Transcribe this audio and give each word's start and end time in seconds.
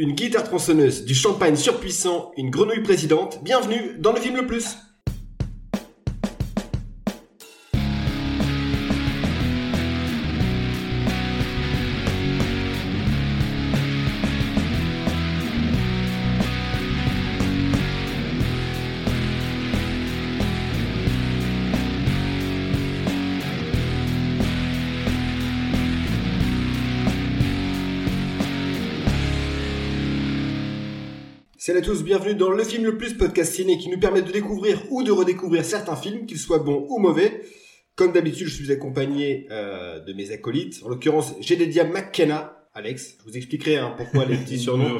Une 0.00 0.12
guitare 0.12 0.44
tronçonneuse, 0.44 1.04
du 1.04 1.12
champagne 1.12 1.56
surpuissant, 1.56 2.30
une 2.36 2.50
grenouille 2.50 2.84
présidente. 2.84 3.40
Bienvenue 3.42 3.96
dans 3.98 4.12
le 4.12 4.20
film 4.20 4.36
le 4.36 4.46
plus. 4.46 4.76
Salut 31.68 31.80
à 31.80 31.82
tous, 31.82 32.02
bienvenue 32.02 32.34
dans 32.34 32.48
le 32.50 32.64
film 32.64 32.86
le 32.86 32.96
plus 32.96 33.12
podcast 33.12 33.52
ciné 33.52 33.76
qui 33.76 33.90
nous 33.90 34.00
permet 34.00 34.22
de 34.22 34.32
découvrir 34.32 34.80
ou 34.90 35.02
de 35.02 35.10
redécouvrir 35.12 35.66
certains 35.66 35.96
films, 35.96 36.24
qu'ils 36.24 36.38
soient 36.38 36.60
bons 36.60 36.86
ou 36.88 36.98
mauvais. 36.98 37.42
Comme 37.94 38.12
d'habitude, 38.12 38.46
je 38.46 38.54
suis 38.54 38.72
accompagné 38.72 39.46
euh, 39.50 40.00
de 40.02 40.14
mes 40.14 40.30
acolytes. 40.30 40.80
En 40.82 40.88
l'occurrence, 40.88 41.34
j'ai 41.40 41.58
Jedediah 41.58 41.84
McKenna. 41.84 42.56
Alex, 42.72 43.16
je 43.18 43.30
vous 43.30 43.36
expliquerai 43.36 43.76
hein, 43.76 43.92
pourquoi 43.98 44.24
les 44.24 44.38
petits 44.38 44.58
surnoms. 44.58 44.98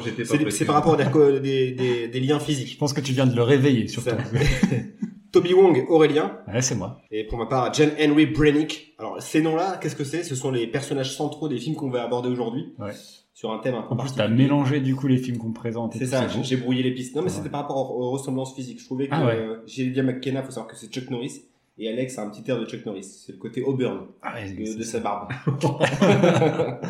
C'est 0.51 0.65
par 0.65 0.75
rapport 0.75 0.93
à 0.93 0.97
des, 0.97 1.39
des, 1.39 1.71
des- 1.71 2.07
des 2.07 2.19
liens 2.19 2.39
physiques. 2.39 2.73
Je 2.73 2.77
pense 2.77 2.93
que 2.93 3.01
tu 3.01 3.13
viens 3.13 3.25
de 3.25 3.35
le 3.35 3.41
réveiller, 3.41 3.87
surtout. 3.87 4.11
Ça. 4.11 4.17
Toby 5.31 5.55
Wong, 5.55 5.85
Aurélien. 5.89 6.37
Ouais, 6.53 6.61
c'est 6.61 6.75
moi. 6.75 7.01
Et 7.09 7.23
pour 7.25 7.39
ma 7.39 7.47
part, 7.47 7.73
Jen 7.73 7.93
Henry 7.99 8.27
Brennick. 8.27 8.93
Alors, 8.99 9.19
ces 9.23 9.41
noms-là, 9.41 9.79
qu'est-ce 9.81 9.95
que 9.95 10.03
c'est? 10.03 10.21
Ce 10.21 10.35
sont 10.35 10.51
les 10.51 10.67
personnages 10.67 11.15
centraux 11.15 11.49
des 11.49 11.57
films 11.57 11.75
qu'on 11.75 11.89
va 11.89 12.03
aborder 12.03 12.29
aujourd'hui. 12.29 12.73
Ouais. 12.77 12.91
Sur 13.39 13.53
un 13.53 13.59
thème 13.59 13.75
un 13.75 13.83
peu 13.83 13.93
En 13.93 13.95
plus, 13.95 14.13
t'as 14.13 14.27
mélangé 14.27 14.81
du 14.81 14.97
coup 14.97 15.07
les 15.07 15.15
films 15.15 15.37
qu'on 15.37 15.53
présente. 15.53 15.93
C'est 15.93 16.07
ça, 16.07 16.27
j'ai 16.27 16.57
brouillé 16.57 16.83
les 16.83 16.91
pistes. 16.91 17.15
Non, 17.15 17.21
mais 17.21 17.29
c'était 17.29 17.47
par 17.47 17.61
rapport 17.61 17.95
aux, 17.95 18.11
ressemblances 18.11 18.53
physiques. 18.53 18.81
Je 18.81 18.85
trouvais 18.85 19.07
que 19.07 19.15
Ah 19.15 19.25
ouais. 19.25 19.37
euh, 19.37 20.03
McKenna, 20.03 20.43
faut 20.43 20.51
savoir 20.51 20.67
que 20.67 20.75
c'est 20.75 20.91
Chuck 20.91 21.09
Norris. 21.09 21.45
Et 21.77 21.87
Alex 21.87 22.19
a 22.19 22.23
un 22.23 22.29
petit 22.31 22.43
air 22.51 22.59
de 22.59 22.65
Chuck 22.65 22.85
Norris. 22.85 23.05
C'est 23.05 23.31
le 23.31 23.37
côté 23.37 23.61
Auburn 23.61 24.07
Ah 24.21 24.33
ouais, 24.33 24.51
de, 24.51 24.83
sa 24.83 24.99
barbe. 24.99 25.31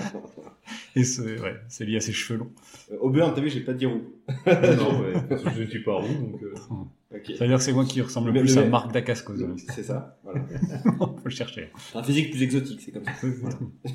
Et 0.96 1.04
c'est 1.04 1.40
ouais, 1.40 1.56
c'est 1.68 1.86
lié 1.86 1.98
à 1.98 2.02
ses 2.02 2.14
cheveux 2.14 2.40
longs. 2.40 2.52
Euh, 2.92 2.98
Auburn, 3.00 3.32
t'as 3.36 3.42
vu, 3.42 3.52
j'ai 3.52 3.60
pas 3.60 3.74
dit 3.74 3.86
roux. 3.86 4.02
non, 4.48 5.02
ouais, 5.02 5.14
je 5.54 5.62
ne 5.62 5.68
suis 5.68 5.84
pas 5.84 5.98
roux, 5.98 6.08
donc. 6.08 6.42
euh, 6.42 6.56
Ok. 7.14 7.26
Ça 7.38 7.44
veut 7.44 7.48
dire 7.48 7.58
que 7.58 7.64
c'est 7.64 7.74
moi 7.74 7.86
qui 7.86 8.02
ressemble 8.02 8.32
le 8.32 8.40
plus 8.42 8.58
à 8.58 8.66
Marc 8.66 8.92
Dacascos. 8.92 9.34
C'est 9.70 9.84
ça. 9.84 10.18
Voilà. 10.24 10.42
Faut 11.00 11.16
le 11.26 11.30
chercher. 11.32 11.72
Un 11.96 12.04
physique 12.04 12.30
plus 12.32 12.44
exotique, 12.44 12.82
c'est 12.86 12.92
comme 12.92 13.04
ça. 13.06 13.12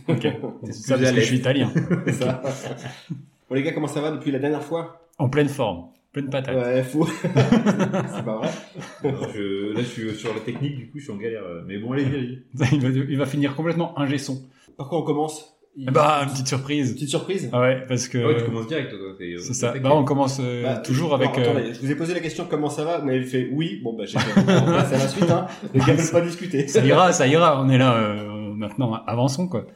Ok. 0.08 0.26
C'est 0.64 0.72
ça 0.72 0.98
que 0.98 1.04
je 1.04 1.20
suis 1.20 1.36
italien. 1.36 1.70
C'est 2.06 2.12
ça. 2.12 2.42
bon 3.48 3.54
les 3.54 3.62
gars, 3.62 3.72
comment 3.72 3.86
ça 3.86 4.00
va 4.00 4.10
depuis 4.10 4.30
la 4.32 4.38
dernière 4.40 4.62
fois? 4.64 5.06
En 5.18 5.28
pleine 5.28 5.48
forme. 5.48 5.90
Pleine 6.12 6.28
patate. 6.30 6.54
Ouais, 6.56 6.82
faux. 6.84 7.06
c'est 7.06 8.24
pas 8.24 8.36
vrai. 8.38 8.48
je- 9.34 9.72
là, 9.74 9.80
je 9.80 9.86
suis 9.86 10.14
sur 10.14 10.32
la 10.32 10.40
technique, 10.40 10.76
du 10.76 10.86
coup, 10.90 10.98
je 10.98 11.04
suis 11.04 11.12
en 11.12 11.16
galère. 11.16 11.42
euh, 11.42 11.62
Mais 11.66 11.78
bon, 11.78 11.92
allez, 11.92 12.04
allez. 12.04 12.42
Il, 12.72 12.80
va, 12.80 12.88
il 12.88 13.16
va 13.16 13.26
finir 13.26 13.54
complètement 13.56 13.98
ingé 13.98 14.18
son. 14.18 14.42
Par 14.76 14.88
quoi 14.88 14.98
on 14.98 15.02
commence? 15.02 15.53
Il- 15.77 15.91
Bah, 15.91 16.20
une 16.25 16.30
petite 16.30 16.47
surprise. 16.47 16.92
Petite 16.94 17.08
surprise 17.08 17.50
Ah 17.53 17.61
ouais, 17.61 17.84
parce 17.89 18.06
que. 18.08 18.19
Ah 18.19 18.27
ouais, 18.28 18.36
tu 18.36 18.44
commences 18.44 18.67
direct, 18.69 18.91
toi. 18.91 18.98
t'es- 19.19 19.36
c'est 19.39 19.55
ça. 19.55 19.75
Bah, 19.83 19.91
on 19.92 20.05
commence 20.05 20.39
euh, 20.41 20.62
Bah, 20.62 20.77
toujours 20.77 21.14
avec. 21.14 21.36
euh, 21.36 21.42
attendez, 21.42 21.75
je 21.75 21.81
vous 21.81 21.91
ai 21.91 21.97
posé 21.97 22.14
la 22.14 22.20
question 22.20 22.47
comment 22.48 22.70
ça 22.70 22.84
va, 22.84 22.98
vous 22.98 23.06
m'avez 23.06 23.25
fait 23.25 23.48
oui, 23.53 23.81
bon 23.83 23.94
bah 23.97 24.05
j'ai 24.06 24.19
fait 24.19 24.41
on 24.41 24.44
passe 24.44 24.92
à 24.92 24.98
la 24.98 25.08
suite, 25.08 25.31
hein. 25.31 25.47
Les 25.75 25.81
gars 25.81 25.94
veulent 25.94 26.11
pas 26.12 26.20
discuter. 26.20 26.69
Ça 26.69 26.84
ira, 26.84 27.12
ça 27.12 27.27
ira. 27.27 27.61
On 27.61 27.69
est 27.69 27.78
là 27.78 27.94
euh, 27.97 28.53
maintenant. 28.55 28.94
Avançons 29.06 29.48
quoi. 29.48 29.66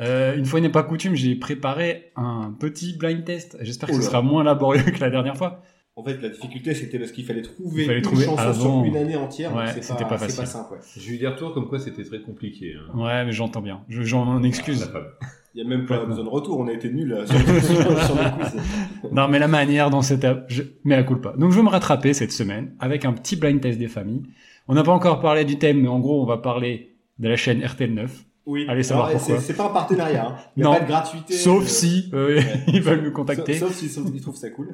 Euh, 0.00 0.36
une 0.36 0.44
fois 0.44 0.60
n'est 0.60 0.70
pas 0.70 0.82
coutume, 0.82 1.14
j'ai 1.14 1.36
préparé 1.36 2.10
un 2.16 2.52
petit 2.58 2.96
blind 2.96 3.24
test. 3.24 3.56
J'espère 3.60 3.88
que 3.90 3.94
Oh 3.94 3.98
ce 4.00 4.02
sera 4.02 4.22
moins 4.22 4.42
laborieux 4.42 4.82
que 4.82 5.00
la 5.00 5.10
dernière 5.10 5.36
fois. 5.36 5.62
En 5.96 6.02
fait, 6.02 6.20
la 6.20 6.30
difficulté 6.30 6.74
c'était 6.74 6.98
parce 6.98 7.12
qu'il 7.12 7.24
fallait 7.24 7.42
trouver 7.42 7.82
Il 7.82 7.86
fallait 7.86 7.98
une 7.98 8.04
trouver 8.04 8.24
chanson 8.24 8.38
avant. 8.42 8.82
sur 8.82 8.84
une 8.84 8.96
année 8.96 9.14
entière, 9.14 9.54
Ouais, 9.54 9.66
c'était 9.80 10.02
pas, 10.02 10.08
pas 10.10 10.18
facile. 10.18 10.40
pas 10.40 10.46
simple. 10.46 10.72
Ouais. 10.72 10.78
J'ai 10.96 11.12
eu 11.14 11.18
des 11.18 11.28
retours 11.28 11.54
comme 11.54 11.68
quoi 11.68 11.78
c'était 11.78 12.02
très 12.02 12.18
compliqué. 12.20 12.74
Hein. 12.74 12.98
Ouais, 12.98 13.24
mais 13.24 13.30
j'entends 13.30 13.62
bien. 13.62 13.82
Je- 13.88 14.02
J'en 14.02 14.42
excuse. 14.42 14.84
Ah, 14.88 14.92
femme. 14.92 15.06
Il 15.54 15.62
y 15.62 15.66
a 15.66 15.68
même 15.68 15.86
pas 15.86 16.00
Ouais. 16.00 16.06
besoin 16.06 16.24
de 16.24 16.28
retour, 16.28 16.58
on 16.58 16.66
a 16.66 16.72
été 16.72 16.90
nuls 16.90 17.08
là, 17.08 17.24
sur, 17.26 17.38
sur, 17.38 18.04
sur 18.04 18.14
le. 18.16 19.10
Non, 19.12 19.28
mais 19.28 19.38
la 19.38 19.46
manière 19.48 19.88
dont 19.90 20.02
c'était, 20.02 20.32
je 20.48 20.62
mets 20.84 20.96
la 20.96 21.04
culpa. 21.04 21.32
Donc, 21.38 21.52
je 21.52 21.56
vais 21.56 21.62
me 21.62 21.68
rattraper 21.68 22.12
cette 22.12 22.32
semaine 22.32 22.74
avec 22.80 23.04
un 23.04 23.12
petit 23.12 23.36
blind 23.36 23.60
test 23.60 23.78
des 23.78 23.86
familles. 23.88 24.22
On 24.66 24.74
n'a 24.74 24.82
pas 24.82 24.92
encore 24.92 25.20
parlé 25.20 25.44
du 25.44 25.56
thème, 25.58 25.80
mais 25.82 25.88
en 25.88 26.00
gros, 26.00 26.20
on 26.22 26.26
va 26.26 26.38
parler 26.38 26.96
de 27.20 27.28
la 27.28 27.36
chaîne 27.36 27.60
RTL9. 27.60 28.08
Oui. 28.46 28.66
Allez 28.68 28.82
savoir 28.82 29.06
Alors, 29.06 29.18
pourquoi. 29.20 29.40
C'est 29.40 29.54
pas 29.54 29.66
un 29.66 29.72
partenariat, 29.72 30.26
hein. 30.28 30.36
Il 30.56 30.60
y 30.60 30.62
a 30.62 30.68
Non. 30.68 30.74
pas 30.74 30.80
de 30.80 30.86
gratuité. 30.86 31.32
Sauf 31.32 31.64
de- 31.64 31.68
si 31.68 32.10
euh, 32.12 32.42
ils 32.68 32.82
veulent 32.82 33.00
me 33.02 33.10
contacter, 33.10 33.54
Sauf, 33.54 33.70
sauf 33.70 33.78
si 33.78 33.88
sauf- 33.88 34.10
ils 34.14 34.20
trouvent 34.20 34.36
ça 34.36 34.50
cool. 34.50 34.70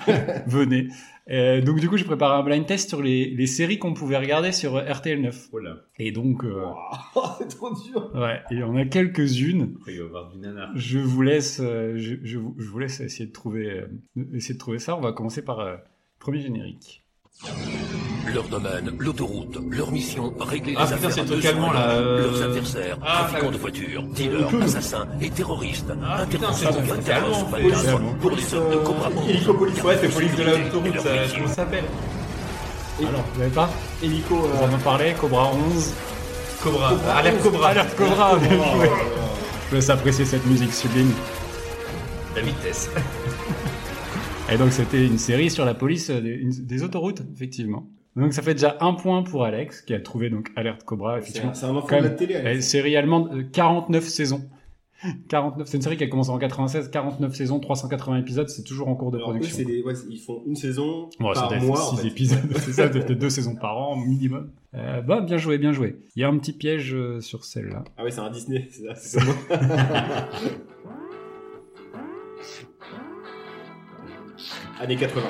venez. 0.46 0.88
Euh, 1.30 1.60
donc, 1.60 1.78
du 1.78 1.88
coup, 1.88 1.96
j'ai 1.96 2.04
préparé 2.04 2.34
un 2.36 2.42
blind 2.42 2.66
test 2.66 2.88
sur 2.88 3.00
les, 3.00 3.30
les 3.30 3.46
séries 3.46 3.78
qu'on 3.78 3.94
pouvait 3.94 4.16
regarder 4.18 4.50
sur 4.50 4.76
euh, 4.76 4.82
RTL9. 4.84 5.50
Oh 5.52 5.58
là. 5.58 5.76
Et 5.98 6.10
donc, 6.10 6.44
euh, 6.44 6.64
Oh, 7.14 7.22
c'est 7.38 7.48
trop 7.48 7.72
dur. 7.74 8.10
ouais, 8.14 8.40
et 8.50 8.62
on 8.64 8.74
a 8.76 8.84
quelques-unes. 8.84 9.76
Il 9.86 9.92
va 9.92 9.92
y 9.92 10.00
avoir 10.04 10.28
du 10.32 10.38
nanar. 10.38 10.70
Je 10.74 10.98
vous 10.98 11.22
laisse, 11.22 11.60
euh, 11.62 11.94
je, 11.96 12.16
je 12.24 12.38
vous, 12.38 12.56
je 12.58 12.68
vous 12.68 12.78
laisse 12.80 13.00
essayer 13.00 13.26
de 13.26 13.32
trouver, 13.32 13.70
euh, 13.70 13.86
essayer 14.34 14.54
de 14.54 14.58
trouver 14.58 14.78
ça. 14.80 14.96
On 14.96 15.00
va 15.00 15.12
commencer 15.12 15.42
par 15.44 15.60
euh, 15.60 15.76
premier 16.18 16.40
générique. 16.40 17.01
Leur 18.32 18.44
domaine, 18.44 18.92
l'autoroute, 18.98 19.58
leur 19.70 19.90
mission, 19.90 20.32
régler 20.40 20.74
Ah, 20.78 20.84
les 20.88 20.94
putain, 20.96 21.08
affaires 21.08 21.24
de 21.24 21.40
soins, 21.40 21.72
là, 21.74 21.88
euh, 21.90 22.30
leurs 22.30 22.42
adversaires, 22.42 22.98
Ah, 23.04 23.26
trafiquants 23.28 23.50
de 23.50 23.56
voitures, 23.58 24.02
dealers, 24.04 24.48
assassins 24.62 25.06
et 25.20 25.28
terroristes, 25.30 25.92
Ah, 26.06 26.22
intervention 26.22 26.70
c'est- 26.72 26.78
c'est 26.78 26.86
24 26.94 27.24
heures 27.24 27.34
sur 27.34 27.46
allemand, 27.46 27.56
c'est 27.56 27.62
24 27.68 27.88
allemand. 27.96 28.14
pour 28.20 28.30
les 28.30 28.54
hommes 28.54 28.70
de 28.70 28.76
Cobra 28.76 29.08
11. 29.16 29.28
Hélicopolice. 29.30 29.82
Ouais, 29.82 29.98
c'est 30.00 30.08
police 30.08 30.36
de 30.36 30.42
l'autoroute, 30.44 31.00
ça, 31.00 31.10
comment 31.34 31.48
ça 31.48 31.54
s'appelle 31.54 31.84
Et- 33.00 33.06
Alors, 33.06 33.20
vous 33.34 33.40
n'avez 33.40 33.50
pas 33.54 33.70
Hélico. 34.02 34.34
On 34.34 34.62
Euh... 34.64 34.66
va 34.66 34.74
en 34.74 34.78
parler. 34.78 35.14
Cobra 35.20 35.50
11. 35.52 35.92
Cobra. 36.62 36.92
Alerte 37.16 37.42
Cobra. 37.42 37.68
Alerte 37.70 37.96
Cobra. 37.96 38.36
bien 38.36 38.50
joué. 38.50 38.60
Je 38.86 39.68
vous 39.70 39.74
laisse 39.76 39.90
apprécier 39.90 40.24
cette 40.24 40.46
musique 40.46 40.72
sublime. 40.72 41.12
La 42.36 42.42
vitesse. 42.42 42.88
Et 44.50 44.58
donc, 44.58 44.72
c'était 44.72 45.06
une 45.06 45.18
série 45.18 45.50
sur 45.50 45.64
la 45.64 45.74
police 45.74 46.10
euh, 46.10 46.20
des, 46.20 46.30
une- 46.30 46.50
des 46.50 46.82
autoroutes, 46.82 47.22
effectivement. 47.34 47.86
Donc, 48.16 48.32
ça 48.34 48.42
fait 48.42 48.54
déjà 48.54 48.76
un 48.80 48.92
point 48.94 49.22
pour 49.22 49.44
Alex, 49.44 49.80
qui 49.82 49.94
a 49.94 50.00
trouvé 50.00 50.28
donc 50.28 50.50
Alerte 50.56 50.84
Cobra, 50.84 51.18
effectivement. 51.18 51.54
c'est 51.54 51.64
un 51.66 51.74
enfant 51.74 51.98
de 51.98 52.02
la 52.04 52.10
télé. 52.10 52.34
Alex. 52.34 52.66
série 52.68 52.96
allemande, 52.96 53.30
euh, 53.32 53.42
49 53.50 54.04
saisons. 54.06 54.42
49, 55.28 55.66
c'est 55.66 55.78
une 55.78 55.82
série 55.82 55.96
qui 55.96 56.04
a 56.04 56.08
commencé 56.08 56.30
en 56.30 56.38
96, 56.38 56.90
49 56.90 57.34
saisons, 57.34 57.58
380 57.60 58.18
épisodes, 58.18 58.48
c'est 58.48 58.62
toujours 58.62 58.88
en 58.88 58.94
cours 58.94 59.10
de 59.10 59.16
Alors, 59.16 59.30
eux, 59.30 59.38
production. 59.38 59.64
des, 59.66 59.82
ouais, 59.82 59.94
ils 60.10 60.18
font 60.18 60.42
une 60.46 60.54
saison 60.56 61.08
Bon, 61.18 61.32
par 61.32 61.60
mois. 61.62 61.80
en 61.92 61.96
6 61.96 62.02
fait. 62.02 62.08
épisodes, 62.08 62.38
c'est 62.58 62.72
ça, 62.72 62.88
peut-être 62.88 63.12
deux 63.12 63.30
saisons 63.30 63.54
par 63.56 63.78
an, 63.78 63.96
minimum. 63.96 64.50
Euh, 64.74 65.00
bah, 65.00 65.20
bien 65.22 65.38
joué, 65.38 65.56
bien 65.58 65.72
joué. 65.72 65.96
Il 66.14 66.20
y 66.20 66.24
a 66.24 66.28
un 66.28 66.36
petit 66.38 66.52
piège 66.52 66.94
euh, 66.94 67.20
sur 67.20 67.44
celle-là. 67.44 67.82
Ah 67.96 68.02
oui, 68.04 68.12
c'est 68.12 68.20
un 68.20 68.30
Disney. 68.30 68.68
C'est 68.70 68.94
ça, 69.18 69.20
Années 74.80 74.96
80. 74.96 75.22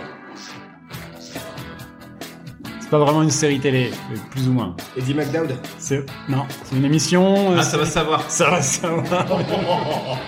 C'est 2.81 2.91
pas 2.91 2.99
vraiment 2.99 3.23
une 3.23 3.31
série 3.31 3.59
télé, 3.61 3.91
plus 4.31 4.49
ou 4.49 4.53
moins. 4.53 4.77
Eddie 4.97 5.15
McDowd. 5.15 5.55
C'est, 5.79 6.05
non, 6.29 6.45
c'est 6.65 6.77
une 6.77 6.85
émission. 6.85 7.53
euh, 7.53 7.57
Ah, 7.59 7.63
ça 7.63 7.79
va 7.79 7.87
se 7.87 7.93
savoir. 7.93 8.23
Ça 8.31 8.51
va, 8.51 8.61
va. 9.03 9.27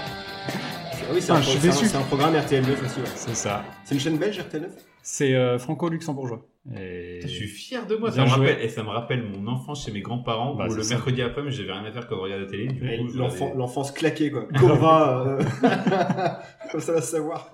Ah 1.06 1.12
oui, 1.12 1.20
c'est 1.20 1.32
Ah, 1.32 1.36
un, 1.36 1.40
je 1.42 1.50
suis 1.50 1.58
c'est 1.60 1.68
un- 1.68 1.70
déçu. 1.70 1.86
c'est 1.86 1.96
un 1.98 2.02
programme 2.02 2.34
RTL9 2.34 2.72
aussi. 2.82 2.98
ouais. 3.00 3.06
C'est 3.14 3.34
ça. 3.36 3.62
C'est 3.84 3.94
une 3.94 4.00
chaîne 4.00 4.16
belge 4.16 4.38
RTL9 4.40 4.68
C'est 5.02 5.34
euh, 5.34 5.58
franco-luxembourgeois. 5.58 6.46
Et... 6.74 7.20
Je 7.22 7.28
suis 7.28 7.46
fier 7.46 7.86
de 7.86 7.94
moi. 7.96 8.08
Bien 8.10 8.24
Ça 8.26 8.30
me, 8.32 8.34
joué. 8.42 8.48
rappelle, 8.52 8.64
et 8.64 8.68
ça 8.70 8.82
me 8.82 8.88
rappelle 8.88 9.22
mon 9.22 9.46
enfance 9.52 9.84
chez 9.84 9.92
mes 9.92 10.00
grands-parents 10.00 10.54
Bah, 10.54 10.64
où 10.66 10.70
c'est 10.70 10.76
le 10.78 10.82
ça. 10.82 10.94
mercredi 10.94 11.20
après, 11.20 11.42
j'avais 11.50 11.72
rien 11.72 11.84
à 11.84 11.92
faire 11.92 12.06
que 12.08 12.14
de 12.14 12.18
regarder 12.18 12.46
la 12.46 12.50
télé. 12.50 12.66
Du 12.68 12.80
coup, 12.80 13.08
je 13.12 13.18
L'enfant- 13.18 13.34
regardais- 13.44 13.58
L'enfance 13.58 13.90
claquée, 13.92 14.30
quoi. 14.30 14.46
Cobra. 14.58 15.26
euh, 15.26 15.42
Comme 16.72 16.80
ça 16.80 16.92
va 16.94 17.02
se 17.02 17.10
savoir. 17.10 17.50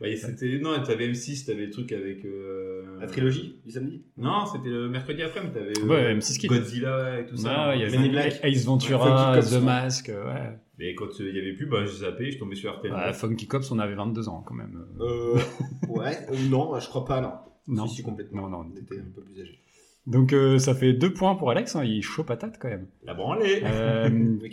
Ouais, 0.00 0.16
c'était 0.16 0.58
non, 0.58 0.82
t'avais 0.82 1.08
M6, 1.08 1.44
t'avais 1.46 1.66
le 1.66 1.70
truc 1.70 1.92
avec 1.92 2.24
euh... 2.24 2.98
La 3.00 3.06
trilogie 3.06 3.56
du 3.64 3.70
samedi? 3.70 4.02
Non, 4.16 4.46
c'était 4.46 4.70
le 4.70 4.88
mercredi 4.88 5.22
après, 5.22 5.42
mais 5.44 5.50
t'avais 5.50 5.78
euh, 5.78 5.86
Ouais, 5.86 6.14
M6 6.14 6.38
Kids. 6.38 6.46
Godzilla 6.48 7.20
et 7.20 7.26
tout 7.26 7.36
ça. 7.36 7.50
Ah, 7.54 7.76
il 7.76 7.82
y 7.82 7.84
Men 7.84 7.94
in 7.94 7.98
avait 8.00 8.08
Black. 8.08 8.40
Ace 8.42 8.64
Ventura, 8.64 9.34
Cops, 9.34 9.50
The. 9.50 9.62
Mask, 9.62 10.08
euh, 10.08 10.24
ouais. 10.26 10.58
Mais 10.78 10.94
quand 10.94 11.04
euh, 11.20 11.28
il 11.28 11.36
y 11.36 11.38
avait 11.38 11.52
plus, 11.52 11.66
bah, 11.66 11.84
j'ai 11.84 11.98
zappé, 11.98 12.30
je 12.30 12.38
tombais 12.38 12.56
sur 12.56 12.74
RTL. 12.78 12.90
Bah, 12.90 13.12
Funky 13.12 13.46
Cops, 13.46 13.70
on 13.70 13.78
avait 13.78 13.94
22 13.94 14.28
ans 14.30 14.42
quand 14.46 14.54
même. 14.54 14.86
Euh, 15.00 15.34
ouais, 15.90 16.16
euh, 16.32 16.36
non, 16.48 16.78
je 16.80 16.88
crois 16.88 17.04
pas, 17.04 17.20
non. 17.20 17.32
Non. 17.68 17.86
Si, 17.86 17.96
si, 17.96 18.02
complètement. 18.02 18.48
Non, 18.48 18.64
non. 18.64 18.70
On 18.74 18.76
était 18.80 18.98
un 18.98 19.04
peu 19.14 19.20
plus 19.20 19.38
âgé. 19.42 19.58
Donc 20.06 20.32
euh, 20.32 20.58
ça 20.58 20.74
fait 20.74 20.94
deux 20.94 21.12
points 21.12 21.34
pour 21.34 21.50
Alex, 21.50 21.76
hein, 21.76 21.84
il 21.84 21.98
est 21.98 22.02
chaud 22.02 22.24
patate 22.24 22.56
quand 22.58 22.68
même. 22.68 22.86
La 23.04 23.12
branlée. 23.12 23.60
Euh, 23.62 24.08
de 24.08 24.48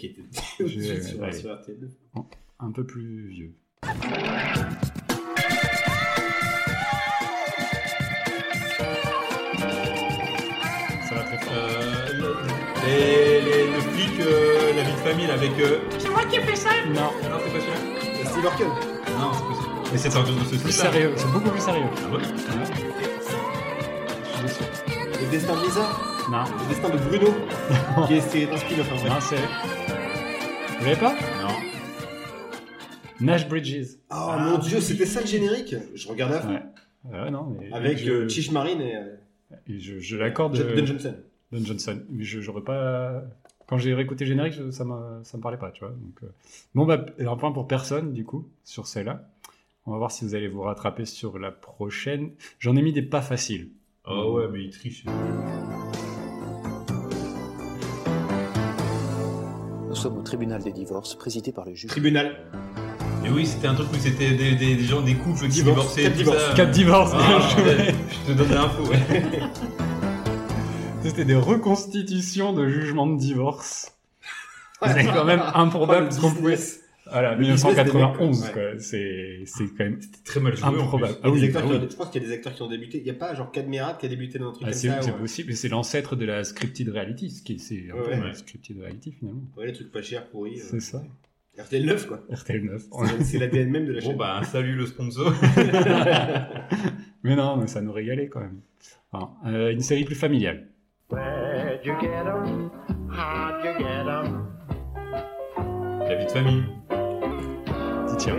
Je- 0.59 0.67
suite 0.67 1.03
sur, 1.03 1.33
sur 1.33 1.49
RTL9. 1.51 1.87
un 2.59 2.71
peu 2.73 2.85
plus 2.85 3.29
vieux. 3.29 3.53
Les, 12.85 13.41
les- 13.41 13.67
le 13.67 13.79
flic, 13.81 14.19
euh, 14.21 14.73
la 14.75 14.83
vie 14.83 14.91
de 14.91 14.97
famille 14.97 15.27
là, 15.27 15.33
avec. 15.33 15.51
Euh... 15.59 15.79
Non. 16.93 17.01
Non, 17.01 17.11
c'est 17.43 17.51
pas 17.51 17.59
celui-là. 17.59 18.29
Steve 18.29 18.43
Urkel. 18.43 18.67
Non, 18.67 18.73
c'est 19.33 19.43
pas 19.43 19.53
celui-là. 19.55 19.83
fait 19.91 19.97
cette 19.97 20.11
sorte 20.11 20.27
de 20.27 20.43
ce 20.57 20.61
Plus 20.63 20.71
sérieux, 20.71 21.13
c'est 21.15 21.31
beaucoup 21.31 21.49
plus 21.49 21.61
sérieux. 21.61 21.83
Ah 21.97 22.15
ouais 22.15 22.21
Je 22.23 22.27
suis 24.33 24.41
déçu. 24.43 24.63
Le 25.25 25.31
destin 25.31 25.55
de 25.55 25.61
Lisa, 25.65 25.89
Non, 26.31 26.43
le 26.43 26.69
destin 26.69 26.89
de 26.89 26.97
Bruno, 26.97 27.33
qui 28.07 28.13
est, 28.15 28.21
c'est 28.21 28.51
un 28.51 28.57
spin-off 28.57 28.91
en 28.91 28.95
vrai. 28.97 29.09
non, 29.09 29.15
c'est. 29.19 29.35
Vous 30.79 30.85
l'avez 30.85 30.95
pas? 30.99 31.13
Non. 31.41 31.55
Nash 33.19 33.47
Bridges. 33.47 33.97
Oh 34.11 34.31
mon 34.39 34.57
dieu, 34.59 34.79
c'était 34.79 35.05
ça 35.07 35.21
le 35.21 35.27
générique? 35.27 35.75
Je 35.95 36.07
regardais 36.07 36.35
à 36.35 36.41
fond. 36.41 36.49
Ouais. 36.49 37.19
Ouais, 37.19 37.31
non, 37.31 37.47
mais. 37.59 37.69
Avec 37.73 37.97
je, 37.97 38.11
euh, 38.11 38.29
Chish 38.29 38.51
Marine 38.51 38.81
et 38.81 38.95
euh, 38.95 39.15
et 39.67 39.79
je, 39.79 39.99
je 39.99 40.17
l'accorde. 40.17 40.57
Don 40.57 40.63
euh, 40.63 40.85
Johnson. 40.85 41.15
Don 41.51 41.63
Johnson. 41.63 42.01
Mais 42.09 42.23
je 42.23 42.41
j'aurais 42.41 42.63
pas. 42.63 43.23
Quand 43.67 43.77
j'ai 43.77 43.93
réécouté 43.93 44.23
le 44.23 44.29
générique, 44.29 44.53
ça 44.71 44.85
ça 45.23 45.37
me 45.37 45.41
parlait 45.41 45.57
pas, 45.57 45.71
tu 45.71 45.81
vois. 45.81 45.91
Donc, 45.91 46.23
euh, 46.23 46.27
Bon, 46.73 46.85
bah, 46.85 47.05
un 47.19 47.35
point 47.35 47.51
pour 47.51 47.67
personne, 47.67 48.13
du 48.13 48.23
coup, 48.23 48.47
sur 48.63 48.87
celle-là. 48.87 49.29
On 49.85 49.91
va 49.91 49.97
voir 49.97 50.11
si 50.11 50.25
vous 50.25 50.35
allez 50.35 50.47
vous 50.47 50.61
rattraper 50.61 51.05
sur 51.05 51.39
la 51.39 51.51
prochaine. 51.51 52.31
J'en 52.59 52.75
ai 52.75 52.81
mis 52.81 52.93
des 52.93 53.01
pas 53.01 53.21
faciles. 53.21 53.69
Oh 54.05 54.33
ouais, 54.37 54.47
mais 54.51 54.63
il 54.63 54.69
triche. 54.71 55.05
Nous 59.87 59.95
sommes 59.95 60.17
au 60.17 60.21
tribunal 60.21 60.61
des 60.61 60.71
divorces, 60.71 61.15
présidé 61.15 61.51
par 61.51 61.65
le 61.65 61.73
juge. 61.73 61.89
Tribunal. 61.89 62.37
Oui, 63.33 63.45
c'était 63.45 63.67
un 63.67 63.75
truc 63.75 63.87
où 63.91 63.95
c'était 63.97 64.31
des, 64.31 64.55
des, 64.55 64.75
des 64.75 64.83
gens, 64.83 65.01
des 65.01 65.15
couples 65.15 65.41
qui 65.41 65.47
Divorce, 65.63 65.95
divorçaient. 65.95 66.03
quatre 66.03 66.11
tout 66.13 66.17
divorces. 66.17 66.43
ça. 66.47 66.53
Quatre 66.55 66.71
divorces, 66.71 67.11
Ah, 67.15 67.27
bien 67.27 67.49
joué. 67.49 67.63
ouais, 67.75 67.95
je 68.27 68.31
te 68.33 68.37
donne 68.37 68.49
l'info, 68.51 68.83
ouais. 68.85 68.99
C'était 71.03 71.25
des 71.25 71.35
reconstitutions 71.35 72.53
de 72.53 72.67
jugements 72.67 73.07
de 73.07 73.17
divorce. 73.17 73.91
Ouais. 74.81 74.89
C'est 74.93 75.05
quand 75.05 75.25
même 75.25 75.41
improbable 75.53 76.09
le 76.13 76.21
qu'on 76.21 76.31
pouvait. 76.31 76.57
Voilà, 77.09 77.35
Le 77.35 77.37
business 77.39 77.61
des 77.63 77.69
1991, 77.69 78.43
mecs, 78.43 78.51
quoi. 78.53 78.61
C'est, 78.79 79.43
c'est 79.45 79.63
quand 79.77 79.85
même 79.85 79.99
très 80.25 80.41
mal 80.41 80.57
joué. 80.57 80.65
improbable. 80.67 81.15
Il 81.23 81.29
y 81.29 81.31
a 81.31 81.31
des 81.35 81.39
oui, 81.39 81.45
acteurs 81.45 81.61
ah 81.65 81.69
oui. 81.69 81.75
ont- 81.77 81.89
Je 81.89 81.95
pense 81.95 82.09
qu'il 82.09 82.21
y 82.21 82.25
a 82.25 82.27
des 82.27 82.33
acteurs 82.33 82.53
qui 82.53 82.61
ont 82.63 82.67
débuté. 82.67 82.97
Il 82.97 83.03
n'y 83.05 83.09
a 83.09 83.13
pas 83.13 83.33
genre 83.33 83.49
Cadmerat 83.49 83.93
qui 83.93 84.05
a 84.05 84.09
débuté 84.09 84.39
dans 84.39 84.49
un 84.49 84.51
truc 84.51 84.63
Ah, 84.67 84.71
comme 84.71 84.77
c'est, 84.77 84.87
ça. 84.89 85.01
c'est 85.01 85.11
ouais. 85.11 85.17
possible, 85.17 85.49
mais 85.49 85.55
c'est 85.55 85.69
l'ancêtre 85.69 86.17
de 86.17 86.25
la 86.25 86.43
scripted 86.43 86.89
reality, 86.89 87.29
ce 87.31 87.41
qui 87.43 87.53
est, 87.53 87.57
c'est 87.59 87.85
un 87.91 87.95
peu 88.03 88.09
Ouais. 88.11 88.19
la 88.19 88.33
scripted 88.33 88.77
reality 88.77 89.13
finalement. 89.17 89.41
Ouais, 89.55 89.67
les 89.67 89.73
trucs 89.73 89.89
pas 89.89 90.01
chers, 90.01 90.27
pourris. 90.27 90.57
C'est 90.57 90.75
euh. 90.75 90.79
ça. 90.81 91.01
RTL 91.59 91.85
9, 91.85 92.07
quoi. 92.07 92.19
RTL 92.31 92.63
9. 92.63 92.83
C'est- 93.21 93.39
l'ADN 93.39 93.69
même 93.71 93.85
de 93.85 93.93
la 93.93 94.01
Bon, 94.01 94.07
chaîne. 94.07 94.17
bah, 94.17 94.41
salut 94.43 94.75
le 94.75 94.85
sponsor. 94.85 95.31
Mais 97.23 97.35
non, 97.35 97.57
mais 97.57 97.65
ça 97.67 97.81
nous 97.81 97.91
régalait 97.91 98.27
quand 98.29 98.39
même. 98.41 98.61
Enfin, 99.11 99.31
euh, 99.47 99.71
une 99.73 99.81
série 99.81 100.05
plus 100.05 100.15
familiale. 100.15 100.67
La 101.11 101.75
vie 106.15 106.25
de 106.25 106.31
famille. 106.31 106.63
Tiens. 108.17 108.33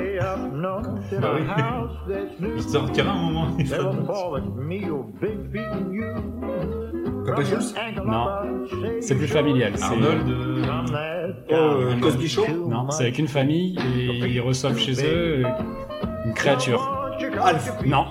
Bah 1.21 1.29
a 1.31 1.35
oui. 1.35 1.43
house 1.49 1.93
that's 2.09 2.33
Il 2.41 2.47
new. 2.49 2.59
sortira 2.61 3.13
un 3.13 3.23
moment. 3.31 3.47
il. 3.59 3.67
Papa 7.27 7.43
Jules 7.43 7.59
Non. 8.07 8.27
C'est 9.01 9.15
plus 9.17 9.27
familial. 9.29 9.73
c'est- 9.77 9.85
Arnold. 9.85 10.29
euh, 10.29 11.33
Oh, 11.51 11.55
euh, 11.55 12.01
Cosby 12.01 12.29
Show 12.29 12.43
Non, 12.69 12.91
c'est 12.91 13.05
avec 13.05 13.19
une 13.19 13.29
famille 13.29 13.77
et 13.97 14.27
ils 14.29 14.41
reçoivent 14.41 14.79
chez 14.79 14.93
eux 15.05 15.45
euh, 15.45 15.49
une 16.25 16.33
créature. 16.35 16.95
Alf. 17.43 17.73
Non, 17.85 18.07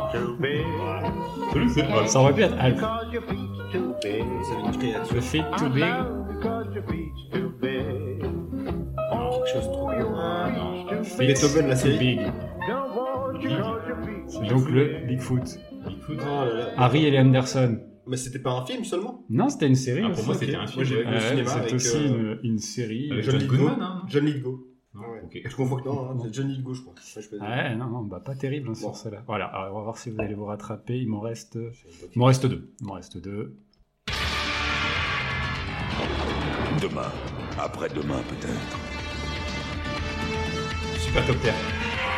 c'est 1.73 1.87
pas. 1.87 2.07
ça 2.07 2.19
aurait 2.19 2.33
pu 2.33 2.41
être 2.41 2.55
Alf. 2.59 2.79
C'est 4.01 4.19
une 4.19 4.77
créature. 4.77 5.15
The 5.15 5.21
too 5.57 5.69
big. 5.69 5.93
Beethoven, 11.19 11.67
la 11.67 11.75
série. 11.75 11.97
Big. 12.17 12.21
C'est 14.27 14.47
donc 14.47 14.69
le 14.69 15.05
Bigfoot. 15.07 15.41
Bigfoot. 15.87 16.17
Oh 16.21 16.25
là 16.25 16.53
là. 16.53 16.73
Harry 16.77 17.05
et 17.05 17.11
les 17.11 17.19
Anderson. 17.19 17.79
Mais 18.07 18.17
c'était 18.17 18.39
pas 18.39 18.51
un 18.51 18.65
film 18.65 18.83
seulement? 18.85 19.25
Non, 19.29 19.49
c'était 19.49 19.67
une 19.67 19.75
série. 19.75 20.01
Ah, 20.05 20.09
pour 20.09 20.19
aussi. 20.19 20.25
moi, 20.27 20.35
c'était 20.35 20.55
un 20.55 20.59
Moi, 20.59 20.67
film. 20.67 20.83
j'ai 20.85 20.95
ouais. 20.97 21.03
vu- 21.03 21.09
Ouais, 21.09 21.19
cinéma 21.19 21.49
c'est 21.67 21.73
aussi 21.75 21.97
euh, 21.97 22.37
une, 22.43 22.51
une 22.51 22.59
série. 22.59 23.11
avec 23.11 23.25
euh, 23.27 23.31
John 23.31 23.39
Lithgow. 23.41 23.57
Goodman, 23.57 23.81
hein, 23.81 24.01
John 24.07 24.25
Lithgow. 24.25 24.63
Ouais. 24.95 25.21
ok. 25.25 25.41
Je 25.45 25.55
confonds 25.55 25.75
que 25.77 25.85
non, 25.89 26.09
hein, 26.09 26.17
c'est 26.23 26.33
John 26.33 26.47
Lithgow, 26.47 26.73
je 26.73 26.81
crois. 26.81 26.93
Ouais, 26.93 27.21
je 27.21 27.29
peux 27.29 27.37
dire. 27.37 27.47
Ouais, 27.47 27.75
non, 27.75 27.87
non, 27.87 28.01
bah 28.03 28.21
pas 28.25 28.33
terrible 28.35 28.69
hein, 28.69 28.73
sur 28.75 28.87
Bon. 28.89 28.93
celle-là. 28.93 29.23
Voilà, 29.27 29.45
alors, 29.45 29.73
on 29.75 29.77
va 29.79 29.83
voir 29.83 29.97
si 29.97 30.09
vous 30.09 30.19
allez 30.21 30.33
vous 30.35 30.45
rattraper. 30.45 30.97
Il 30.99 31.09
m'en 31.09 31.19
reste, 31.19 31.57
il 32.15 32.19
m'en 32.19 32.25
reste 32.25 32.45
deux. 32.45 32.71
Il 32.81 32.87
m'en 32.87 32.93
reste 32.93 33.17
deux. 33.21 33.57
Demain. 36.81 37.11
Après-demain, 37.59 38.21
peut-être. 38.29 38.77
Supercopter. 41.07 41.51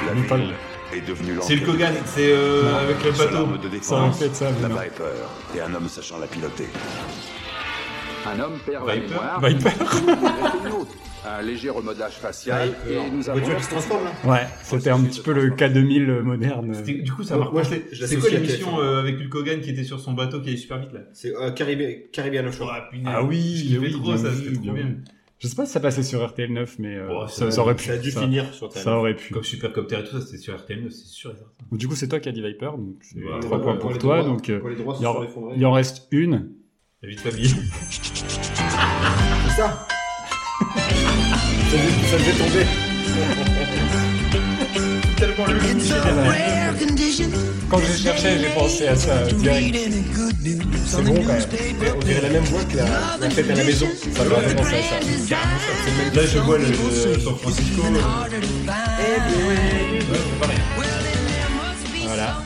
La 0.05 0.21
pas 0.27 0.37
ville 0.37 0.47
le- 0.91 0.97
est 0.97 1.01
devenue 1.07 1.37
C'est 1.41 1.55
le 1.55 1.65
Kogan, 1.65 1.93
c'est 2.05 2.31
euh, 2.31 2.75
avec 2.81 3.03
le 3.03 3.11
bateau. 3.11 3.35
arme 3.37 3.57
de 3.57 3.63
Ça 3.63 3.69
défense, 3.69 3.91
en 3.93 4.11
fait 4.11 4.35
ça, 4.35 4.49
mais 4.55 4.61
la 4.63 4.69
non. 4.69 4.75
Viper, 4.81 5.03
et 5.55 5.61
un 5.61 5.73
homme 5.73 5.87
sachant 5.87 6.17
la 6.19 6.27
piloter. 6.27 6.67
Un 8.25 8.39
homme 8.39 8.57
perd 8.65 8.87
la 8.87 8.95
Viper. 8.95 9.07
mémoire, 9.09 9.41
Viper. 9.41 9.69
Un 11.27 11.41
léger 11.41 11.69
remodelage 11.69 12.13
facial, 12.13 12.69
Ouais, 12.87 12.93
et 12.93 13.11
nous 13.11 13.29
avons... 13.29 13.39
voiture 13.39 13.57
qui 13.57 13.63
se 13.65 13.69
transforme 13.69 14.05
là 14.05 14.11
Ouais, 14.31 14.47
c'était 14.63 14.89
un 14.89 15.01
petit 15.03 15.19
peu 15.21 15.33
le 15.33 15.49
K2000 15.51 16.21
moderne. 16.21 16.73
C'était- 16.73 17.01
Du 17.01 17.11
coup, 17.11 17.23
ça 17.23 17.35
marche. 17.37 17.51
moi, 17.51 17.61
je 17.91 18.05
C'est 18.05 18.15
quoi 18.17 18.29
à 18.29 18.31
l'émission 18.33 18.67
TF1. 18.77 18.79
euh, 18.81 18.99
avec 19.01 19.19
Hulk 19.19 19.35
Hogan 19.35 19.61
qui 19.61 19.69
était 19.71 19.83
sur 19.83 19.99
son 19.99 20.13
bateau 20.13 20.39
qui 20.39 20.47
allait 20.49 20.57
super 20.57 20.79
vite 20.79 20.93
là 20.93 21.01
C'est 21.13 21.35
euh, 21.35 21.51
Caribbean, 21.51 22.47
Offshore. 22.47 22.71
punaise. 22.89 23.05
Ah 23.07 23.21
oui, 23.23 23.37
kiffais 23.67 23.77
oui, 23.79 23.91
trop 23.91 24.15
ça, 24.17 24.29
c'était 24.33 24.53
trop 24.53 24.71
bien. 24.71 24.85
Je 25.39 25.47
sais 25.47 25.55
pas 25.55 25.65
si 25.65 25.71
ça 25.71 25.79
passait 25.79 26.03
sur 26.03 26.25
RTL 26.27 26.51
9, 26.51 26.79
mais 26.79 26.95
euh, 26.97 27.25
ça, 27.27 27.45
ça- 27.45 27.51
ça 27.51 27.61
aurait 27.61 27.75
pu. 27.75 27.85
Ça 27.85 27.93
a 27.93 27.97
dû 27.97 28.11
ça, 28.11 28.21
finir 28.21 28.53
sur 28.53 28.67
ta 28.67 28.81
ça 28.81 28.97
aurait 28.97 29.15
pu. 29.15 29.33
Comme 29.33 29.43
Supercopter 29.43 29.99
et 29.99 30.03
tout 30.03 30.19
ça, 30.19 30.25
c'était 30.25 30.37
sur 30.37 30.53
RTL, 30.57 30.91
c'est 30.91 31.05
sûr 31.07 31.31
et 31.31 31.35
certain. 31.35 31.53
Du 31.71 31.87
coup, 31.87 31.95
c'est 31.95 32.09
toi 32.09 32.19
qui 32.19 32.27
as 32.27 32.33
dit 32.33 32.41
Viper, 32.41 32.71
donc 32.77 32.97
c'est 33.01 33.19
Ouais, 33.23 33.39
trois 33.39 33.57
ouais, 33.57 33.63
points 33.63 33.73
ouais, 33.73 33.79
pour 33.79 33.91
les 33.93 33.97
toi. 33.99 34.17
droits- 34.21 34.29
Donc 34.29 34.49
euh, 34.49 34.59
il 34.99 35.03
y 35.03 35.05
en- 35.05 35.23
il 35.55 35.65
en 35.65 35.71
reste 35.71 36.07
une. 36.11 36.49
La 37.01 37.07
vie 37.09 37.15
de 37.15 37.21
famille. 37.21 37.47
C'est 39.47 39.61
ça 39.61 39.87
ça 41.69 42.17
devait 42.17 42.37
tomber. 42.37 42.65
Tellement 45.15 45.45
le 45.45 45.53
Quand 47.69 47.79
j'ai 47.79 47.97
cherché, 48.03 48.39
j'ai 48.39 48.49
pensé 48.49 48.87
à 48.87 48.95
ça 48.95 49.23
direct. 49.23 49.77
C'est 50.85 51.03
bon 51.03 51.13
quand 51.13 51.33
même. 51.33 51.43
Mais 51.79 51.91
on 51.91 51.99
dirait 51.99 52.21
la 52.21 52.29
même 52.29 52.43
voix 52.45 52.63
que 52.63 52.77
la, 52.77 53.17
la 53.19 53.29
fête 53.29 53.49
à 53.49 53.55
la 53.55 53.63
maison. 53.63 53.87
Ça 54.15 54.23
m'a 54.25 54.35
fait 54.41 54.55
penser 54.55 54.75
à 54.75 54.81
ça. 54.81 55.35
Là, 56.15 56.25
je 56.25 56.39
vois 56.39 56.57
le, 56.57 56.65
San 56.73 57.35
Francisco. 57.37 57.81
euh, 57.83 57.91
ouais, 59.47 59.99
c'est 59.99 60.39
pareil. 60.39 60.57
Voilà. 62.05 62.37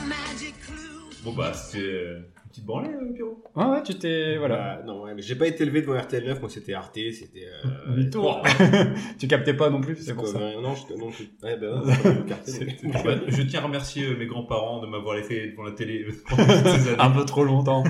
Bon, 1.24 1.32
bah, 1.32 1.52
c'était 1.54 2.18
petite 2.54 2.66
branlée, 2.66 2.88
euh, 2.88 3.12
Pierrot. 3.12 3.42
Ouais, 3.56 3.64
ouais, 3.64 3.82
tu 3.82 3.94
t'es. 3.94 4.36
Voilà. 4.38 4.56
Voilà. 4.56 4.82
non, 4.84 5.02
ouais, 5.02 5.14
mais 5.14 5.22
j'ai 5.22 5.34
pas 5.34 5.48
été 5.48 5.64
élevé 5.64 5.82
devant 5.82 5.98
RTL 5.98 6.24
9, 6.24 6.40
moi 6.40 6.48
c'était 6.48 6.74
Arte, 6.74 6.94
c'était. 6.94 7.46
Euh, 7.64 7.94
Du 7.96 8.10
tour. 8.10 8.42
tu 9.18 9.26
captais 9.26 9.54
pas 9.54 9.70
non 9.70 9.80
plus, 9.80 9.96
c'est 9.96 10.14
pour 10.14 10.26
ça. 10.26 10.38
Euh, 10.38 10.60
non, 10.60 10.74
je, 10.74 10.94
non, 10.94 11.10
je, 11.10 11.24
ouais, 11.44 11.56
ben, 11.56 11.82
Bah, 11.84 13.16
je 13.28 13.42
tiens 13.42 13.60
à 13.60 13.64
remercier 13.64 14.06
euh, 14.06 14.16
mes 14.16 14.26
grands-parents 14.26 14.80
de 14.80 14.86
m'avoir 14.86 15.16
laissé 15.16 15.50
devant 15.50 15.64
la 15.64 15.72
télé 15.72 16.04
années. 16.04 16.96
Un 16.98 17.10
peu 17.10 17.24
trop 17.24 17.44
longtemps. 17.44 17.82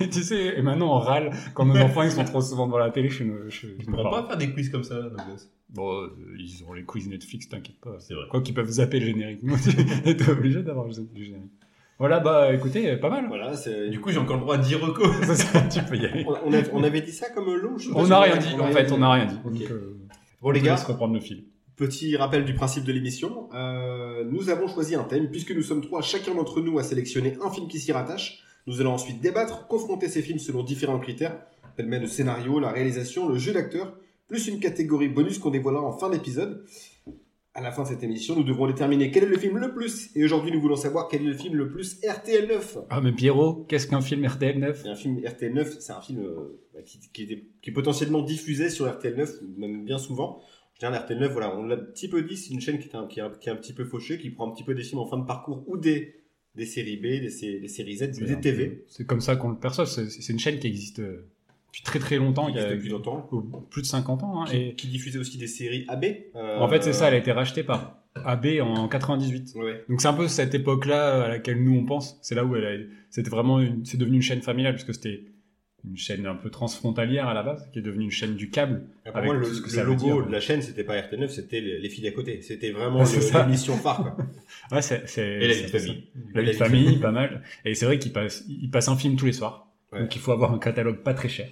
et 0.00 0.08
tu 0.08 0.22
sais, 0.22 0.58
et 0.58 0.62
maintenant 0.62 0.96
on 0.96 0.98
râle 0.98 1.30
quand 1.54 1.64
nos 1.64 1.78
enfants 1.78 2.02
ils 2.02 2.10
sont 2.10 2.24
trop 2.24 2.40
souvent 2.40 2.66
devant 2.66 2.78
la 2.78 2.90
télé 2.90 3.08
chez 3.08 3.24
nos, 3.24 3.36
pourront 3.86 4.04
parents. 4.04 4.22
pas 4.22 4.28
faire 4.28 4.36
des 4.36 4.52
quiz 4.52 4.68
comme 4.68 4.84
ça, 4.84 4.96
nos 4.96 5.10
gosses. 5.10 5.50
Bon, 5.70 6.02
euh, 6.02 6.08
ils 6.38 6.64
ont 6.68 6.72
les 6.72 6.84
quiz 6.84 7.08
Netflix, 7.08 7.48
t'inquiète 7.48 7.80
pas. 7.80 7.96
C'est 8.00 8.14
vrai. 8.14 8.24
Quoi 8.28 8.40
qu'ils 8.42 8.54
peuvent 8.54 8.68
zapper 8.68 8.98
le 8.98 9.06
générique. 9.06 9.40
T'es 10.04 10.28
obligé 10.28 10.62
d'avoir 10.62 10.86
le 10.86 10.92
générique. 10.92 11.52
Voilà, 12.00 12.18
bah 12.18 12.54
écoutez, 12.54 12.96
pas 12.96 13.10
mal. 13.10 13.26
Voilà, 13.28 13.54
c'est. 13.54 13.90
Du 13.90 14.00
coup, 14.00 14.10
j'ai 14.10 14.18
encore 14.18 14.36
le 14.36 14.42
droit 14.42 14.56
de 14.56 14.62
dire 14.62 14.80
reco. 14.80 15.04
C'est 15.22 15.34
ça, 15.34 15.60
tu 15.60 15.82
peux 15.82 15.96
y 15.96 16.06
aller. 16.06 16.24
on, 16.26 16.50
avait, 16.50 16.70
on 16.72 16.82
avait 16.82 17.02
dit 17.02 17.12
ça 17.12 17.28
comme 17.28 17.54
lot 17.54 17.76
je 17.76 17.88
sais 17.88 17.92
pas 17.92 18.00
On 18.00 18.06
n'a 18.06 18.20
rien 18.20 18.38
dit, 18.38 18.54
en 18.58 18.72
fait, 18.72 18.90
on 18.90 18.98
n'a 18.98 19.12
rien 19.12 19.26
dit. 19.26 19.36
Donc, 19.44 19.70
euh, 19.70 19.98
Bon, 20.40 20.50
les 20.50 20.62
gars, 20.62 20.72
laisse 20.72 20.84
reprendre 20.84 21.12
le 21.12 21.20
fil. 21.20 21.44
Petit 21.76 22.16
rappel 22.16 22.46
du 22.46 22.54
principe 22.54 22.84
de 22.84 22.92
l'émission. 22.92 23.50
Euh, 23.52 24.24
nous 24.24 24.48
avons 24.48 24.66
choisi 24.66 24.94
un 24.94 25.04
thème, 25.04 25.30
puisque 25.30 25.50
nous 25.50 25.60
sommes 25.60 25.82
trois, 25.82 26.00
chacun 26.00 26.34
d'entre 26.34 26.62
nous 26.62 26.78
a 26.78 26.82
sélectionné 26.82 27.36
un 27.44 27.50
film 27.50 27.68
qui 27.68 27.78
s'y 27.78 27.92
rattache. 27.92 28.42
Nous 28.66 28.80
allons 28.80 28.94
ensuite 28.94 29.20
débattre, 29.20 29.66
confronter 29.66 30.08
ces 30.08 30.22
films 30.22 30.38
selon 30.38 30.62
différents 30.62 31.00
critères, 31.00 31.36
tels 31.76 31.86
le 31.86 32.06
scénario, 32.06 32.60
la 32.60 32.70
réalisation, 32.70 33.28
le 33.28 33.36
jeu 33.36 33.52
d'acteur, 33.52 33.92
plus 34.26 34.48
une 34.48 34.58
catégorie 34.58 35.08
bonus 35.08 35.38
qu'on 35.38 35.50
dévoilera 35.50 35.82
en 35.82 35.92
fin 35.92 36.08
d'épisode. 36.08 36.64
À 37.52 37.62
la 37.62 37.72
fin 37.72 37.82
de 37.82 37.88
cette 37.88 38.04
émission, 38.04 38.36
nous 38.36 38.44
devrons 38.44 38.68
déterminer 38.68 39.10
quel 39.10 39.24
est 39.24 39.28
le 39.28 39.36
film 39.36 39.58
le 39.58 39.74
plus. 39.74 40.10
Et 40.14 40.22
aujourd'hui, 40.22 40.52
nous 40.52 40.60
voulons 40.60 40.76
savoir 40.76 41.08
quel 41.08 41.22
est 41.22 41.26
le 41.26 41.34
film 41.34 41.56
le 41.56 41.68
plus 41.68 42.00
RTL9. 42.00 42.84
Ah, 42.90 43.00
mais 43.00 43.10
Pierrot, 43.10 43.64
qu'est-ce 43.68 43.88
qu'un 43.88 44.00
film 44.00 44.24
RTL 44.24 44.56
9 44.56 44.86
Et 44.86 44.88
un 44.88 44.94
film 44.94 45.18
RTL9, 45.18 45.80
c'est 45.80 45.92
un 45.92 46.00
film 46.00 46.20
euh, 46.20 46.60
bah, 46.72 46.80
qui, 46.82 47.00
qui, 47.12 47.22
est, 47.24 47.48
qui 47.60 47.70
est 47.70 47.72
potentiellement 47.72 48.22
diffusé 48.22 48.70
sur 48.70 48.86
RTL9, 48.86 49.58
même 49.58 49.84
bien 49.84 49.98
souvent. 49.98 50.40
Je 50.74 50.86
dirais 50.86 50.96
RTL9, 50.96 51.26
voilà, 51.32 51.56
on 51.58 51.64
l'a 51.64 51.74
un 51.74 51.78
petit 51.78 52.08
peu 52.08 52.22
dit, 52.22 52.36
c'est 52.36 52.54
une 52.54 52.60
chaîne 52.60 52.78
qui 52.78 52.88
est, 52.88 52.94
un, 52.94 53.08
qui, 53.08 53.18
est 53.18 53.22
un, 53.22 53.30
qui 53.30 53.48
est 53.48 53.52
un 53.52 53.56
petit 53.56 53.72
peu 53.72 53.84
fauchée, 53.84 54.18
qui 54.18 54.30
prend 54.30 54.48
un 54.48 54.54
petit 54.54 54.64
peu 54.64 54.74
des 54.74 54.84
films 54.84 55.00
en 55.00 55.06
fin 55.06 55.18
de 55.18 55.26
parcours 55.26 55.64
ou 55.66 55.76
des, 55.76 56.22
des 56.54 56.66
séries 56.66 56.98
B, 56.98 57.02
des, 57.02 57.60
des 57.60 57.68
séries 57.68 57.96
Z, 57.96 58.10
des 58.12 58.40
TV. 58.40 58.84
C'est 58.86 59.06
comme 59.06 59.20
ça 59.20 59.34
qu'on 59.34 59.50
le 59.50 59.58
perçoit. 59.58 59.86
C'est 59.86 60.08
c'est 60.08 60.32
une 60.32 60.38
chaîne 60.38 60.60
qui 60.60 60.68
existe 60.68 61.00
euh, 61.00 61.28
depuis 61.70 61.82
très 61.82 61.98
très 61.98 62.16
longtemps. 62.16 62.48
Il 62.48 62.54
y 62.56 62.58
a 62.58 62.62
existe 62.62 62.76
depuis 62.78 62.90
longtemps. 62.90 63.28
au- 63.32 63.40
plus 63.42 63.82
de 63.82 63.86
50 63.86 64.22
ans. 64.22 64.42
hein, 64.42 64.46
Qui, 64.48 64.56
et 64.56 64.74
qui 64.74 64.88
diffusait 64.88 65.18
aussi 65.18 65.38
des 65.38 65.46
séries 65.46 65.84
AB. 65.88 66.04
euh, 66.36 66.58
en 66.58 66.68
fait, 66.68 66.82
c'est 66.82 66.92
ça, 66.92 67.08
elle 67.08 67.14
a 67.14 67.18
été 67.18 67.32
rachetée 67.32 67.62
par 67.62 67.96
AB 68.24 68.46
en 68.60 68.88
98. 68.88 69.52
Ouais. 69.56 69.84
Donc 69.88 70.00
c'est 70.00 70.08
un 70.08 70.12
peu 70.14 70.26
cette 70.28 70.54
époque-là 70.54 71.24
à 71.24 71.28
laquelle 71.28 71.62
nous 71.62 71.76
on 71.76 71.84
pense. 71.84 72.18
C'est 72.22 72.34
là 72.34 72.44
où 72.44 72.56
elle 72.56 72.66
a- 72.66 72.84
c'était 73.08 73.30
vraiment, 73.30 73.60
une- 73.60 73.84
c'est 73.84 73.98
devenu 73.98 74.16
une 74.16 74.22
chaîne 74.22 74.42
familiale 74.42 74.74
puisque 74.74 74.94
c'était 74.94 75.22
une 75.88 75.96
chaîne 75.96 76.26
un 76.26 76.34
peu 76.34 76.50
transfrontalière 76.50 77.26
à 77.28 77.32
la 77.32 77.42
base, 77.42 77.70
qui 77.72 77.78
est 77.78 77.82
devenue 77.82 78.04
une 78.04 78.10
chaîne 78.10 78.34
du 78.34 78.50
câble. 78.50 78.82
Pour 79.06 79.16
avec 79.16 79.30
moi, 79.30 79.34
le, 79.40 79.82
logo 79.84 80.22
de 80.24 80.30
la 80.30 80.38
chaîne, 80.40 80.60
c'était 80.60 80.84
pas 80.84 80.94
RT9, 81.00 81.28
c'était 81.28 81.60
les, 81.62 81.78
les 81.78 81.88
filles 81.88 82.04
d'à 82.04 82.10
côté. 82.10 82.42
C'était 82.42 82.70
vraiment 82.70 83.02
ça. 83.06 83.44
l'émission 83.44 83.76
phare, 83.76 84.14
quoi. 84.14 84.16
Ouais, 84.72 84.82
c'est, 84.82 85.08
c'est, 85.08 85.26
Et 85.26 85.48
la 85.48 85.54
vie 85.54 85.62
de 85.62 85.68
famille. 85.68 86.04
La 86.34 86.42
vie 86.42 86.48
de 86.48 86.52
famille, 86.52 86.96
pas 86.98 87.12
mal. 87.12 87.42
Et 87.64 87.74
c'est 87.74 87.86
vrai 87.86 87.98
qu'il 87.98 88.12
passe, 88.12 88.44
il 88.48 88.70
passe 88.70 88.88
un 88.88 88.96
film 88.96 89.16
tous 89.16 89.24
les 89.24 89.32
soirs. 89.32 89.68
Ouais. 89.92 90.00
Donc 90.00 90.14
il 90.14 90.20
faut 90.20 90.32
avoir 90.32 90.52
un 90.52 90.58
catalogue 90.58 90.98
pas 90.98 91.14
très 91.14 91.28
cher. 91.30 91.48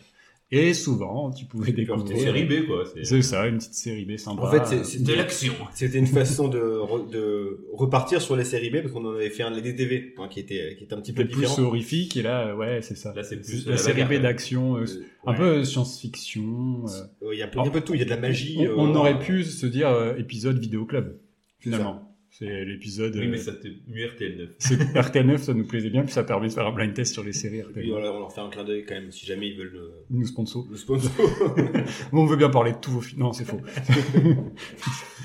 Et 0.50 0.72
souvent, 0.72 1.30
tu 1.30 1.44
pouvais 1.44 1.66
C'était 1.66 1.82
découvrir. 1.82 2.18
série 2.18 2.44
B, 2.44 2.66
quoi. 2.66 2.82
c'est- 3.02 3.20
ça, 3.20 3.46
une 3.46 3.58
petite 3.58 3.74
série 3.74 4.06
B 4.06 4.16
sympa. 4.16 4.42
En 4.44 4.50
fait, 4.50 4.82
c'est- 4.82 5.02
De 5.02 5.12
l'action. 5.12 5.52
C'était 5.74 5.98
une 5.98 6.06
façon 6.06 6.48
de, 6.48 6.58
re- 6.58 7.10
de 7.10 7.66
repartir 7.74 8.22
sur 8.22 8.34
les 8.34 8.44
séries 8.44 8.70
B 8.70 8.80
parce 8.80 8.92
qu'on 8.92 9.04
en 9.04 9.12
avait 9.14 9.28
fait 9.28 9.42
un 9.42 9.50
les 9.50 9.60
DTV 9.60 10.14
hein, 10.16 10.26
qui 10.30 10.40
était 10.40 10.74
qui 10.78 10.84
était 10.84 10.94
un 10.94 11.00
petit 11.02 11.12
peu 11.12 11.20
C'était 11.22 11.34
plus 11.34 11.42
différent. 11.46 11.66
horrifique 11.68 12.16
et 12.16 12.22
là, 12.22 12.56
ouais, 12.56 12.80
c'est 12.80 12.96
ça. 12.96 13.12
Là, 13.14 13.24
c'est 13.24 13.36
plus 13.36 13.66
la, 13.66 13.72
la 13.72 13.76
série 13.76 14.02
bagarre, 14.04 14.20
B 14.20 14.22
d'action, 14.22 14.76
euh, 14.78 14.80
Euh, 14.84 14.86
un 15.26 15.32
ouais. 15.32 15.36
peu 15.38 15.64
science-fiction. 15.64 16.84
euh. 17.22 17.26
Ouais, 17.26 17.36
Il 17.36 17.38
y 17.38 17.42
a 17.42 17.44
un 17.44 17.48
peu, 17.48 17.58
il 17.58 17.62
y 17.62 17.64
a 17.64 17.68
un 17.68 17.70
peu 17.70 17.80
de 17.80 17.84
tout. 17.84 17.94
Il 17.94 17.98
y 17.98 18.02
a 18.02 18.06
de 18.06 18.10
la 18.10 18.16
magie. 18.16 18.56
On, 18.58 18.64
euh, 18.64 18.74
on 18.78 18.94
aurait 18.94 19.18
pu 19.18 19.44
se 19.44 19.66
dire 19.66 19.88
euh, 19.88 20.16
épisode 20.16 20.58
vidéo 20.58 20.86
club, 20.86 21.18
finalement. 21.58 22.07
C'est 22.30 22.64
l'épisode. 22.64 23.16
Oui, 23.16 23.26
euh, 23.26 23.30
mais 23.30 23.37
ça 23.38 23.52
t'est 23.52 23.73
mieux 23.88 24.06
RTL9. 24.06 24.49
c'est 24.58 24.76
RTL9, 24.94 25.38
ça 25.38 25.54
nous 25.54 25.66
plaisait 25.66 25.90
bien, 25.90 26.02
puis 26.04 26.12
ça 26.12 26.23
permet 26.23 26.47
de 26.49 26.52
faire 26.52 26.66
un 26.66 26.73
blind 26.73 26.94
test 26.94 27.12
sur 27.14 27.25
les 27.25 27.32
séries 27.32 27.58
Et 27.58 27.62
RTL9. 27.62 27.73
puis 27.73 27.90
voilà, 27.90 28.12
on 28.12 28.20
leur 28.20 28.32
fait 28.32 28.40
un 28.42 28.49
clin 28.49 28.62
d'œil 28.64 28.85
quand 28.87 28.94
même 28.94 29.11
si 29.11 29.26
jamais 29.26 29.49
ils 29.49 29.56
veulent 29.58 29.73
le, 29.73 29.90
Nous 30.11 30.26
sponsor. 30.26 30.66
le 30.70 30.76
sponsor. 30.76 31.11
Bon, 32.12 32.23
on 32.23 32.26
veut 32.26 32.37
bien 32.37 32.50
parler 32.50 32.73
de 32.73 32.76
tous 32.78 32.92
vos 32.92 33.00
films. 33.00 33.20
Non, 33.23 33.32
c'est 33.32 33.44
faux. 33.44 33.61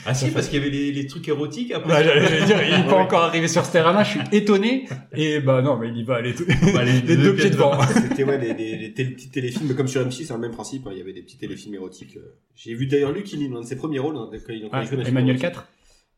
Ah 0.05 0.13
si, 0.13 0.31
parce 0.31 0.49
qu'il 0.49 0.59
y 0.59 0.61
avait 0.61 0.69
les, 0.71 0.91
les 0.91 1.05
trucs 1.07 1.25
érotiques 1.29 1.71
après. 1.71 1.87
Bah, 1.89 2.03
j'allais 2.03 2.21
j'allais 2.27 2.45
dire, 2.45 2.57
il 2.61 2.73
est 2.85 2.89
pas 2.89 2.97
encore 2.97 3.21
arrivé 3.23 3.47
sur 3.47 3.63
ce 3.65 3.71
terrain-là, 3.71 4.03
je 4.03 4.09
suis 4.09 4.19
étonné. 4.33 4.85
Et 5.15 5.39
bah 5.39 5.61
non, 5.61 5.77
mais 5.77 5.87
il 5.89 5.97
y 5.97 6.03
va, 6.03 6.19
les, 6.19 6.33
Bah, 6.73 6.83
les- 6.83 6.91
les 6.93 7.01
les 7.01 7.15
deux 7.15 7.23
deux 7.23 7.35
pieds 7.35 7.49
devant. 7.49 7.79
C'était 7.83 8.25
ouais, 8.25 8.37
des, 8.37 8.53
des, 8.53 8.77
des 8.77 8.89
tél- 8.93 9.13
petits 9.13 9.29
téléfilms 9.29 9.73
comme 9.75 9.87
sur 9.87 10.05
M6, 10.05 10.25
c'est 10.25 10.33
le 10.33 10.39
même 10.39 10.51
principe. 10.51 10.85
hein, 10.87 10.89
Il 10.91 10.97
y 10.97 11.01
avait 11.01 11.13
des 11.13 11.21
petits 11.21 11.37
téléfilms 11.37 11.75
érotiques. 11.75 12.17
euh. 12.17 12.33
J'ai 12.53 12.73
vu 12.73 12.85
d'ailleurs 12.87 13.13
Lucky 13.13 13.47
dans 13.47 13.59
un 13.59 13.61
de 13.61 13.65
ses 13.65 13.77
premiers 13.77 13.99
rôles. 13.99 14.17
hein, 14.17 14.27
quand 14.29 14.51
il- 14.51 14.63
quand 14.63 14.67
Ah, 14.73 14.81
il 14.83 14.87
jouait 14.89 14.97
dans 14.97 15.03
les 15.03 15.09
Emmanuel 15.09 15.37
films 15.37 15.51
4 15.51 15.69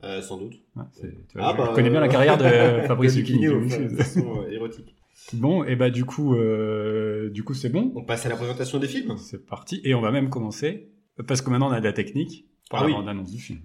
Euh, 0.03 0.21
sans 0.21 0.37
doute. 0.37 0.53
Ouais, 0.75 0.83
tu 0.99 1.07
Ah, 1.39 1.53
je 1.53 1.57
bah, 1.57 1.71
connais 1.73 1.89
bien 1.89 1.99
la 2.01 2.07
carrière 2.07 2.37
de 2.37 2.43
Fabrice 2.87 3.15
Lucchini. 3.15 3.47
Euh, 3.47 4.49
érotique. 4.51 4.95
Bon, 5.33 5.63
et 5.63 5.75
bah 5.75 5.89
du 5.89 6.05
coup, 6.05 6.35
euh, 6.35 7.29
du 7.31 7.43
coup 7.43 7.53
c'est 7.53 7.69
bon. 7.69 7.91
On 7.95 8.03
passe 8.03 8.25
à 8.25 8.29
la 8.29 8.35
présentation 8.35 8.77
des 8.79 8.87
films. 8.87 9.17
C'est 9.17 9.45
parti. 9.45 9.81
Et 9.83 9.95
on 9.95 10.01
va 10.01 10.11
même 10.11 10.29
commencer, 10.29 10.89
parce 11.27 11.41
que 11.41 11.49
maintenant 11.49 11.69
on 11.69 11.73
a 11.73 11.79
de 11.79 11.85
la 11.85 11.93
technique, 11.93 12.45
par 12.69 12.81
Ah 12.81 12.83
la 12.83 12.89
oui. 12.89 12.93
bande-annonce 12.93 13.31
du 13.31 13.39
film. 13.39 13.61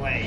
Ouais. 0.00 0.22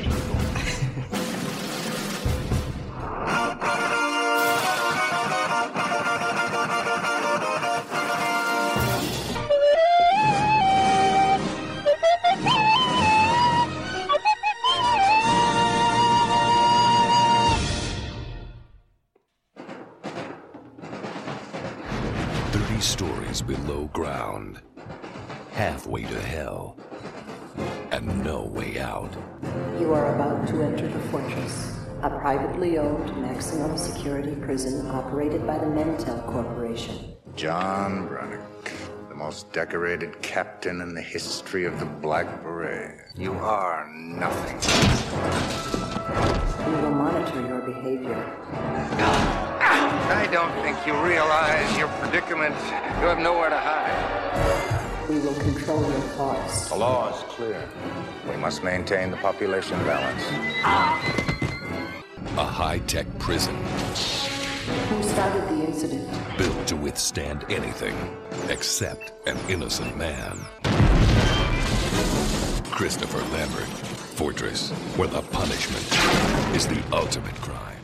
Privately 32.56 32.78
owned 32.78 33.22
maximum 33.22 33.78
security 33.78 34.34
prison 34.36 34.88
operated 34.88 35.46
by 35.46 35.58
the 35.58 35.66
Mentel 35.66 36.26
Corporation. 36.26 37.14
John 37.36 38.08
Brunick, 38.08 38.72
the 39.10 39.16
most 39.16 39.52
decorated 39.52 40.22
captain 40.22 40.80
in 40.80 40.94
the 40.94 41.02
history 41.02 41.66
of 41.66 41.78
the 41.82 41.86
Black 41.86 42.42
Beret. 42.42 43.02
You 43.18 43.34
are 43.34 43.86
nothing. 43.94 44.56
We 46.66 46.82
will 46.82 46.92
monitor 46.92 47.46
your 47.46 47.60
behavior. 47.60 48.24
I 50.08 50.26
don't 50.32 50.54
think 50.64 50.78
you 50.88 50.94
realize 51.04 51.78
your 51.78 51.90
predicament. 52.00 52.56
You 53.02 53.08
have 53.08 53.20
nowhere 53.20 53.50
to 53.50 53.60
hide. 53.60 55.10
We 55.10 55.20
will 55.20 55.36
control 55.36 55.82
your 55.82 56.00
thoughts. 56.16 56.70
The 56.70 56.78
law 56.78 57.14
is 57.14 57.22
clear. 57.24 57.68
We 58.30 58.38
must 58.38 58.64
maintain 58.64 59.12
the 59.12 59.18
population 59.18 59.78
balance. 59.80 61.35
A 62.38 62.44
high-tech 62.44 63.08
prison 63.18 63.56
Who 63.56 65.04
started 65.04 65.44
the 65.50 65.64
incident? 65.66 66.10
built 66.38 66.68
to 66.68 66.76
withstand 66.76 67.46
anything 67.50 67.96
except 68.50 69.14
an 69.26 69.38
innocent 69.50 69.96
man. 69.98 70.38
Christopher 72.72 73.22
Lambert, 73.34 73.68
Fortress, 74.18 74.72
where 74.98 75.08
the 75.08 75.22
punishment 75.22 76.56
is 76.56 76.68
the 76.68 76.84
ultimate 76.92 77.36
crime. 77.36 77.80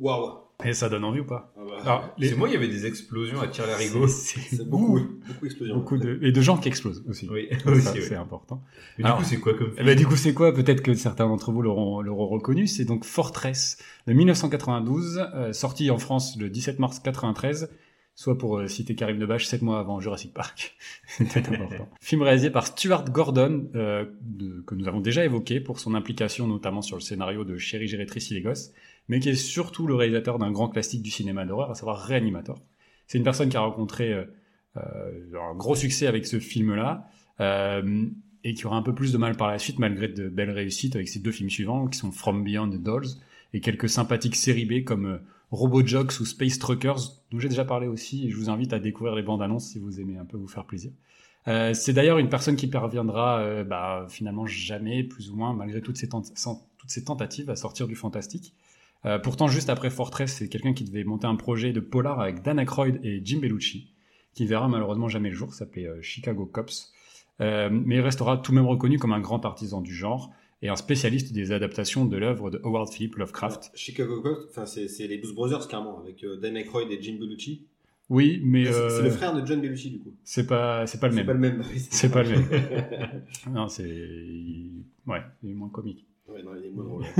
Waouh. 0.00 0.41
Et 0.64 0.72
ça 0.72 0.88
donne 0.88 1.04
envie 1.04 1.20
ou 1.20 1.24
pas 1.24 1.52
Ah 1.56 1.60
bah, 1.66 1.72
Alors, 1.82 2.14
les- 2.18 2.28
C'est 2.28 2.36
moi, 2.36 2.48
il 2.48 2.54
y 2.54 2.56
avait 2.56 2.68
des 2.68 2.86
explosions 2.86 3.40
à 3.40 3.48
tir 3.48 3.66
larigot. 3.66 4.06
c'est- 4.08 4.64
beaucoup, 4.68 4.86
beaucoup, 4.98 5.08
beaucoup 5.28 5.44
d'explosions. 5.44 5.74
beaucoup 5.76 5.96
de 5.98 6.18
et 6.22 6.32
de 6.32 6.40
gens 6.40 6.56
qui 6.56 6.68
explosent 6.68 7.02
aussi. 7.08 7.28
Oui, 7.30 7.48
aussi, 7.66 8.02
c'est 8.02 8.14
important. 8.16 8.62
Mais 8.98 9.02
du 9.04 9.06
Alors, 9.06 9.18
coup, 9.18 9.24
c'est 9.24 9.38
quoi 9.38 9.54
comme 9.54 9.68
Eh 9.72 9.74
film 9.76 9.86
ben, 9.86 9.96
du 9.96 10.06
coup, 10.06 10.16
c'est 10.16 10.34
quoi? 10.34 10.52
Peut-être 10.54 10.82
que 10.82 10.94
certains 10.94 11.26
d'entre 11.26 11.52
vous 11.52 11.62
l'auront 11.62 12.00
l'auront 12.02 12.28
reconnu. 12.28 12.66
C'est 12.66 12.84
donc 12.84 13.04
Fortress 13.04 13.78
de 14.06 14.12
1992, 14.12 15.20
euh, 15.34 15.52
sorti 15.52 15.90
en 15.90 15.98
France 15.98 16.36
le 16.38 16.48
17 16.50 16.78
mars 16.78 16.98
93, 17.00 17.70
soit 18.22 18.38
pour 18.38 18.58
euh, 18.58 18.68
citer 18.68 18.94
Karim 18.94 19.18
Debache, 19.18 19.46
7 19.46 19.62
mois 19.62 19.80
avant 19.80 20.00
Jurassic 20.00 20.32
Park. 20.32 20.76
C'était 21.06 21.40
important. 21.48 21.88
Film 22.00 22.22
réalisé 22.22 22.50
par 22.50 22.66
Stuart 22.66 23.04
Gordon, 23.10 23.68
euh, 23.74 24.04
de- 24.20 24.62
que 24.66 24.74
nous 24.74 24.86
avons 24.86 25.00
déjà 25.00 25.24
évoqué 25.24 25.60
pour 25.60 25.80
son 25.80 25.94
implication 25.94 26.46
notamment 26.46 26.82
sur 26.82 26.96
le 26.96 27.02
scénario 27.02 27.44
de 27.44 27.58
Chérie, 27.58 27.88
j'ai 27.88 27.96
rétréci 27.96 28.34
les 28.34 28.40
gosses, 28.40 28.72
mais 29.08 29.18
qui 29.18 29.28
est 29.28 29.34
surtout 29.34 29.86
le 29.86 29.94
réalisateur 29.94 30.38
d'un 30.38 30.52
grand 30.52 30.68
classique 30.68 31.02
du 31.02 31.10
cinéma 31.10 31.44
d'horreur, 31.44 31.70
à 31.70 31.74
savoir 31.74 32.06
Reanimator. 32.06 32.60
C'est 33.08 33.18
une 33.18 33.24
personne 33.24 33.48
qui 33.48 33.56
a 33.56 33.60
rencontré 33.60 34.12
euh, 34.12 34.24
euh, 34.76 35.50
un 35.50 35.54
gros 35.56 35.74
succès 35.74 36.06
avec 36.06 36.26
ce 36.26 36.38
film-là. 36.38 37.08
Euh, 37.40 38.06
et 38.44 38.54
qui 38.54 38.66
aura 38.66 38.76
un 38.76 38.82
peu 38.82 38.94
plus 38.94 39.12
de 39.12 39.18
mal 39.18 39.36
par 39.36 39.48
la 39.48 39.58
suite 39.58 39.78
malgré 39.78 40.08
de 40.08 40.28
belles 40.28 40.50
réussites 40.50 40.96
avec 40.96 41.08
ses 41.08 41.20
deux 41.20 41.30
films 41.30 41.48
suivants 41.48 41.86
qui 41.86 41.96
sont 41.98 42.10
From 42.10 42.42
Beyond 42.42 42.72
et 42.72 42.78
Dolls 42.78 43.06
et 43.54 43.60
quelques 43.60 43.88
sympathiques 43.88 44.34
séries 44.34 44.66
B 44.66 44.84
comme 44.84 45.20
Robo 45.52 45.86
Jocks 45.86 46.18
ou 46.18 46.24
Space 46.24 46.58
Truckers 46.58 46.98
dont 47.30 47.38
j'ai 47.38 47.50
déjà 47.50 47.66
parlé 47.66 47.86
aussi 47.86 48.26
et 48.26 48.30
je 48.30 48.36
vous 48.36 48.48
invite 48.48 48.72
à 48.72 48.78
découvrir 48.78 49.14
les 49.14 49.22
bandes 49.22 49.42
annonces 49.42 49.68
si 49.68 49.78
vous 49.78 50.00
aimez 50.00 50.16
un 50.16 50.24
peu 50.24 50.38
vous 50.38 50.48
faire 50.48 50.64
plaisir. 50.64 50.92
Euh, 51.46 51.74
c'est 51.74 51.92
d'ailleurs 51.92 52.16
une 52.16 52.30
personne 52.30 52.56
qui 52.56 52.68
parviendra 52.68 53.40
euh, 53.40 53.62
bah, 53.62 54.06
finalement 54.08 54.46
jamais 54.46 55.04
plus 55.04 55.30
ou 55.30 55.36
moins 55.36 55.52
malgré 55.52 55.82
toutes 55.82 55.98
ses, 55.98 56.08
tentatives 57.04 57.50
à 57.50 57.56
sortir 57.56 57.86
du 57.86 57.94
fantastique. 57.94 58.54
Euh, 59.04 59.18
pourtant 59.18 59.46
juste 59.46 59.68
après 59.68 59.90
Fortress 59.90 60.36
c'est 60.36 60.48
quelqu'un 60.48 60.72
qui 60.72 60.84
devait 60.84 61.04
monter 61.04 61.26
un 61.26 61.36
projet 61.36 61.72
de 61.72 61.80
polar 61.80 62.18
avec 62.20 62.42
Dan 62.42 62.58
Aykroyd 62.58 63.00
et 63.04 63.20
Jim 63.22 63.40
Bellucci 63.40 63.92
qui 64.32 64.46
verra 64.46 64.68
malheureusement 64.68 65.08
jamais 65.08 65.28
le 65.28 65.34
jour, 65.34 65.52
s'appelait 65.52 65.86
Chicago 66.00 66.46
Cops. 66.46 66.94
Mais 67.40 67.96
il 67.96 68.00
restera 68.00 68.38
tout 68.38 68.52
de 68.52 68.56
même 68.56 68.66
reconnu 68.66 68.98
comme 68.98 69.12
un 69.12 69.20
grand 69.20 69.44
artisan 69.44 69.82
du 69.82 69.94
genre 69.94 70.32
et 70.62 70.68
un 70.68 70.76
spécialiste 70.76 71.32
des 71.32 71.52
adaptations 71.52 72.04
de 72.06 72.16
l'œuvre 72.16 72.50
de 72.50 72.60
Howard 72.64 72.92
Philip 72.92 73.16
Lovecraft. 73.16 73.70
Chicago 73.74 74.20
Cop, 74.22 74.46
enfin 74.50 74.64
c'est 74.66 74.88
c'est 74.88 75.06
les 75.06 75.18
Blues 75.18 75.34
Brothers 75.34 75.68
carrément 75.68 75.98
avec 76.00 76.22
euh, 76.24 76.36
Dan 76.38 76.56
Aykroyd 76.56 76.90
et 76.90 77.02
Jim 77.02 77.16
Belushi. 77.18 77.66
Oui, 78.08 78.40
mais 78.44 78.66
C'est 78.66 78.74
euh, 78.74 78.88
c'est 78.90 79.02
le 79.02 79.10
frère 79.10 79.34
de 79.34 79.46
John 79.46 79.60
Belushi 79.60 79.90
du 79.90 79.98
coup. 80.00 80.12
c'est 80.24 80.46
pas 80.46 80.86
c'est 80.86 81.00
pas 81.00 81.08
le 81.08 81.14
C'est 81.14 81.18
même. 81.18 81.26
pas 81.26 81.32
le 81.32 81.38
même. 81.38 81.62
C'est 81.90 82.10
pas 82.10 82.22
le 82.22 82.28
même. 82.30 83.22
non, 83.52 83.68
c'est 83.68 83.84
ouais, 85.06 85.20
il 85.42 85.50
est 85.50 85.54
moins 85.54 85.68
comique. 85.70 86.06
Ouais, 86.28 86.42
non, 86.42 86.50
il 86.58 86.66
est 86.66 86.70
moins 86.70 86.84
drôle. 86.84 87.04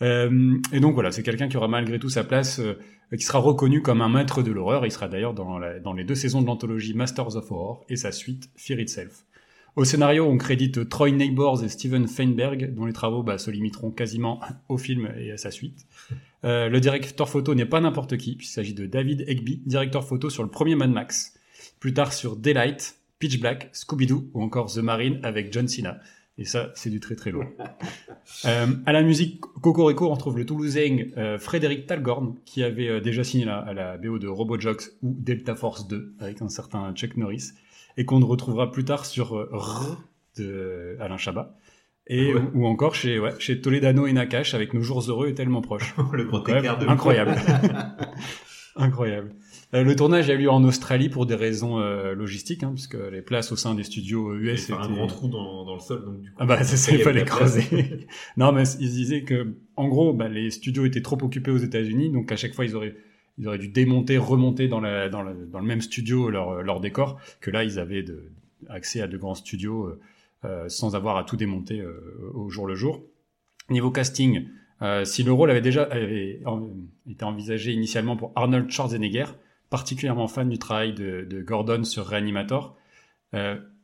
Euh, 0.00 0.56
et 0.72 0.78
donc 0.78 0.94
voilà, 0.94 1.10
c'est 1.10 1.24
quelqu'un 1.24 1.48
qui 1.48 1.56
aura 1.56 1.66
malgré 1.66 1.98
tout 1.98 2.08
sa 2.08 2.22
place, 2.22 2.60
euh, 2.60 2.74
qui 3.16 3.24
sera 3.24 3.40
reconnu 3.40 3.82
comme 3.82 4.00
un 4.00 4.08
maître 4.08 4.44
de 4.44 4.52
l'horreur. 4.52 4.86
Il 4.86 4.92
sera 4.92 5.08
d'ailleurs 5.08 5.34
dans 5.34 5.58
les 5.58 6.04
deux 6.04 6.14
saisons 6.14 6.40
de 6.40 6.46
l'anthologie 6.46 6.94
Masters 6.94 7.34
of 7.34 7.50
Horror 7.50 7.84
et 7.88 7.96
sa 7.96 8.12
suite 8.12 8.48
Fear 8.54 8.78
Itself. 8.78 9.24
Au 9.78 9.84
scénario, 9.84 10.26
on 10.26 10.36
crédite 10.38 10.88
Troy 10.88 11.12
Neighbors 11.12 11.62
et 11.62 11.68
Steven 11.68 12.08
Feinberg, 12.08 12.74
dont 12.74 12.84
les 12.84 12.92
travaux 12.92 13.22
bah, 13.22 13.38
se 13.38 13.48
limiteront 13.48 13.92
quasiment 13.92 14.40
au 14.68 14.76
film 14.76 15.08
et 15.16 15.30
à 15.30 15.36
sa 15.36 15.52
suite. 15.52 15.86
Euh, 16.42 16.68
le 16.68 16.80
directeur 16.80 17.28
photo 17.28 17.54
n'est 17.54 17.64
pas 17.64 17.80
n'importe 17.80 18.16
qui, 18.16 18.34
puisqu'il 18.34 18.54
s'agit 18.54 18.74
de 18.74 18.86
David 18.86 19.22
Egby, 19.28 19.62
directeur 19.66 20.04
photo 20.04 20.30
sur 20.30 20.42
le 20.42 20.50
premier 20.50 20.74
Mad 20.74 20.90
Max. 20.90 21.34
Plus 21.78 21.94
tard 21.94 22.12
sur 22.12 22.34
Daylight, 22.34 22.96
Pitch 23.20 23.38
Black, 23.38 23.70
Scooby-Doo 23.72 24.28
ou 24.34 24.42
encore 24.42 24.66
The 24.66 24.78
Marine 24.78 25.20
avec 25.22 25.52
John 25.52 25.68
Cena. 25.68 26.00
Et 26.38 26.44
ça, 26.44 26.72
c'est 26.74 26.90
du 26.90 26.98
très 26.98 27.14
très 27.14 27.30
lourd. 27.30 27.46
Euh, 28.44 28.66
à 28.84 28.92
la 28.92 29.02
musique 29.02 29.40
Cocorico, 29.40 30.06
on 30.06 30.12
retrouve 30.12 30.36
le 30.36 30.44
Toulousain 30.44 30.98
euh, 31.16 31.38
Frédéric 31.38 31.86
Talgorn, 31.86 32.36
qui 32.44 32.62
avait 32.62 32.88
euh, 32.88 33.00
déjà 33.00 33.24
signé 33.24 33.48
à 33.48 33.72
la 33.72 33.96
BO 33.96 34.18
de 34.18 34.28
Robojox 34.28 34.92
ou 35.02 35.16
Delta 35.18 35.54
Force 35.54 35.88
2, 35.88 36.14
avec 36.20 36.42
un 36.42 36.50
certain 36.50 36.92
Chuck 36.92 37.16
Norris, 37.16 37.52
et 37.98 38.04
qu'on 38.06 38.24
retrouvera 38.24 38.70
plus 38.70 38.84
tard 38.86 39.04
sur 39.04 39.36
euh, 39.36 39.50
R 39.52 39.98
de 40.38 40.96
Alain 41.00 41.18
Chabat. 41.18 41.54
Et 42.06 42.32
Ouais. 42.32 42.40
ou, 42.54 42.62
ou 42.62 42.66
encore 42.66 42.94
chez 42.94 43.18
ouais, 43.18 43.32
chez 43.38 43.60
Toledano 43.60 44.06
et 44.06 44.14
Nakash 44.14 44.54
avec 44.54 44.72
Nos 44.72 44.80
jours 44.80 45.02
heureux 45.10 45.28
et 45.28 45.34
tellement 45.34 45.60
proches. 45.60 45.94
Le 46.14 46.26
écart 46.58 46.78
de 46.78 46.86
incroyable. 46.86 47.34
incroyable. 48.76 49.34
Euh, 49.74 49.82
le 49.82 49.94
tournage 49.96 50.30
a 50.30 50.34
eu 50.34 50.38
lieu 50.38 50.50
en 50.50 50.64
Australie 50.64 51.10
pour 51.10 51.26
des 51.26 51.34
raisons 51.34 51.78
euh, 51.80 52.14
logistiques, 52.14 52.62
hein, 52.62 52.70
puisque 52.72 52.96
les 53.12 53.20
places 53.20 53.52
au 53.52 53.56
sein 53.56 53.74
des 53.74 53.82
studios 53.82 54.34
US 54.36 54.70
un 54.70 54.82
étaient- 54.82 54.94
grand 54.94 55.06
trou 55.06 55.28
dans, 55.28 55.64
dans 55.66 55.74
le 55.74 55.80
sol, 55.80 56.04
donc 56.06 56.22
du 56.22 56.30
coup. 56.30 56.36
ah 56.38 56.46
bah 56.46 56.62
c'est 56.64 56.76
ça, 56.78 56.92
il 56.92 57.02
fallait 57.02 57.24
creuser. 57.24 58.06
non 58.38 58.52
mais 58.52 58.62
ils 58.80 58.88
disaient 58.90 59.24
que 59.24 59.54
en 59.76 59.88
gros 59.88 60.14
bah, 60.14 60.28
les 60.28 60.50
studios 60.50 60.86
étaient 60.86 61.02
trop 61.02 61.18
occupés 61.22 61.50
aux 61.50 61.58
États-Unis, 61.58 62.08
donc 62.10 62.32
à 62.32 62.36
chaque 62.36 62.54
fois 62.54 62.64
ils 62.64 62.74
auraient 62.74 62.94
ils 63.38 63.46
auraient 63.46 63.58
dû 63.58 63.68
démonter, 63.68 64.18
remonter 64.18 64.68
dans, 64.68 64.80
le 64.80 65.62
même 65.62 65.80
studio 65.80 66.30
leur, 66.30 66.62
leur 66.62 66.80
décor, 66.80 67.20
que 67.40 67.50
là 67.50 67.64
ils 67.64 67.78
avaient 67.78 68.04
accès 68.68 69.00
à 69.00 69.06
de 69.06 69.16
grands 69.16 69.34
studios 69.34 69.84
euh, 69.84 70.00
euh, 70.44 70.68
sans 70.68 70.94
avoir 70.94 71.16
à 71.16 71.24
tout 71.24 71.36
démonter 71.36 71.80
euh, 71.80 72.30
au 72.34 72.48
jour 72.48 72.66
le 72.66 72.74
jour. 72.74 73.02
Niveau 73.70 73.90
casting, 73.90 74.48
si 75.04 75.22
le 75.22 75.32
rôle 75.32 75.50
avait 75.50 75.60
déjà 75.60 75.88
été 75.94 77.24
envisagé 77.24 77.72
initialement 77.72 78.16
pour 78.16 78.32
Arnold 78.34 78.70
Schwarzenegger, 78.70 79.26
particulièrement 79.68 80.26
fan 80.26 80.48
du 80.48 80.58
travail 80.58 80.94
de, 80.94 81.26
de 81.28 81.42
Gordon 81.42 81.84
sur 81.84 82.06
Reanimator, 82.06 82.74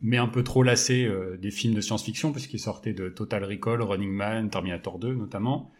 mais 0.00 0.16
un 0.16 0.28
peu 0.28 0.42
trop 0.42 0.62
lassé 0.62 1.06
des 1.38 1.50
films 1.50 1.74
de 1.74 1.82
science-fiction 1.82 2.32
puisqu'il 2.32 2.60
sortait 2.60 2.94
de 2.94 3.10
Total 3.10 3.44
Recall, 3.44 3.82
Running 3.82 4.12
Man, 4.12 4.48
Terminator 4.48 4.98
2 4.98 5.12
notamment. 5.14 5.70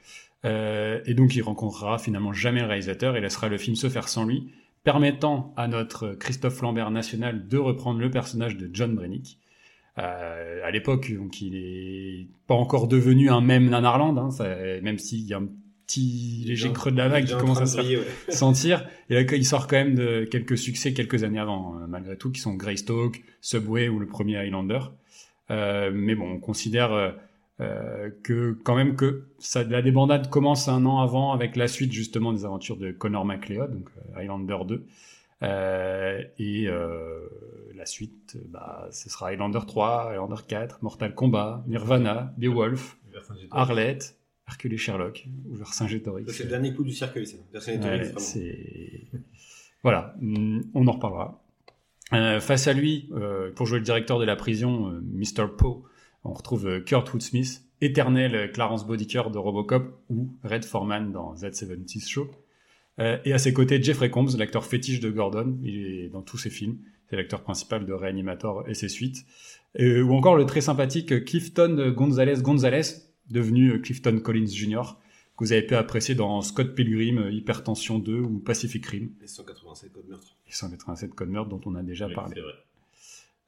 Euh, 0.45 1.01
et 1.07 1.15
donc 1.15 1.35
il 1.37 1.43
rencontrera 1.43 1.99
finalement 1.99 2.33
jamais 2.33 2.61
le 2.61 2.67
réalisateur 2.67 3.17
et 3.17 3.21
laissera 3.21 3.49
le 3.49 3.57
film 3.59 3.77
se 3.77 3.89
faire 3.89 4.09
sans 4.09 4.25
lui, 4.27 4.51
permettant 4.83 5.55
à 5.57 5.69
notre 5.69 6.15
Christophe 6.15 6.61
Lambert 6.61 6.91
national 6.91 7.49
de 7.49 7.57
reprendre 7.59 8.01
le 8.01 8.11
personnage 8.11 8.57
de 8.57 8.69
John 8.73 8.95
Brennick. 8.95 9.39
Euh, 9.97 10.61
à 10.65 10.71
l'époque, 10.71 11.13
donc 11.15 11.41
il 11.41 11.55
est 11.57 12.27
pas 12.47 12.55
encore 12.55 12.89
devenu 12.89 13.31
un 13.31 13.41
même 13.41 13.71
Nanarland, 13.71 14.19
hein, 14.19 14.31
ça- 14.31 14.57
même 14.83 14.99
s'il 14.99 15.21
y 15.21 15.33
a 15.33 15.39
un 15.39 15.49
petit 15.87 16.45
léger 16.47 16.73
creux 16.73 16.91
de 16.91 16.97
la 16.97 17.09
vague 17.09 17.27
qui 17.27 17.35
en 17.35 17.39
commence 17.39 17.61
à 17.61 17.67
se 17.67 17.77
briller, 17.77 17.99
ouais. 17.99 18.05
sentir. 18.29 18.87
Et 19.11 19.15
là, 19.15 19.21
il 19.21 19.45
sort 19.47 19.67
quand 19.67 19.77
même 19.77 19.95
de 19.95 20.25
quelques 20.31 20.59
succès 20.59 20.93
quelques 20.95 21.23
années 21.25 21.39
avant, 21.39 21.77
euh, 21.77 21.87
malgré 21.87 22.17
tout, 22.17 22.33
qui 22.33 22.41
sont 22.41 22.55
Greystoke, 22.55 23.23
Subway 23.41 23.89
ou 23.89 23.99
le 23.99 24.07
premier 24.07 24.37
Highlander. 24.37 24.81
Euh, 25.51 25.91
mais 25.95 26.15
bon, 26.15 26.29
on 26.33 26.41
considère 26.41 27.15
euh, 27.61 28.11
que 28.25 28.59
quand 28.65 28.75
même 28.75 28.97
que 28.97 29.27
ça, 29.39 29.63
la 29.63 29.81
débandade 29.81 30.29
commence 30.29 30.67
un 30.69 30.85
an 30.87 31.01
avant 31.01 31.33
avec 31.33 31.55
la 31.55 31.69
suite 31.69 31.93
justement 31.93 32.33
des 32.33 32.45
aventures 32.45 32.77
de 32.77 32.91
Connor 32.91 33.25
McLeod, 33.25 33.73
donc 33.73 33.89
euh, 33.97 34.21
Highlander 34.21 34.59
2. 34.67 34.87
Euh, 35.43 36.23
et 36.39 36.67
euh, 36.67 37.29
la 37.77 37.87
suite, 37.87 38.39
bah, 38.49 38.89
ce 38.91 39.09
sera 39.09 39.29
Highlander 39.29 39.61
3, 39.67 40.11
Highlander 40.11 40.43
4, 40.49 40.83
Mortal 40.83 41.15
Kombat, 41.15 41.65
Nirvana, 41.69 42.35
Beowulf. 42.39 42.99
Arlette, 43.53 44.19
Hercule 44.49 44.75
et 44.75 44.77
Sherlock, 44.77 45.29
ou 45.49 45.55
Vercingétorix. 45.55 46.25
C'est 46.29 46.45
le 46.45 46.51
dernier 46.51 46.75
coup 46.75 46.83
du 46.83 46.93
cercueil, 46.93 47.27
ça. 47.27 47.37
Ouais, 47.55 48.13
voilà, 49.85 50.17
mm, 50.21 50.63
on 50.75 50.89
en 50.89 50.93
reparlera. 50.93 51.41
Face 52.41 52.67
à 52.67 52.73
lui, 52.73 53.11
pour 53.55 53.67
jouer 53.67 53.79
le 53.79 53.85
directeur 53.85 54.19
de 54.19 54.25
la 54.25 54.37
prison, 54.37 55.01
Mr. 55.03 55.49
Poe, 55.57 55.85
on 56.25 56.33
retrouve 56.33 56.67
euh, 56.67 56.81
Kurt 56.81 57.13
Woodsmith, 57.13 57.63
éternel 57.81 58.35
euh, 58.35 58.49
Clarence 58.49 58.87
Bodicker 58.87 59.31
de 59.31 59.39
Robocop 59.39 59.99
ou 60.11 60.29
Red 60.43 60.65
Foreman 60.65 61.13
dans 61.13 61.35
Z70 61.35 62.09
Show. 62.09 62.31
Euh, 63.01 63.19
et 63.25 63.33
à 63.33 63.39
ses 63.39 63.53
côtés, 63.53 63.83
Jeffrey 63.83 64.11
Combs, 64.11 64.37
l'acteur 64.39 64.65
fétiche 64.65 65.01
de 65.01 65.11
Gordon, 65.11 65.59
il 65.63 65.77
est 65.79 66.09
dans 66.09 66.23
tous 66.23 66.39
ses 66.39 66.51
films. 66.51 66.79
C'est 67.11 67.17
l'acteur 67.17 67.43
principal 67.43 67.85
de 67.87 67.93
Reanimator 67.93 68.69
et 68.69 68.75
ses 68.75 68.89
suites. 68.89 69.25
Euh, 69.81 70.01
ou 70.03 70.15
encore 70.15 70.37
le 70.37 70.47
très 70.47 70.61
sympathique 70.61 71.25
Clifton 71.25 71.93
Gonzalez 71.95 72.41
Gonzalez, 72.41 72.83
devenu 73.31 73.81
Clifton 73.83 74.21
Collins 74.23 74.47
Jr., 74.47 74.83
que 75.37 75.43
vous 75.45 75.53
avez 75.53 75.63
pu 75.63 75.75
apprécier 75.75 76.15
dans 76.15 76.41
Scott 76.43 76.77
Pilgrim, 76.77 77.29
Hypertension 77.33 77.99
2 77.99 78.21
ou 78.21 78.39
Pacific 78.39 78.87
Rim, 78.87 79.09
Les 79.21 79.27
187 79.27 79.93
codes 79.93 80.09
meurtre. 80.09 80.37
et 80.49 80.53
187 80.53 81.13
Code 81.15 81.29
Meurtre 81.29 81.49
dont 81.51 81.61
on 81.67 81.75
a 81.75 81.83
déjà 81.83 82.07
Oui, 82.07 82.15
parlé. 82.15 82.41
vrai. 82.41 82.53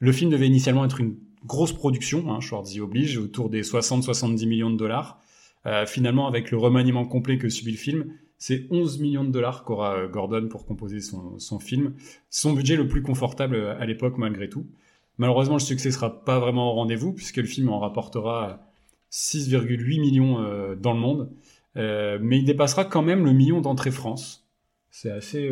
Le 0.01 0.11
film 0.12 0.31
devait 0.31 0.48
initialement 0.48 0.85
être 0.85 1.01
une 1.01 1.14
grosse 1.46 1.72
production, 1.72 2.30
hein, 2.30 2.40
Schwarzy 2.40 2.80
oblige, 2.80 3.16
autour 3.18 3.48
des 3.48 3.62
60-70 3.62 4.46
millions 4.46 4.70
de 4.70 4.76
dollars. 4.76 5.20
Euh, 5.64 5.87
finalement, 5.87 6.28
avec 6.28 6.50
le 6.50 6.59
remaniement 6.59 7.04
complet 7.06 7.38
que 7.38 7.48
subit 7.48 7.72
le 7.72 7.78
film, 7.78 8.12
c'est 8.38 8.66
11 8.70 8.98
millions 9.00 9.24
de 9.24 9.30
dollars 9.30 9.64
qu'aura 9.64 9.96
euh, 9.96 10.09
Gordon 10.09 10.48
pour 10.48 10.66
composer 10.66 11.00
son, 11.00 11.38
son 11.38 11.59
film. 11.59 11.94
Son 12.30 12.52
budget 12.52 12.76
le 12.76 12.87
plus 12.87 13.02
confortable 13.02 13.56
euh, 13.56 13.78
à 13.80 13.87
l'époque 13.87 14.18
malgré 14.18 14.48
tout. 14.48 14.66
Malheureusement, 15.18 15.54
le 15.54 15.61
succès 15.61 15.90
sera 15.90 16.24
pas 16.24 16.38
vraiment 16.38 16.70
au 16.70 16.74
rendez-vous 16.74 17.12
puisque 17.12 17.38
le 17.38 17.44
film 17.44 17.70
en 17.70 17.78
rapportera 17.78 18.61
6,8 19.11 20.00
millions 20.00 20.40
euh, 20.40 20.74
dans 20.74 20.92
le 20.92 21.00
monde. 21.00 21.30
Euh, 21.76 22.18
mais 22.20 22.38
il 22.38 22.44
dépassera 22.44 22.85
quand 22.85 23.02
même 23.02 23.24
le 23.24 23.32
million 23.32 23.61
d'entrées 23.61 23.90
France. 23.90 24.46
C'est 24.90 25.11
assez, 25.11 25.50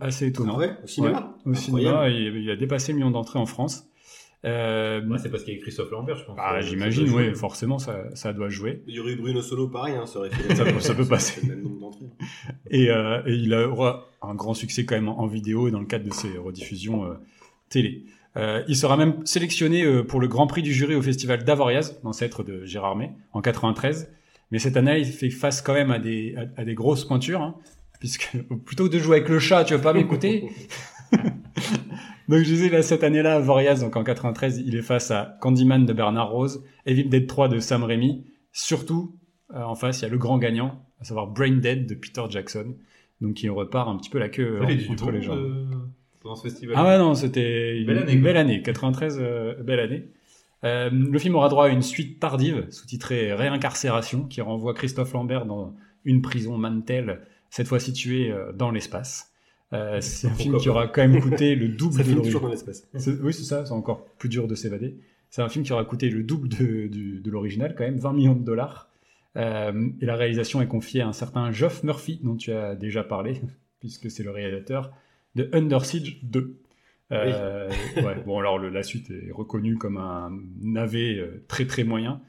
assez 0.00 0.28
étonnant. 0.28 0.54
Vrai 0.54 0.78
Au 0.84 0.86
cinéma 0.86 1.36
Ouais, 1.44 1.52
au 1.52 1.54
cinéma, 1.54 2.08
il 2.08 2.48
a 2.48 2.54
dépassé 2.54 2.92
le 2.92 2.98
million 2.98 3.10
d'entrées 3.10 3.40
en 3.40 3.46
France. 3.46 3.88
Euh, 4.44 5.00
Ouais, 5.06 5.18
c'est 5.18 5.30
parce 5.30 5.42
qu'il 5.44 5.54
y 5.54 5.56
a 5.56 5.60
Christophe 5.60 5.90
Lambert, 5.90 6.16
je 6.16 6.24
pense. 6.24 6.36
bah, 6.36 6.56
Euh, 6.56 6.60
J'imagine, 6.62 7.08
oui, 7.10 7.34
forcément, 7.34 7.78
ça, 7.78 8.04
ça 8.14 8.32
doit 8.32 8.48
jouer. 8.48 8.82
Il 8.86 8.94
y 8.94 9.00
aurait 9.00 9.12
eu 9.12 9.16
Bruno 9.16 9.40
Solo, 9.42 9.68
pareil, 9.68 9.94
hein, 9.94 10.06
ça 10.06 10.18
aurait 10.18 10.30
fait. 10.30 10.54
Ça 10.54 10.64
peut- 10.64 10.80
ça 10.80 10.94
peut 10.94 11.04
passer. 11.08 11.40
C'est 11.40 11.46
le 11.48 11.54
même 11.56 11.64
nombre 11.64 11.80
d'entrées. 11.80 12.06
Et, 12.70 12.90
euh, 12.90 13.22
et 13.26 13.32
il 13.34 13.52
aura 13.54 14.10
un 14.22 14.34
grand 14.34 14.54
succès 14.54 14.84
quand 14.84 14.94
même 14.96 15.08
en, 15.08 15.26
vidéo 15.26 15.68
et 15.68 15.70
dans 15.70 15.80
le 15.80 15.86
cadre 15.86 16.04
de 16.04 16.12
ses 16.12 16.36
rediffusions 16.38 17.04
euh, 17.06 17.14
télé. 17.68 18.04
Euh, 18.36 18.62
il 18.68 18.76
sera 18.76 18.96
même 18.96 19.24
sélectionné 19.24 19.84
euh, 19.84 20.02
pour 20.02 20.20
le 20.20 20.26
Grand 20.28 20.46
Prix 20.48 20.62
du 20.62 20.72
jury 20.72 20.94
au 20.96 21.02
festival 21.02 21.44
d'Avoriaz, 21.44 22.00
l'ancêtre 22.02 22.42
de 22.42 22.64
Gérard 22.64 22.96
May, 22.96 23.12
en 23.32 23.40
93. 23.40 24.10
Mais 24.50 24.58
cette 24.58 24.76
année, 24.76 24.98
il 24.98 25.06
fait 25.06 25.30
face 25.30 25.62
quand 25.62 25.72
même 25.74 25.90
à 25.90 25.98
des, 25.98 26.34
à, 26.36 26.60
à 26.60 26.64
des 26.64 26.74
grosses 26.74 27.04
pointures, 27.04 27.40
hein, 27.42 27.54
puisque 28.00 28.36
plutôt 28.66 28.88
que 28.88 28.92
de 28.92 28.98
jouer 28.98 29.18
avec 29.18 29.28
le 29.28 29.38
chat, 29.38 29.64
tu 29.64 29.74
veux 29.74 29.80
pas 29.80 29.92
m'écouter 29.94 30.48
Donc 32.28 32.38
je 32.38 32.44
disais 32.44 32.68
là 32.70 32.82
cette 32.82 33.04
année-là, 33.04 33.36
Avoriaz, 33.36 33.80
donc 33.80 33.96
en 33.96 34.04
93, 34.04 34.62
il 34.64 34.74
est 34.76 34.82
face 34.82 35.10
à 35.10 35.36
Candyman 35.40 35.84
de 35.86 35.92
Bernard 35.92 36.30
Rose, 36.30 36.64
Evil 36.86 37.04
Dead 37.08 37.26
3 37.26 37.48
de 37.48 37.58
Sam 37.58 37.84
Raimi. 37.84 38.24
Surtout, 38.52 39.16
euh, 39.54 39.62
en 39.62 39.74
face, 39.74 40.00
il 40.00 40.02
y 40.02 40.06
a 40.06 40.08
le 40.08 40.18
grand 40.18 40.38
gagnant, 40.38 40.84
à 41.00 41.04
savoir 41.04 41.26
Brain 41.26 41.56
Dead 41.56 41.86
de 41.86 41.94
Peter 41.94 42.22
Jackson. 42.30 42.74
Donc 43.20 43.42
il 43.42 43.50
repart 43.50 43.88
un 43.88 43.96
petit 43.96 44.10
peu 44.10 44.18
la 44.18 44.28
queue 44.28 44.60
euh, 44.62 44.90
entre 44.90 45.10
les 45.10 45.22
jambes. 45.22 45.38
euh, 45.38 45.64
dans 46.24 46.34
ce 46.34 46.42
festival. 46.44 46.74
Ah 46.78 46.84
ouais, 46.84 46.98
non, 46.98 47.14
c'était 47.14 47.78
une 47.78 47.86
Belle 47.86 47.98
année, 47.98 48.12
une 48.12 48.20
quoi. 48.20 48.24
belle 48.32 48.36
année. 48.38 48.62
93, 48.62 49.18
euh, 49.20 49.62
belle 49.62 49.80
année. 49.80 50.08
Le 50.62 51.18
film 51.18 51.34
aura 51.34 51.50
droit 51.50 51.66
à 51.66 51.68
une 51.68 51.82
suite 51.82 52.20
tardive, 52.20 52.66
sous-titrée 52.70 53.34
Réincarcération, 53.34 54.24
qui 54.24 54.40
renvoie 54.40 54.72
Christophe 54.72 55.12
Lambert 55.12 55.44
dans 55.44 55.74
une 56.06 56.22
prison 56.22 56.56
Mantel, 56.56 57.20
cette 57.50 57.66
fois 57.68 57.78
située 57.78 58.32
dans 58.54 58.70
l'espace. 58.70 59.33
Euh, 59.72 60.00
c'est 60.00 60.26
un 60.26 60.30
Pourquoi 60.30 60.44
film 60.44 60.56
qui 60.58 60.68
aura 60.68 60.86
quand 60.88 61.06
même 61.08 61.20
coûté 61.20 61.54
le 61.56 61.68
double 61.76 61.94
Ça 61.94 62.02
de 62.04 62.14
toujours 62.20 62.40
dans 62.42 62.48
l'espace. 62.48 62.86
C'est- 62.96 63.20
Oui, 63.20 63.32
c'est 63.32 63.42
ça, 63.44 63.64
c'est 63.66 63.72
encore 63.72 64.04
plus 64.18 64.28
dur 64.28 64.46
de 64.46 64.54
s'évader. 64.54 64.96
C'est 65.30 65.42
un 65.42 65.48
film 65.48 65.64
qui 65.64 65.72
aura 65.72 65.84
coûté 65.84 66.10
le 66.10 66.22
double 66.22 66.48
de, 66.48 67.28
l'original, 67.30 67.74
quand 67.76 67.82
même, 67.84 67.98
20 67.98 68.12
millions 68.12 68.34
de 68.36 68.44
dollars. 68.44 68.90
Euh, 69.36 69.88
et 70.00 70.06
la 70.06 70.14
réalisation 70.14 70.62
est 70.62 70.68
confiée 70.68 71.00
à 71.00 71.08
un 71.08 71.12
certain 71.12 71.50
Geoff 71.50 71.82
Murphy, 71.82 72.20
dont 72.22 72.36
tu 72.36 72.52
as 72.52 72.76
déjà 72.76 73.02
parlé, 73.02 73.40
puisque 73.80 74.10
c'est 74.10 74.22
le 74.22 74.30
réalisateur 74.30 74.92
de 75.34 75.48
Under 75.52 75.84
Siege 75.84 76.20
2. 76.22 76.56
Euh, 77.10 77.68
ouais, 77.96 78.22
bon, 78.24 78.38
alors 78.38 78.58
le- 78.58 78.68
la 78.68 78.84
suite 78.84 79.10
est 79.10 79.32
reconnue 79.32 79.76
comme 79.76 79.96
un 79.96 80.30
navet 80.60 81.18
très 81.48 81.66
très 81.66 81.82
moyen, 81.82 82.20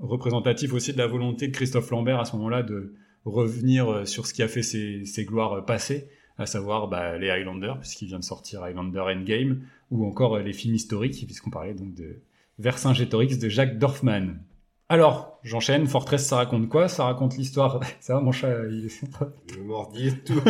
représentatif 0.00 0.72
aussi 0.72 0.92
de 0.92 0.98
la 0.98 1.06
volonté 1.06 1.48
de 1.48 1.52
Christophe 1.52 1.90
Lambert 1.90 2.18
à 2.20 2.24
ce 2.24 2.34
moment-là 2.36 2.62
de 2.62 2.94
revenir 3.24 4.06
sur 4.06 4.26
ce 4.26 4.34
qui 4.34 4.42
a 4.42 4.48
fait 4.48 4.62
ses, 4.62 5.04
ses 5.04 5.24
gloires 5.24 5.64
passées, 5.66 6.08
à 6.38 6.46
savoir 6.46 6.88
bah, 6.88 7.16
les 7.18 7.30
Highlanders, 7.30 7.78
puisqu'il 7.78 8.06
vient 8.08 8.18
de 8.18 8.24
sortir 8.24 8.62
Highlander 8.62 9.00
Endgame, 9.00 9.62
ou 9.90 10.06
encore 10.06 10.36
euh, 10.36 10.42
les 10.42 10.52
films 10.52 10.74
historiques, 10.74 11.24
puisqu'on 11.26 11.50
parlait 11.50 11.74
donc 11.74 11.94
de 11.94 12.20
Vercingétorix 12.58 13.38
de 13.38 13.48
Jacques 13.48 13.78
Dorfman. 13.78 14.34
Alors, 14.88 15.40
j'enchaîne, 15.42 15.86
Fortress, 15.86 16.26
ça 16.26 16.36
raconte 16.36 16.68
quoi? 16.68 16.88
Ça 16.88 17.04
raconte 17.04 17.36
l'histoire... 17.36 17.80
Ça 18.00 18.14
va, 18.14 18.20
mon 18.20 18.32
chat, 18.32 18.64
il 18.70 18.86
est... 18.86 20.24
Tout. 20.24 20.40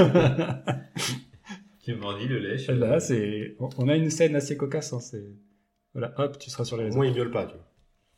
Qui 1.81 1.93
m'en 1.95 2.19
dit 2.19 2.27
le 2.29 2.39
lèche. 2.39 2.69
Là, 2.69 3.01
c'est... 3.01 3.57
On 3.79 3.89
a 3.89 3.97
une 3.97 4.11
scène 4.11 4.37
assez 4.37 4.57
cocasse, 4.57 4.93
hein, 4.93 5.01
c'est... 5.01 5.25
Voilà, 5.95 6.13
hop, 6.19 6.39
tu 6.39 6.51
seras 6.51 6.65
sur 6.65 6.77
les 6.77 6.83
Au 6.83 6.87
réseaux. 6.87 6.97
moins, 6.99 7.07
il 7.07 7.15
miaule 7.15 7.31
pas, 7.31 7.47
tu 7.47 7.55
vois. 7.55 7.65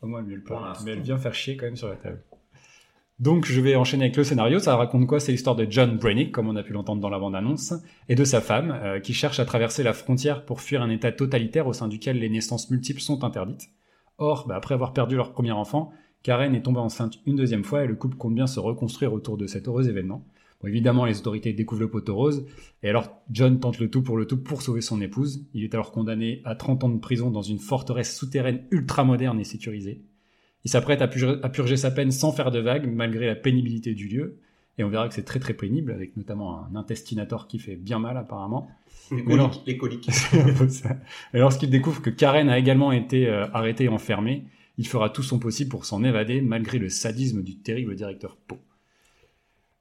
Au 0.01 0.07
moins, 0.07 0.19
elle 0.19 0.25
miaule 0.25 0.43
pas. 0.43 0.59
l'instant. 0.59 0.83
Mais 0.85 0.91
elle 0.91 1.01
vient 1.01 1.17
faire 1.17 1.33
chier 1.33 1.55
quand 1.55 1.65
même 1.67 1.77
sur 1.77 1.87
la 1.87 1.95
table. 1.95 2.21
Donc, 3.19 3.45
je 3.45 3.59
vais 3.59 3.75
enchaîner 3.75 4.05
avec 4.05 4.15
le 4.15 4.23
scénario. 4.23 4.59
Ça 4.59 4.77
raconte 4.77 5.05
quoi 5.05 5.19
C'est 5.19 5.33
l'histoire 5.33 5.57
de 5.57 5.67
John 5.69 5.97
Brennick, 5.97 6.31
comme 6.31 6.47
on 6.47 6.55
a 6.55 6.63
pu 6.63 6.71
l'entendre 6.71 7.01
dans 7.01 7.09
la 7.09 7.19
bande-annonce, 7.19 7.73
et 8.07 8.15
de 8.15 8.23
sa 8.23 8.39
femme, 8.39 8.71
euh, 8.81 9.01
qui 9.01 9.13
cherche 9.13 9.41
à 9.41 9.45
traverser 9.45 9.83
la 9.83 9.91
frontière 9.91 10.45
pour 10.45 10.61
fuir 10.61 10.81
un 10.81 10.89
état 10.89 11.11
totalitaire 11.11 11.67
au 11.67 11.73
sein 11.73 11.89
duquel 11.89 12.17
les 12.17 12.29
naissances 12.29 12.69
multiples 12.69 13.01
sont 13.01 13.25
interdites. 13.25 13.69
Or, 14.19 14.47
bah, 14.47 14.55
après 14.55 14.73
avoir 14.73 14.93
perdu 14.93 15.17
leur 15.17 15.33
premier 15.33 15.51
enfant, 15.51 15.91
Karen 16.23 16.55
est 16.55 16.61
tombée 16.61 16.79
enceinte 16.79 17.19
une 17.25 17.35
deuxième 17.35 17.65
fois 17.65 17.83
et 17.83 17.87
le 17.87 17.95
couple 17.95 18.15
compte 18.15 18.35
bien 18.35 18.47
se 18.47 18.59
reconstruire 18.61 19.13
autour 19.13 19.37
de 19.37 19.47
cet 19.47 19.67
heureux 19.67 19.89
événement. 19.89 20.25
Bon, 20.61 20.69
évidemment, 20.69 21.03
les 21.03 21.19
autorités 21.19 21.51
découvrent 21.51 21.81
le 21.81 21.89
poteau 21.89 22.15
rose, 22.15 22.45
et 22.83 22.89
alors 22.89 23.11
John 23.31 23.59
tente 23.59 23.79
le 23.79 23.89
tout 23.89 24.01
pour 24.01 24.15
le 24.15 24.27
tout 24.27 24.41
pour 24.41 24.61
sauver 24.61 24.81
son 24.81 25.01
épouse. 25.01 25.45
Il 25.53 25.65
est 25.65 25.73
alors 25.73 25.91
condamné 25.91 26.41
à 26.45 26.55
30 26.55 26.85
ans 26.85 26.89
de 26.89 26.99
prison 26.99 27.31
dans 27.31 27.41
une 27.41 27.59
forteresse 27.59 28.17
souterraine 28.17 28.63
ultra 28.71 29.03
moderne 29.03 29.39
et 29.41 29.45
sécurisée. 29.45 30.03
Il 30.65 30.71
s'apprête 30.71 31.01
à 31.01 31.07
purger, 31.07 31.39
à 31.41 31.49
purger 31.49 31.77
sa 31.77 31.91
peine 31.91 32.11
sans 32.11 32.31
faire 32.31 32.51
de 32.51 32.59
vagues, 32.59 32.87
malgré 32.91 33.27
la 33.27 33.35
pénibilité 33.35 33.93
du 33.93 34.07
lieu. 34.07 34.39
Et 34.77 34.83
on 34.83 34.89
verra 34.89 35.09
que 35.09 35.13
c'est 35.13 35.23
très 35.23 35.39
très 35.39 35.53
pénible, 35.53 35.91
avec 35.91 36.15
notamment 36.15 36.65
un 36.65 36.75
intestinator 36.75 37.47
qui 37.47 37.59
fait 37.59 37.75
bien 37.75 37.99
mal 37.99 38.17
apparemment. 38.17 38.69
Les 39.11 39.23
coliques. 39.23 39.61
Les 39.67 39.77
coliques. 39.77 40.09
Et 41.33 41.39
lorsqu'il 41.39 41.69
découvre 41.69 42.01
que 42.01 42.09
Karen 42.09 42.49
a 42.49 42.57
également 42.57 42.91
été 42.91 43.27
euh, 43.27 43.47
arrêtée 43.53 43.85
et 43.85 43.89
enfermée, 43.89 44.45
il 44.77 44.87
fera 44.87 45.09
tout 45.09 45.23
son 45.23 45.39
possible 45.39 45.69
pour 45.69 45.85
s'en 45.85 46.03
évader 46.03 46.41
malgré 46.41 46.77
le 46.77 46.87
sadisme 46.87 47.43
du 47.43 47.57
terrible 47.57 47.95
directeur 47.95 48.37
Poe. 48.37 48.57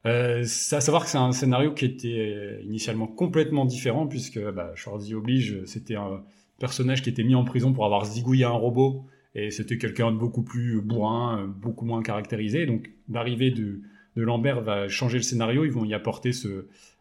Euh, 0.06 0.42
c'est 0.44 0.76
à 0.76 0.80
savoir 0.80 1.04
que 1.04 1.10
c'est 1.10 1.18
un 1.18 1.32
scénario 1.32 1.72
qui 1.72 1.84
était 1.84 2.34
euh, 2.34 2.60
initialement 2.62 3.06
complètement 3.06 3.66
différent 3.66 4.06
puisque 4.06 4.40
bah, 4.40 4.72
Schwarzy 4.74 5.14
oblige, 5.14 5.64
c'était 5.66 5.96
un 5.96 6.22
personnage 6.58 7.02
qui 7.02 7.10
était 7.10 7.24
mis 7.24 7.34
en 7.34 7.44
prison 7.44 7.72
pour 7.72 7.84
avoir 7.84 8.04
zigouillé 8.04 8.44
un 8.44 8.50
robot 8.50 9.04
et 9.34 9.50
c'était 9.50 9.78
quelqu'un 9.78 10.10
de 10.12 10.16
beaucoup 10.16 10.42
plus 10.42 10.80
bourrin, 10.80 11.42
euh, 11.42 11.46
beaucoup 11.46 11.84
moins 11.84 12.02
caractérisé. 12.02 12.66
Donc 12.66 12.90
l'arrivée 13.10 13.50
de, 13.50 13.80
de 14.16 14.22
Lambert 14.22 14.60
va 14.62 14.88
changer 14.88 15.18
le 15.18 15.22
scénario, 15.22 15.64
ils 15.64 15.72
vont 15.72 15.84
y 15.84 15.94
apporter 15.94 16.32
ce, 16.32 16.48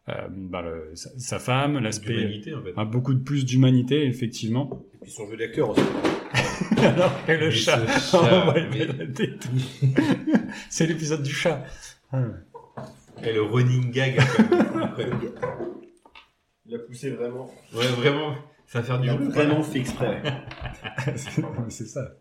euh, 0.09 0.27
bah, 0.29 0.61
le- 0.61 0.91
sa, 0.95 1.09
sa 1.17 1.39
femme, 1.39 1.79
l'aspect 1.79 2.13
D'humanité, 2.15 2.53
en 2.53 2.61
fait. 2.63 2.73
beaucoup 2.91 3.13
de 3.13 3.23
plus 3.23 3.45
d'humanité 3.45 4.05
effectivement. 4.05 4.85
Et 4.95 4.97
puis 5.03 5.11
son 5.11 5.29
jeu 5.29 5.37
d'acteur 5.37 5.69
aussi. 5.71 5.81
Alors 6.77 7.25
que 7.25 7.31
le 7.31 7.45
Mais 7.45 7.51
chat, 7.51 7.87
ce 7.99 8.17
va 8.51 8.59
y 8.59 8.69
mais- 8.69 10.37
c'est 10.69 10.85
l'épisode 10.85 11.23
du 11.23 11.31
chat. 11.33 11.63
Ah. 12.11 12.23
Et 13.23 13.33
le 13.33 13.41
running 13.41 13.89
gag. 13.91 14.19
Il 16.65 16.75
a 16.75 16.79
poussé 16.79 17.09
vraiment. 17.11 17.49
ouais, 17.73 17.87
vraiment. 17.97 18.35
Ça 18.67 18.81
va 18.81 18.85
faire 18.85 18.99
du 18.99 19.09
vraiment 19.09 19.63
fait 19.63 19.79
exprès. 19.79 20.21
C'est- 21.69 21.85
ça. 21.85 22.11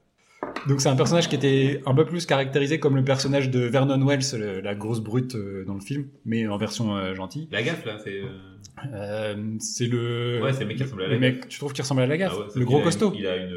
Donc 0.68 0.80
c'est 0.80 0.88
un 0.88 0.96
personnage 0.96 1.28
qui 1.28 1.34
était 1.34 1.82
un 1.86 1.94
peu 1.94 2.04
plus 2.04 2.24
caractérisé 2.26 2.78
comme 2.80 2.96
le 2.96 3.04
personnage 3.04 3.50
de 3.50 3.60
Vernon 3.60 4.04
Wells, 4.06 4.22
le- 4.38 4.60
la 4.60 4.74
grosse 4.74 5.00
brute 5.00 5.34
euh, 5.34 5.64
dans 5.64 5.74
le 5.74 5.80
film, 5.80 6.06
mais 6.24 6.46
en 6.46 6.56
version 6.56 6.96
euh, 6.96 7.14
gentille. 7.14 7.48
La 7.50 7.62
gaffe, 7.62 7.84
là, 7.84 7.98
c'est. 8.02 8.20
euh, 8.20 8.28
Euh, 8.92 9.34
c'est 9.58 9.86
le. 9.86 10.40
Ouais, 10.42 10.52
c'est 10.52 10.60
le 10.60 10.66
mec 10.66 10.76
qui 10.76 10.82
ressemble 10.84 11.02
à 11.02 11.06
la 11.08 11.14
le 11.14 11.18
mec, 11.20 11.48
tu 11.48 11.58
trouves 11.58 11.72
qu'il 11.72 11.82
ressemble 11.82 12.02
à 12.02 12.06
la 12.06 12.16
gaffe? 12.16 12.32
Ah 12.36 12.40
ouais, 12.40 12.46
Le 12.54 12.64
gros 12.64 12.80
costaud 12.80 13.12
Il 13.16 13.26
a 13.26 13.36
une. 13.36 13.56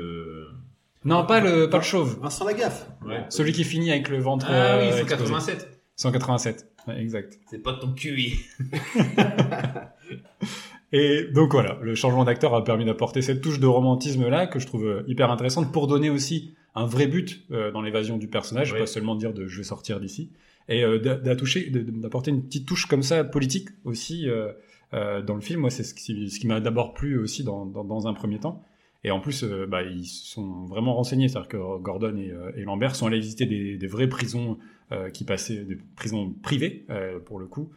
Non, 1.06 1.26
pas 1.26 1.40
le, 1.42 1.70
pas 1.70 1.78
le 1.78 1.84
chauve. 1.84 2.20
Vincent 2.22 2.46
Lagaffe. 2.46 2.88
Ouais. 3.06 3.24
Celui 3.30 3.52
qui 3.54 3.64
finit 3.64 3.92
avec 3.92 4.10
le 4.10 4.18
ventre. 4.20 4.48
Ah 4.50 4.78
oui, 4.80 4.88
euh, 4.88 4.98
187. 4.98 5.56
explosé. 5.56 5.78
187, 5.96 6.68
ouais, 6.88 7.02
exact. 7.02 7.40
C'est 7.50 7.62
pas 7.64 7.74
ton 7.74 7.94
QI. 7.94 8.40
Et 10.92 11.26
donc 11.34 11.52
voilà, 11.52 11.78
le 11.82 11.94
changement 11.96 12.24
d'acteur 12.24 12.54
a 12.56 12.64
permis 12.64 12.86
d'apporter 12.86 13.22
cette 13.22 13.42
touche 13.42 13.60
de 13.60 13.68
romantisme 13.68 14.28
là 14.28 14.48
que 14.48 14.60
je 14.60 14.66
trouve 14.66 14.88
euh, 14.88 15.04
hyper 15.08 15.30
intéressante 15.32 15.72
pour 15.72 15.88
donner 15.88 16.10
aussi 16.10 16.56
un 16.76 16.86
vrai 16.86 17.08
but 17.08 17.46
euh, 17.52 17.72
dans 17.72 17.82
l'évasion 17.82 18.18
du 18.18 18.28
personnage, 18.28 18.74
pas 18.78 18.88
seulement 18.88 19.16
dire 19.16 19.34
de 19.34 19.48
je 19.48 19.58
vais 19.58 19.64
sortir 19.64 20.00
d'ici, 20.00 20.32
et 20.68 20.84
euh, 20.84 21.00
d'apporter 21.00 22.32
une 22.32 22.44
petite 22.44 22.68
touche 22.68 22.86
comme 22.86 23.04
ça 23.04 23.24
politique 23.24 23.70
aussi 23.84 24.30
euh, 24.30 24.52
euh, 24.94 25.22
dans 25.22 25.36
le 25.36 25.42
film. 25.42 25.62
Moi, 25.62 25.70
c'est 25.70 25.84
ce 25.84 25.94
qui, 25.94 26.30
ce 26.30 26.40
qui 26.40 26.48
m'a 26.48 26.60
d'abord 26.60 26.94
plu 26.94 27.20
aussi 27.20 27.44
dans, 27.44 27.66
dans, 27.66 27.84
dans 27.84 28.08
un 28.08 28.14
premier 28.14 28.40
temps. 28.40 28.64
Et 29.04 29.12
en 29.12 29.22
plus, 29.22 29.46
bah, 29.46 29.82
ils 29.82 30.06
sont 30.06 30.66
vraiment 30.66 30.94
renseignés, 30.94 31.30
c'est-à-dire 31.30 31.48
que 31.48 31.80
Gordon 31.80 32.18
et, 32.18 32.34
et 32.58 32.64
Lambert 32.66 32.98
sont 32.98 33.08
allés 33.08 33.22
visiter 33.22 33.46
des, 33.46 33.78
des 33.78 33.88
vraies 33.88 34.10
prisons 34.10 34.58
euh, 34.92 35.10
qui 35.12 35.24
passaient, 35.24 35.64
des 35.64 35.78
prisons 35.96 36.34
privées 36.42 36.86
euh, 36.90 37.20
pour 37.20 37.40
le 37.40 37.46
coup, 37.46 37.70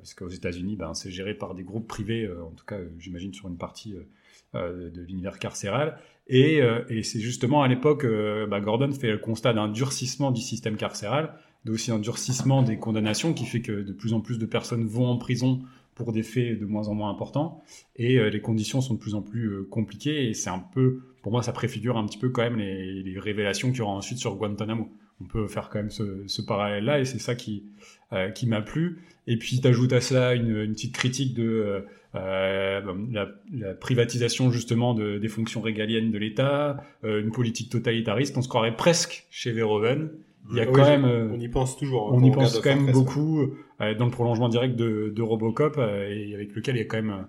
puisque 0.00 0.22
aux 0.22 0.28
États-Unis, 0.28 0.76
ben, 0.76 0.94
c'est 0.94 1.10
géré 1.10 1.34
par 1.34 1.54
des 1.54 1.64
groupes 1.64 1.88
privés, 1.88 2.24
euh, 2.24 2.44
en 2.44 2.50
tout 2.50 2.64
cas, 2.64 2.76
euh, 2.76 2.88
j'imagine 2.98 3.34
sur 3.34 3.48
une 3.48 3.56
partie 3.56 3.94
euh, 3.94 4.06
euh, 4.54 4.90
de 4.90 5.02
l'univers 5.02 5.38
carcéral. 5.38 5.98
Et, 6.28 6.62
euh, 6.62 6.84
et 6.88 7.02
c'est 7.02 7.20
justement 7.20 7.62
à 7.62 7.68
l'époque, 7.68 8.04
euh, 8.04 8.46
bah, 8.46 8.60
Gordon 8.60 8.92
fait 8.92 9.10
le 9.10 9.18
constat 9.18 9.52
d'un 9.54 9.68
durcissement 9.68 10.30
du 10.30 10.40
système 10.40 10.76
carcéral, 10.76 11.34
mais 11.64 11.72
aussi 11.72 11.90
un 11.90 11.98
durcissement 11.98 12.62
des 12.62 12.78
condamnations, 12.78 13.34
qui 13.34 13.44
fait 13.44 13.60
que 13.60 13.82
de 13.82 13.92
plus 13.92 14.12
en 14.12 14.20
plus 14.20 14.38
de 14.38 14.46
personnes 14.46 14.86
vont 14.86 15.06
en 15.06 15.18
prison 15.18 15.62
pour 15.96 16.12
des 16.12 16.22
faits 16.22 16.60
de 16.60 16.66
moins 16.66 16.88
en 16.88 16.94
moins 16.94 17.10
importants, 17.10 17.64
et 17.96 18.18
euh, 18.18 18.28
les 18.28 18.40
conditions 18.40 18.80
sont 18.80 18.94
de 18.94 18.98
plus 18.98 19.14
en 19.14 19.22
plus 19.22 19.46
euh, 19.46 19.66
compliquées, 19.68 20.28
et 20.28 20.34
c'est 20.34 20.50
un 20.50 20.58
peu, 20.58 21.00
pour 21.22 21.32
moi, 21.32 21.42
ça 21.42 21.52
préfigure 21.52 21.96
un 21.96 22.04
petit 22.06 22.18
peu 22.18 22.28
quand 22.28 22.42
même 22.42 22.56
les, 22.56 23.02
les 23.02 23.18
révélations 23.18 23.70
qu'il 23.70 23.78
y 23.78 23.82
aura 23.82 23.94
ensuite 23.94 24.18
sur 24.18 24.36
Guantanamo. 24.36 24.90
On 25.22 25.24
peut 25.24 25.46
faire 25.48 25.70
quand 25.70 25.78
même 25.78 25.90
ce, 25.90 26.24
ce 26.26 26.42
parallèle-là, 26.42 27.00
et 27.00 27.06
c'est 27.06 27.18
ça 27.18 27.34
qui, 27.34 27.64
euh, 28.12 28.30
qui 28.30 28.46
m'a 28.46 28.60
plu. 28.62 28.98
Et 29.26 29.36
puis, 29.36 29.60
t'ajoutes 29.60 29.92
à 29.92 30.00
cela 30.00 30.34
une, 30.34 30.56
une 30.56 30.72
petite 30.72 30.94
critique 30.94 31.34
de 31.34 31.42
euh, 31.44 31.80
euh, 32.14 32.80
la, 33.12 33.28
la 33.52 33.74
privatisation 33.74 34.50
justement 34.50 34.94
de, 34.94 35.18
des 35.18 35.28
fonctions 35.28 35.60
régaliennes 35.60 36.10
de 36.12 36.18
l'État, 36.18 36.82
euh, 37.04 37.20
une 37.20 37.32
politique 37.32 37.70
totalitariste. 37.70 38.36
On 38.36 38.42
se 38.42 38.48
croirait 38.48 38.76
presque 38.76 39.26
chez 39.30 39.52
Verhoeven. 39.52 40.10
Il 40.50 40.56
y 40.56 40.60
a 40.60 40.66
Oui, 40.66 40.72
quand 40.72 40.84
même, 40.84 41.04
On 41.04 41.40
y 41.40 41.48
pense 41.48 41.76
toujours. 41.76 42.12
on 42.12 42.20
quand 42.20 42.26
y 42.26 42.30
pense 42.30 42.60
quand 42.60 42.76
même 42.76 42.92
beaucoup 42.92 43.50
dans 43.80 44.04
le 44.04 44.10
prolongement 44.12 44.48
direct 44.48 44.76
de, 44.76 45.12
de 45.14 45.22
Robocop 45.22 45.76
et 45.76 46.32
avec 46.34 46.54
lequel 46.54 46.76
il 46.76 46.78
y 46.78 46.82
a 46.82 46.84
quand 46.84 47.02
même 47.02 47.26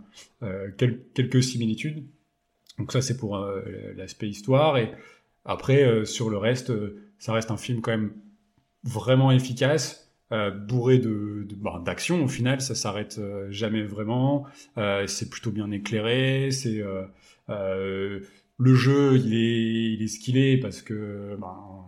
quel- 0.78 1.00
quelques 1.16 1.42
similitudes. 1.42 2.04
Donc 2.78 2.92
ça 2.92 3.02
c'est 3.02 3.18
pour 3.18 3.44
l'aspect 3.96 4.30
histoire 4.30 4.78
et 4.78 4.92
après 5.46 6.06
sur 6.06 6.30
le 6.30 6.38
reste 6.38 6.72
ça 7.18 7.34
reste 7.34 7.50
un 7.50 7.58
film 7.58 7.82
quand 7.82 7.90
même 7.90 8.12
vraiment 8.84 9.32
efficace, 9.32 10.07
euh, 10.34 10.52
bourré 10.52 10.98
de 11.00 11.48
bah, 11.56 11.82
d'action 11.86 12.24
au 12.24 12.28
final, 12.28 12.60
ça 12.60 12.76
s'arrête 12.76 13.18
euh, 13.20 13.48
jamais 13.50 13.84
vraiment. 13.84 14.46
Euh, 14.78 15.08
c'est 15.08 15.30
plutôt 15.30 15.52
bien 15.52 15.72
éclairé, 15.72 16.52
c'est 16.52 16.84
le 18.60 18.74
jeu 18.74 19.18
il 19.18 19.34
est 19.36 19.94
il 19.94 20.02
est 20.04 20.08
ce 20.08 20.20
qu'il 20.20 20.38
est 20.38 20.58
parce 20.58 20.82
que 20.82 21.38
ben, 21.40 21.86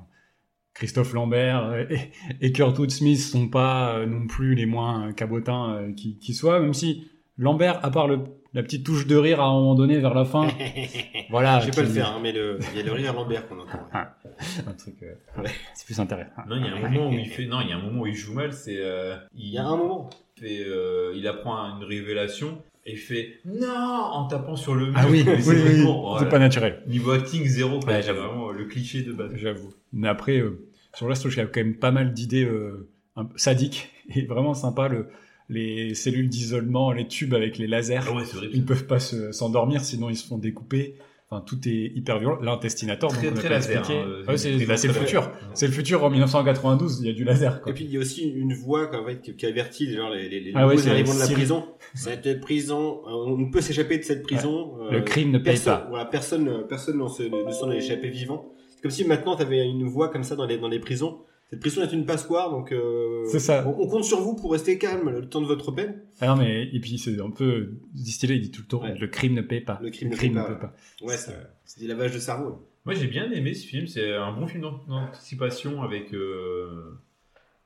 Christophe 0.73 1.13
Lambert 1.13 1.87
et, 1.89 2.11
et 2.41 2.89
Smith 2.89 3.19
sont 3.19 3.49
pas 3.49 4.05
non 4.05 4.27
plus 4.27 4.55
les 4.55 4.65
moins 4.65 5.11
cabotins 5.13 5.91
qui, 5.97 6.17
qui 6.19 6.33
soient, 6.33 6.59
même 6.59 6.73
si 6.73 7.09
Lambert, 7.37 7.83
à 7.83 7.91
part 7.91 8.07
le, 8.07 8.19
la 8.53 8.63
petite 8.63 8.85
touche 8.85 9.05
de 9.07 9.15
rire 9.15 9.39
à 9.41 9.45
un 9.45 9.53
moment 9.53 9.75
donné 9.75 9.99
vers 9.99 10.13
la 10.13 10.25
fin, 10.25 10.47
voilà. 11.29 11.59
Je 11.59 11.67
vais 11.67 11.71
pas 11.71 11.81
le 11.81 11.87
faire, 11.87 12.07
hein, 12.09 12.19
mais 12.21 12.31
le- 12.31 12.57
il 12.73 12.77
y 12.77 12.81
a 12.81 12.85
le 12.85 12.91
rire 12.91 13.13
Lambert 13.13 13.47
qu'on 13.47 13.59
entend. 13.59 13.79
un 13.93 14.73
truc, 14.73 14.95
euh, 15.03 15.43
c'est 15.75 15.85
plus 15.85 15.99
intéressant. 15.99 16.31
Non, 16.47 16.55
il 16.55 16.65
y 16.65 16.67
a 16.69 16.75
un 16.75 16.89
moment 16.89 17.09
où 17.09 17.13
il 17.13 17.27
fait. 17.29 17.45
Non, 17.45 17.61
il 17.61 17.69
y 17.69 17.71
a 17.73 17.77
un 17.77 17.81
moment 17.81 18.01
où 18.01 18.07
il 18.07 18.15
joue 18.15 18.33
mal. 18.33 18.53
C'est. 18.53 18.77
euh, 18.79 19.15
Il 19.35 19.49
y 19.49 19.57
a 19.57 19.65
un 19.65 19.77
moment. 19.77 20.09
fait, 20.39 20.63
euh, 20.65 21.13
il 21.15 21.27
apprend 21.27 21.77
une 21.77 21.83
révélation 21.83 22.61
et 22.85 22.93
il 22.93 22.97
fait 22.97 23.39
non 23.45 23.67
en 23.69 24.27
tapant 24.27 24.55
sur 24.55 24.73
le 24.73 24.85
mur. 24.87 24.95
Ah 24.97 25.05
oui, 25.09 25.23
c'est 25.41 25.51
oui, 25.51 25.83
voilà. 25.83 26.25
pas 26.27 26.39
naturel. 26.39 26.81
Niveau 26.87 27.11
acting 27.11 27.45
zéro. 27.45 27.79
quoi. 27.79 27.93
Ouais, 27.93 28.01
c'est 28.01 28.07
j'avoue. 28.07 28.21
vraiment 28.21 28.49
le 28.51 28.65
cliché 28.65 29.03
de 29.03 29.11
base. 29.13 29.31
J'avoue. 29.35 29.73
Mais 29.93 30.07
après, 30.07 30.37
euh, 30.39 30.65
sur 30.95 31.05
le 31.05 31.11
reste, 31.11 31.25
il 31.25 31.37
y 31.37 31.39
a 31.41 31.45
quand 31.45 31.59
même 31.61 31.75
pas 31.75 31.91
mal 31.91 32.13
d'idées 32.13 32.45
euh, 32.45 32.87
sadiques 33.35 33.89
et 34.15 34.23
vraiment 34.25 34.53
sympa. 34.53 34.87
Le, 34.87 35.09
les 35.49 35.95
cellules 35.95 36.29
d'isolement, 36.29 36.91
les 36.91 37.07
tubes 37.07 37.33
avec 37.33 37.57
les 37.57 37.67
lasers. 37.67 37.99
Ah 38.07 38.13
ouais, 38.13 38.23
c'est 38.25 38.37
vrai. 38.37 38.47
Ils 38.53 38.65
peuvent 38.65 38.85
pas 38.85 38.99
se- 38.99 39.31
s'endormir, 39.31 39.81
sinon 39.81 40.09
ils 40.09 40.15
se 40.15 40.25
font 40.27 40.37
découper. 40.37 40.95
Enfin, 41.31 41.43
tout 41.45 41.59
est 41.67 41.91
hyper 41.95 42.17
violent. 42.17 42.39
L'intestinator, 42.41 43.11
donc 43.11 43.19
Très- 43.19 43.29
on 43.29 43.33
a 43.33 43.35
très 43.35 43.47
pas 43.49 43.53
laser, 43.55 43.77
expliqué. 43.79 44.01
hein, 44.01 44.07
Ouais, 44.27 44.37
c'est 44.37 44.57
c'est 44.57 44.65
bah, 44.65 44.77
c'est 44.77 44.87
le 44.87 44.93
futur. 44.93 45.21
laser. 45.21 45.49
C'est 45.53 45.67
le 45.67 45.73
futur 45.73 46.03
en 46.03 46.09
1992. 46.09 47.01
Il 47.01 47.07
y 47.07 47.09
a 47.11 47.13
du 47.13 47.23
laser. 47.23 47.61
Quoi. 47.61 47.71
Et 47.71 47.75
puis 47.75 47.83
il 47.85 47.91
y 47.91 47.97
a 47.97 47.99
aussi 47.99 48.27
une 48.27 48.53
voix 48.55 48.89
qui, 49.21 49.35
qui 49.35 49.45
avertit 49.45 49.93
genre, 49.93 50.09
les, 50.09 50.27
les, 50.27 50.39
les 50.39 50.51
Ah 50.55 50.65
ouais, 50.67 50.87
arrivants 50.89 51.13
de 51.13 51.19
la 51.19 51.25
Siri. 51.25 51.35
prison. 51.35 51.65
Cette 51.93 52.41
prison, 52.41 53.01
euh, 53.07 53.11
on 53.11 53.37
ne 53.37 53.51
peut 53.51 53.61
s'échapper 53.61 53.99
de 53.99 54.03
cette 54.03 54.23
prison. 54.23 54.73
euh, 54.81 54.91
Le 54.91 55.01
crime 55.01 55.29
ne 55.31 55.37
paye 55.37 55.53
personne, 55.53 55.73
pas. 55.81 55.85
Voilà, 55.89 56.05
personne, 56.05 56.47
euh, 56.47 56.61
personne 56.67 56.97
ne 56.97 57.51
s'en 57.51 57.71
est 57.71 57.77
échappé 57.77 58.09
vivant. 58.09 58.51
C'est 58.75 58.81
comme 58.81 58.91
si 58.91 59.05
maintenant 59.05 59.35
tu 59.35 59.43
avais 59.43 59.63
une 59.67 59.83
voix 59.87 60.09
comme 60.09 60.23
ça 60.23 60.35
dans 60.35 60.45
les, 60.47 60.57
dans 60.57 60.67
les 60.69 60.79
prisons. 60.79 61.19
Cette 61.49 61.61
prison 61.61 61.81
est 61.81 61.91
une 61.91 62.05
passoire, 62.05 62.51
donc 62.51 62.71
euh, 62.71 63.25
ça. 63.39 63.65
On, 63.67 63.83
on 63.83 63.87
compte 63.87 64.03
sur 64.03 64.19
vous 64.21 64.35
pour 64.35 64.51
rester 64.51 64.77
calme 64.77 65.09
le 65.09 65.27
temps 65.27 65.41
de 65.41 65.47
votre 65.47 65.71
peine. 65.71 65.99
Ah 66.21 66.27
non, 66.27 66.35
mais 66.35 66.69
et 66.71 66.79
puis 66.79 66.99
c'est 66.99 67.19
un 67.19 67.31
peu 67.31 67.71
distillé. 67.93 68.35
Il 68.35 68.41
dit 68.41 68.51
tout 68.51 68.61
le 68.61 68.67
temps 68.67 68.83
Ouais. 68.83 68.95
le 68.95 69.07
crime 69.07 69.33
ne 69.33 69.41
paye 69.41 69.61
pas. 69.61 69.79
Le 69.81 69.89
crime 69.89 70.09
ne 70.09 70.15
paye 70.15 70.29
pas. 70.29 70.73
Ouais, 71.01 71.15
c'est 71.17 71.79
des 71.79 71.87
lavages 71.87 72.13
de 72.13 72.19
cerveau. 72.19 72.67
Moi, 72.85 72.93
j'ai 72.93 73.07
bien 73.07 73.31
aimé 73.31 73.53
ce 73.55 73.65
film. 73.65 73.87
C'est 73.87 74.13
un 74.13 74.31
bon 74.31 74.45
film 74.47 74.61
d'an- 74.61 74.83
d'anticipation 74.87 75.81
avec 75.81 76.13
euh, 76.13 76.99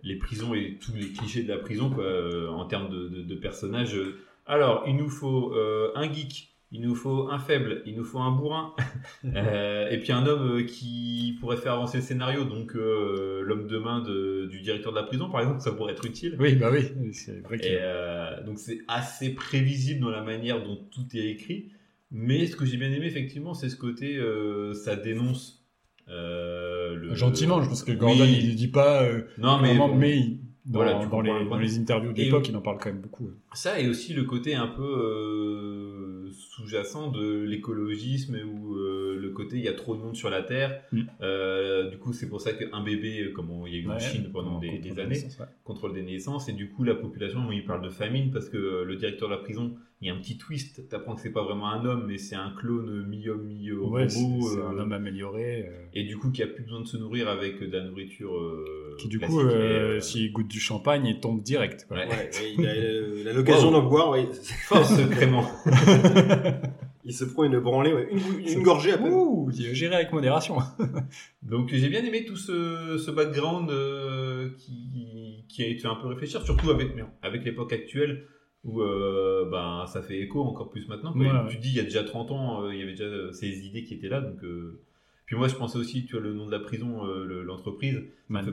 les 0.01 0.15
prisons 0.17 0.53
et 0.53 0.77
tous 0.81 0.93
les 0.95 1.09
clichés 1.11 1.43
de 1.43 1.49
la 1.49 1.57
prison 1.57 1.89
quoi, 1.89 2.03
euh, 2.05 2.47
en 2.49 2.65
termes 2.65 2.89
de, 2.89 3.09
de- 3.09 3.21
de 3.23 3.35
personnages. 3.35 3.97
Alors, 4.45 4.83
il 4.87 4.95
nous 4.95 5.09
faut 5.09 5.53
euh, 5.55 5.91
un 5.95 6.11
geek, 6.11 6.52
il 6.73 6.81
nous 6.81 6.95
faut 6.95 7.29
un 7.29 7.39
faible, 7.39 7.81
il 7.85 7.95
nous 7.95 8.03
faut 8.03 8.19
un 8.19 8.31
bourrin, 8.31 8.73
euh, 9.25 9.89
et 9.89 9.99
puis 9.99 10.11
un 10.11 10.25
homme 10.25 10.57
euh, 10.57 10.63
qui 10.63 11.37
pourrait 11.39 11.55
faire 11.57 11.73
avancer 11.73 11.97
le 11.99 12.03
scénario. 12.03 12.43
Donc, 12.43 12.75
euh, 12.75 13.41
l'homme 13.43 13.67
de 13.67 13.77
main 13.77 14.01
de- 14.01 14.47
du 14.51 14.59
directeur 14.59 14.91
de 14.91 14.97
la 14.97 15.03
prison, 15.03 15.29
par 15.29 15.41
exemple, 15.41 15.61
ça 15.61 15.71
pourrait 15.71 15.93
être 15.93 16.03
utile. 16.05 16.35
Oui, 16.39 16.55
bah 16.55 16.69
oui. 16.71 17.13
C'est 17.13 17.39
vrai. 17.41 17.57
Et 17.63 17.77
euh, 17.79 18.43
donc 18.43 18.57
c'est 18.59 18.79
assez 18.87 19.29
prévisible 19.35 20.01
dans 20.01 20.09
la 20.09 20.23
manière 20.23 20.61
dont 20.63 20.77
tout 20.91 21.05
est 21.15 21.27
écrit. 21.29 21.69
Mais 22.11 22.45
ce 22.47 22.55
que 22.55 22.65
j'ai 22.65 22.77
bien 22.77 22.91
aimé 22.91 23.05
effectivement, 23.05 23.53
c'est 23.53 23.69
ce 23.69 23.75
côté, 23.77 24.19
ça 24.73 24.95
dénonce. 24.95 25.63
le... 26.07 27.13
Gentiment, 27.13 27.61
je 27.61 27.69
pense 27.69 27.83
que 27.83 27.91
Gordon 27.91 28.23
Oui. 28.23 28.39
il 28.43 28.55
dit 28.55 28.67
pas. 28.67 29.07
Non 29.37 29.59
mais 29.59 29.75
bon. 29.77 29.95
mais 29.95 30.17
il, 30.17 30.39
Dans, 30.65 30.79
Voilà, 30.79 30.93
les, 30.97 31.03
le 31.03 31.09
point 31.09 31.23
dans 31.23 31.57
de 31.57 31.61
les 31.61 31.67
vue. 31.67 31.81
interviews 31.81 32.11
Et- 32.11 32.13
d'époque, 32.25 32.47
il 32.49 32.55
en 32.55 32.61
parle 32.61 32.77
quand 32.79 32.89
même 32.89 33.01
beaucoup. 33.01 33.29
Ça 33.53 33.79
et 33.79 33.87
aussi 33.89 34.13
le 34.13 34.23
côté 34.23 34.55
un 34.55 34.67
peu 34.67 34.83
euh, 34.83 36.31
sous-jacent 36.63 37.11
de 37.11 37.43
l'écologisme 37.43 38.37
où 38.45 38.75
euh, 38.77 39.17
le 39.21 39.29
côté 39.31 39.57
il 39.57 39.63
y 39.63 39.67
a 39.67 39.73
trop 39.73 39.95
de 39.95 40.01
monde 40.01 40.15
sur 40.15 40.29
la 40.29 40.41
Terre. 40.43 40.81
Mm. 40.91 41.01
Euh, 41.21 41.89
du 41.89 41.97
coup, 41.97 42.13
c'est 42.13 42.29
pour 42.29 42.41
ça 42.41 42.53
qu'un 42.53 42.81
bébé, 42.83 43.31
comme 43.35 43.49
on- 43.51 43.67
il 43.67 43.73
y 43.73 43.77
a 43.77 43.81
eu 43.81 43.87
en 43.87 43.93
Ouais, 43.93 43.99
Chine 43.99 44.29
pendant 44.31 44.55
en 44.55 44.59
des, 44.59 44.69
années, 44.99 45.09
naissance, 45.09 45.37
ouais. 45.39 45.45
contrôle 45.63 45.93
des 45.93 46.03
naissances, 46.03 46.49
et 46.49 46.53
du 46.53 46.69
coup 46.69 46.83
la 46.83 46.95
population, 46.95 47.51
il 47.51 47.65
parle 47.65 47.81
de 47.83 47.89
famine 47.89 48.31
parce 48.31 48.49
que 48.49 48.57
euh, 48.57 48.83
le 48.85 48.95
directeur 48.95 49.29
de 49.29 49.33
la 49.33 49.39
prison, 49.39 49.73
il 50.01 50.07
y 50.07 50.09
a 50.09 50.13
un 50.13 50.17
petit 50.17 50.37
twist, 50.37 50.89
t'apprends 50.89 51.15
que 51.15 51.21
c'est 51.21 51.31
pas 51.31 51.43
vraiment 51.43 51.69
un 51.71 51.85
homme, 51.85 52.05
mais 52.07 52.17
c'est 52.17 52.35
un 52.35 52.51
clone 52.59 53.05
mi-homme, 53.07 53.45
mi-robot. 53.45 53.89
Ouais, 53.95 54.09
c'est 54.09 54.19
c'est 54.19 54.59
euh, 54.59 54.67
un 54.69 54.77
homme 54.77 54.91
amélioré. 54.91 55.65
euh, 55.67 55.85
et 55.93 56.03
du 56.03 56.17
coup 56.17 56.29
qui 56.31 56.43
a 56.43 56.47
plus 56.47 56.63
besoin 56.63 56.81
de 56.81 56.87
se 56.87 56.97
nourrir 56.97 57.29
avec 57.29 57.59
de 57.61 57.71
la 57.77 57.83
nourriture 57.85 58.35
euh, 58.35 58.95
qui 58.99 59.07
du 59.07 59.19
coup, 59.19 59.39
euh, 59.39 59.95
euh, 59.95 59.99
s'il 60.01 60.31
goûte 60.33 60.47
du 60.49 60.59
champagne, 60.59 61.05
il 61.05 61.19
tombe 61.21 61.41
direct. 61.41 61.85
quoi. 61.87 61.97
Ouais. 61.97 62.07
Ouais, 62.07 62.11
ouais, 62.15 62.53
il 62.57 62.65
a 62.67 62.69
euh, 62.71 63.33
l'occasion 63.33 63.67
Wow. 63.67 63.73
d'en 63.73 63.83
boire, 63.87 64.09
ouais. 64.09 64.25
force 64.67 64.93
secrètement. 64.95 65.45
Il 67.05 67.13
se 67.13 67.25
prend 67.25 67.43
une 67.43 67.59
branlée, 67.59 67.93
ouais. 67.93 68.07
une, 68.11 68.47
une 68.47 68.63
gorgée 68.63 68.93
à 68.93 68.97
peine. 68.97 69.11
Ouh, 69.11 69.51
géré 69.51 69.93
avec 69.95 70.13
modération. 70.13 70.57
Donc 71.43 71.69
j'ai 71.73 71.89
bien 71.89 72.03
aimé 72.03 72.23
tout 72.25 72.37
ce, 72.37 72.97
ce 72.97 73.11
background 73.11 73.69
euh, 73.69 74.51
qui, 74.57 75.43
qui 75.49 75.63
a 75.63 75.67
été 75.67 75.85
un 75.85 75.95
peu 75.95 76.07
réfléchir, 76.07 76.41
surtout 76.43 76.69
avec, 76.69 76.91
avec 77.21 77.43
l'époque 77.43 77.73
actuelle 77.73 78.25
où 78.63 78.81
euh, 78.81 79.49
ben, 79.49 79.85
ça 79.87 80.01
fait 80.01 80.19
écho 80.19 80.41
encore 80.41 80.69
plus 80.69 80.87
maintenant. 80.87 81.11
tu 81.13 81.19
ouais. 81.19 81.57
dis 81.59 81.69
il 81.69 81.75
y 81.75 81.79
a 81.79 81.83
déjà 81.83 82.03
30 82.03 82.31
ans, 82.31 82.63
euh, 82.63 82.73
il 82.73 82.79
y 82.79 82.83
avait 82.83 82.91
déjà 82.91 83.03
euh, 83.05 83.31
ces 83.31 83.65
idées 83.65 83.83
qui 83.83 83.93
étaient 83.93 84.07
là. 84.07 84.21
Donc, 84.21 84.41
euh, 84.43 84.79
Puis 85.33 85.39
moi 85.39 85.47
je 85.47 85.55
pensais 85.55 85.79
aussi, 85.79 86.05
tu 86.05 86.13
vois, 86.13 86.21
le 86.21 86.31
nom 86.31 86.45
de 86.45 86.51
la 86.51 86.59
prison, 86.59 87.03
euh, 87.07 87.25
le- 87.25 87.41
l'entreprise, 87.41 88.01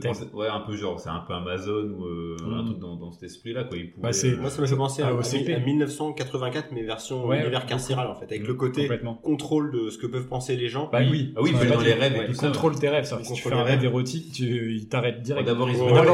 penser- 0.03 0.25
ouais, 0.33 0.47
un 0.49 0.61
peu 0.61 0.75
genre, 0.77 0.99
c'est 0.99 1.11
un 1.11 1.23
peu 1.27 1.35
Amazon 1.35 1.90
ou 1.99 2.07
euh, 2.07 2.37
un 2.43 2.62
Mhm. 2.62 2.64
truc 2.69 2.79
dans, 2.79 2.97
dans 2.97 3.11
cet 3.12 3.25
esprit-là. 3.25 3.64
Quoi. 3.64 3.77
Il 3.77 3.90
pourrait, 3.90 4.03
Bah, 4.09 4.12
c'est- 4.14 4.31
euh, 4.33 4.37
Moi, 4.40 4.49
ça 4.49 4.62
m'a 4.62 4.66
fait 4.66 4.77
penser 4.77 5.03
à, 5.03 5.09
Ah, 5.09 5.11
à, 5.11 5.12
OCP. 5.14 5.53
à 5.53 5.59
1984, 5.61 6.69
mais 6.73 6.83
version 6.83 7.27
Ouais, 7.27 7.40
univers 7.43 7.66
carcéral, 7.66 8.07
en 8.09 8.14
fait, 8.14 8.25
avec 8.25 8.47
le 8.47 8.55
côté 8.55 8.83
Complètement. 8.83 9.14
contrôle 9.14 9.73
de 9.73 9.90
ce 9.90 9.99
que 9.99 10.07
peuvent 10.07 10.27
penser 10.29 10.57
les 10.57 10.69
gens. 10.69 10.88
Bah 10.90 11.01
oui, 11.11 11.35
Ah 11.37 11.40
oui, 11.43 11.53
dans 11.53 11.81
les 11.83 11.93
rêves 11.93 12.16
et 12.23 12.27
tout 12.29 12.33
ça. 12.33 12.47
contrôle 12.47 12.79
tes 12.79 12.88
rêves. 12.88 13.05
Ça. 13.05 13.19
Si 13.23 13.35
tu 13.35 13.43
fais 13.43 13.53
un 13.53 13.57
les 13.57 13.62
rêve 13.62 13.81
rêves. 13.81 13.85
érotique, 13.90 14.33
tu, 14.33 14.75
il 14.75 14.88
t'arrête 14.88 15.21
direct. 15.21 15.47
D'abord, 15.47 15.69
ils 15.69 15.77
regardent. 15.77 16.09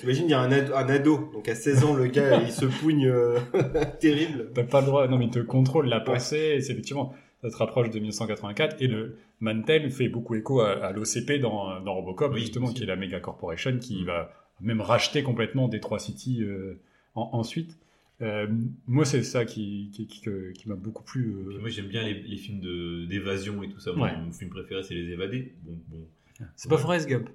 T'imagines, 0.00 0.24
il 0.26 0.30
y 0.30 0.34
a 0.34 0.40
un 0.40 0.50
ado, 0.52 0.74
un 0.74 0.88
ado, 0.88 1.30
donc 1.32 1.48
à 1.48 1.54
16 1.54 1.84
ans, 1.84 1.94
le 1.94 2.06
gars, 2.06 2.40
il 2.42 2.50
se 2.52 2.66
pougne 2.66 3.06
euh, 3.06 3.38
terrible. 4.00 4.50
T'as 4.54 4.64
pas 4.64 4.80
le 4.80 4.86
droit, 4.86 5.06
non 5.08 5.18
mais 5.18 5.26
il 5.26 5.30
te 5.30 5.38
contrôle 5.38 5.86
la 5.86 6.00
pensée, 6.00 6.60
c'est 6.60 6.72
effectivement, 6.72 7.12
ça 7.42 7.50
te 7.50 7.56
rapproche 7.56 7.90
de 7.90 7.98
1984, 7.98 8.82
et 8.82 8.86
le 8.88 9.16
Mantel 9.40 9.90
fait 9.90 10.08
beaucoup 10.08 10.34
écho 10.34 10.60
à, 10.60 10.72
à 10.86 10.92
l'OCP 10.92 11.40
dans, 11.40 11.80
dans 11.80 11.94
Robocop, 11.94 12.32
Oui, 12.32 12.40
justement, 12.40 12.66
aussi. 12.66 12.74
qui 12.74 12.82
est 12.82 12.86
la 12.86 12.96
méga 12.96 13.20
corporation, 13.20 13.78
qui 13.78 14.02
Mm. 14.02 14.06
va 14.06 14.32
même 14.60 14.80
racheter 14.80 15.22
complètement 15.22 15.68
Detroit 15.68 16.00
City 16.00 16.42
euh, 16.42 16.74
en- 17.14 17.30
ensuite. 17.32 17.78
Euh, 18.20 18.48
moi, 18.88 19.04
c'est 19.04 19.22
ça 19.22 19.44
qui, 19.44 19.90
qui, 19.92 20.08
qui, 20.08 20.20
que- 20.20 20.50
qui 20.50 20.68
m'a 20.68 20.74
beaucoup 20.74 21.04
plu. 21.04 21.28
euh, 21.30 21.58
moi 21.60 21.68
j'aime 21.68 21.86
bien 21.86 22.02
les, 22.02 22.14
les 22.14 22.36
films 22.36 22.60
d'évasion 23.06 23.62
et 23.62 23.68
tout 23.68 23.78
ça. 23.78 23.92
Moi, 23.92 24.08
Ouais. 24.08 24.16
Mon 24.16 24.32
film 24.32 24.50
préféré 24.50 24.82
c'est 24.82 24.94
Les 24.94 25.12
Évadés. 25.12 25.52
Bon, 25.62 25.78
bon. 25.88 26.04
C'est 26.56 26.68
pas 26.68 26.78
Forrest 26.78 27.08
Gump. 27.08 27.28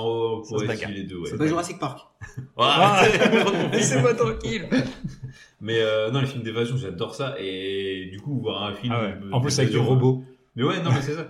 Ouais, 0.00 0.66
bagarre. 0.66 0.90
si, 0.90 0.96
les 0.96 1.02
deux, 1.04 1.16
ouais. 1.18 1.28
C'est 1.30 1.38
pas 1.38 1.46
Jurassic 1.46 1.78
Park. 1.78 2.00
Ah, 2.56 3.04
Laissez-moi 3.72 4.14
tranquille 4.14 4.68
Mais 5.60 5.78
euh, 5.80 6.10
non, 6.10 6.20
les 6.20 6.26
films 6.26 6.42
d'évasion, 6.42 6.76
j'adore 6.76 7.14
ça. 7.14 7.34
Et 7.40 8.08
du 8.12 8.20
coup, 8.20 8.38
voir 8.40 8.64
un 8.64 8.74
film. 8.74 8.92
Ah 8.94 9.02
ouais. 9.04 9.14
En 9.32 9.40
plus, 9.40 9.58
avec 9.58 9.70
des 9.70 9.74
d'évasion, 9.78 9.94
robots. 9.94 10.24
Mais 10.54 10.62
ouais, 10.64 10.82
non, 10.82 10.90
mais 10.92 11.02
c'est 11.02 11.14
ça. 11.14 11.28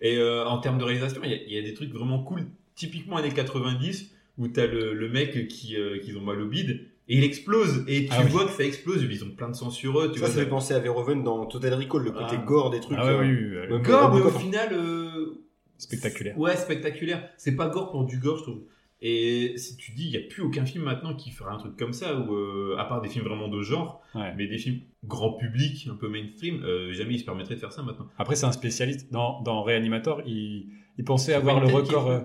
Et 0.00 0.16
euh, 0.18 0.44
en 0.46 0.58
termes 0.58 0.78
de 0.78 0.84
réalisation, 0.84 1.20
il 1.24 1.30
y, 1.30 1.34
a- 1.34 1.42
il 1.46 1.52
y 1.52 1.58
a 1.58 1.62
des 1.62 1.74
trucs 1.74 1.92
vraiment 1.92 2.20
cool, 2.22 2.46
typiquement 2.76 3.16
années 3.16 3.30
90, 3.32 4.10
où 4.38 4.46
t'as 4.48 4.66
le, 4.66 4.94
le 4.94 5.08
mec 5.08 5.48
qui, 5.48 5.76
euh, 5.76 5.98
qui 5.98 6.14
ont 6.16 6.20
mal 6.20 6.40
au 6.40 6.46
bide, 6.46 6.82
et 7.08 7.16
il 7.18 7.24
explose, 7.24 7.84
et 7.88 8.04
tu 8.06 8.12
Ah 8.12 8.20
oui. 8.22 8.30
vois 8.30 8.44
que 8.44 8.52
ça 8.52 8.62
explose, 8.64 9.02
ils 9.02 9.24
ont 9.24 9.30
plein 9.30 9.48
de 9.48 9.54
sang 9.56 9.70
sur 9.70 9.98
eux, 10.00 10.08
tu 10.12 10.20
Ça, 10.20 10.26
vois. 10.26 10.34
ça 10.34 10.40
fait 10.42 10.48
penser 10.48 10.74
à 10.74 10.78
Verhoeven 10.78 11.24
dans 11.24 11.46
Total 11.46 11.74
Recall, 11.74 12.02
le 12.04 12.10
côté 12.12 12.34
Ah. 12.38 12.44
gore 12.46 12.70
des 12.70 12.78
trucs. 12.80 12.98
Ah 13.00 13.06
ouais, 13.06 13.10
euh, 13.12 13.20
oui, 13.20 13.28
oui, 13.32 13.58
oui. 13.62 13.72
même 13.74 13.82
Gore, 13.82 14.14
mais 14.14 14.20
au 14.20 14.30
final, 14.30 14.68
euh, 14.72 15.34
Spectaculaire. 15.78 16.38
Ouais, 16.38 16.56
spectaculaire. 16.56 17.28
C'est 17.36 17.56
pas 17.56 17.68
gore 17.68 17.90
pour 17.90 18.04
du 18.04 18.18
gore, 18.18 18.36
je 18.38 18.42
trouve. 18.42 18.60
Et 19.00 19.54
si 19.56 19.76
tu 19.76 19.92
dis, 19.92 20.06
il 20.06 20.10
n'y 20.10 20.16
a 20.16 20.28
plus 20.28 20.42
aucun 20.42 20.64
film 20.66 20.82
maintenant 20.84 21.14
qui 21.14 21.30
fera 21.30 21.52
un 21.52 21.56
truc 21.58 21.76
comme 21.76 21.92
ça, 21.92 22.18
ou 22.18 22.34
euh, 22.34 22.76
à 22.78 22.84
part 22.84 23.00
des 23.00 23.08
films 23.08 23.24
vraiment 23.24 23.46
de 23.48 23.62
genre, 23.62 24.02
Ouais. 24.16 24.34
mais 24.36 24.48
des 24.48 24.58
films 24.58 24.80
grand 25.04 25.34
public, 25.34 25.88
un 25.90 25.94
peu 25.94 26.08
mainstream, 26.08 26.62
euh, 26.64 26.92
jamais 26.92 27.14
il 27.14 27.20
se 27.20 27.24
permettrait 27.24 27.54
de 27.54 27.60
faire 27.60 27.72
ça 27.72 27.82
maintenant. 27.82 28.08
Après, 28.18 28.34
c'est 28.34 28.46
un 28.46 28.52
spécialiste. 28.52 29.12
Dans, 29.12 29.40
dans 29.42 29.62
Reanimator, 29.62 30.22
il, 30.26 30.66
il 30.98 31.04
pensait 31.04 31.32
avoir 31.32 31.60
le 31.60 31.68
record. 31.68 32.08
euh, 32.10 32.20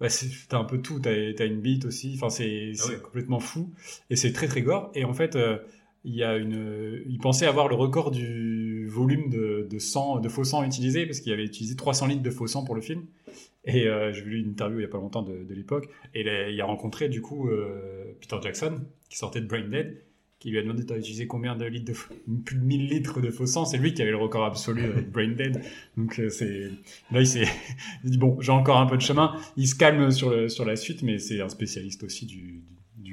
Bah, 0.00 0.08
t'as 0.48 0.58
un 0.58 0.64
peu 0.64 0.80
tout, 0.80 0.98
t'as 0.98 1.10
as 1.10 1.44
une 1.44 1.60
bite 1.60 1.84
aussi, 1.84 2.12
enfin 2.16 2.28
c'est 2.30 2.72
Ah 2.82 2.88
ouais. 2.88 2.96
complètement 3.00 3.38
fou 3.38 3.70
et 4.10 4.16
c'est 4.16 4.32
très 4.32 4.48
très 4.48 4.60
gore 4.60 4.90
et 4.94 5.04
en 5.04 5.12
fait 5.14 5.36
euh, 5.36 5.56
il 6.04 7.18
pensait 7.20 7.46
avoir 7.46 7.68
le 7.68 7.74
record 7.74 8.10
du 8.10 8.86
volume 8.88 9.30
de, 9.30 10.28
faux 10.28 10.44
sang 10.44 10.64
utilisé 10.64 11.06
parce 11.06 11.20
qu'il 11.20 11.32
avait 11.32 11.44
utilisé 11.44 11.76
300 11.76 12.06
litres 12.06 12.22
de 12.22 12.30
faux 12.30 12.46
sang 12.46 12.64
pour 12.64 12.74
le 12.74 12.80
film. 12.80 13.04
Et 13.64 13.86
euh, 13.86 14.12
j'ai 14.12 14.22
vu 14.22 14.40
une 14.40 14.50
interview 14.50 14.80
il 14.80 14.82
y 14.82 14.86
a 14.86 14.88
pas 14.88 14.98
longtemps 14.98 15.22
de, 15.22 15.46
l'époque 15.54 15.88
et 16.14 16.20
il 16.20 16.60
a, 16.60 16.64
rencontré 16.66 17.08
du 17.08 17.22
coup 17.22 17.48
euh, 17.48 18.14
Peter 18.20 18.36
Jackson 18.42 18.82
qui 19.08 19.16
sortait 19.16 19.40
de 19.40 19.46
Brain 19.46 19.68
Dead 19.68 20.04
qui 20.44 20.50
lui 20.50 20.58
a 20.58 20.62
demandé 20.62 20.84
t'as 20.84 20.98
utilisé 20.98 21.26
combien 21.26 21.56
de 21.56 21.64
litres 21.64 21.90
de 22.26 22.38
plus 22.42 22.56
de 22.56 22.62
1000 22.62 22.88
litres 22.88 23.22
de 23.22 23.30
faux 23.30 23.46
sang? 23.46 23.64
C'est 23.64 23.78
lui 23.78 23.94
qui 23.94 24.02
avait 24.02 24.10
le 24.10 24.18
record 24.18 24.44
absolu 24.44 24.84
avec 24.84 25.10
Brain 25.10 25.30
Dead. 25.30 25.62
Donc 25.96 26.18
euh, 26.18 26.70
là 27.10 27.20
il 27.20 27.26
s'est 27.26 27.48
dit 28.04 28.18
bon 28.18 28.38
j'ai 28.42 28.52
encore 28.52 28.76
un 28.76 28.84
peu 28.84 28.98
de 28.98 29.02
chemin. 29.02 29.34
Il 29.56 29.66
se 29.66 29.74
calme 29.74 30.10
sur, 30.10 30.30
la 30.66 30.76
suite 30.76 31.02
mais 31.02 31.18
c'est 31.18 31.40
un 31.40 31.48
spécialiste 31.48 32.04
aussi 32.04 32.26
du, 32.26 32.62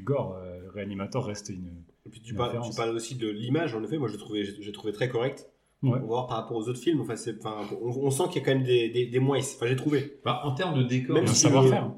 gore 0.04 0.36
euh, 0.36 0.69
Reanimator 0.73 1.25
reste 1.25 1.49
une 1.49 1.71
Et 2.06 2.10
puis 2.10 2.22
tu 2.22 2.34
parles, 2.34 2.60
tu 2.62 2.82
aussi 2.96 3.16
de 3.16 3.30
l'image, 3.30 3.76
en 3.76 3.84
effet. 3.84 3.98
Moi, 3.98 4.08
je 4.08 4.14
l'ai 4.14 4.20
trouvé, 4.20 4.44
j'ai 4.44 4.72
trouvé 4.72 4.92
très 4.94 5.08
correct. 5.10 5.48
Ouais. 5.84 5.90
On 5.90 5.94
va 5.94 6.00
voir 6.00 6.28
par 6.28 6.38
rapport 6.38 6.58
aux 6.58 6.68
autres 6.70 6.80
films. 6.80 7.02
Enfin, 7.02 7.16
c'est, 7.16 7.38
enfin, 7.44 7.58
on, 7.82 7.90
on 7.90 8.12
sent 8.12 8.24
qu'il 8.32 8.42
y 8.42 8.44
a 8.44 8.46
quand 8.46 8.54
même 8.56 8.64
des, 8.64 8.90
des, 8.90 9.06
des 9.08 9.20
moyens. 9.20 9.54
Enfin, 9.56 9.66
j'ai 9.68 9.76
trouvé. 9.76 10.20
Bah, 10.24 10.42
en 10.44 10.54
termes 10.54 10.78
de 10.78 10.84
décor, 10.84 11.16
Même 11.16 11.28
si 11.28 11.36
savoir-faire 11.36 11.92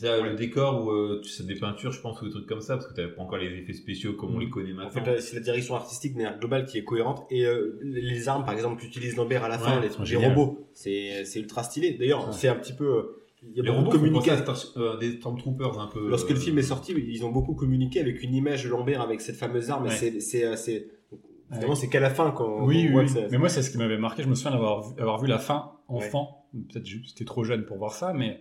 t'as 0.00 0.22
le 0.22 0.34
décor 0.36 0.84
où 0.86 0.90
euh, 0.90 1.20
tu 1.22 1.28
sais 1.28 1.42
des 1.44 1.56
peintures, 1.56 1.92
je 1.92 2.00
pense, 2.00 2.22
ou 2.22 2.24
des 2.24 2.30
trucs 2.30 2.46
comme 2.46 2.62
ça, 2.62 2.76
parce 2.76 2.86
que 2.86 2.94
t'avais 2.94 3.12
pas 3.12 3.20
encore 3.20 3.36
les 3.38 3.48
effets 3.58 3.74
spéciaux 3.74 4.14
comme 4.14 4.34
on 4.34 4.38
les 4.38 4.48
connaît 4.48 4.72
En 4.72 4.76
maintenant. 4.76 4.90
fait, 4.90 5.04
là, 5.04 5.20
c'est 5.20 5.34
la 5.36 5.42
direction 5.42 5.74
artistique 5.74 6.14
manière 6.14 6.38
globale 6.38 6.64
qui 6.64 6.78
est 6.78 6.84
cohérente. 6.84 7.26
Et 7.30 7.44
euh, 7.44 7.78
les 7.82 8.26
armes, 8.28 8.44
par 8.44 8.54
exemple, 8.54 8.80
qu'utilise 8.80 9.16
Lambert 9.16 9.44
à 9.44 9.48
la 9.48 9.58
fin, 9.58 9.80
Ouais, 9.80 9.88
les, 9.88 10.06
les 10.10 10.16
robots, 10.28 10.66
c'est, 10.72 11.24
c'est 11.26 11.40
ultra 11.40 11.62
stylé. 11.62 11.92
D'ailleurs, 11.92 12.26
Ouais. 12.28 12.32
c'est 12.32 12.48
un 12.48 12.54
petit 12.54 12.72
peu. 12.72 13.21
Il 13.50 13.56
y 13.56 13.60
a 13.60 13.62
les 13.64 13.70
beaucoup 13.70 13.84
robots 13.84 13.90
communication. 13.98 14.34
à 14.34 14.54
Star- 14.54 14.72
euh, 14.82 14.96
des 14.98 15.12
Stormtroopers 15.16 15.78
un 15.80 15.88
peu. 15.88 16.08
Lorsque 16.08 16.30
le 16.30 16.36
euh, 16.36 16.40
film 16.40 16.58
est 16.58 16.62
sorti, 16.62 16.92
ils 16.92 17.24
ont 17.24 17.30
beaucoup 17.32 17.54
communiqué 17.54 18.00
avec 18.00 18.22
une 18.22 18.34
image 18.34 18.64
de 18.64 18.68
Lambert 18.70 19.00
avec 19.00 19.20
cette 19.20 19.36
fameuse 19.36 19.70
arme. 19.70 19.86
Ouais. 19.86 19.92
Et 19.92 19.96
c'est, 19.96 20.20
c'est, 20.20 20.44
euh, 20.44 20.56
c'est, 20.56 21.88
qu'à 21.90 22.00
la 22.00 22.10
fin 22.10 22.30
quand 22.30 22.64
oui, 22.64 22.84
on 22.84 22.86
oui, 22.86 22.88
voit 22.92 23.00
oui. 23.02 23.06
que 23.08 23.12
ça- 23.12 23.26
mais 23.30 23.36
moi 23.38 23.48
c'est 23.50 23.62
ce 23.62 23.70
qui 23.70 23.76
m'avait 23.78 23.98
marqué 23.98 24.22
je 24.22 24.28
me 24.28 24.34
souviens 24.34 24.52
d'avoir 24.52 24.80
vu, 24.82 24.98
avoir 25.00 25.20
vu 25.20 25.28
la 25.28 25.38
fin 25.38 25.72
enfant 25.88 26.46
peut-être 26.70 26.84
que 26.84 26.88
j'étais 26.88 27.24
trop 27.26 27.44
jeune 27.44 27.66
pour 27.66 27.76
voir 27.76 27.92
ça 27.92 28.14
mais 28.14 28.40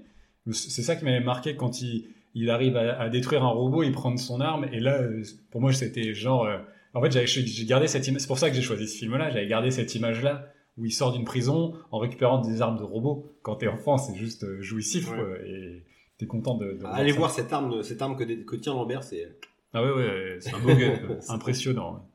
c'est 0.51 0.81
ça 0.81 0.95
qui 0.95 1.03
m'avait 1.03 1.19
marqué 1.19 1.57
quand 1.57 1.81
il, 1.81 2.07
il 2.35 2.49
arrive 2.49 2.77
à, 2.77 2.97
à 3.01 3.09
détruire 3.09 3.43
un 3.43 3.49
robot 3.49 3.83
il 3.83 3.91
prend 3.91 4.15
son 4.15 4.39
arme 4.39 4.65
et 4.71 4.79
là 4.79 5.01
euh, 5.01 5.23
pour 5.49 5.59
moi 5.59 5.73
c'était 5.73 6.13
genre 6.13 6.45
euh, 6.45 6.57
en 6.93 7.01
fait 7.01 7.11
j'avais- 7.11 7.27
j'ai 7.27 7.65
gardé 7.65 7.87
cette 7.87 8.07
image 8.07 8.21
c'est 8.21 8.27
pour 8.27 8.39
ça 8.39 8.49
que 8.49 8.55
j'ai 8.55 8.61
choisi 8.61 8.87
ce 8.87 8.97
film 8.99 9.17
là 9.17 9.29
j'avais 9.29 9.47
gardé 9.47 9.71
cette 9.71 9.93
image 9.93 10.23
là 10.23 10.45
où 10.81 10.85
il 10.85 10.91
sort 10.91 11.13
d'une 11.13 11.23
prison 11.25 11.73
en 11.91 11.99
récupérant 11.99 12.39
des 12.41 12.61
armes 12.61 12.77
de 12.77 12.83
robots 12.83 13.31
quand 13.43 13.55
t'es 13.55 13.67
enfant 13.67 13.97
c'est 13.97 14.15
juste 14.15 14.43
euh, 14.43 14.61
jouissif 14.61 15.09
Ouais. 15.11 15.15
quoi, 15.17 15.27
et 15.45 15.83
t'es 16.17 16.25
content 16.25 16.55
de, 16.57 16.73
de 16.73 16.85
Allez 16.85 17.11
ça. 17.13 17.17
voir 17.19 17.31
cette 17.31 17.53
arme, 17.53 17.81
cette 17.83 18.01
arme 18.01 18.15
que, 18.17 18.23
que 18.43 18.55
tient 18.57 18.73
Lambert, 18.73 19.03
c'est. 19.03 19.37
ah 19.73 19.83
ouais 19.83 19.91
ouais 19.93 20.37
c'est 20.39 20.53
Un 20.53 20.59
beau 20.59 20.69
impressionnant 21.29 22.05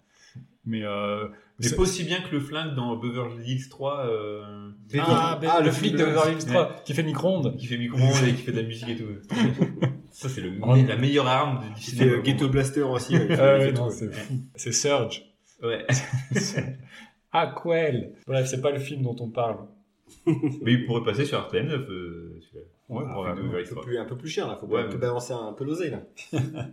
mais 0.68 0.82
euh, 0.84 1.28
c'est- 1.60 1.76
pas 1.76 1.82
aussi 1.82 2.02
bien 2.04 2.20
que 2.20 2.32
le 2.34 2.40
flingue 2.40 2.74
dans 2.74 2.96
Beverly 2.96 3.52
Hills 3.52 3.68
3. 3.68 4.06
euh, 4.06 4.70
Ah, 4.98 5.38
ben, 5.40 5.48
Ah, 5.52 5.60
le 5.60 5.66
le 5.66 5.70
flic 5.72 5.92
de 5.92 6.04
Beverly 6.04 6.32
Hills 6.34 6.44
3 6.46 6.82
qui 6.84 6.92
fait 6.92 7.04
micro-ondes. 7.04 7.56
qui 7.56 7.66
fait 7.66 7.78
micro-ondes 7.78 8.24
et 8.26 8.32
qui 8.34 8.42
fait 8.42 8.50
de 8.52 8.60
la 8.60 8.66
musique 8.66 8.88
et 8.88 8.96
tout. 8.96 9.04
Ça, 10.10 10.28
c'est 10.28 10.40
le, 10.40 10.52
Oh. 10.62 10.74
la 10.74 10.96
meilleure 10.96 11.26
arme 11.28 11.62
du 11.76 11.80
cinéma. 11.82 12.12
euh, 12.14 12.22
Ghetto 12.22 12.48
Blaster 12.48 12.82
aussi. 12.82 13.14
ouais, 13.16 13.28
Ah 13.30 13.34
il 13.34 13.60
ouais, 13.60 13.66
fait 13.66 13.72
non, 13.74 13.86
tout. 13.88 13.94
c'est 13.94 14.12
fou. 14.12 14.34
C'est 14.56 14.72
Surge. 14.72 15.22
Ouais. 15.62 15.86
Aquel. 17.40 18.12
Bref, 18.26 18.46
c'est 18.48 18.60
pas 18.60 18.70
le 18.70 18.78
film 18.78 19.02
dont 19.02 19.16
on 19.20 19.28
parle. 19.30 19.58
Mais 20.26 20.72
il 20.72 20.86
pourrait 20.86 21.04
passer 21.04 21.24
sur 21.24 21.38
RTL9. 21.40 21.72
Euh, 21.72 22.38
celui-là. 22.40 22.64
Ouais, 22.88 23.02
Ah, 23.08 23.34
de 23.34 23.40
un, 23.40 23.64
peu 23.74 23.80
plus, 23.80 23.98
un 23.98 24.04
peu 24.04 24.16
plus 24.16 24.28
cher 24.28 24.46
là, 24.46 24.56
faut 24.60 24.66
Ouais, 24.68 24.86
mais- 24.86 24.96
balancer 24.96 25.32
un 25.32 25.52
peu 25.52 25.64
l'oseille 25.64 25.90
là. 25.90 26.02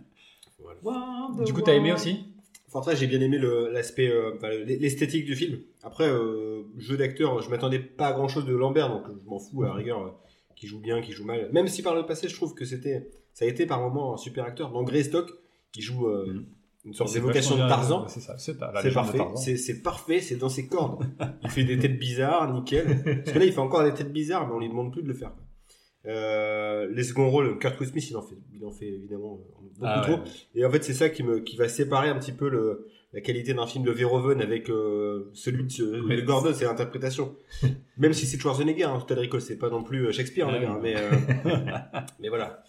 3. 0.80 1.44
Du 1.44 1.52
coup, 1.52 1.60
t'as 1.62 1.74
aimé 1.74 1.92
aussi? 1.92 2.24
Fortress, 2.68 2.98
j'ai 2.98 3.06
bien 3.06 3.20
aimé 3.20 3.38
le- 3.38 3.70
l'aspect, 3.70 4.08
euh, 4.08 4.32
enfin, 4.36 4.48
l'esthétique 4.50 5.24
du 5.24 5.34
film. 5.36 5.58
Après, 5.82 6.08
euh, 6.08 6.62
jeu 6.78 6.96
d'acteur, 6.96 7.40
je 7.40 7.50
m'attendais 7.50 7.78
pas 7.78 8.08
à 8.08 8.12
grand 8.12 8.28
chose 8.28 8.46
de 8.46 8.54
Lambert, 8.54 8.88
donc 8.88 9.02
je 9.08 9.28
m'en 9.28 9.38
fous 9.38 9.62
à 9.62 9.68
la 9.68 9.74
rigueur, 9.74 10.02
euh, 10.02 10.10
qui 10.56 10.66
joue 10.66 10.80
bien, 10.80 11.00
qui 11.00 11.12
joue 11.12 11.24
mal. 11.24 11.48
Même 11.52 11.68
si 11.68 11.82
par 11.82 11.94
le 11.94 12.04
passé, 12.06 12.28
je 12.28 12.34
trouve 12.34 12.54
que 12.54 12.64
c'était, 12.64 13.08
ça 13.32 13.44
a 13.44 13.48
été 13.48 13.66
par 13.66 13.80
moment 13.80 14.14
un 14.14 14.16
super 14.16 14.44
acteur. 14.44 14.70
Dans 14.72 14.82
Greystock, 14.82 15.30
qui 15.72 15.82
joue 15.82 16.08
euh, 16.08 16.26
Mhm. 16.26 16.46
Une 16.84 16.92
sorte 16.94 17.12
d'évocation 17.14 17.54
de 17.56 17.60
Tarzan. 17.68 18.06
C'est 18.08 18.20
ça, 18.20 18.36
c'est 18.38 18.58
parfait, 18.58 18.90
c'est 19.56 19.82
parfait, 19.82 20.20
c'est 20.20 20.36
dans 20.36 20.48
ses 20.48 20.66
cordes. 20.66 21.04
Il 21.42 21.50
fait 21.50 21.64
des 21.64 21.78
têtes 21.78 21.98
bizarres, 21.98 22.52
nickel. 22.52 23.02
Parce 23.24 23.32
que 23.32 23.38
là, 23.38 23.44
il 23.46 23.52
fait 23.52 23.58
encore 23.60 23.84
des 23.84 23.94
têtes 23.94 24.12
bizarres, 24.12 24.46
mais 24.46 24.54
on 24.54 24.58
lui 24.60 24.68
demande 24.68 24.92
plus 24.92 25.02
de 25.02 25.08
le 25.08 25.14
faire. 25.14 25.32
Euh, 26.06 26.86
les 26.92 27.02
seconds 27.02 27.30
rôles, 27.30 27.58
Kurt 27.58 27.82
Smith, 27.84 28.10
il 28.10 28.16
en 28.16 28.22
fait, 28.22 28.36
il 28.54 28.64
en 28.66 28.70
fait 28.70 28.86
évidemment 28.88 29.38
euh, 29.40 29.52
beaucoup 29.62 29.86
Ah, 29.86 30.00
trop. 30.02 30.12
ouais. 30.16 30.20
Et 30.54 30.64
en 30.66 30.70
fait, 30.70 30.84
c'est 30.84 30.92
ça 30.92 31.08
qui 31.08 31.22
me, 31.22 31.40
qui 31.40 31.56
va 31.56 31.66
séparer 31.68 32.10
un 32.10 32.18
petit 32.18 32.32
peu 32.32 32.50
le, 32.50 32.88
la 33.14 33.22
qualité 33.22 33.54
d'un 33.54 33.66
film 33.66 33.84
de 33.84 33.90
Verhoeven 33.90 34.42
avec 34.42 34.68
euh, 34.68 35.30
celui 35.32 35.64
de, 35.64 36.02
Ouais. 36.02 36.16
de 36.16 36.20
Gordon, 36.20 36.52
c'est 36.52 36.66
l'interprétation. 36.66 37.34
Même 37.96 38.12
si 38.12 38.26
c'est 38.26 38.38
Schwarzenegger, 38.38 38.84
hein, 38.84 38.98
Recall, 39.08 39.40
c'est 39.40 39.56
pas 39.56 39.70
non 39.70 39.82
plus 39.82 40.12
Shakespeare, 40.12 40.46
Ah 40.50 40.56
oui. 40.58 40.66
hein, 40.66 40.78
mais, 40.82 40.94
euh, 40.94 41.10
mais 42.20 42.28
voilà. 42.28 42.62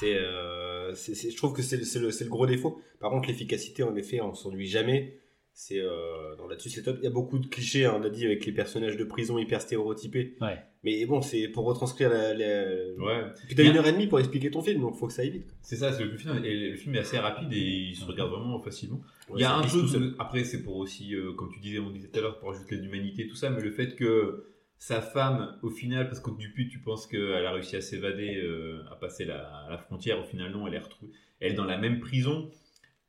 C'est, 0.00 0.14
euh, 0.16 0.94
c'est, 0.94 1.14
c'est- 1.14 1.30
je 1.30 1.36
trouve 1.36 1.52
que 1.52 1.62
c'est, 1.62 1.76
le- 1.78 1.84
c'est 1.84 1.98
le, 1.98 2.10
c'est 2.10 2.24
le 2.24 2.30
gros 2.30 2.46
défaut. 2.46 2.80
Par 3.00 3.10
contre, 3.10 3.28
l'efficacité, 3.28 3.82
en 3.82 3.94
effet, 3.96 4.20
on 4.20 4.34
s'ennuie 4.34 4.66
jamais. 4.66 5.18
C'est, 5.52 5.80
euh, 5.80 6.36
non, 6.38 6.46
là-dessus, 6.46 6.70
c'est 6.70 6.82
top. 6.84 6.98
Il 7.00 7.04
y 7.04 7.08
a 7.08 7.10
beaucoup 7.10 7.40
de 7.40 7.46
clichés, 7.48 7.84
hein, 7.84 7.96
on 7.98 8.04
a 8.04 8.08
dit, 8.10 8.24
avec 8.24 8.46
les 8.46 8.52
personnages 8.52 8.96
de 8.96 9.02
prison 9.02 9.38
hyper 9.38 9.60
stéréotypés. 9.60 10.36
Ouais. 10.40 10.56
Mais 10.84 11.04
bon, 11.04 11.20
c'est 11.20 11.48
pour 11.48 11.64
retranscrire 11.64 12.10
la, 12.10 12.32
la... 12.32 12.64
Ouais. 12.96 13.24
Puis 13.48 13.56
t'as 13.56 13.62
Bien. 13.64 13.72
une 13.72 13.78
heure 13.78 13.86
et 13.88 13.92
demie 13.92 14.06
pour 14.06 14.20
expliquer 14.20 14.52
ton 14.52 14.62
film, 14.62 14.80
donc 14.82 14.94
faut 14.94 15.08
que 15.08 15.12
ça 15.12 15.22
aille 15.22 15.30
vite. 15.30 15.46
quoi. 15.48 15.56
C'est 15.62 15.74
ça, 15.74 15.90
c'est 15.92 16.04
le 16.04 16.16
film, 16.16 16.40
et 16.44 16.70
le 16.70 16.76
film 16.76 16.94
est 16.94 17.00
assez 17.00 17.18
rapide 17.18 17.52
et 17.52 17.56
il 17.90 17.96
se 17.96 18.04
regarde 18.04 18.30
vraiment 18.30 18.60
facilement. 18.60 19.00
Ouais, 19.28 19.38
il 19.38 19.42
y 19.42 19.44
a 19.44 19.52
un 19.56 19.62
truc, 19.62 19.82
après 20.20 20.44
c'est 20.44 20.62
pour 20.62 20.76
aussi, 20.76 21.16
euh, 21.16 21.32
comme 21.32 21.50
tu 21.52 21.58
disais, 21.58 21.80
on 21.80 21.90
disait 21.90 22.06
tout 22.06 22.20
à 22.20 22.22
l'heure, 22.22 22.38
pour 22.38 22.52
ajouter 22.52 22.76
de 22.76 22.82
l'humanité, 22.82 23.26
tout 23.26 23.34
ça, 23.34 23.50
mais 23.50 23.60
le 23.60 23.72
fait 23.72 23.96
que 23.96 24.44
sa 24.78 25.00
femme, 25.00 25.56
au 25.62 25.70
final, 25.70 26.06
parce 26.08 26.20
qu'au 26.20 26.30
début 26.30 26.68
tu 26.68 26.78
penses 26.78 27.06
qu'elle 27.06 27.44
a 27.46 27.50
réussi 27.52 27.76
à 27.76 27.80
s'évader, 27.80 28.36
euh, 28.42 28.82
à 28.92 28.96
passer 28.96 29.24
la, 29.24 29.66
la 29.70 29.78
frontière, 29.78 30.20
au 30.20 30.24
final 30.24 30.52
non, 30.52 30.66
elle 30.66 30.74
est 30.74 30.78
retrouvée, 30.78 31.12
elle 31.40 31.52
est 31.52 31.56
dans 31.56 31.64
la 31.64 31.78
même 31.78 32.00
prison. 32.00 32.48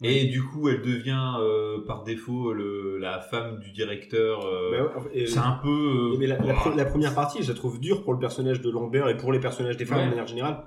Et 0.02 0.28
du 0.28 0.42
coup, 0.42 0.70
elle 0.70 0.82
devient 0.82 1.34
euh, 1.42 1.84
par 1.86 2.06
défaut 2.06 2.54
le, 2.54 2.98
la 3.00 3.20
femme 3.20 3.60
du 3.60 3.72
directeur. 3.74 4.46
euh, 4.46 4.72
Bah 4.94 5.02
ouais, 5.14 5.26
c'est 5.28 5.40
un 5.40 5.60
peu. 5.62 6.16
Mais 6.18 6.26
la, 6.26 6.38
la 6.38 6.46
ouah. 6.46 6.54
pre- 6.54 6.74
la 6.78 6.86
première 6.86 7.14
partie, 7.14 7.44
je 7.44 7.50
la 7.50 7.54
trouve 7.54 7.82
dure 7.82 8.06
pour 8.06 8.14
le 8.14 8.20
personnage 8.20 8.62
de 8.62 8.70
Lambert 8.70 9.10
et 9.10 9.18
pour 9.18 9.34
les 9.34 9.42
personnages 9.42 9.76
des 9.76 9.84
femmes 9.84 9.98
Ouais. 9.98 10.06
de 10.06 10.10
manière 10.12 10.26
générale. 10.28 10.64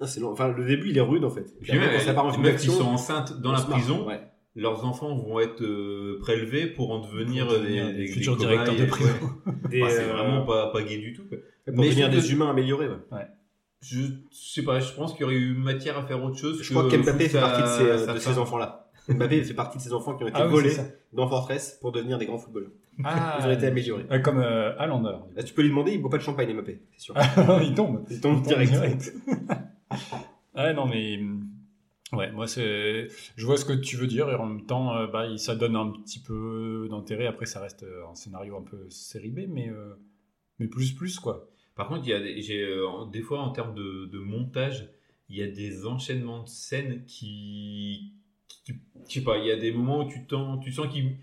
Ah. 0.00 0.06
Enfin, 0.24 0.48
le 0.48 0.64
début, 0.66 0.90
il 0.90 0.98
est 0.98 1.00
rude 1.00 1.24
en 1.24 1.30
fait. 1.30 1.42
Et 1.42 1.62
Puis 1.62 1.70
après, 1.74 1.86
même, 1.86 1.96
quand 1.96 2.04
ça 2.04 2.12
part 2.12 2.24
en 2.24 2.28
les 2.30 2.32
film 2.34 2.44
meufs 2.46 2.60
qui 2.60 2.66
sont 2.66 2.82
enceintes 2.88 3.40
dans 3.40 3.52
la 3.52 3.58
marre. 3.68 3.78
Ouais. 4.56 4.62
leurs 4.62 4.84
enfants 4.84 5.14
vont 5.14 5.40
être 5.40 5.62
euh, 5.62 6.18
prélevés 6.20 6.66
pour 6.66 6.90
en 6.92 7.00
devenir 7.00 7.46
Pour 7.46 7.54
des, 7.56 7.60
devenir 7.62 7.86
des, 7.86 7.92
des 7.94 7.98
des 8.06 8.06
futurs 8.08 8.36
directeurs 8.36 8.74
de 8.74 8.80
ouais. 8.82 8.86
prison. 8.86 9.10
Des, 9.70 9.80
Bah, 9.80 9.86
c'est 9.90 10.02
euh, 10.04 10.12
vraiment 10.12 10.44
pas, 10.44 10.70
pas 10.72 10.82
gay 10.82 10.98
du 10.98 11.12
tout. 11.14 11.24
quoi. 11.28 11.38
Pour 11.66 11.76
Mais 11.78 11.88
devenir 11.88 12.10
des 12.10 12.18
que- 12.18 12.32
humains 12.32 12.50
améliorés. 12.50 12.88
ouais. 12.88 13.26
Je 13.80 13.98
sais 14.30 14.62
pas, 14.62 14.78
je 14.78 14.92
pense 14.92 15.12
qu'il 15.12 15.22
y 15.22 15.24
aurait 15.24 15.34
eu 15.34 15.54
matière 15.54 15.98
à 15.98 16.02
faire 16.04 16.22
autre 16.22 16.36
chose. 16.36 16.62
Je 16.62 16.70
crois 16.70 16.88
qu'Mbappé 16.88 17.28
fait 17.28 17.40
partie 17.40 17.62
de 17.62 17.66
ces, 17.66 17.82
euh, 18.08 18.14
de 18.14 18.18
ces 18.18 18.38
enfants-là. 18.38 18.90
Mbappé 19.08 19.42
fait 19.42 19.54
partie 19.54 19.78
de 19.78 19.82
ces 19.82 19.92
enfants 19.92 20.14
qui 20.16 20.22
ont 20.22 20.28
été 20.28 20.38
Ah 20.40 20.46
volés 20.46 20.76
dans 21.12 21.26
Fortress 21.26 21.78
pour 21.80 21.90
devenir 21.90 22.18
des 22.18 22.26
grands 22.26 22.38
footballeurs. 22.38 22.70
Ah, 23.02 23.38
Ils 23.42 23.46
ont 23.48 23.50
été 23.50 23.66
améliorés. 23.66 24.04
Ouais, 24.08 24.22
comme 24.22 24.38
euh, 24.38 24.78
Highlander. 24.78 25.16
Là, 25.34 25.42
tu 25.42 25.52
peux 25.54 25.62
lui 25.62 25.70
demander, 25.70 25.92
il 25.92 26.00
boit 26.00 26.10
pas 26.10 26.18
de 26.18 26.22
champagne, 26.22 26.52
Mbappé, 26.54 26.80
c'est 26.92 27.00
sûr. 27.06 27.14
il 27.62 27.74
tombe. 27.74 28.04
Il 28.10 28.20
tombe 28.20 28.42
direct. 28.42 29.12
ah 30.54 30.72
non, 30.74 30.86
mais. 30.86 31.18
Ouais, 32.12 32.30
moi, 32.30 32.46
c'est. 32.46 33.08
Je 33.36 33.46
vois 33.46 33.56
ce 33.56 33.64
que 33.64 33.72
tu 33.72 33.96
veux 33.96 34.06
dire, 34.06 34.28
et 34.28 34.34
en 34.34 34.46
même 34.46 34.66
temps, 34.66 34.94
euh, 34.96 35.06
bah, 35.06 35.34
ça 35.38 35.54
donne 35.56 35.76
un 35.76 35.90
petit 35.90 36.18
peu 36.20 36.86
d'intérêt. 36.90 37.26
Après, 37.26 37.46
ça 37.46 37.60
reste 37.60 37.84
euh, 37.84 38.06
un 38.10 38.14
scénario 38.14 38.56
un 38.56 38.62
peu 38.62 38.88
série 38.90 39.30
B, 39.30 39.40
mais, 39.48 39.70
euh, 39.70 39.94
mais 40.58 40.68
plus, 40.68 40.92
plus, 40.92 41.18
quoi. 41.20 41.48
Par 41.74 41.88
contre, 41.88 42.02
il 42.06 42.10
y 42.10 42.14
a 42.14 42.20
des, 42.20 42.42
j'ai, 42.42 42.62
euh, 42.62 43.06
des 43.10 43.22
fois, 43.22 43.40
en 43.40 43.50
termes 43.50 43.74
de, 43.74 44.06
de 44.06 44.18
montage, 44.18 44.90
il 45.30 45.36
y 45.36 45.42
a 45.42 45.46
des 45.48 45.86
enchaînements 45.86 46.42
de 46.42 46.48
scènes 46.48 47.04
qui. 47.06 48.12
qui- 48.64 48.74
je 49.08 49.14
sais 49.14 49.22
pas, 49.24 49.38
il 49.38 49.46
y 49.46 49.50
a 49.50 49.56
des 49.56 49.72
moments 49.72 50.04
où 50.06 50.08
tu, 50.10 50.26
t'en- 50.26 50.58
tu 50.58 50.72
sens 50.72 50.88
qu'ils 50.92 51.16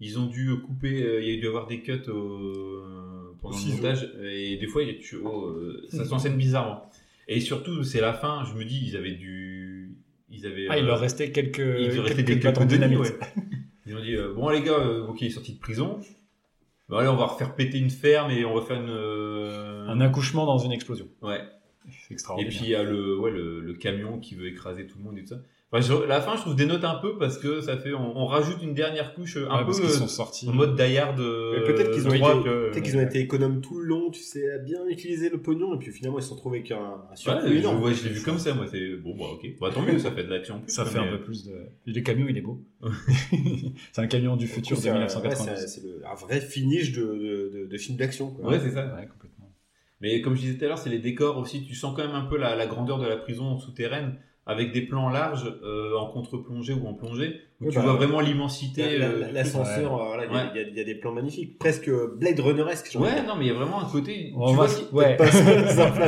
ils 0.00 0.18
ont 0.18 0.26
dû 0.26 0.50
couper, 0.66 1.20
il 1.22 1.28
y 1.34 1.36
a 1.38 1.40
dû 1.40 1.48
avoir 1.48 1.66
des 1.66 1.80
cuts 1.82 1.92
pendant 3.40 3.56
le 3.58 3.64
montage, 3.76 4.12
et 4.22 4.56
des 4.56 4.66
fois, 4.66 4.82
il 4.82 4.88
y 4.88 4.90
a- 4.92 5.00
tu, 5.00 5.16
oh, 5.24 5.56
ça 5.88 6.04
s'enchaîne 6.04 6.36
bizarrement. 6.36 6.90
Et 7.28 7.40
surtout, 7.40 7.82
c'est 7.82 8.00
la 8.00 8.12
fin, 8.14 8.44
je 8.44 8.54
me 8.54 8.64
dis, 8.64 8.80
ils 8.86 8.96
avaient 8.96 9.12
dû. 9.14 9.85
Ils 10.28 10.44
avaient, 10.46 10.66
Ah, 10.68 10.76
il 10.78 10.84
euh, 10.84 10.86
leur 10.88 11.00
restait 11.00 11.30
quelques. 11.32 11.58
il 11.58 11.88
devait 11.88 12.00
rester 12.00 12.24
quelques 12.24 12.44
ouais. 13.00 13.18
Ils 13.86 13.96
ont 13.96 14.00
dit 14.02 14.16
euh, 14.16 14.32
bon 14.34 14.48
les 14.48 14.62
gars, 14.62 14.72
euh, 14.72 15.06
ok 15.06 15.20
il 15.22 15.26
est 15.28 15.30
sorti 15.30 15.54
de 15.54 15.60
prison. 15.60 16.00
Allez 16.90 17.08
on 17.08 17.16
va 17.16 17.26
refaire 17.26 17.54
péter 17.54 17.78
une 17.78 17.90
ferme 17.90 18.30
et 18.30 18.44
on 18.44 18.54
va 18.54 18.62
faire 18.62 18.80
une. 18.80 18.90
euh, 18.90 19.86
Un 19.88 20.00
accouchement 20.00 20.46
dans 20.46 20.58
une 20.58 20.72
explosion. 20.72 21.08
Ouais. 21.22 21.40
C'est 21.88 22.10
Et 22.10 22.14
extraordinaire. 22.14 22.52
puis 22.52 22.60
il 22.64 22.70
y 22.70 22.74
a 22.74 22.82
le 22.82 23.16
ouais 23.18 23.30
le, 23.30 23.60
le 23.60 23.74
camion 23.74 24.18
qui 24.18 24.34
veut 24.34 24.48
écraser 24.48 24.86
tout 24.86 24.98
le 24.98 25.04
monde 25.04 25.18
et 25.18 25.22
tout 25.22 25.28
ça. 25.28 25.40
Enfin, 25.72 25.82
je- 25.84 26.06
la 26.06 26.20
fin 26.20 26.36
je 26.36 26.42
trouve 26.42 26.54
dénote 26.54 26.84
un 26.84 26.94
peu 26.94 27.18
parce 27.18 27.38
que 27.38 27.60
ça 27.60 27.76
fait 27.76 27.92
on, 27.92 28.16
on 28.16 28.26
rajoute 28.26 28.62
une 28.62 28.72
dernière 28.72 29.14
couche 29.14 29.36
euh, 29.36 29.48
un 29.50 29.64
Ouais, 29.66 29.72
peu 29.72 29.84
euh, 29.84 29.88
sont 29.88 30.06
sortis. 30.06 30.48
en 30.48 30.52
mode 30.52 30.76
Die-Hard. 30.76 31.18
euh, 31.18 31.66
peut-être 31.66 31.90
qu'ils 31.90 32.06
ont, 32.06 32.12
été, 32.12 32.20
que- 32.20 32.70
peut-être 32.70 32.84
qu'ils 32.84 32.96
ont 32.96 33.00
été 33.02 33.18
économes 33.18 33.60
tout 33.60 33.80
le 33.80 33.84
long, 33.86 34.10
tu 34.12 34.22
sais, 34.22 34.48
à 34.52 34.58
bien 34.58 34.86
utiliser 34.88 35.28
le 35.28 35.42
pognon, 35.42 35.74
et 35.74 35.78
puis 35.78 35.90
finalement 35.90 36.20
ils 36.20 36.22
se 36.22 36.28
sont 36.28 36.36
retrouvés 36.36 36.58
avec 36.58 36.70
un, 36.70 36.76
un 36.76 37.10
Ouais, 37.10 37.16
surcoût 37.16 37.46
je, 37.48 37.52
énorme. 37.54 37.82
ouais, 37.82 37.94
je 37.94 38.04
l'ai 38.04 38.10
vu 38.14 38.22
comme 38.22 38.38
ça 38.38 38.54
moi 38.54 38.66
c'est 38.70 38.94
bon 38.96 39.16
bah 39.18 39.24
ok 39.32 39.44
bah 39.60 39.70
tant 39.74 39.82
mieux 39.82 39.98
ça 39.98 40.12
fait 40.12 40.22
de 40.22 40.30
l'action. 40.30 40.62
Ça 40.68 40.82
quoi, 40.84 40.92
fait 40.92 40.98
un 41.00 41.08
peu 41.08 41.20
plus 41.20 41.44
de. 41.44 41.52
Le 41.84 42.00
camion, 42.00 42.26
il 42.28 42.38
est 42.38 42.42
beau. 42.42 42.62
c'est 43.92 44.00
un 44.02 44.06
camion 44.06 44.36
du 44.36 44.46
futur 44.46 44.76
de 44.76 44.82
C'est 44.82 44.90
un- 44.90 44.94
ouais, 44.94 44.98
1992. 45.00 45.66
c'est- 45.66 45.82
un 46.08 46.14
vrai 46.14 46.40
finish 46.40 46.92
de, 46.92 47.02
de, 47.02 47.50
de, 47.62 47.66
de 47.66 47.76
film 47.78 47.96
d'action. 47.98 48.36
Ouais 48.40 48.60
c'est 48.60 48.70
ça. 48.70 48.86
Ouais, 48.94 49.06
complètement. 49.08 49.52
Mais 50.00 50.20
comme 50.20 50.36
je 50.36 50.42
disais 50.42 50.58
tout 50.58 50.64
à 50.64 50.68
l'heure, 50.68 50.78
c'est 50.78 50.90
les 50.90 50.98
décors 50.98 51.38
aussi. 51.38 51.64
Tu 51.66 51.74
sens 51.74 51.94
quand 51.96 52.06
même 52.06 52.14
un 52.14 52.26
peu 52.26 52.36
la, 52.36 52.54
la 52.54 52.66
grandeur 52.66 52.98
de 53.00 53.06
la 53.06 53.16
prison 53.16 53.58
souterraine 53.58 54.16
avec 54.48 54.72
des 54.72 54.82
plans 54.82 55.08
larges 55.10 55.52
euh, 55.64 55.96
en 55.96 56.06
contre-plongée 56.06 56.72
ou 56.72 56.86
en 56.86 56.94
plongée 56.94 57.40
où 57.60 57.64
Oui, 57.66 57.70
tu 57.70 57.76
bah, 57.76 57.82
vois 57.82 57.94
vraiment 57.94 58.20
l'immensité. 58.20 58.82
La- 58.82 58.98
la- 58.98 59.04
euh, 59.06 59.20
la- 59.20 59.32
L'ascenseur, 59.32 60.00
euh, 60.00 60.06
voilà, 60.06 60.24
il 60.26 60.32
y 60.32 60.34
a- 60.34 60.38
Ouais. 60.44 60.50
il 60.54 60.60
y, 60.60 60.64
a- 60.64 60.68
il 60.68 60.76
y 60.76 60.80
a 60.80 60.84
des 60.84 60.94
plans 60.94 61.12
magnifiques, 61.12 61.58
presque 61.58 61.90
Blade 62.16 62.38
Runner-esque. 62.38 62.96
Ouais, 63.00 63.22
non, 63.26 63.34
mais 63.36 63.46
il 63.46 63.48
y 63.48 63.50
a 63.50 63.54
vraiment 63.54 63.80
un 63.82 63.88
côté. 63.90 64.32
On 64.36 64.50
tu 64.52 64.56
va- 64.56 64.66
vois 64.66 65.02
ouais. 65.02 65.16
Pas 65.16 65.24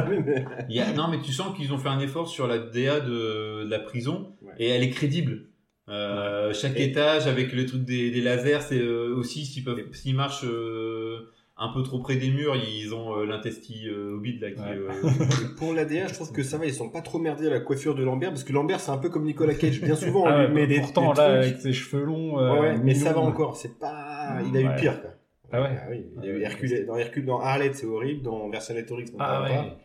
mais- 0.08 0.46
y 0.68 0.80
a- 0.80 0.92
non, 0.92 1.08
mais 1.08 1.20
tu 1.20 1.32
sens 1.32 1.56
qu'ils 1.56 1.72
ont 1.72 1.78
fait 1.78 1.88
un 1.88 2.00
effort 2.00 2.28
sur 2.28 2.46
la 2.46 2.58
DA 2.58 3.00
de, 3.00 3.64
de 3.64 3.68
la 3.70 3.80
prison 3.80 4.34
Ouais. 4.42 4.52
et 4.58 4.68
elle 4.68 4.82
est 4.82 4.90
crédible. 4.90 5.46
Euh, 5.88 6.52
chaque 6.52 6.78
Et- 6.78 6.84
étage 6.84 7.26
avec 7.26 7.52
le 7.52 7.64
truc 7.66 7.82
des, 7.84 8.10
des 8.10 8.20
lasers, 8.20 8.60
c'est 8.60 8.78
euh, 8.78 9.14
aussi 9.16 9.46
s'ils 9.46 9.64
peuvent, 9.64 9.82
s'ils 9.92 10.14
marchent 10.14 10.44
euh, 10.44 11.30
un 11.60 11.72
peu 11.72 11.82
trop 11.82 11.98
près 11.98 12.16
des 12.16 12.30
murs, 12.30 12.54
ils 12.56 12.94
ont 12.94 13.16
euh, 13.18 13.24
l'intestin 13.26 13.74
euh, 13.88 14.14
hobbit 14.14 14.38
là 14.38 14.50
qui. 14.52 14.60
Ouais. 14.60 14.68
euh, 14.76 14.88
Pour 15.58 15.74
l'ADA, 15.74 16.06
je 16.06 16.14
trouve 16.14 16.30
que 16.32 16.42
ça 16.42 16.56
va, 16.56 16.66
ils 16.66 16.72
sont 16.74 16.88
pas 16.88 17.00
trop 17.00 17.18
merdés 17.18 17.46
à 17.48 17.50
la 17.50 17.60
coiffure 17.60 17.94
de 17.96 18.04
Lambert, 18.04 18.30
parce 18.30 18.44
que 18.44 18.52
Lambert, 18.52 18.78
c'est 18.80 18.90
un 18.92 18.98
peu 18.98 19.08
comme 19.08 19.24
Nicolas 19.24 19.54
Cage. 19.60 19.80
Bien 19.80 19.96
souvent, 19.96 20.22
on 20.22 20.26
Ah 20.26 20.38
lui 20.46 20.46
ouais, 20.54 20.60
met 20.60 20.66
des, 20.68 20.80
pourtant, 20.80 21.12
des 21.12 21.18
là, 21.18 21.28
trucs. 21.40 21.44
avec 21.52 21.60
ses 21.60 21.72
cheveux 21.72 22.04
longs. 22.04 22.36
Ouais, 22.36 22.42
euh, 22.42 22.60
ouais, 22.60 22.78
mais 22.78 22.94
ça 22.94 23.12
va 23.12 23.20
encore. 23.20 23.56
C'est 23.56 23.78
pas. 23.78 24.38
Il 24.46 24.56
a 24.56 24.60
eu 24.60 24.66
Ouais. 24.68 24.76
pire, 24.76 25.00
quoi. 25.00 25.10
Ah 25.50 25.62
ouais 25.62 25.78
oui. 25.90 26.06
Il 26.16 26.18
a 26.18 26.22
Ah 26.22 26.26
eu 26.26 26.36
ouais. 26.36 26.42
Hercule, 26.44 26.86
dans 26.86 26.96
Hercule, 26.96 27.24
dans 27.24 27.40
Harley, 27.40 27.70
c'est 27.72 27.86
horrible. 27.86 28.22
Dans 28.22 28.48
Versailles-Torix, 28.50 29.06
non, 29.12 29.16
Ah 29.18 29.44
pas. 29.48 29.78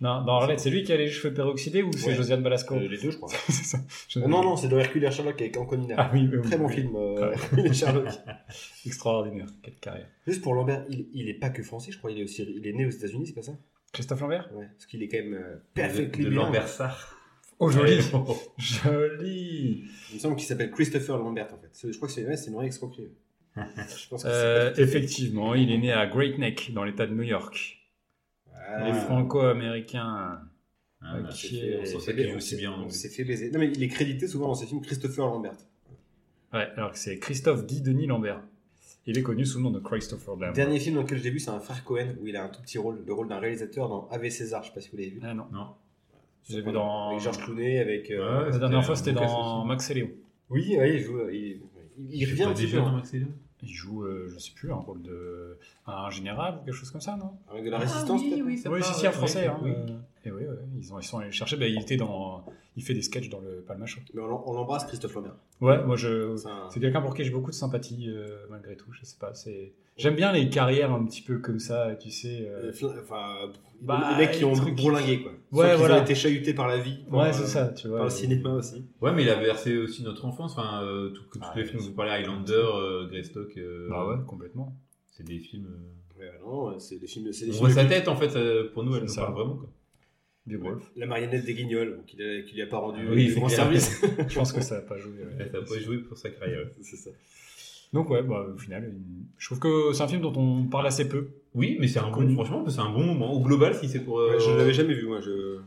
Non, 0.00 0.22
dans 0.24 0.34
Arlette, 0.40 0.60
c'est 0.60 0.68
lui 0.68 0.82
qui 0.82 0.92
a 0.92 0.96
les 0.98 1.08
cheveux 1.08 1.32
peroxydés 1.32 1.82
ou 1.82 1.90
c'est 1.92 2.08
Ouais. 2.08 2.14
Josiane 2.14 2.42
Balasco 2.42 2.74
Euh, 2.74 2.86
les 2.86 2.98
deux, 2.98 3.10
je 3.10 3.16
crois. 3.16 3.30
C'est 3.48 3.64
ça. 3.64 3.78
Je- 4.08 4.18
non, 4.20 4.42
non, 4.42 4.54
c'est 4.56 4.68
dans 4.68 4.78
Hercule 4.78 5.04
et 5.04 5.10
Sherlock 5.10 5.40
avec 5.40 5.56
Anconina. 5.56 5.94
Ah 5.96 6.10
oui, 6.12 6.28
oui, 6.30 6.42
Très 6.42 6.56
oui, 6.56 6.60
bon 6.62 6.66
oui. 6.68 6.74
film, 6.74 6.96
euh. 6.96 7.32
Hercule 7.32 7.60
et 7.66 7.72
Sherlock. 7.72 8.08
Extraordinaire, 8.86 9.46
quelle 9.62 9.76
carrière. 9.76 10.06
Juste 10.26 10.42
pour 10.42 10.52
Lambert, 10.54 10.84
il, 10.90 11.06
il 11.14 11.28
est 11.30 11.34
pas 11.34 11.48
que 11.48 11.62
français, 11.62 11.92
je 11.92 11.98
crois. 11.98 12.10
Il 12.10 12.20
est 12.20 12.24
aussi, 12.24 12.42
il 12.42 12.66
est 12.66 12.72
né 12.74 12.84
aux 12.84 12.90
États-Unis, 12.90 13.26
c'est 13.28 13.34
pas 13.34 13.40
ça? 13.42 13.56
Christophe 13.92 14.20
Lambert? 14.20 14.50
Ouais. 14.54 14.66
Parce 14.66 14.84
qu'il 14.86 15.02
est 15.02 15.08
quand 15.08 15.16
même 15.18 15.32
euh, 15.34 15.98
de, 16.04 16.22
de. 16.24 16.28
Lambert 16.28 16.68
Sarr. 16.68 17.14
Oh, 17.58 17.70
joli 17.70 17.94
Ouais. 17.94 18.34
Joli 18.58 19.84
Il 20.10 20.14
me 20.16 20.18
semble 20.20 20.36
qu'il 20.36 20.46
s'appelle 20.46 20.70
Christopher 20.70 21.16
Lambert 21.18 21.48
en 21.54 21.58
fait. 21.58 21.90
Je 21.90 21.96
crois 21.96 22.08
que 22.08 22.12
c'est 22.14 22.26
ouais, 22.26 22.36
c'est 22.36 22.48
une 22.50 22.56
vraie 22.56 22.66
escroquerie. 22.66 23.12
Je 23.56 24.08
pense 24.10 24.24
que 24.24 24.28
Euh, 24.28 24.74
Effectivement, 24.76 25.54
il 25.54 25.70
est 25.72 25.78
né 25.78 25.90
à 25.92 26.06
Great 26.06 26.36
Neck, 26.38 26.72
dans 26.74 26.84
l'état 26.84 27.06
de 27.06 27.14
New 27.14 27.22
York. 27.22 27.78
Ah. 28.68 28.84
Les 28.86 28.92
franco-américains. 28.94 30.40
Ah, 31.02 31.16
Ok. 31.18 31.22
bah, 31.22 31.30
fait- 31.30 31.46
C'est 31.84 31.96
on 31.96 32.00
s'est 32.00 32.12
fait- 32.14 32.34
aussi 32.34 32.56
bien 32.56 32.72
on 32.72 32.88
fait 32.88 33.24
baiser. 33.24 33.50
Non 33.50 33.58
mais 33.60 33.68
il 33.68 33.82
est 33.82 33.88
crédité 33.88 34.26
souvent 34.26 34.48
dans 34.48 34.54
ses 34.54 34.66
films 34.66 34.80
Christopher 34.80 35.26
Lambert. 35.26 35.56
Ouais, 36.52 36.68
alors 36.76 36.92
que 36.92 36.98
c'est 36.98 37.18
Christophe 37.18 37.66
Guy 37.66 37.80
Denis 37.82 38.06
Lambert. 38.06 38.40
Il 39.08 39.16
est 39.16 39.22
connu 39.22 39.44
sous 39.44 39.58
le 39.58 39.64
nom 39.64 39.70
de 39.70 39.78
Christopher 39.78 40.34
Lambert. 40.34 40.52
Dernier 40.52 40.80
film 40.80 40.96
dans 40.96 41.02
lequel 41.02 41.18
je 41.18 41.22
l'ai 41.24 41.30
vu, 41.30 41.38
c'est 41.38 41.50
un 41.50 41.60
frère 41.60 41.84
Cohen 41.84 42.14
où 42.20 42.26
il 42.26 42.34
a 42.36 42.42
un 42.44 42.48
tout 42.48 42.60
petit 42.60 42.78
rôle, 42.78 43.04
le 43.06 43.12
rôle 43.12 43.28
d'un 43.28 43.38
réalisateur 43.38 43.88
dans 43.88 44.08
Ave 44.08 44.28
César. 44.30 44.62
Je 44.64 44.68
sais 44.68 44.74
pas 44.74 44.80
si 44.80 44.90
vous 44.90 44.96
l'avez 44.96 45.10
vu. 45.10 45.20
Ah 45.22 45.34
non. 45.34 45.44
Non. 45.52 45.66
J'ai 46.48 46.60
vu 46.62 46.72
dans- 46.72 47.10
Avec 47.10 47.20
Georges 47.20 47.38
Clooney, 47.38 47.78
avec. 47.78 48.10
euh, 48.10 48.50
La 48.50 48.58
dernière 48.58 48.84
fois, 48.84 48.96
c'était 48.96 49.12
dans. 49.12 49.64
Max 49.64 49.90
et 49.90 49.94
Léo. 49.94 50.08
Oui, 50.50 50.76
oui, 50.78 50.90
il 50.94 50.98
joue. 51.00 51.28
Il, 51.30 51.60
il- 52.10 52.24
revient 52.30 52.44
un 52.44 52.52
petit 52.54 52.66
peu. 52.68 52.78
dans 52.78 52.86
hein. 52.88 52.92
Max 52.96 53.14
et 53.14 53.18
Léo 53.18 53.28
Il 53.66 53.72
joue, 53.74 54.04
euh, 54.04 54.28
je 54.32 54.38
sais 54.38 54.52
plus, 54.54 54.70
un 54.72 54.76
rôle 54.76 55.02
de. 55.02 55.58
un 55.86 56.10
général 56.10 56.58
ou 56.60 56.64
quelque 56.64 56.74
chose 56.74 56.90
comme 56.90 57.00
ça, 57.00 57.16
non? 57.16 57.32
Avec 57.50 57.64
de 57.64 57.70
la 57.70 57.78
résistance. 57.78 58.20
Ah 58.22 58.24
oui, 58.24 58.30
peut-être? 58.30 58.46
oui, 58.46 58.58
ça 58.58 58.70
Oui, 58.70 58.80
part, 58.80 58.94
si, 58.94 59.06
ouais, 59.06 59.12
français. 59.12 59.48
oui, 59.48 59.54
hein, 59.54 59.60
oui. 59.62 59.70
euh, 59.70 59.98
Et 60.28 60.30
oui, 60.30 60.42
ouais, 60.46 60.56
ils, 60.78 60.92
ont, 60.94 60.98
ils 61.00 61.04
sont 61.04 61.18
allés 61.18 61.26
le 61.26 61.32
chercher. 61.32 61.56
Bah, 61.56 61.66
il 61.66 61.80
était 61.80 61.96
dans. 61.96 62.44
Il 62.76 62.82
fait 62.84 62.94
des 62.94 63.02
sketchs 63.02 63.28
dans 63.28 63.40
le 63.40 63.62
Palmachot. 63.66 64.00
Mais 64.14 64.20
on 64.22 64.26
l'em- 64.28 64.40
on 64.46 64.52
l'embrasse, 64.52 64.84
Christophe 64.84 65.14
Lambert. 65.14 65.36
Ouais, 65.60 65.82
moi 65.84 65.96
je. 65.96 66.36
C'est 66.36 66.48
un- 66.48 66.70
C'est 66.70 66.80
quelqu'un 66.80 67.00
pour 67.00 67.14
qui 67.14 67.24
j'ai 67.24 67.30
beaucoup 67.30 67.50
de 67.50 67.56
sympathie 67.56 68.08
euh, 68.08 68.46
malgré 68.50 68.76
tout. 68.76 68.92
Je 68.92 69.04
sais 69.04 69.16
pas. 69.18 69.34
C'est. 69.34 69.72
J'aime 69.96 70.14
bien 70.14 70.30
les 70.32 70.50
carrières 70.50 70.92
un 70.92 71.04
petit 71.06 71.22
peu 71.22 71.38
comme 71.38 71.58
ça, 71.58 71.96
tu 72.00 72.10
sais. 72.10 72.46
euh, 72.48 72.70
Euh, 72.82 73.00
Enfin, 73.02 73.50
Bah, 73.80 74.10
les 74.12 74.24
mecs 74.26 74.32
qui 74.32 74.38
les 74.40 74.44
ont 74.44 74.52
bourlingué 74.54 75.22
quoi. 75.22 75.32
Ouais, 75.52 75.74
voilà. 75.76 75.98
ont 75.98 76.02
été 76.02 76.14
chahutés 76.14 76.52
par 76.54 76.68
la 76.68 76.78
vie. 76.78 76.98
par, 77.10 77.20
Ouais, 77.20 77.28
euh, 77.28 77.32
c'est 77.32 77.46
ça, 77.46 77.68
tu 77.68 77.88
vois. 77.88 77.98
Par 77.98 78.06
le 78.06 78.12
euh, 78.12 78.14
cinéma 78.14 78.52
aussi. 78.54 78.84
Ouais, 79.00 79.12
mais 79.12 79.22
il 79.22 79.30
a 79.30 79.36
versé 79.36 79.76
aussi 79.78 80.02
notre 80.02 80.24
enfance. 80.26 80.52
Enfin, 80.52 80.82
euh, 80.82 81.10
tout- 81.10 81.22
tous 81.32 81.38
Ah, 81.42 81.52
les 81.56 81.64
films, 81.64 81.80
c'est- 81.80 81.86
vous 81.88 81.94
parlez 81.94 82.10
Highlander, 82.12 82.52
euh, 82.52 83.06
Greystock. 83.08 83.56
euh, 83.56 83.88
Bah 83.88 84.06
ouais, 84.06 84.16
complètement. 84.26 84.76
C'est 85.10 85.24
des 85.24 85.38
films. 85.38 85.66
euh, 85.66 86.20
Ouais, 86.20 86.30
non, 86.42 86.78
c'est 86.78 86.98
des 86.98 87.06
films. 87.06 87.30
C'est 87.32 87.44
des 87.46 87.50
On 87.52 87.54
films 87.54 87.66
voit 87.72 87.82
sa 87.82 87.84
tête 87.88 88.08
en 88.08 88.16
fait, 88.16 88.32
pour 88.72 88.84
nous, 88.84 88.94
elle 88.96 89.02
nous 89.02 89.08
ça. 89.08 89.22
parle 89.22 89.34
vraiment. 89.34 89.56
Quoi. 89.56 89.68
Beowulf. 90.46 90.82
La 90.96 91.06
marionnette 91.06 91.44
des 91.44 91.54
Guignols, 91.54 92.00
qui 92.06 92.16
lui 92.16 92.24
a, 92.24 92.42
qui 92.42 92.54
lui 92.54 92.62
a 92.62 92.66
pas 92.66 92.78
rendu 92.78 93.06
Oui, 93.08 93.34
grand 93.34 93.48
service. 93.48 94.00
Je 94.28 94.34
pense 94.34 94.52
que 94.52 94.60
ça 94.60 94.76
n'a 94.76 94.80
pas 94.82 94.96
joué. 94.96 95.12
ouais. 95.18 95.24
Ouais, 95.44 95.50
Ça 95.50 95.58
n'a 95.60 95.64
pas 95.66 95.78
joué 95.78 95.98
pour 95.98 96.16
sa 96.16 96.30
carrière. 96.30 96.68
c'est 96.82 96.96
ça. 96.96 97.10
Donc 97.92 98.10
ouais, 98.10 98.22
bah, 98.22 98.46
au 98.54 98.58
final, 98.58 98.84
une- 98.84 99.26
je 99.38 99.46
trouve 99.46 99.58
que 99.58 99.92
c'est 99.92 100.02
un 100.02 100.08
film 100.08 100.22
dont 100.22 100.32
on 100.36 100.64
parle 100.66 100.86
assez 100.86 101.08
peu. 101.08 101.28
Oui, 101.54 101.76
mais 101.80 101.88
c'est 101.88 101.98
un 102.00 102.10
bon, 102.10 102.28
franchement, 102.34 102.64
c'est 102.68 102.80
un 102.80 102.90
bon 102.90 103.04
moment. 103.04 103.32
Au 103.32 103.40
global, 103.40 103.74
si 103.74 103.88
c'est 103.88 104.00
pour. 104.04 104.18
euh, 104.20 104.32
Ouais, 104.32 104.40
je 104.40 104.50
l'avais 104.56 104.72
jamais 104.74 104.94
vu, 104.94 105.06
moi. 105.06 105.20
Je... 105.20 105.58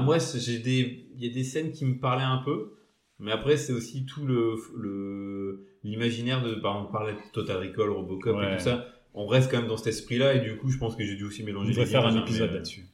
moi, 0.00 0.18
j'ai 0.18 0.58
des, 0.58 1.06
il 1.16 1.24
y 1.24 1.28
a 1.30 1.32
des 1.32 1.42
scènes 1.44 1.72
qui 1.72 1.84
me 1.84 1.98
parlaient 1.98 2.22
un 2.24 2.38
peu, 2.44 2.72
mais 3.18 3.32
après, 3.32 3.56
c'est 3.56 3.72
aussi 3.72 4.04
tout 4.04 4.24
le, 4.26 4.54
le, 4.76 5.64
l'imaginaire 5.82 6.42
de, 6.44 6.54
par 6.54 6.74
exemple, 6.74 6.88
on 6.90 6.92
parlait 6.92 7.12
de 7.14 7.18
Total 7.32 7.56
Recall, 7.58 7.90
Robocop 7.90 8.36
Ouais. 8.36 8.52
et 8.54 8.56
tout 8.56 8.62
ça. 8.64 8.86
On 9.14 9.26
reste 9.26 9.50
quand 9.50 9.58
même 9.58 9.68
dans 9.68 9.76
cet 9.76 9.88
esprit-là, 9.88 10.34
et 10.34 10.40
du 10.40 10.56
coup, 10.56 10.68
je 10.70 10.78
pense 10.78 10.96
que 10.96 11.04
j'ai 11.04 11.14
dû 11.16 11.24
aussi 11.24 11.42
On 11.42 11.46
mélanger. 11.46 11.70
devrait 11.70 11.84
les 11.84 11.90
faire 11.90 12.06
un 12.06 12.20
épisode 12.20 12.48
mais- 12.50 12.54
là-dessus. 12.56 12.86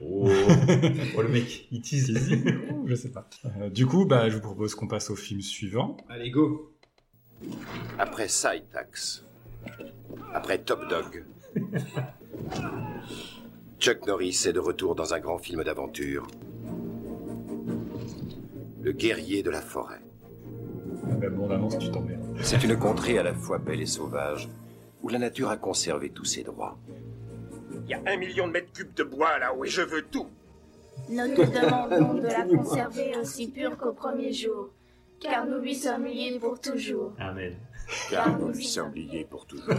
Oh. 0.00 0.28
oh, 1.16 1.22
le 1.22 1.28
mec, 1.28 1.68
il 1.70 1.80
tease. 1.80 2.12
Je 2.86 2.94
sais 2.96 3.10
pas. 3.12 3.28
Euh, 3.60 3.70
du 3.70 3.86
coup, 3.86 4.04
bah, 4.06 4.28
je 4.28 4.34
vous 4.34 4.40
propose 4.42 4.74
qu'on 4.74 4.88
passe 4.88 5.08
au 5.10 5.14
film 5.14 5.40
suivant. 5.40 5.96
Allez, 6.08 6.30
go. 6.30 6.71
Après 7.98 8.28
Tax, 8.72 9.24
après 10.34 10.58
Top 10.58 10.88
Dog, 10.88 11.24
Chuck 13.78 14.06
Norris 14.06 14.44
est 14.46 14.52
de 14.52 14.60
retour 14.60 14.94
dans 14.94 15.14
un 15.14 15.20
grand 15.20 15.38
film 15.38 15.64
d'aventure. 15.64 16.26
Le 18.80 18.92
guerrier 18.92 19.42
de 19.42 19.50
la 19.50 19.60
forêt. 19.60 20.00
Tu 21.80 21.90
t'emmerdes. 21.90 22.22
C'est 22.42 22.62
une 22.64 22.76
contrée 22.76 23.18
à 23.18 23.22
la 23.22 23.34
fois 23.34 23.58
belle 23.58 23.80
et 23.80 23.86
sauvage, 23.86 24.48
où 25.02 25.08
la 25.08 25.18
nature 25.18 25.50
a 25.50 25.56
conservé 25.56 26.10
tous 26.10 26.24
ses 26.24 26.42
droits. 26.42 26.76
Il 27.84 27.90
y 27.90 27.94
a 27.94 28.00
un 28.06 28.16
million 28.16 28.46
de 28.46 28.52
mètres 28.52 28.72
cubes 28.72 28.94
de 28.94 29.04
bois 29.04 29.38
là-haut 29.38 29.64
et 29.64 29.68
je 29.68 29.82
veux 29.82 30.02
tout. 30.02 30.26
Nous 31.08 31.34
te 31.34 31.42
demandons 31.42 32.14
de 32.14 32.26
la 32.26 32.44
conserver 32.44 33.16
aussi 33.20 33.48
pure 33.48 33.76
qu'au 33.76 33.92
premier 33.92 34.32
jour, 34.32 34.70
car 35.22 35.46
nous 35.46 35.58
lui 35.58 35.74
sommes 35.74 36.04
liés 36.04 36.38
pour 36.40 36.60
toujours. 36.60 37.12
Amen. 37.18 37.56
Car 38.10 38.38
nous 38.38 38.48
lui 38.48 38.64
sommes 38.64 38.94
liés 38.94 39.26
pour 39.28 39.46
toujours. 39.46 39.74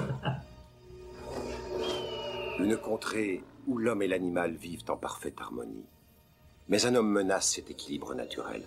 Une 2.60 2.78
contrée 2.78 3.44
où 3.68 3.78
l'homme 3.78 4.02
et 4.02 4.08
l'animal 4.08 4.54
vivent 4.56 4.84
en 4.88 4.96
parfaite 4.96 5.40
harmonie. 5.40 5.86
Mais 6.70 6.86
un 6.86 6.96
homme 6.96 7.12
menace 7.12 7.52
cet 7.52 7.70
équilibre 7.70 8.16
naturel 8.16 8.64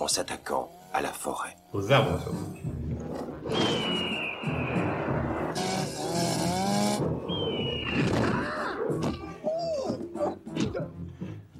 en 0.00 0.08
s'attaquant 0.08 0.70
à 0.94 1.02
la 1.02 1.12
forêt. 1.12 1.56
Aux 1.72 1.92
arbres, 1.92 2.20
surtout. 2.22 2.46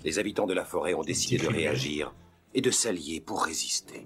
Les 0.05 0.19
habitants 0.19 0.47
de 0.47 0.55
la 0.55 0.65
forêt 0.65 0.95
ont 0.95 1.03
décidé 1.03 1.39
de 1.39 1.49
réagir 1.49 2.13
et 2.55 2.61
de 2.61 2.71
s'allier 2.71 3.21
pour 3.21 3.45
résister. 3.45 4.05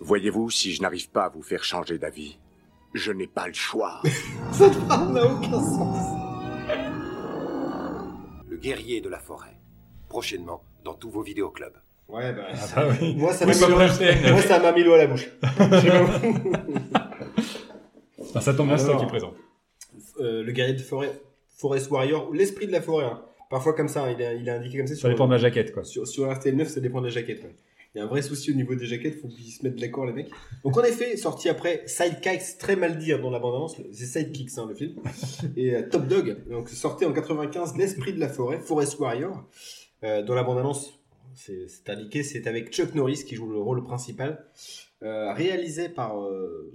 Voyez-vous, 0.00 0.50
si 0.50 0.74
je 0.74 0.82
n'arrive 0.82 1.08
pas 1.08 1.24
à 1.24 1.28
vous 1.30 1.42
faire 1.42 1.64
changer 1.64 1.96
d'avis, 1.96 2.38
je 2.94 3.12
n'ai 3.12 3.26
pas 3.26 3.46
le 3.46 3.54
choix. 3.54 4.00
Cette 4.52 4.74
phrase 4.74 5.10
n'a 5.12 5.24
aucun 5.26 5.60
sens. 5.60 6.18
Le 8.48 8.56
guerrier 8.56 9.00
de 9.00 9.08
la 9.08 9.18
forêt. 9.18 9.56
Prochainement 10.08 10.62
dans 10.84 10.94
tous 10.94 11.10
vos 11.10 11.22
vidéoclubs. 11.22 11.76
Ouais, 12.08 12.32
bah, 12.32 12.42
Ah 12.52 12.66
bah 12.76 12.88
oui. 13.00 13.14
moi, 13.16 13.32
ça 13.32 13.46
Oui, 13.46 13.52
m'a 13.58 13.68
mis, 13.68 13.74
prochaine. 13.74 14.32
moi, 14.32 14.42
ça 14.42 14.58
m'a 14.58 14.72
mis 14.72 14.82
l'eau 14.84 14.92
à 14.94 14.98
la 14.98 15.06
bouche. 15.06 15.30
Je 15.42 15.80
sais 15.80 15.88
pas 15.88 16.02
vous. 16.02 16.52
Ah, 18.34 18.40
ça 18.40 18.54
tombe 18.54 18.68
bien, 18.68 18.76
c'est 18.78 18.86
toi 18.86 18.96
qui 18.96 19.06
présente. 19.06 19.34
Euh, 20.20 20.42
le 20.42 20.52
guerrier 20.52 20.74
de 20.74 20.80
forêt, 20.82 21.12
Forest 21.56 21.90
Warrior, 21.90 22.28
ou 22.28 22.32
l'esprit 22.32 22.66
de 22.66 22.72
la 22.72 22.80
forêt. 22.82 23.04
hein. 23.06 23.22
Parfois 23.50 23.74
comme 23.74 23.88
ça, 23.88 24.04
hein, 24.04 24.10
il, 24.16 24.20
est, 24.22 24.38
il 24.38 24.48
est 24.48 24.50
indiqué 24.52 24.78
comme 24.78 24.86
ça. 24.86 24.94
Ça 24.96 25.08
dépend 25.08 25.26
de 25.26 25.32
la 25.32 25.38
jaquette, 25.38 25.72
quoi. 25.72 25.84
Sur, 25.84 26.06
sur 26.06 26.26
RTL9, 26.26 26.66
ça 26.66 26.80
dépend 26.80 27.00
de 27.00 27.06
la 27.06 27.12
jaquette. 27.12 27.42
ouais. 27.44 27.54
Il 27.94 27.98
y 27.98 28.00
a 28.00 28.04
un 28.04 28.08
vrai 28.08 28.22
souci 28.22 28.50
au 28.50 28.54
niveau 28.54 28.74
des 28.74 28.86
jaquettes, 28.86 29.20
faut 29.20 29.28
qu'ils 29.28 29.52
se 29.52 29.62
mettent 29.62 29.78
d'accord 29.78 30.06
les 30.06 30.14
mecs. 30.14 30.30
Donc 30.64 30.76
en 30.78 30.82
effet, 30.82 31.16
sorti 31.18 31.50
après 31.50 31.82
Sidekicks, 31.86 32.56
très 32.58 32.74
mal 32.74 32.96
dire 32.96 33.20
dans 33.20 33.28
la 33.28 33.38
bande-annonce, 33.38 33.76
c'est 33.92 34.06
Sidekicks 34.06 34.56
hein, 34.56 34.66
le 34.66 34.74
film, 34.74 34.94
et 35.56 35.74
euh, 35.74 35.88
Top 35.90 36.06
Dog, 36.06 36.48
donc 36.48 36.70
sorti 36.70 37.04
en 37.04 37.12
95, 37.12 37.76
L'Esprit 37.76 38.14
de 38.14 38.20
la 38.20 38.28
Forêt, 38.28 38.60
Forest 38.60 38.98
Warrior. 38.98 39.44
Euh, 40.04 40.22
dans 40.22 40.34
la 40.34 40.42
bande-annonce, 40.42 41.00
c'est 41.34 41.88
indiqué, 41.88 42.22
c'est 42.22 42.46
avec 42.46 42.72
Chuck 42.72 42.94
Norris 42.94 43.24
qui 43.26 43.34
joue 43.34 43.50
le 43.50 43.58
rôle 43.58 43.84
principal, 43.84 44.46
euh, 45.02 45.32
réalisé 45.34 45.88
par 45.88 46.14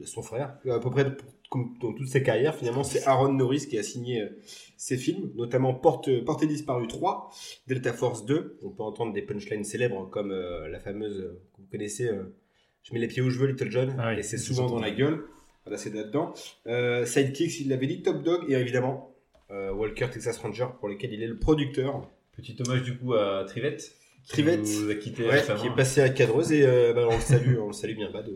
son 0.05 0.21
frère, 0.21 0.59
à 0.69 0.79
peu 0.79 0.91
près 0.91 1.05
comme 1.49 1.75
dans 1.81 1.93
toute 1.93 2.07
sa 2.07 2.19
carrière, 2.19 2.55
finalement 2.55 2.83
c'est 2.83 3.05
Aaron 3.05 3.31
Norris 3.33 3.67
qui 3.69 3.77
a 3.77 3.83
signé 3.83 4.21
euh, 4.21 4.29
ses 4.77 4.97
films, 4.97 5.31
notamment 5.35 5.73
Porte, 5.73 6.09
Portée 6.25 6.47
disparue 6.47 6.87
3, 6.87 7.29
Delta 7.67 7.93
Force 7.93 8.25
2. 8.25 8.59
On 8.63 8.69
peut 8.69 8.83
entendre 8.83 9.13
des 9.13 9.21
punchlines 9.21 9.63
célèbres 9.63 10.09
comme 10.09 10.31
euh, 10.31 10.67
la 10.67 10.79
fameuse 10.79 11.19
euh, 11.19 11.41
que 11.55 11.61
vous 11.61 11.67
connaissez, 11.71 12.07
euh, 12.07 12.35
Je 12.83 12.93
mets 12.93 12.99
les 12.99 13.07
pieds 13.07 13.21
où 13.21 13.29
je 13.29 13.39
veux, 13.39 13.47
Little 13.47 13.71
John, 13.71 13.95
Ah 13.99 14.11
oui, 14.13 14.19
et 14.19 14.23
c'est 14.23 14.37
souvent 14.37 14.67
dans 14.67 14.79
la 14.79 14.91
gueule. 14.91 15.23
Voilà, 15.65 15.77
c'est 15.77 15.93
là-dedans. 15.93 16.33
Euh, 16.67 17.05
Sidekicks, 17.05 17.59
il 17.59 17.69
l'avait 17.69 17.87
dit, 17.87 18.01
Top 18.01 18.23
Dog, 18.23 18.45
et 18.49 18.53
évidemment 18.53 19.13
euh, 19.51 19.71
Walker 19.73 20.07
Texas 20.11 20.37
Ranger, 20.37 20.67
pour 20.79 20.87
lequel 20.89 21.11
il 21.13 21.21
est 21.23 21.27
le 21.27 21.37
producteur. 21.37 22.09
Petit 22.35 22.55
hommage 22.65 22.83
du 22.83 22.97
coup 22.97 23.13
à 23.15 23.43
Trivette. 23.47 23.93
qui 24.25 24.29
Trivette, 24.29 24.59
nous 24.61 24.89
a 24.89 24.95
quitté 24.95 25.23
ouais, 25.23 25.31
récemment. 25.39 25.59
qui 25.61 25.67
est 25.67 25.75
passé 25.75 26.01
à 26.01 26.09
Cadreuse, 26.09 26.51
et 26.51 26.61
euh, 26.65 26.93
bah, 26.93 27.07
on 27.09 27.15
le 27.15 27.21
salue, 27.21 27.57
on 27.59 27.67
le 27.67 27.73
salue 27.73 27.95
bien 27.95 28.11
bas 28.11 28.21
de 28.21 28.31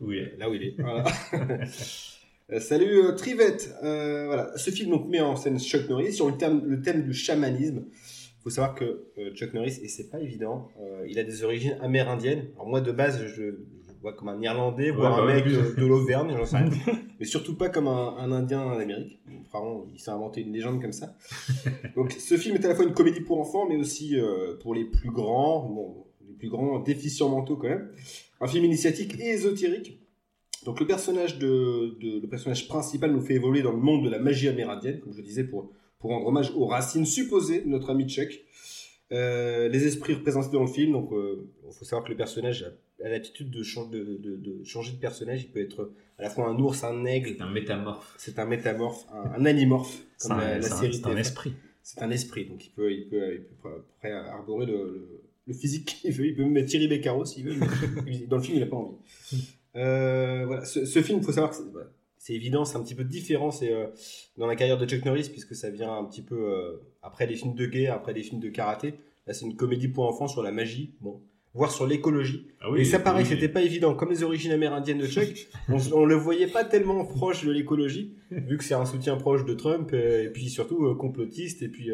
Où 0.00 0.12
il 0.12 0.18
est. 0.18 0.36
là 0.38 0.50
où 0.50 0.54
il 0.54 0.62
est. 0.62 0.74
Voilà. 0.78 1.04
Euh, 2.52 2.60
Salut 2.60 2.98
euh, 2.98 3.12
Trivette. 3.12 3.74
Euh, 3.82 4.26
voilà, 4.26 4.56
ce 4.56 4.70
film 4.70 4.90
donc 4.90 5.08
met 5.08 5.20
en 5.20 5.36
scène 5.36 5.58
Chuck 5.58 5.88
Norris 5.88 6.12
sur 6.12 6.28
le 6.28 6.36
thème, 6.36 6.62
le 6.66 6.82
thème 6.82 7.02
du 7.02 7.14
chamanisme. 7.14 7.84
Il 7.86 8.42
faut 8.42 8.50
savoir 8.50 8.74
que 8.74 9.06
Chuck 9.34 9.54
Norris 9.54 9.80
et 9.82 9.88
c'est 9.88 10.10
pas 10.10 10.20
évident, 10.20 10.68
il 11.08 11.18
a 11.18 11.24
des 11.24 11.44
origines 11.44 11.78
amérindiennes. 11.80 12.48
Alors 12.56 12.68
moi 12.68 12.82
de 12.82 12.92
base 12.92 13.22
je, 13.22 13.28
je 13.28 13.42
vois 14.02 14.12
comme 14.12 14.28
un 14.28 14.38
Irlandais, 14.42 14.90
voire 14.90 15.18
un 15.18 15.24
bah, 15.24 15.34
mec 15.34 15.46
de, 15.46 15.80
de 15.80 15.86
l'Auvergne, 15.86 16.34
j'en 16.36 16.44
sais 16.44 16.58
rien. 16.58 16.68
mais 17.18 17.24
surtout 17.24 17.56
pas 17.56 17.70
comme 17.70 17.88
un, 17.88 18.16
un 18.18 18.30
Indien 18.32 18.76
d'Amérique. 18.76 19.18
Vraiment, 19.50 19.86
il 19.94 19.98
s'est 19.98 20.10
inventé 20.10 20.42
une 20.42 20.52
légende 20.52 20.82
comme 20.82 20.92
ça. 20.92 21.16
Donc 21.96 22.12
ce 22.12 22.36
film 22.36 22.56
est 22.56 22.64
à 22.66 22.68
la 22.68 22.74
fois 22.74 22.84
une 22.84 22.92
comédie 22.92 23.22
pour 23.22 23.40
enfants, 23.40 23.66
mais 23.66 23.76
aussi 23.76 24.14
pour 24.60 24.74
les 24.74 24.84
plus 24.84 25.10
grands, 25.10 25.66
bon, 25.66 26.04
les 26.28 26.34
plus 26.34 26.50
grands 26.50 26.80
déficients 26.80 27.30
mentaux 27.30 27.56
quand 27.56 27.68
même. 27.68 27.88
Un 28.44 28.48
film 28.48 28.64
initiatique 28.66 29.18
et 29.18 29.28
ésotérique. 29.30 29.98
Donc 30.66 30.78
le 30.80 30.86
personnage 30.86 31.38
de, 31.38 31.96
de- 32.00 32.20
le 32.20 32.28
personnage 32.28 32.68
principal 32.68 33.10
nous 33.12 33.20
fait 33.20 33.34
évoluer 33.34 33.62
dans 33.62 33.72
le 33.72 33.78
monde 33.88 34.04
de 34.04 34.10
la 34.10 34.18
magie 34.18 34.48
amérindienne, 34.48 35.00
comme 35.00 35.12
je 35.14 35.22
disais, 35.22 35.44
pour, 35.44 35.70
pour 35.98 36.10
rendre 36.10 36.26
hommage 36.26 36.50
aux 36.54 36.66
racines 36.66 37.06
supposées 37.06 37.60
de 37.62 37.68
notre 37.68 37.90
ami 37.90 38.08
Chuck. 38.08 38.32
Euh, 39.12 39.68
les 39.68 39.86
esprits 39.86 40.14
représentés 40.14 40.52
dans 40.52 40.62
le 40.62 40.66
film, 40.78 40.92
donc 40.92 41.10
il 41.12 41.72
faut 41.72 41.84
savoir 41.84 42.04
que 42.04 42.10
le 42.10 42.16
personnage 42.16 42.64
a, 42.64 43.04
a 43.04 43.08
l'habitude 43.08 43.50
de, 43.50 43.62
chan- 43.62 43.86
de, 43.88 43.98
de- 44.26 44.36
de 44.36 44.64
changer 44.64 44.92
de 44.92 44.98
personnage. 44.98 45.42
Il 45.42 45.48
peut 45.50 45.60
être 45.60 45.92
à 46.18 46.22
la 46.22 46.30
fois 46.30 46.46
un 46.48 46.58
ours, 46.58 46.82
un 46.84 47.04
aigle. 47.04 47.34
C'est 47.36 47.42
un 47.42 47.50
métamorphe. 47.50 48.14
C'est 48.18 48.38
un 48.38 48.46
métamorphe, 48.46 49.04
un, 49.12 49.40
un 49.40 49.44
animorphe, 49.46 50.04
C'est 50.16 50.28
comme 50.28 50.38
un- 50.38 50.40
la, 50.42 50.56
la 50.58 50.62
c'est 50.62 50.72
un- 50.72 50.76
série 50.80 50.94
c'est 50.94 51.06
un 51.06 51.14
TF1. 51.14 51.18
esprit. 51.18 51.52
C'est 51.82 52.02
un 52.02 52.10
esprit, 52.10 52.46
donc 52.46 52.64
il 52.66 52.70
peut, 52.70 52.90
il 52.92 53.08
peut, 53.08 53.34
il 53.34 53.40
peut 53.62 53.68
après 53.98 54.10
arborer 54.12 54.64
le, 54.64 54.72
le, 54.72 55.20
le 55.46 55.54
physique 55.54 55.84
qu'il 56.00 56.12
veut. 56.12 56.26
Il 56.26 56.34
peut 56.34 56.42
même 56.42 56.52
mettre 56.52 56.68
Thierry 56.70 56.88
Beccaro 56.88 57.24
s'il 57.24 57.44
veut. 57.44 57.54
mais 58.04 58.18
dans 58.28 58.36
le 58.36 58.42
film, 58.42 58.56
il 58.56 58.60
n'a 58.60 58.66
pas 58.66 58.76
envie. 58.76 58.96
Euh, 59.76 60.44
voilà, 60.46 60.64
ce, 60.64 60.84
ce 60.84 61.02
film, 61.02 61.18
il 61.18 61.24
faut 61.24 61.32
savoir 61.32 61.50
que 61.50 61.56
c'est- 61.56 61.70
voilà, 61.72 61.86
évident, 62.28 62.64
c'est 62.64 62.76
un 62.76 62.82
petit 62.82 62.94
peu 62.94 63.04
différent. 63.04 63.50
C'est 63.50 63.72
euh, 63.72 63.86
dans 64.38 64.46
la 64.46 64.56
carrière 64.56 64.78
de 64.78 64.86
Chuck 64.86 65.04
Norris, 65.04 65.28
puisque 65.30 65.54
ça 65.54 65.70
vient 65.70 65.92
un 65.96 66.04
petit 66.04 66.22
peu 66.22 66.36
euh, 66.36 66.80
après 67.02 67.26
les 67.26 67.34
films 67.34 67.54
de 67.54 67.66
guerre, 67.66 67.94
après 67.94 68.12
les 68.12 68.22
films 68.22 68.40
de 68.40 68.48
karaté. 68.48 68.94
Là, 69.26 69.34
c'est 69.34 69.44
une 69.46 69.56
comédie 69.56 69.88
pour 69.88 70.06
enfants 70.08 70.28
sur 70.28 70.42
la 70.42 70.52
magie, 70.52 70.94
bon, 71.00 71.20
voire 71.54 71.70
sur 71.72 71.86
l'écologie. 71.86 72.46
Ah 72.60 72.70
oui, 72.70 72.82
et 72.82 72.84
ça, 72.84 72.98
pareil, 72.98 73.24
oui. 73.24 73.30
c'était 73.30 73.48
pas 73.48 73.62
évident. 73.62 73.94
Comme 73.94 74.10
les 74.10 74.22
origines 74.22 74.52
amérindiennes 74.52 74.98
de 74.98 75.06
Chuck, 75.06 75.48
on, 75.68 75.78
on 75.92 76.04
le 76.04 76.14
voyait 76.14 76.46
pas 76.46 76.64
tellement 76.64 77.04
proche 77.04 77.44
de 77.44 77.50
l'écologie, 77.50 78.14
vu 78.30 78.56
que 78.58 78.64
c'est 78.64 78.74
un 78.74 78.84
soutien 78.86 79.16
proche 79.16 79.44
de 79.46 79.54
Trump, 79.54 79.92
et 79.94 80.28
puis 80.32 80.48
surtout 80.50 80.94
complotiste. 80.94 81.62
Et 81.62 81.68
puis 81.68 81.90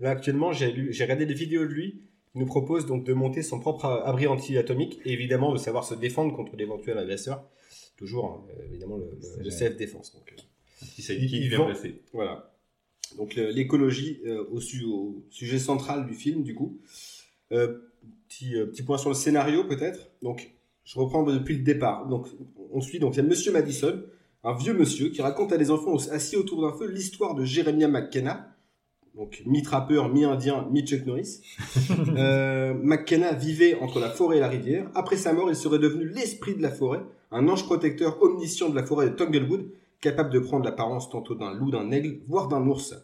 là, 0.00 0.10
actuellement, 0.10 0.52
j'ai 0.52 0.66
regardé 1.00 1.26
des 1.26 1.34
vidéos 1.34 1.62
de 1.62 1.72
lui. 1.72 2.02
Il 2.34 2.40
nous 2.40 2.46
propose 2.46 2.86
donc 2.86 3.04
de 3.04 3.12
monter 3.14 3.42
son 3.42 3.60
propre 3.60 3.84
abri 3.86 4.26
anti-atomique 4.26 4.98
et 5.04 5.12
évidemment 5.12 5.52
de 5.52 5.58
savoir 5.58 5.84
se 5.84 5.94
défendre 5.94 6.34
contre 6.34 6.56
d'éventuels 6.56 6.98
agresseurs. 6.98 7.44
Toujours, 7.96 8.24
hein, 8.26 8.52
euh, 8.58 8.64
évidemment, 8.68 8.96
le, 8.96 9.08
le- 9.42 9.50
self-défense. 9.50 10.12
Donc, 10.14 10.32
euh, 10.32 10.42
Petit 10.80 11.02
sidekick 11.02 11.32
il 11.44 11.48
bien 11.48 11.58
vend- 11.58 11.66
placé. 11.66 12.02
Voilà. 12.12 12.52
Donc 13.16 13.36
l'écologie 13.36 14.20
euh, 14.26 14.44
au, 14.50 14.60
su- 14.60 14.84
au 14.84 15.22
sujet 15.30 15.58
central 15.60 16.06
du 16.06 16.14
film, 16.14 16.42
du 16.42 16.54
coup. 16.54 16.78
Euh, 17.52 17.78
petit, 18.28 18.56
euh, 18.56 18.66
petit 18.66 18.82
point 18.82 18.98
sur 18.98 19.10
le 19.10 19.14
scénario, 19.14 19.64
peut-être. 19.64 20.10
Donc, 20.22 20.50
je 20.84 20.98
reprends 20.98 21.22
depuis 21.22 21.56
le 21.56 21.62
départ. 21.62 22.08
Donc, 22.08 22.26
on 22.72 22.80
suit 22.80 22.98
donc 22.98 23.14
il 23.14 23.18
y 23.18 23.20
a 23.20 23.22
Monsieur 23.22 23.52
Madison, 23.52 24.02
un 24.42 24.54
vieux 24.56 24.74
monsieur 24.74 25.10
qui 25.10 25.22
raconte 25.22 25.52
à 25.52 25.56
des 25.56 25.70
enfants 25.70 25.94
assis 26.10 26.36
autour 26.36 26.62
d'un 26.62 26.76
feu 26.76 26.88
l'histoire 26.90 27.36
de 27.36 27.44
Jeremiah 27.44 27.88
McKenna, 27.88 28.53
donc 29.16 29.42
mi-trappeur, 29.46 30.08
mi-indien, 30.08 30.66
mi-Chuck 30.70 31.06
Norris. 31.06 31.40
euh, 32.16 32.74
McKenna 32.74 33.32
vivait 33.32 33.78
entre 33.80 34.00
la 34.00 34.10
forêt 34.10 34.38
et 34.38 34.40
la 34.40 34.48
rivière. 34.48 34.90
Après 34.94 35.16
sa 35.16 35.32
mort, 35.32 35.48
il 35.48 35.56
serait 35.56 35.78
devenu 35.78 36.08
l'esprit 36.08 36.54
de 36.54 36.62
la 36.62 36.70
forêt, 36.70 37.00
un 37.30 37.48
ange 37.48 37.64
protecteur 37.64 38.20
omniscient 38.22 38.68
de 38.68 38.74
la 38.74 38.84
forêt 38.84 39.06
de 39.06 39.14
Tanglewood, 39.14 39.68
capable 40.00 40.30
de 40.30 40.40
prendre 40.40 40.64
l'apparence 40.64 41.10
tantôt 41.10 41.34
d'un 41.34 41.54
loup, 41.54 41.70
d'un 41.70 41.90
aigle, 41.90 42.18
voire 42.28 42.48
d'un 42.48 42.66
ours. 42.66 42.94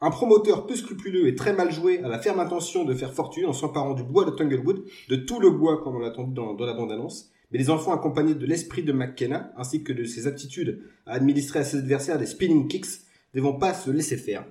Un 0.00 0.10
promoteur 0.10 0.66
peu 0.66 0.74
scrupuleux 0.74 1.28
et 1.28 1.34
très 1.34 1.52
mal 1.52 1.72
joué 1.72 2.00
a 2.02 2.08
la 2.08 2.18
ferme 2.18 2.40
intention 2.40 2.84
de 2.84 2.94
faire 2.94 3.12
fortune 3.12 3.46
en 3.46 3.52
s'emparant 3.52 3.94
du 3.94 4.02
bois 4.02 4.24
de 4.24 4.30
Tanglewood, 4.30 4.84
de 5.08 5.16
tout 5.16 5.40
le 5.40 5.50
bois 5.50 5.82
comme 5.82 5.96
on 5.96 6.00
l'a 6.00 6.08
entendu 6.08 6.34
dans, 6.34 6.54
dans 6.54 6.66
la 6.66 6.74
bande-annonce. 6.74 7.30
Mais 7.52 7.58
les 7.58 7.70
enfants 7.70 7.92
accompagnés 7.92 8.34
de 8.34 8.46
l'esprit 8.46 8.82
de 8.82 8.92
McKenna, 8.92 9.52
ainsi 9.56 9.84
que 9.84 9.92
de 9.92 10.04
ses 10.04 10.26
aptitudes 10.26 10.82
à 11.06 11.14
administrer 11.14 11.60
à 11.60 11.64
ses 11.64 11.78
adversaires 11.78 12.18
des 12.18 12.26
spinning 12.26 12.66
kicks, 12.66 13.00
ne 13.34 13.40
vont 13.40 13.58
pas 13.58 13.74
se 13.74 13.90
laisser 13.90 14.16
faire. 14.16 14.44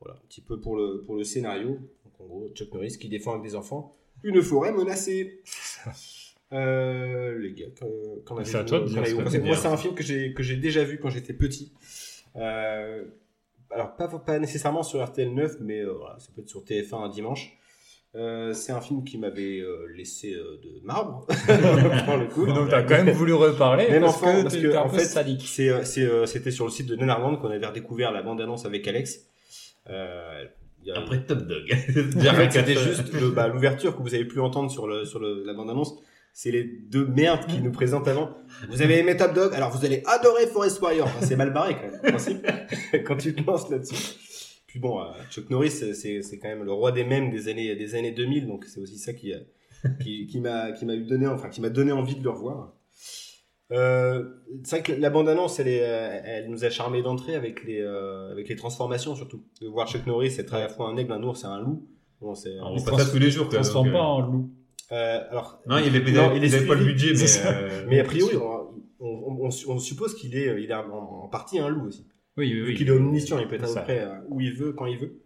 Voilà, 0.00 0.16
un 0.16 0.26
petit 0.26 0.40
peu 0.40 0.60
pour 0.60 0.76
le, 0.76 1.02
pour 1.04 1.16
le 1.16 1.24
scénario. 1.24 1.78
Donc, 2.04 2.20
en 2.20 2.24
gros, 2.24 2.48
Chuck 2.54 2.72
Norris 2.72 2.96
qui 2.98 3.08
défend 3.08 3.32
avec 3.32 3.42
des 3.42 3.56
enfants 3.56 3.94
une 4.24 4.42
forêt 4.42 4.72
menacée. 4.72 5.40
Euh, 6.52 7.36
les 7.38 7.52
gars, 7.52 7.66
qu'en 8.24 8.44
C'est 8.44 8.58
à 8.58 8.62
toi 8.62 8.78
de 8.78 8.86
dire 8.86 9.02
Moi, 9.42 9.56
c'est 9.56 9.66
un 9.66 9.76
film 9.76 9.94
que 9.94 10.04
j'ai 10.04 10.34
que 10.34 10.44
j'ai 10.44 10.56
déjà 10.56 10.84
vu 10.84 11.00
quand 11.00 11.10
j'étais 11.10 11.32
petit. 11.32 11.72
Euh, 12.36 13.02
alors, 13.70 13.96
pas, 13.96 14.06
pas 14.06 14.38
nécessairement 14.38 14.84
sur 14.84 15.02
RTL 15.04 15.34
9, 15.34 15.56
mais 15.62 15.80
euh, 15.80 15.94
voilà, 15.94 16.16
ça 16.20 16.28
peut 16.32 16.42
être 16.42 16.48
sur 16.48 16.62
TF1 16.62 17.06
un 17.06 17.08
dimanche. 17.08 17.58
Euh, 18.14 18.52
c'est 18.52 18.70
un 18.70 18.80
film 18.80 19.02
qui 19.02 19.18
m'avait 19.18 19.64
laissé 19.96 20.32
de 20.32 20.80
marbre. 20.84 21.26
pour 22.06 22.16
le 22.18 22.28
coup. 22.32 22.46
Donc, 22.52 22.68
t'as 22.68 22.82
quand 22.84 23.02
même 23.02 23.10
voulu 23.10 23.32
reparler 23.32 23.88
Même 23.88 24.02
parce 24.02 24.16
enfant, 24.16 24.36
que 24.36 24.42
parce 24.42 24.56
que 24.56 24.76
en 24.76 24.88
fait, 24.90 26.26
c'était 26.26 26.50
sur 26.52 26.66
le 26.66 26.70
site 26.70 26.86
de 26.86 26.94
Nenarland 26.94 27.40
qu'on 27.40 27.50
avait 27.50 27.66
redécouvert 27.66 28.12
la 28.12 28.22
bande-annonce 28.22 28.64
avec 28.64 28.86
Alex. 28.86 29.26
Euh, 29.90 30.44
il 30.82 30.88
y 30.88 30.90
a- 30.90 30.98
Après 30.98 31.24
Top 31.24 31.38
Dog. 31.46 31.70
en 32.16 32.34
fait, 32.34 32.50
c'était 32.50 32.74
juste 32.74 33.14
bah, 33.34 33.48
l'ouverture 33.48 33.96
que 33.96 34.02
vous 34.02 34.14
avez 34.14 34.24
pu 34.26 34.40
entendre 34.40 34.70
sur, 34.70 34.86
le, 34.86 35.04
sur 35.04 35.18
le, 35.18 35.44
la 35.44 35.54
bande-annonce. 35.54 35.94
C'est 36.32 36.50
les 36.50 36.64
deux 36.64 37.06
merdes 37.06 37.46
qui 37.46 37.60
nous 37.60 37.70
présentent 37.70 38.08
avant. 38.08 38.36
Vous 38.68 38.82
avez 38.82 38.98
aimé 38.98 39.16
Top 39.16 39.34
Dog, 39.34 39.54
alors 39.54 39.70
vous 39.70 39.84
allez 39.86 40.02
adorer 40.04 40.46
Forest 40.48 40.80
Warrior. 40.82 41.06
Enfin, 41.06 41.24
c'est 41.24 41.36
mal 41.36 41.52
barré 41.52 41.76
quand 41.76 41.82
même, 41.90 42.00
en 42.04 42.08
principe, 42.08 42.46
quand 43.06 43.16
tu 43.16 43.34
te 43.34 43.42
lances 43.46 43.70
là-dessus. 43.70 44.16
Puis 44.66 44.80
bon, 44.80 45.00
euh, 45.00 45.04
Chuck 45.30 45.48
Norris, 45.50 45.70
c'est, 45.70 46.38
quand 46.42 46.48
même 46.48 46.64
le 46.64 46.72
roi 46.72 46.90
des 46.90 47.04
mèmes 47.04 47.30
des 47.30 47.46
années, 47.48 47.76
des 47.76 47.94
années 47.94 48.10
2000, 48.10 48.48
donc 48.48 48.64
c'est 48.64 48.80
aussi 48.80 48.98
ça 48.98 49.12
qui, 49.12 49.32
qui, 50.02 50.26
qui 50.26 50.40
m'a, 50.40 50.72
qui 50.72 50.84
m'a 50.86 50.94
eu 50.94 51.04
donné, 51.04 51.28
enfin, 51.28 51.48
qui 51.48 51.60
m'a 51.60 51.68
donné 51.70 51.92
envie 51.92 52.16
de 52.16 52.24
le 52.24 52.30
revoir. 52.30 52.74
Euh, 53.72 54.24
c'est 54.62 54.80
vrai 54.80 54.82
que 54.82 55.00
la 55.00 55.10
bande-annonce, 55.10 55.58
elle, 55.58 55.68
est, 55.68 55.82
euh, 55.82 56.20
elle 56.24 56.50
nous 56.50 56.64
a 56.64 56.70
charmé 56.70 57.02
d'entrée 57.02 57.34
avec 57.34 57.64
les, 57.64 57.80
euh, 57.80 58.30
avec 58.30 58.48
les 58.48 58.56
transformations 58.56 59.14
surtout. 59.16 59.42
De 59.62 59.68
voir 59.68 59.88
Chuck 59.88 60.06
Norris 60.06 60.34
être 60.38 60.54
à 60.54 60.60
la 60.60 60.68
fois 60.68 60.88
un 60.88 60.96
aigle, 60.96 61.12
un 61.12 61.22
ours 61.22 61.42
et 61.44 61.46
un 61.46 61.60
loup. 61.60 61.86
Bon, 62.20 62.34
c'est, 62.34 62.50
On 62.60 62.76
voit 62.76 62.92
pas 62.92 63.04
ça 63.04 63.10
tous 63.10 63.18
les 63.18 63.30
jours. 63.30 63.46
Il 63.46 63.50
quoi, 63.50 63.58
transforme 63.60 63.90
pas 63.92 64.02
en 64.02 64.20
loup. 64.20 64.50
euh, 64.92 65.20
alors, 65.30 65.60
Non, 65.66 65.78
il 65.78 65.96
avait- 65.96 66.10
il 66.10 66.14
non, 66.14 66.30
avait- 66.30 66.36
est 66.44 66.46
il 66.48 66.54
avait 66.54 66.66
pas 66.66 66.74
le 66.74 66.84
budget, 66.84 67.12
mais, 67.14 67.46
euh, 67.46 67.86
mais 67.88 68.00
a 68.00 68.04
priori, 68.04 68.36
on, 68.36 68.68
on, 69.00 69.46
on- 69.46 69.50
on 69.72 69.78
suppose 69.78 70.14
qu'il 70.14 70.36
est, 70.36 70.62
il 70.62 70.70
est 70.70 70.74
en, 70.74 71.24
en 71.24 71.28
partie 71.28 71.58
un 71.58 71.68
loup 71.68 71.86
aussi. 71.88 72.06
Oui, 72.36 72.52
oui, 72.52 72.62
oui. 72.68 72.74
qu'il 72.74 72.88
est 72.88 72.90
omniscient, 72.90 73.38
il 73.38 73.46
peut 73.48 73.54
être 73.54 73.64
à 73.64 73.80
peu 73.80 73.82
près 73.82 74.06
où 74.28 74.40
il 74.40 74.52
veut, 74.54 74.72
quand 74.72 74.86
il 74.86 74.98
veut. 74.98 75.20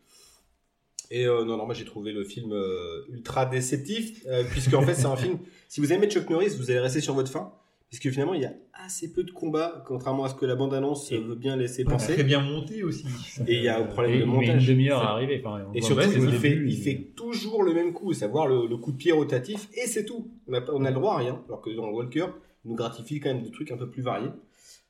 Et 1.10 1.26
euh, 1.26 1.44
non, 1.44 1.56
non, 1.56 1.64
moi 1.64 1.74
j'ai 1.74 1.86
trouvé 1.86 2.12
le 2.12 2.22
film 2.22 2.52
euh, 2.52 3.04
ultra 3.10 3.46
déceptif, 3.46 4.22
euh, 4.26 4.44
puisque 4.50 4.74
en 4.74 4.82
fait 4.82 4.94
c'est 4.94 5.06
un 5.06 5.16
film. 5.16 5.38
Si 5.68 5.80
vous 5.80 5.92
aimez 5.92 6.08
Chuck 6.08 6.28
Norris, 6.30 6.54
vous 6.58 6.70
allez 6.70 6.80
rester 6.80 7.00
sur 7.02 7.12
votre 7.14 7.30
faim, 7.30 7.52
puisque 7.88 8.10
finalement 8.10 8.34
il 8.34 8.42
y 8.42 8.46
a 8.46 8.52
assez 8.72 9.12
peu 9.12 9.24
de 9.24 9.30
combats, 9.30 9.82
contrairement 9.86 10.24
à 10.24 10.28
ce 10.28 10.34
que 10.34 10.46
la 10.46 10.54
bande-annonce 10.54 11.12
veut 11.12 11.34
bien 11.34 11.56
laisser 11.56 11.84
Pas 11.84 11.92
penser. 11.92 12.14
très 12.14 12.22
bien 12.24 12.40
monté 12.40 12.82
aussi. 12.84 13.06
Et 13.46 13.56
il 13.56 13.62
y 13.62 13.68
a 13.68 13.78
un 13.78 13.84
problème 13.84 14.12
Et 14.12 14.18
de 14.18 14.22
il 14.22 14.26
met 14.28 14.34
montage. 14.34 14.68
une 14.68 14.74
demi-heure 14.74 15.02
à 15.02 15.12
arriver. 15.12 15.42
Enfin, 15.44 15.64
on 15.68 15.72
Et 15.74 15.80
surtout, 15.80 16.08
au 16.08 16.12
il, 16.26 16.32
fait, 16.38 16.48
début, 16.50 16.68
il 16.70 16.76
fait 16.76 17.12
toujours 17.16 17.62
le 17.62 17.74
même 17.74 17.92
coup, 17.92 18.12
savoir 18.12 18.46
le, 18.46 18.66
le 18.68 18.76
coup 18.76 18.92
de 18.92 18.96
pied 18.96 19.12
rotatif, 19.12 19.68
et 19.74 19.86
c'est 19.86 20.04
tout. 20.04 20.30
On 20.46 20.54
a, 20.54 20.60
on 20.72 20.84
a 20.84 20.90
le 20.90 20.94
droit 20.94 21.14
à 21.14 21.18
rien, 21.18 21.42
alors 21.48 21.60
que 21.60 21.70
dans 21.70 21.88
Walker, 21.90 22.26
il 22.64 22.70
nous 22.70 22.76
gratifie 22.76 23.20
quand 23.20 23.32
même 23.32 23.42
des 23.42 23.50
trucs 23.50 23.70
un 23.72 23.76
peu 23.76 23.88
plus 23.90 24.02
variés. 24.02 24.30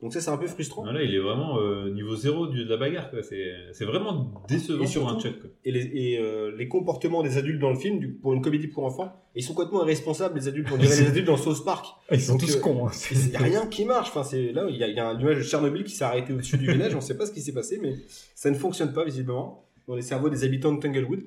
Donc 0.00 0.12
ça, 0.12 0.20
c'est 0.20 0.30
un 0.30 0.36
peu 0.36 0.46
frustrant. 0.46 0.84
Là, 0.84 1.02
il 1.02 1.12
est 1.12 1.18
vraiment 1.18 1.58
euh, 1.58 1.90
niveau 1.90 2.14
zéro 2.14 2.46
de 2.46 2.62
la 2.62 2.76
bagarre. 2.76 3.10
quoi. 3.10 3.20
C'est 3.24 3.52
c'est 3.72 3.84
vraiment 3.84 4.32
décevant 4.48 4.84
Et 4.84 4.94
pour 4.94 5.08
un 5.08 5.18
Chuck. 5.18 5.40
quoi. 5.40 5.50
et, 5.64 5.72
les, 5.72 5.90
et, 5.92 6.18
euh, 6.20 6.54
les 6.56 6.68
comportements 6.68 7.24
des 7.24 7.36
adultes 7.36 7.58
dans 7.60 7.70
le 7.70 7.76
film, 7.78 7.98
du- 7.98 8.08
pour 8.12 8.32
une 8.32 8.40
comédie 8.40 8.68
pour 8.68 8.84
enfants, 8.84 9.12
ils 9.34 9.42
sont 9.42 9.54
complètement 9.54 9.82
irresponsables, 9.82 10.38
les 10.38 10.46
adultes. 10.46 10.68
On 10.72 10.76
dirait 10.76 11.00
les 11.00 11.08
adultes 11.08 11.26
dans 11.26 11.36
South 11.36 11.64
Park. 11.64 11.84
Ils 12.12 12.20
sont 12.20 12.34
Donc, 12.34 12.42
tous 12.42 12.56
euh, 12.56 12.60
cons. 12.60 12.86
hein. 12.86 12.90
Il 13.10 13.30
n'y 13.30 13.36
a 13.36 13.40
rien 13.40 13.66
qui 13.66 13.84
marche. 13.84 14.10
Enfin, 14.10 14.22
c'est 14.22 14.52
là, 14.52 14.66
il 14.68 14.76
y, 14.76 14.78
y 14.78 15.00
a 15.00 15.08
un 15.08 15.18
nuage 15.18 15.38
de 15.38 15.42
Tchernobyl 15.42 15.82
qui 15.82 15.94
s'est 15.96 16.04
arrêté 16.04 16.32
au-dessus 16.32 16.58
du 16.58 16.66
village. 16.72 16.92
On 16.94 16.98
ne 16.98 17.02
sait 17.02 17.16
pas 17.16 17.26
ce 17.26 17.32
qui 17.32 17.40
s'est 17.40 17.52
passé, 17.54 17.80
mais 17.82 17.94
ça 18.36 18.50
ne 18.52 18.56
fonctionne 18.56 18.92
pas 18.92 19.04
visiblement 19.04 19.64
dans 19.88 19.96
les 19.96 20.02
cerveaux 20.02 20.30
des 20.30 20.44
habitants 20.44 20.72
de 20.72 20.80
Tanglewood. 20.80 21.22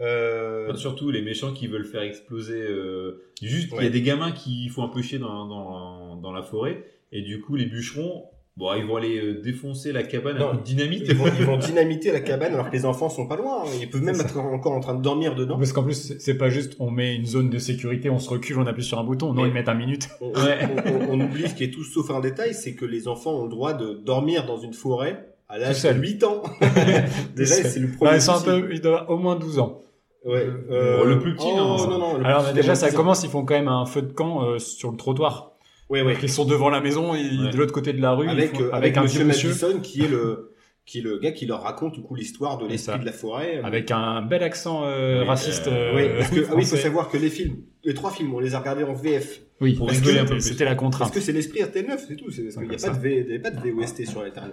Euh, 0.00 0.66
Enfin, 0.68 0.76
surtout 0.78 1.10
les 1.10 1.22
méchants 1.22 1.52
qui 1.52 1.66
veulent 1.68 1.84
faire 1.84 2.02
exploser. 2.02 2.60
euh, 2.60 3.22
Juste, 3.42 3.68
il 3.78 3.84
y 3.84 3.86
a 3.86 3.90
des 3.90 4.02
gamins 4.02 4.32
qui 4.32 4.68
font 4.68 4.82
un 4.82 4.88
peu 4.88 5.00
chier 5.02 5.18
dans, 5.18 5.46
dans, 5.46 6.16
dans 6.16 6.32
la 6.32 6.42
forêt. 6.42 6.84
Et 7.12 7.22
du 7.22 7.40
coup, 7.40 7.56
les 7.56 7.66
bûcherons, 7.66 8.24
bon, 8.56 8.72
ils 8.74 8.84
vont 8.84 8.96
aller 8.96 9.18
euh, 9.18 9.40
défoncer 9.42 9.90
la 9.92 10.02
cabane 10.04 10.38
Non, 10.38 10.48
à 10.48 10.50
coup 10.52 10.56
de 10.58 10.62
dynamite. 10.62 11.02
Ils 11.08 11.16
vont, 11.16 11.24
ils 11.38 11.44
vont 11.44 11.56
dynamiter 11.58 12.12
la 12.12 12.20
cabane 12.20 12.54
alors 12.54 12.68
que 12.70 12.76
les 12.76 12.84
enfants 12.84 13.08
sont 13.08 13.26
pas 13.26 13.36
loin. 13.36 13.62
hein. 13.64 13.68
Ils 13.80 13.90
peuvent 13.90 14.02
même 14.02 14.20
être 14.20 14.38
encore 14.38 14.72
en 14.72 14.80
train 14.80 14.94
de 14.94 15.02
dormir 15.02 15.34
dedans. 15.34 15.56
Parce 15.58 15.72
qu'en 15.72 15.82
plus, 15.82 16.16
c'est- 16.18 16.34
pas 16.34 16.50
juste 16.50 16.76
on 16.78 16.90
met 16.90 17.16
une 17.16 17.26
zone 17.26 17.50
de 17.50 17.58
sécurité, 17.58 18.10
on 18.10 18.18
se 18.20 18.30
recule, 18.30 18.58
on 18.58 18.66
appuie 18.66 18.84
sur 18.84 18.98
un 18.98 19.04
bouton. 19.04 19.32
Non, 19.32 19.42
Mais- 19.42 19.48
ils 19.48 19.54
mettent 19.54 19.68
un 19.68 19.74
minute. 19.74 20.08
On, 20.20 20.32
on- 20.34 20.34
on- 20.36 21.10
on 21.12 21.20
oublie 21.20 21.48
ce 21.48 21.54
qui 21.54 21.64
est 21.64 21.70
tout 21.72 21.82
sauf 21.84 22.10
un 22.10 22.20
détail, 22.20 22.54
c'est 22.54 22.74
que 22.74 22.84
les 22.84 23.08
enfants 23.08 23.32
ont 23.40 23.44
le 23.44 23.50
droit 23.50 23.72
de 23.72 23.94
dormir 23.94 24.46
dans 24.46 24.58
une 24.58 24.72
forêt 24.74 25.26
à 25.48 25.58
l'âge 25.58 25.82
de 25.82 25.90
8 26.00 26.22
ans. 26.22 26.42
Déjà, 27.34 27.54
c'est 27.56 27.80
le 27.80 27.88
premier. 27.88 28.10
Bah, 28.12 28.16
ils, 28.16 28.22
sont 28.22 28.32
un 28.34 28.40
peu, 28.40 28.68
ils 28.72 28.80
doivent 28.80 29.06
au 29.08 29.16
moins 29.18 29.34
12 29.36 29.58
ans. 29.58 29.80
Ouais. 30.24 30.46
Bon, 30.46 31.04
le 31.04 31.18
plus 31.18 31.34
petit, 31.34 31.46
oh, 31.50 31.56
non. 31.56 31.88
non, 31.88 31.98
non, 31.98 32.24
Alors, 32.24 32.52
déjà, 32.52 32.74
ça 32.74 32.88
10 32.88 32.94
ans. 32.94 32.96
commence, 32.98 33.24
ils 33.24 33.30
font 33.30 33.44
quand 33.44 33.54
même 33.54 33.68
un 33.68 33.86
feu 33.86 34.02
de 34.02 34.12
camp 34.12 34.44
euh, 34.44 34.58
sur 34.58 34.90
le 34.90 34.96
trottoir. 34.98 35.49
Ouais, 35.90 36.02
ouais. 36.02 36.16
Ils 36.22 36.28
sont 36.30 36.44
devant 36.44 36.70
la 36.70 36.80
maison, 36.80 37.14
et 37.14 37.18
Ouais. 37.18 37.50
de 37.50 37.56
l'autre 37.56 37.72
côté 37.72 37.92
de 37.92 38.00
la 38.00 38.12
rue, 38.12 38.26
ils 38.26 38.30
Avec, 38.30 38.52
font- 38.56 38.62
euh, 38.62 38.70
avec, 38.72 38.74
avec, 38.74 38.96
un 38.96 39.02
Monsieur 39.02 39.24
monsieur, 39.24 39.48
Madison 39.48 39.80
qui 39.80 40.02
est 40.04 40.08
le 40.08 40.46
qui 40.86 40.98
est 40.98 41.02
le 41.02 41.18
gars 41.18 41.30
qui 41.30 41.46
leur 41.46 41.62
raconte 41.62 41.92
du 41.94 42.00
coup 42.02 42.16
l'histoire 42.16 42.58
de 42.58 42.66
l'esprit 42.66 42.98
de 42.98 43.04
la 43.04 43.12
forêt. 43.12 43.60
avec 43.62 43.90
un 43.92 44.22
bel 44.22 44.42
accent 44.42 44.84
euh, 44.86 45.22
raciste. 45.24 45.68
euh, 45.68 45.92
euh, 45.92 45.96
oui, 45.96 46.08
parce 46.18 46.30
que 46.30 46.40
ah 46.50 46.54
oui, 46.56 46.62
il 46.62 46.66
faut 46.66 46.76
savoir 46.76 47.08
que 47.10 47.16
les 47.16 47.28
films, 47.30 47.58
les 47.84 47.94
trois 47.94 48.10
films, 48.10 48.34
on 48.34 48.40
les 48.40 48.54
a 48.56 48.60
regardés 48.60 48.82
en 48.82 48.94
VF. 48.94 49.40
Oui, 49.60 49.74
Pour 49.74 49.86
parce 49.86 49.98
rigoler 49.98 50.16
que 50.16 50.20
un 50.22 50.24
peu 50.24 50.34
plus. 50.34 50.40
C'était 50.40 50.64
la 50.64 50.70
Parce 50.70 50.80
contrainte. 50.80 51.12
que 51.12 51.20
c'est 51.20 51.32
l'esprit 51.32 51.60
RTL9, 51.60 51.98
c'est 52.08 52.16
tout. 52.16 52.30
C'est 52.30 52.42
parce 52.44 52.56
qu'il 52.56 52.68
n'y 52.68 52.74
a 52.74 52.78
pas 52.78 52.96
de, 52.96 53.00
v, 53.00 53.38
pas 53.38 53.50
VOST 53.50 54.06
sur 54.06 54.22
RTL9. 54.22 54.52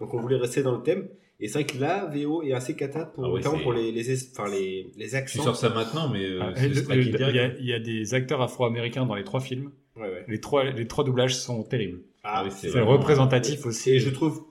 Donc 0.00 0.12
on 0.14 0.20
voulait 0.20 0.36
rester 0.36 0.62
dans 0.62 0.76
le 0.76 0.82
thème. 0.82 1.08
Et 1.40 1.48
c'est 1.48 1.54
vrai 1.54 1.64
que 1.64 1.78
là, 1.80 2.08
VO 2.14 2.42
est 2.44 2.52
assez 2.52 2.76
cata 2.76 3.06
pour, 3.06 3.24
Ah 3.24 3.30
ouais, 3.32 3.40
pour 3.62 3.72
les, 3.72 3.90
les, 3.90 4.10
es- 4.12 4.30
enfin, 4.36 4.48
les, 4.50 4.92
les 4.96 5.08
Tu 5.08 5.16
accents. 5.16 5.42
sors 5.42 5.56
ça 5.56 5.70
maintenant, 5.70 6.08
mais 6.08 6.24
euh, 6.24 6.38
Ah, 6.42 6.52
c'est 6.54 6.66
et 6.66 6.68
le- 6.68 6.74
striké 6.76 7.10
le- 7.10 7.18
direct. 7.18 7.32
Il 7.32 7.36
y, 7.36 7.40
a- 7.40 7.54
il 7.58 7.66
y 7.66 7.72
a 7.74 7.80
des 7.80 8.14
acteurs 8.14 8.40
afro-américains 8.42 9.06
dans 9.06 9.16
les 9.16 9.24
trois 9.24 9.40
films. 9.40 9.70
Ouais, 9.96 10.02
ouais. 10.02 10.24
Les 10.28 10.40
trois, 10.40 10.64
les 10.64 10.86
trois 10.86 11.04
doublages 11.04 11.36
sont 11.36 11.62
terribles. 11.62 12.00
Ah, 12.22 12.42
oui, 12.44 12.50
c'est 12.54 12.80
représentatif 12.80 13.66
aussi. 13.66 13.90
Et 13.92 13.98
je 14.00 14.10
trouve 14.10 14.44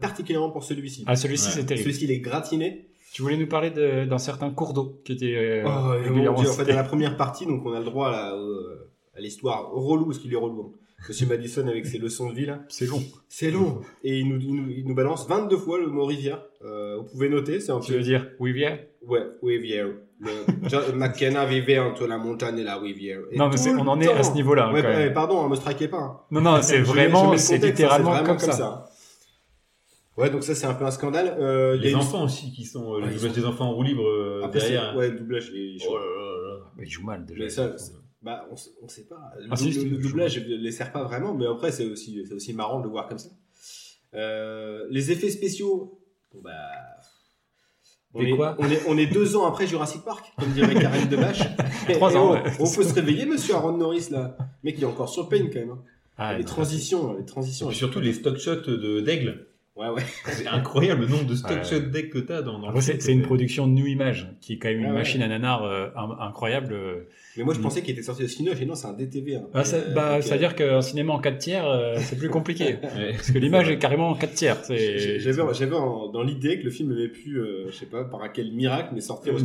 particulièrement 0.00 0.50
pour 0.50 0.64
celui-ci. 0.64 1.04
Ah, 1.06 1.14
celui-ci, 1.16 1.46
Ouais. 1.48 1.52
c'est 1.54 1.66
terrible. 1.66 1.84
Celui-ci, 1.84 2.04
il 2.04 2.10
est 2.10 2.20
gratiné. 2.20 2.86
Tu 3.12 3.22
voulais 3.22 3.36
nous 3.36 3.46
parler 3.46 3.70
de- 3.70 4.04
d'un 4.04 4.18
certain 4.18 4.50
cours 4.50 4.72
d'eau 4.74 5.00
qui 5.04 5.12
était 5.12 5.34
euh, 5.36 5.64
Oh, 5.66 5.88
régulièrement 6.02 6.40
Dieu, 6.40 6.50
en 6.50 6.52
fait, 6.52 6.64
dans 6.64 6.74
la 6.76 6.84
première 6.84 7.16
partie, 7.16 7.46
donc 7.46 7.64
on 7.64 7.72
a 7.72 7.78
le 7.78 7.84
droit 7.84 8.10
là, 8.10 8.34
euh, 8.34 8.90
à 9.16 9.20
l'histoire 9.20 9.70
relou, 9.72 10.04
parce 10.06 10.18
qu'il 10.18 10.32
est 10.32 10.36
relou. 10.36 10.72
hein. 10.74 10.78
Monsieur 11.08 11.26
Madison 11.28 11.66
avec 11.68 11.86
ses 11.86 11.98
leçons 11.98 12.28
de 12.28 12.34
vie 12.34 12.44
là. 12.46 12.60
C'est 12.68 12.86
long. 12.86 13.00
C'est 13.28 13.50
long. 13.52 13.80
Et 14.02 14.18
il 14.18 14.28
nous, 14.28 14.40
il 14.40 14.52
nous, 14.54 14.68
il 14.70 14.84
nous 14.84 14.94
balance 14.96 15.28
22 15.28 15.56
fois 15.56 15.78
le 15.78 15.86
mot 15.86 16.04
rivière. 16.04 16.42
Euh, 16.64 16.96
vous 16.98 17.04
pouvez 17.04 17.28
noter, 17.28 17.60
c'est 17.60 17.70
un 17.70 17.78
Tu 17.78 17.92
peu... 17.92 17.98
veux 17.98 18.04
dire 18.04 18.26
Rivière? 18.40 18.80
Ouais, 19.06 19.22
rivière. 19.42 19.86
Le- 20.20 20.68
John 20.68 20.96
McKenna 20.96 21.46
vivait 21.46 21.78
entre 21.78 22.06
la 22.06 22.18
montagne 22.18 22.58
et 22.58 22.64
la 22.64 22.76
rivière. 22.76 23.20
Et 23.30 23.36
Non, 23.36 23.48
mais 23.48 23.56
on 23.78 23.86
en 23.86 24.00
est 24.00 24.12
à 24.12 24.22
ce 24.24 24.32
niveau-là, 24.32 24.72
Ouais, 24.72 24.82
quand 24.82 24.88
ouais, 24.88 24.96
même. 25.04 25.12
pardon, 25.12 25.40
hein, 25.44 25.48
me 25.48 25.54
strikez 25.56 25.86
pas. 25.88 25.98
hein. 25.98 26.20
Non, 26.30 26.40
non, 26.40 26.60
c'est 26.62 26.76
Je 26.84 26.92
mets- 26.92 27.04
je 27.06 27.10
vraiment, 27.10 27.36
c'est 27.38 27.58
littéralement 27.58 28.12
hein, 28.14 28.24
comme 28.24 28.38
ça. 28.38 28.90
Ouais, 30.16 30.30
donc 30.30 30.42
ça 30.42 30.56
c'est 30.56 30.66
un 30.66 30.74
peu 30.74 30.84
un 30.84 30.90
scandale. 30.90 31.36
Euh, 31.38 31.76
il 31.76 31.82
y 31.82 31.84
a 31.84 31.86
Les 31.86 31.90
une- 31.92 31.98
enfants 31.98 32.24
aussi 32.24 32.50
qui 32.52 32.64
sont 32.64 32.92
euh, 32.92 32.96
Ouais, 32.96 33.02
le 33.02 33.12
ils 33.12 33.14
doublage 33.14 33.30
sont- 33.34 33.40
des 33.40 33.46
enfants 33.46 33.66
en 33.66 33.74
roue 33.74 33.84
libre 33.84 34.04
euh, 34.08 34.42
Après, 34.44 34.58
c'est- 34.58 34.70
derrière. 34.70 34.96
ouais, 34.96 35.10
le 35.10 35.18
doublage. 35.18 35.52
Oh 35.88 35.96
là 35.96 36.00
là 36.04 36.48
là. 36.48 36.64
Bah, 36.76 36.82
il 36.82 36.90
joue 36.90 37.04
mal 37.04 37.24
déjà. 37.24 37.38
Mais 37.44 37.48
ça, 37.48 37.70
bah, 38.22 38.44
on, 38.50 38.54
s- 38.54 38.70
on 38.82 38.88
sait 38.88 39.04
pas. 39.06 39.30
Le, 39.38 39.46
Ah, 39.52 39.54
si, 39.56 39.72
si, 39.72 39.84
le- 39.84 39.90
le 39.96 40.02
je 40.02 40.08
doublage 40.08 40.38
ne 40.44 40.56
les 40.56 40.72
sert 40.72 40.90
pas 40.90 41.04
vraiment, 41.04 41.34
mais 41.34 41.46
après, 41.46 41.70
c'est 41.70 41.84
aussi, 41.86 42.20
c'est 42.26 42.34
aussi 42.34 42.52
marrant 42.52 42.80
de 42.80 42.84
le 42.86 42.90
voir 42.90 43.06
comme 43.06 43.18
ça. 43.18 43.28
Euh, 44.14 44.86
les 44.90 45.12
effets 45.12 45.30
spéciaux, 45.30 46.00
bon, 46.34 46.40
bah. 46.42 46.50
On 48.14 48.22
est, 48.22 48.30
quoi 48.36 48.56
on, 48.58 48.70
est, 48.70 48.80
on 48.88 48.96
est 48.98 49.06
deux 49.06 49.36
ans 49.36 49.46
après 49.46 49.66
Jurassic 49.66 50.02
Park, 50.02 50.32
comme 50.38 50.50
dirait 50.52 50.74
Karine 50.80 51.08
Debache. 51.08 51.40
Trois 51.90 52.12
Et 52.12 52.16
ans, 52.16 52.30
on, 52.30 52.32
ouais. 52.32 52.42
on 52.58 52.70
peut 52.70 52.82
se 52.82 52.94
réveiller, 52.94 53.26
monsieur 53.26 53.54
Aaron 53.54 53.76
Norris, 53.76 54.08
là. 54.10 54.36
Le 54.40 54.44
mec, 54.70 54.74
il 54.78 54.82
est 54.82 54.86
encore 54.86 55.08
sur 55.08 55.28
pain, 55.28 55.46
quand 55.52 55.58
même. 55.60 55.70
hein. 55.70 55.78
Ah, 56.16 56.32
les 56.32 56.40
non, 56.40 56.46
transitions, 56.46 57.14
les 57.14 57.22
Et 57.22 57.26
transitions. 57.26 57.68
puis 57.68 57.76
surtout 57.76 58.00
les 58.00 58.12
stock 58.12 58.38
shots 58.38 58.56
de 58.66 59.00
d'aigle. 59.00 59.46
Ouais, 59.78 59.88
ouais. 59.90 60.02
C'est 60.26 60.46
incroyable 60.48 61.02
le 61.02 61.06
nombre 61.08 61.26
de 61.26 61.34
stock 61.36 61.52
Ouais. 61.58 61.64
shot 61.64 61.80
deck 61.90 62.10
que 62.10 62.18
t'as 62.18 62.42
dans, 62.42 62.58
dans 62.58 62.66
Après, 62.68 62.80
le 62.80 62.84
c'est 62.84 63.00
c'est 63.00 63.12
une 63.12 63.22
production 63.22 63.66
de 63.68 63.72
New 63.72 63.86
Image, 63.86 64.28
qui 64.40 64.54
est 64.54 64.58
quand 64.58 64.68
même 64.68 64.78
une 64.80 64.86
Ah 64.86 64.88
ouais. 64.90 64.94
machine 64.96 65.22
à 65.22 65.28
nanar 65.28 65.62
euh, 65.64 65.86
in- 65.94 66.16
incroyable. 66.20 66.72
euh. 66.72 67.04
Mais 67.36 67.44
moi, 67.44 67.54
je 67.54 67.60
pensais 67.60 67.80
qu'il 67.82 67.92
était 67.92 68.02
sorti 68.02 68.24
au 68.24 68.26
Cinoche 68.26 68.60
et 68.60 68.66
non, 68.66 68.74
c'est 68.74 68.88
un 68.88 68.92
DTV. 68.94 69.36
hein. 69.36 69.46
Ah, 69.54 69.62
ça, 69.64 69.76
Euh, 69.76 69.94
bah, 69.94 70.20
ça 70.22 70.34
veut 70.34 70.40
dire 70.40 70.56
qu'un 70.56 70.80
cinéma 70.80 71.12
en 71.12 71.20
4 71.20 71.38
tiers, 71.38 71.64
euh, 71.68 71.94
c'est 71.98 72.18
plus 72.18 72.28
compliqué. 72.38 72.64
Ouais. 72.82 73.12
Parce 73.12 73.30
que 73.30 73.38
l'image 73.38 73.70
est 73.70 73.78
carrément 73.78 74.08
en 74.10 74.14
4 74.16 74.34
tiers. 74.34 74.64
c'est- 74.64 75.20
J'avais 75.20 75.36
dans 75.70 76.22
l'idée 76.24 76.58
que 76.58 76.64
le 76.64 76.70
film 76.70 76.90
avait 76.90 77.08
pu, 77.08 77.36
euh, 77.38 77.66
je 77.70 77.76
sais 77.76 77.86
pas, 77.86 78.04
par 78.04 78.20
quel 78.32 78.50
miracle, 78.52 78.90
mais 78.94 79.00
sortir 79.00 79.34
au 79.34 79.38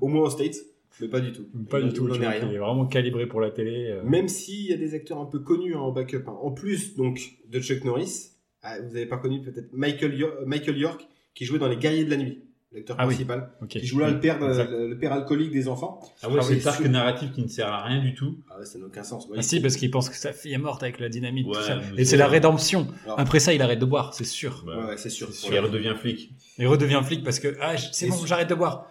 au 0.00 0.08
moins 0.08 0.22
aux 0.22 0.30
States, 0.30 0.56
mais 1.00 1.08
pas 1.08 1.20
du 1.20 1.32
tout. 1.32 1.44
Pas 1.68 1.80
du 1.82 1.92
tout. 1.92 2.08
il 2.14 2.22
est 2.22 2.58
vraiment 2.58 2.86
calibré 2.86 3.26
pour 3.26 3.40
la 3.42 3.50
télé. 3.50 3.88
euh. 3.90 4.02
Même 4.04 4.28
s'il 4.28 4.66
y 4.66 4.72
a 4.72 4.76
des 4.76 4.94
acteurs 4.94 5.18
un 5.18 5.26
peu 5.26 5.40
connus 5.40 5.74
hein, 5.74 5.80
en 5.80 5.92
backup. 5.92 6.24
hein. 6.28 6.36
En 6.42 6.52
plus, 6.52 6.96
donc, 6.96 7.20
de 7.50 7.60
Chuck 7.60 7.84
Norris, 7.84 8.30
ah, 8.64 8.80
vous 8.80 8.96
avez 8.96 9.06
pas 9.06 9.18
connu 9.18 9.40
peut-être 9.40 9.68
Michael, 9.72 10.14
Yo- 10.18 10.32
Michael 10.46 10.76
York, 10.78 11.06
qui 11.34 11.44
jouait 11.44 11.58
dans 11.60 11.68
Les 11.68 11.76
Guerriers 11.76 12.04
de 12.04 12.10
la 12.10 12.16
Nuit, 12.16 12.40
l'acteur 12.72 12.96
Ah 12.98 13.04
oui. 13.06 13.14
principal, 13.14 13.50
Ok. 13.62 13.68
qui 13.68 13.86
joue 13.86 13.98
là 14.00 14.10
le 14.10 14.18
père, 14.20 14.38
le, 14.40 14.88
le 14.88 14.98
père 14.98 15.12
alcoolique 15.12 15.52
des 15.52 15.68
enfants. 15.68 16.00
Ah 16.22 16.28
ouais, 16.28 16.36
Ah 16.40 16.42
c'est 16.42 16.54
oui, 16.54 16.66
arc 16.66 16.80
narratif 16.86 17.32
qui 17.32 17.42
ne 17.42 17.48
sert 17.48 17.68
à 17.68 17.84
rien 17.84 18.00
du 18.00 18.14
tout. 18.14 18.38
Ah 18.50 18.58
ouais, 18.58 18.64
ça 18.66 18.78
n'a 18.78 18.86
aucun 18.86 19.02
sens. 19.04 19.26
Ouais, 19.28 19.36
Ah 19.38 19.42
si, 19.42 19.60
parce 19.60 19.76
qu'il 19.76 19.90
pense 19.90 20.08
que 20.08 20.16
sa 20.16 20.32
fille 20.32 20.52
est 20.54 20.58
morte 20.58 20.82
avec 20.82 20.98
la 20.98 21.08
dynamite. 21.08 21.46
Ouais, 21.46 21.54
tout 21.54 21.62
ça. 21.62 21.80
mais 21.94 22.02
Et 22.02 22.04
c'est- 22.04 22.16
la 22.16 22.26
rédemption. 22.26 22.88
Alors- 23.04 23.20
Après 23.20 23.38
ça, 23.40 23.52
il 23.54 23.62
arrête 23.62 23.78
de 23.78 23.84
boire, 23.86 24.14
c'est 24.14 24.24
sûr. 24.24 24.64
Bah, 24.66 24.76
Ouais, 24.78 24.84
ouais, 24.90 24.96
c'est 24.96 25.10
sûr. 25.10 25.28
Il 25.50 25.58
redevient 25.58 25.94
flic. 25.98 26.30
Il 26.58 26.66
redevient 26.66 27.00
flic 27.04 27.22
parce 27.22 27.38
que 27.40 27.56
ah, 27.60 27.76
c'est 27.76 28.08
bon, 28.08 28.24
j'arrête 28.26 28.48
de 28.48 28.54
boire. 28.54 28.88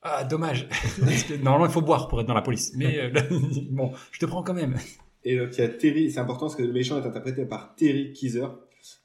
Ah, 0.00 0.22
dommage. 0.22 0.68
Parce 1.00 1.24
que 1.24 1.34
normalement, 1.34 1.66
il 1.66 1.72
faut 1.72 1.82
boire 1.82 2.06
pour 2.06 2.20
être 2.20 2.26
dans 2.28 2.32
la 2.34 2.40
police. 2.40 2.72
Mais 2.76 3.00
euh, 3.00 3.10
bon, 3.70 3.90
je 4.12 4.20
te 4.20 4.26
prends 4.26 4.44
quand 4.44 4.54
même. 4.54 4.76
Et 5.24 5.36
donc 5.36 5.48
il 5.54 5.58
y 5.60 5.64
a 5.64 5.68
Terry, 5.68 6.08
c'est 6.12 6.20
important 6.20 6.42
parce 6.46 6.54
que 6.54 6.62
le 6.62 6.72
méchant 6.72 7.02
est 7.02 7.06
interprété 7.06 7.44
par 7.46 7.74
Terry 7.74 8.12
Kieser. 8.12 8.46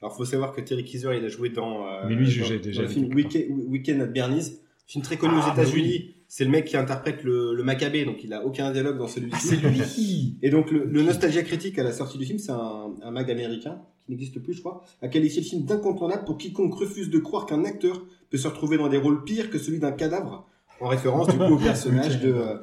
Alors 0.01 0.15
faut 0.15 0.25
savoir 0.25 0.51
que 0.53 0.61
Terry 0.61 0.83
Kieser, 0.83 1.17
il 1.17 1.25
a 1.25 1.29
joué 1.29 1.49
dans, 1.49 1.87
euh, 1.87 2.07
Mais 2.07 2.15
lui, 2.15 2.25
dans 2.39 2.55
déjà 2.61 2.81
le 2.81 2.87
film. 2.87 3.13
Weekend, 3.13 3.45
Weekend 3.67 4.01
at 4.01 4.07
Bernie's, 4.07 4.59
film 4.87 5.03
très 5.03 5.17
connu 5.17 5.33
Ah, 5.37 5.39
aux 5.53 5.55
mais 5.55 5.63
États-Unis. 5.63 6.15
C'est 6.27 6.45
le 6.45 6.49
mec 6.51 6.65
qui 6.65 6.77
interprète 6.77 7.23
le, 7.23 7.53
le 7.53 7.63
Maccabée, 7.63 8.05
donc 8.05 8.23
il 8.23 8.33
a 8.33 8.43
aucun 8.43 8.71
dialogue 8.71 8.97
dans 8.97 9.07
celui-ci. 9.07 9.35
Ah, 9.35 9.39
c'est 9.39 9.55
lui. 9.57 10.37
Et 10.41 10.49
donc 10.49 10.71
le, 10.71 10.83
le 10.85 11.01
Nostalgia 11.03 11.43
Critique 11.43 11.77
à 11.77 11.83
la 11.83 11.91
sortie 11.91 12.17
du 12.17 12.25
film, 12.25 12.39
c'est 12.39 12.51
un, 12.51 12.91
un 13.03 13.11
mag 13.11 13.29
américain 13.29 13.81
qui 14.05 14.11
n'existe 14.11 14.39
plus, 14.39 14.53
je 14.53 14.59
crois, 14.61 14.83
a 15.01 15.07
qualifié 15.09 15.41
le 15.41 15.47
film 15.47 15.63
d'incontournable 15.65 16.25
pour 16.25 16.37
quiconque 16.37 16.73
refuse 16.73 17.09
de 17.09 17.19
croire 17.19 17.45
qu'un 17.45 17.63
acteur 17.65 18.03
peut 18.31 18.37
se 18.37 18.47
retrouver 18.47 18.77
dans 18.77 18.89
des 18.89 18.97
rôles 18.97 19.23
pires 19.23 19.49
que 19.51 19.57
celui 19.59 19.79
d'un 19.79 19.91
cadavre, 19.91 20.49
en 20.79 20.87
référence 20.87 21.27
du 21.29 21.37
coup 21.37 21.43
au 21.53 21.57
personnage 21.63 22.19
de, 22.19 22.33
euh, 22.33 22.55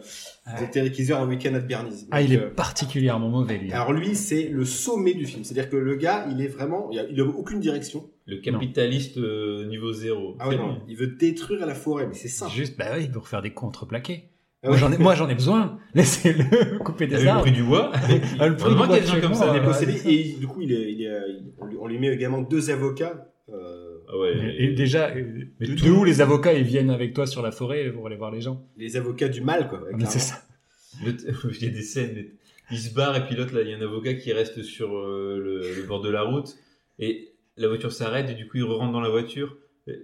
de 0.60 0.70
Terry 0.70 0.90
Kieser 0.92 1.14
dans 1.14 1.26
Weekend 1.26 1.56
at 1.56 1.60
Bernie's. 1.60 2.06
Ah, 2.10 2.20
il 2.22 2.32
est 2.32 2.38
euh, 2.38 2.50
particulièrement 2.50 3.28
mauvais, 3.28 3.58
lui. 3.58 3.72
alors 3.72 3.92
lui, 3.92 4.14
c'est 4.14 4.48
le 4.48 4.64
sommet 4.64 5.14
du 5.14 5.24
film. 5.26 5.44
C'est-à-dire 5.44 5.70
que 5.70 5.76
le 5.76 5.94
gars, 5.96 6.26
il 6.30 6.40
est 6.42 6.48
vraiment, 6.48 6.88
il 6.92 6.98
a, 6.98 7.04
il 7.10 7.20
a 7.20 7.24
aucune 7.24 7.60
direction. 7.60 8.10
Le 8.26 8.36
capitaliste 8.38 9.16
euh, 9.18 9.66
niveau 9.68 9.92
zéro. 9.92 10.36
Ah 10.38 10.48
ouais, 10.48 10.56
non, 10.56 10.78
il 10.88 10.96
veut 10.96 11.08
détruire 11.08 11.66
la 11.66 11.74
forêt, 11.74 12.06
mais 12.06 12.14
c'est 12.14 12.28
simple. 12.28 12.52
Juste, 12.52 12.78
bah 12.78 12.86
oui, 12.96 13.08
pour 13.08 13.26
faire 13.28 13.42
des 13.42 13.50
contreplaqués. 13.52 14.24
Ah 14.62 14.66
Moi, 14.68 14.74
ouais. 14.74 14.78
j'en 14.80 14.92
ai, 14.92 14.98
moi, 14.98 15.14
j'en 15.14 15.28
ai 15.28 15.34
besoin. 15.34 15.78
Laissez-le 15.94 16.78
couper 16.84 17.06
des 17.06 17.16
vu 17.16 17.24
le 17.24 17.28
arbres. 17.30 17.42
prix 17.42 17.52
du 17.52 17.62
bois 17.62 17.90
le 18.40 18.54
prix 18.56 18.70
du 18.70 18.76
bois 18.76 18.86
qu'il 18.86 18.96
y 18.96 18.98
a 18.98 19.00
des 19.00 19.06
gens 19.06 19.20
comme 19.20 19.34
ça, 19.34 19.54
c'est 19.72 19.90
ça. 19.90 20.08
et 20.10 20.36
du 20.38 20.46
coup, 20.46 20.60
il 20.60 20.72
est, 20.72 20.92
il 20.92 21.02
est, 21.02 21.20
il- 21.28 21.52
on, 21.58 21.64
lui, 21.64 21.76
on 21.80 21.86
lui 21.86 21.98
met 21.98 22.08
également 22.08 22.42
deux 22.42 22.70
avocats. 22.70 23.26
Ah 24.12 24.18
ouais. 24.18 24.32
Et, 24.58 24.64
et 24.64 24.72
déjà, 24.72 25.10
euh, 25.10 25.44
Mais 25.60 25.66
de, 25.68 25.74
tout- 25.76 25.84
de 25.84 25.90
où 25.90 26.04
les 26.04 26.20
avocats 26.20 26.52
ils 26.52 26.64
viennent 26.64 26.90
avec 26.90 27.14
toi 27.14 27.26
sur 27.26 27.42
la 27.42 27.52
forêt 27.52 27.90
pour 27.92 28.06
aller 28.06 28.16
voir 28.16 28.30
les 28.30 28.40
gens 28.40 28.64
les 28.76 28.96
avocats 28.96 29.28
du 29.28 29.40
mal, 29.40 29.68
quoi. 29.68 29.82
Ah, 29.92 30.06
c'est 30.06 30.18
ça. 30.18 30.42
Il 31.06 31.62
y 31.62 31.66
a 31.66 31.70
des 31.70 31.82
scènes, 31.82 32.12
mais 32.16 32.26
il 32.72 32.78
se 32.78 32.92
barre 32.94 33.16
et 33.16 33.24
puis 33.26 33.36
l'autre, 33.36 33.54
là, 33.54 33.62
il 33.62 33.68
y 33.68 33.74
a 33.74 33.76
un 33.76 33.80
avocat 33.80 34.14
qui 34.14 34.32
reste 34.32 34.62
sur 34.62 34.96
euh, 34.96 35.38
le, 35.42 35.74
le 35.76 35.82
bord 35.84 36.00
de 36.00 36.10
la 36.10 36.22
route 36.22 36.56
et 36.98 37.32
la 37.56 37.68
voiture 37.68 37.92
s'arrête 37.92 38.28
et 38.30 38.34
du 38.34 38.46
coup 38.48 38.58
il 38.58 38.64
rentre 38.64 38.92
dans 38.92 39.00
la 39.00 39.08
voiture. 39.08 39.56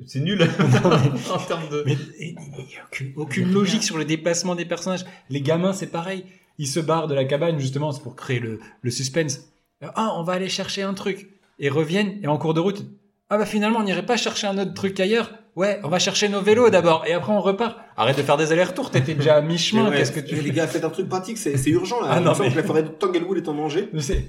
C'est 0.06 0.20
nul 0.20 0.42
en 1.32 1.38
termes 1.38 1.68
de. 1.70 1.82
Mais 1.86 1.96
il 2.18 2.34
n'y 2.34 2.76
a 2.76 2.84
aucune, 2.86 3.12
aucune 3.16 3.52
logique 3.52 3.82
sur 3.84 3.98
le 3.98 4.04
déplacement 4.04 4.54
des 4.56 4.64
personnages. 4.64 5.04
Les 5.30 5.40
gamins, 5.40 5.72
c'est 5.72 5.90
pareil. 5.92 6.24
Ils 6.58 6.66
se 6.66 6.80
barrent 6.80 7.06
de 7.06 7.14
la 7.14 7.24
cabane, 7.24 7.58
justement, 7.60 7.92
c'est 7.92 8.02
pour 8.02 8.16
créer 8.16 8.40
le, 8.40 8.58
le 8.82 8.90
suspense. 8.90 9.52
Ah, 9.82 10.14
on 10.16 10.22
va 10.24 10.32
aller 10.32 10.48
chercher 10.48 10.82
un 10.82 10.94
truc. 10.94 11.28
Et 11.60 11.68
reviennent, 11.68 12.18
et 12.22 12.26
en 12.26 12.36
cours 12.38 12.54
de 12.54 12.60
route, 12.60 12.84
ah 13.30 13.38
bah 13.38 13.46
finalement, 13.46 13.80
on 13.80 13.84
n'irait 13.84 14.06
pas 14.06 14.16
chercher 14.16 14.46
un 14.46 14.56
autre 14.58 14.74
truc 14.74 14.98
ailleurs. 15.00 15.30
Ouais, 15.56 15.80
on 15.84 15.88
va 15.88 15.98
chercher 15.98 16.28
nos 16.28 16.42
vélos 16.42 16.68
d'abord, 16.68 17.04
et 17.06 17.14
après 17.14 17.32
on 17.32 17.40
repart. 17.40 17.78
Arrête 17.96 18.18
de 18.18 18.22
faire 18.22 18.36
des 18.36 18.52
allers-retours, 18.52 18.90
t'étais 18.90 19.14
déjà 19.14 19.36
à 19.36 19.40
mi-chemin, 19.40 19.90
qu'est-ce 19.90 20.12
que 20.12 20.20
tu 20.20 20.34
Les 20.34 20.50
gars, 20.50 20.66
faites 20.66 20.84
un 20.84 20.90
truc 20.90 21.08
pratique, 21.08 21.38
c'est 21.38 21.56
c'est 21.56 21.70
urgent 21.70 21.98
là. 22.02 22.08
Ah, 22.10 22.20
non, 22.20 22.32
mais- 22.38 22.50
que 22.50 22.56
la 22.56 22.62
forêt 22.62 22.82
de 22.82 22.88
Tanglewood 22.88 23.38
est 23.38 23.48
en 23.48 23.54
danger. 23.54 23.88
C'est 23.96 24.22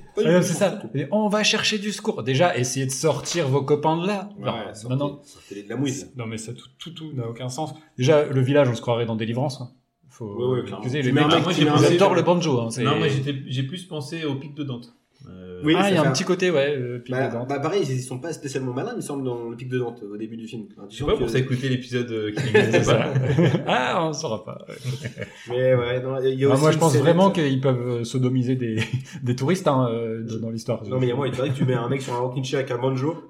ça. 0.44 0.80
Et 0.96 1.06
on 1.12 1.28
va 1.28 1.44
chercher 1.44 1.80
du 1.80 1.92
secours. 1.92 2.24
Déjà, 2.24 2.56
essayez 2.58 2.86
de 2.86 2.92
sortir 2.92 3.50
vos 3.50 3.62
copains 3.62 3.98
de 4.02 4.08
là. 4.08 4.30
Ouais, 4.40 4.46
Genre, 4.46 4.56
sortez, 4.76 4.96
non, 4.96 5.08
non. 5.08 5.20
sortez 5.26 5.64
de 5.64 5.70
la 5.70 5.76
mouise. 5.76 6.14
Non, 6.16 6.26
mais 6.28 6.38
ça, 6.38 6.54
tout, 6.54 6.68
tout, 6.80 6.92
tout 6.92 7.12
n'a 7.14 7.28
aucun 7.28 7.50
sens. 7.50 7.74
Déjà, 7.98 8.24
le 8.26 8.42
village, 8.42 8.70
on 8.70 8.76
se 8.76 8.82
croirait 8.82 9.06
dans 9.06 9.18
Délivrance. 9.18 9.60
hein. 9.60 9.70
Faut, 10.10 10.26
Ouais, 10.56 10.62
ouais, 10.62 10.66
les 10.94 11.12
mecs, 11.12 11.26
mec 11.28 11.44
moi, 11.44 11.54
pensé- 11.54 11.90
j'adore 11.90 12.16
le 12.16 12.22
banjo. 12.24 12.62
Hein, 12.62 12.70
c'est- 12.72 12.84
Non, 12.84 12.98
moi 12.98 13.08
j'ai 13.48 13.64
plus 13.64 13.84
pensé 13.84 14.24
au 14.24 14.36
pic 14.36 14.56
de 14.56 14.64
Dante. 14.64 14.94
Euh, 15.30 15.62
Oui, 15.64 15.74
ah, 15.76 15.90
il 15.90 15.96
y 15.96 15.98
a 15.98 16.04
un 16.04 16.06
un- 16.08 16.12
petit 16.12 16.24
côté, 16.24 16.52
ouais. 16.52 16.76
euh, 16.78 17.00
pic 17.00 17.14
Bah, 17.16 17.28
de 17.28 17.34
Dante. 17.34 17.50
bah, 17.50 17.60
pareil, 17.60 17.82
ils 17.84 18.02
sont 18.02 18.20
pas 18.20 18.32
spécialement 18.32 18.74
malins, 18.74 18.92
il 18.94 18.98
me 18.98 19.02
semble, 19.02 19.24
dans 19.24 19.50
le 19.50 19.56
pic 19.56 19.68
de 19.70 19.80
Dante 19.80 20.04
au 20.04 20.16
début 20.16 20.38
du 20.38 20.46
film. 20.48 20.66
Je 20.90 20.98
sais 20.98 21.04
pas 21.04 21.18
pour 21.18 21.30
ça 21.30 21.40
écouter 21.40 21.68
l'épisode 21.68 22.12
euh, 22.12 22.32
qui 22.32 22.52
pas. 22.86 23.14
ah, 23.68 24.04
on 24.06 24.10
ne 24.10 24.14
saura 24.14 24.46
pas. 24.46 24.66
Mais 25.50 25.74
ouais, 25.74 26.02
non, 26.02 26.20
il 26.24 26.40
y 26.40 26.46
a 26.46 26.50
Ah, 26.50 26.54
aussi 26.54 26.62
moi, 26.62 26.72
je 26.72 26.78
pense 26.78 26.96
vraiment 26.98 27.32
qu'ils 27.32 27.60
peuvent 27.60 27.88
euh, 27.88 28.04
sodomiser 28.04 28.56
des, 28.56 28.78
des 29.24 29.36
touristes 29.36 29.68
hein, 29.68 29.88
euh, 29.92 30.24
de- 30.24 30.38
dans 30.38 30.50
l'histoire. 30.52 30.84
Non, 30.86 31.00
mais 31.00 31.08
il 31.08 31.10
y 31.10 31.12
a 31.12 31.16
moi, 31.16 31.28
il 31.28 31.34
paraît 31.36 31.50
que 31.50 31.56
tu 31.56 31.66
mets 31.66 31.74
un 31.74 31.90
mec 31.90 32.02
sur 32.04 32.14
un 32.14 32.20
rocking 32.20 32.44
chair 32.44 32.60
avec 32.60 32.72
un 32.72 32.78
banjo. 32.78 33.28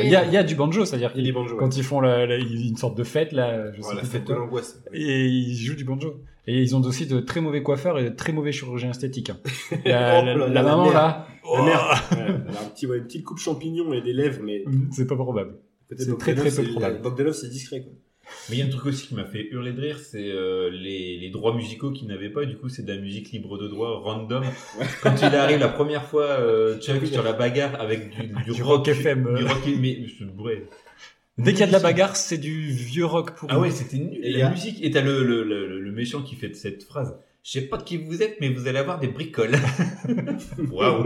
Il 0.00 0.08
y 0.08 0.16
a, 0.16 0.24
il 0.24 0.32
y 0.32 0.36
a 0.36 0.44
du 0.44 0.54
banjo, 0.54 0.84
c'est-à-dire 0.84 1.10
Il 1.14 1.18
y 1.18 1.20
a 1.20 1.24
qu'ils- 1.24 1.24
du 1.24 1.32
banjo, 1.32 1.56
quand 1.56 1.76
ils 1.76 1.82
font 1.84 2.00
la- 2.00 2.26
la- 2.26 2.36
une 2.38 2.76
sorte 2.76 2.96
de 2.96 3.04
fête, 3.04 3.32
là, 3.32 3.72
je 3.72 3.80
Oh, 3.82 3.92
la 3.94 4.02
fête 4.02 4.26
de 4.26 4.34
l'angoisse. 4.34 4.80
Et 4.92 5.26
ils 5.26 5.56
jouent 5.56 5.74
du 5.76 5.84
banjo. 5.84 6.14
Et 6.46 6.60
ils 6.60 6.76
ont 6.76 6.80
aussi 6.82 7.06
de 7.06 7.20
très 7.20 7.40
mauvais 7.40 7.62
coiffeurs 7.62 7.98
et 7.98 8.04
de 8.04 8.14
très 8.14 8.32
mauvais 8.32 8.52
chirurgiens 8.52 8.90
esthétiques. 8.90 9.30
hein. 9.30 9.38
La, 9.84 10.20
Oh 10.20 10.24
la- 10.24 10.34
là 10.34 10.34
là, 10.34 10.46
la 10.46 10.48
la 10.48 10.62
maman 10.62 10.82
merde. 10.84 10.94
là, 10.94 11.26
La 11.56 11.62
mère, 11.62 12.08
ouais, 12.12 12.18
elle 12.48 12.56
a 12.56 12.60
un 12.60 12.68
petit, 12.68 12.86
ouais, 12.86 12.98
une 12.98 13.04
petite 13.04 13.24
coupe 13.24 13.38
champignon 13.38 13.92
et 13.94 14.02
des 14.02 14.12
lèvres, 14.12 14.40
mais 14.42 14.64
c'est 14.92 15.06
pas 15.06 15.16
probable. 15.16 15.56
C'est 15.96 16.16
très, 16.18 16.34
très 16.34 16.50
peu 16.50 16.64
probable. 16.70 17.00
Bogdanov, 17.02 17.32
c'est 17.34 17.48
discret, 17.48 17.82
quoi. 17.82 17.92
Mais 18.48 18.56
il 18.56 18.58
y 18.58 18.62
a 18.62 18.64
un 18.64 18.68
truc 18.70 18.86
aussi 18.86 19.06
qui 19.06 19.14
m'a 19.14 19.26
fait 19.26 19.48
hurler 19.50 19.72
de 19.74 19.80
rire, 19.82 19.98
c'est 19.98 20.30
euh, 20.30 20.70
les, 20.70 21.18
les 21.18 21.28
droits 21.30 21.54
musicaux 21.54 21.90
qu'ils 21.92 22.08
n'avaient 22.08 22.30
pas. 22.30 22.46
Du 22.46 22.56
coup, 22.56 22.70
c'est 22.70 22.82
de 22.82 22.90
la 22.92 22.98
musique 22.98 23.30
libre 23.32 23.58
de 23.58 23.68
droit, 23.68 24.00
random. 24.02 24.44
Quand 25.02 25.14
il 25.20 25.26
arrive 25.34 25.58
la 25.58 25.68
première 25.68 26.04
fois, 26.04 26.24
euh, 26.24 26.78
Chuck 26.80 27.04
sur 27.06 27.22
la 27.22 27.34
bagarre 27.34 27.78
avec 27.78 28.10
du, 28.10 28.26
du, 28.46 28.52
Du 28.54 28.62
rock 28.62 28.88
FM, 28.88 29.24
du 29.36 29.44
euh. 29.44 29.46
rock, 29.46 29.58
mais 29.78 29.98
je 30.06 30.14
suis 30.14 30.24
bourré. 30.24 30.64
Dès 31.38 31.50
qu'il 31.52 31.60
y 31.60 31.64
a 31.64 31.66
de 31.66 31.72
la 31.72 31.80
bagarre, 31.80 32.14
c'est 32.16 32.38
du 32.38 32.70
vieux 32.70 33.04
rock 33.06 33.34
pour 33.34 33.50
Ah 33.50 33.58
ouais, 33.58 33.70
c'était 33.70 33.96
nul. 33.98 34.20
Et 34.24 34.30
la 34.32 34.46
a- 34.46 34.50
musique. 34.50 34.82
Et 34.84 34.90
t'as 34.90 35.00
le, 35.02 35.24
le, 35.24 35.42
le, 35.42 35.80
le 35.80 35.92
méchant 35.92 36.22
qui 36.22 36.36
fait 36.36 36.54
cette 36.54 36.84
phrase. 36.84 37.16
Je 37.42 37.50
sais 37.50 37.62
pas 37.62 37.76
de 37.76 37.82
qui 37.82 37.96
vous 37.98 38.22
êtes, 38.22 38.40
mais 38.40 38.48
vous 38.50 38.68
allez 38.68 38.78
avoir 38.78 38.98
des 39.00 39.08
bricoles. 39.08 39.52
Waouh. 40.70 41.04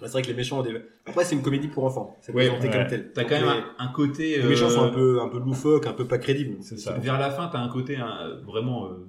C'est 0.00 0.08
vrai 0.12 0.22
que 0.22 0.28
les 0.28 0.34
méchants 0.34 0.60
ont 0.60 0.62
des... 0.62 0.76
Après, 1.06 1.24
c'est 1.24 1.34
une 1.34 1.42
comédie 1.42 1.68
pour 1.68 1.84
enfants. 1.84 2.16
C'est 2.20 2.32
Ouais, 2.32 2.46
présenté 2.48 2.68
ouais. 2.68 2.72
comme 2.74 2.86
tel. 2.86 3.12
T'as 3.12 3.24
quand 3.24 3.40
même 3.40 3.44
les- 3.56 3.62
un, 3.84 3.88
côté. 3.88 4.38
Les 4.38 4.44
méchants 4.44 4.66
euh, 4.66 4.70
sont 4.70 4.82
un 4.84 4.90
peu, 4.90 5.20
un 5.20 5.28
peu 5.28 5.38
loufoques, 5.38 5.86
un 5.86 5.92
peu 5.92 6.06
pas 6.06 6.18
crédibles. 6.18 6.56
C'est 6.62 6.78
ça. 6.78 6.92
Vers 6.98 7.18
la 7.18 7.30
fin, 7.30 7.48
t'as 7.48 7.58
un 7.58 7.68
côté 7.68 7.96
hein, 7.96 8.40
vraiment. 8.44 8.86
euh, 8.86 9.08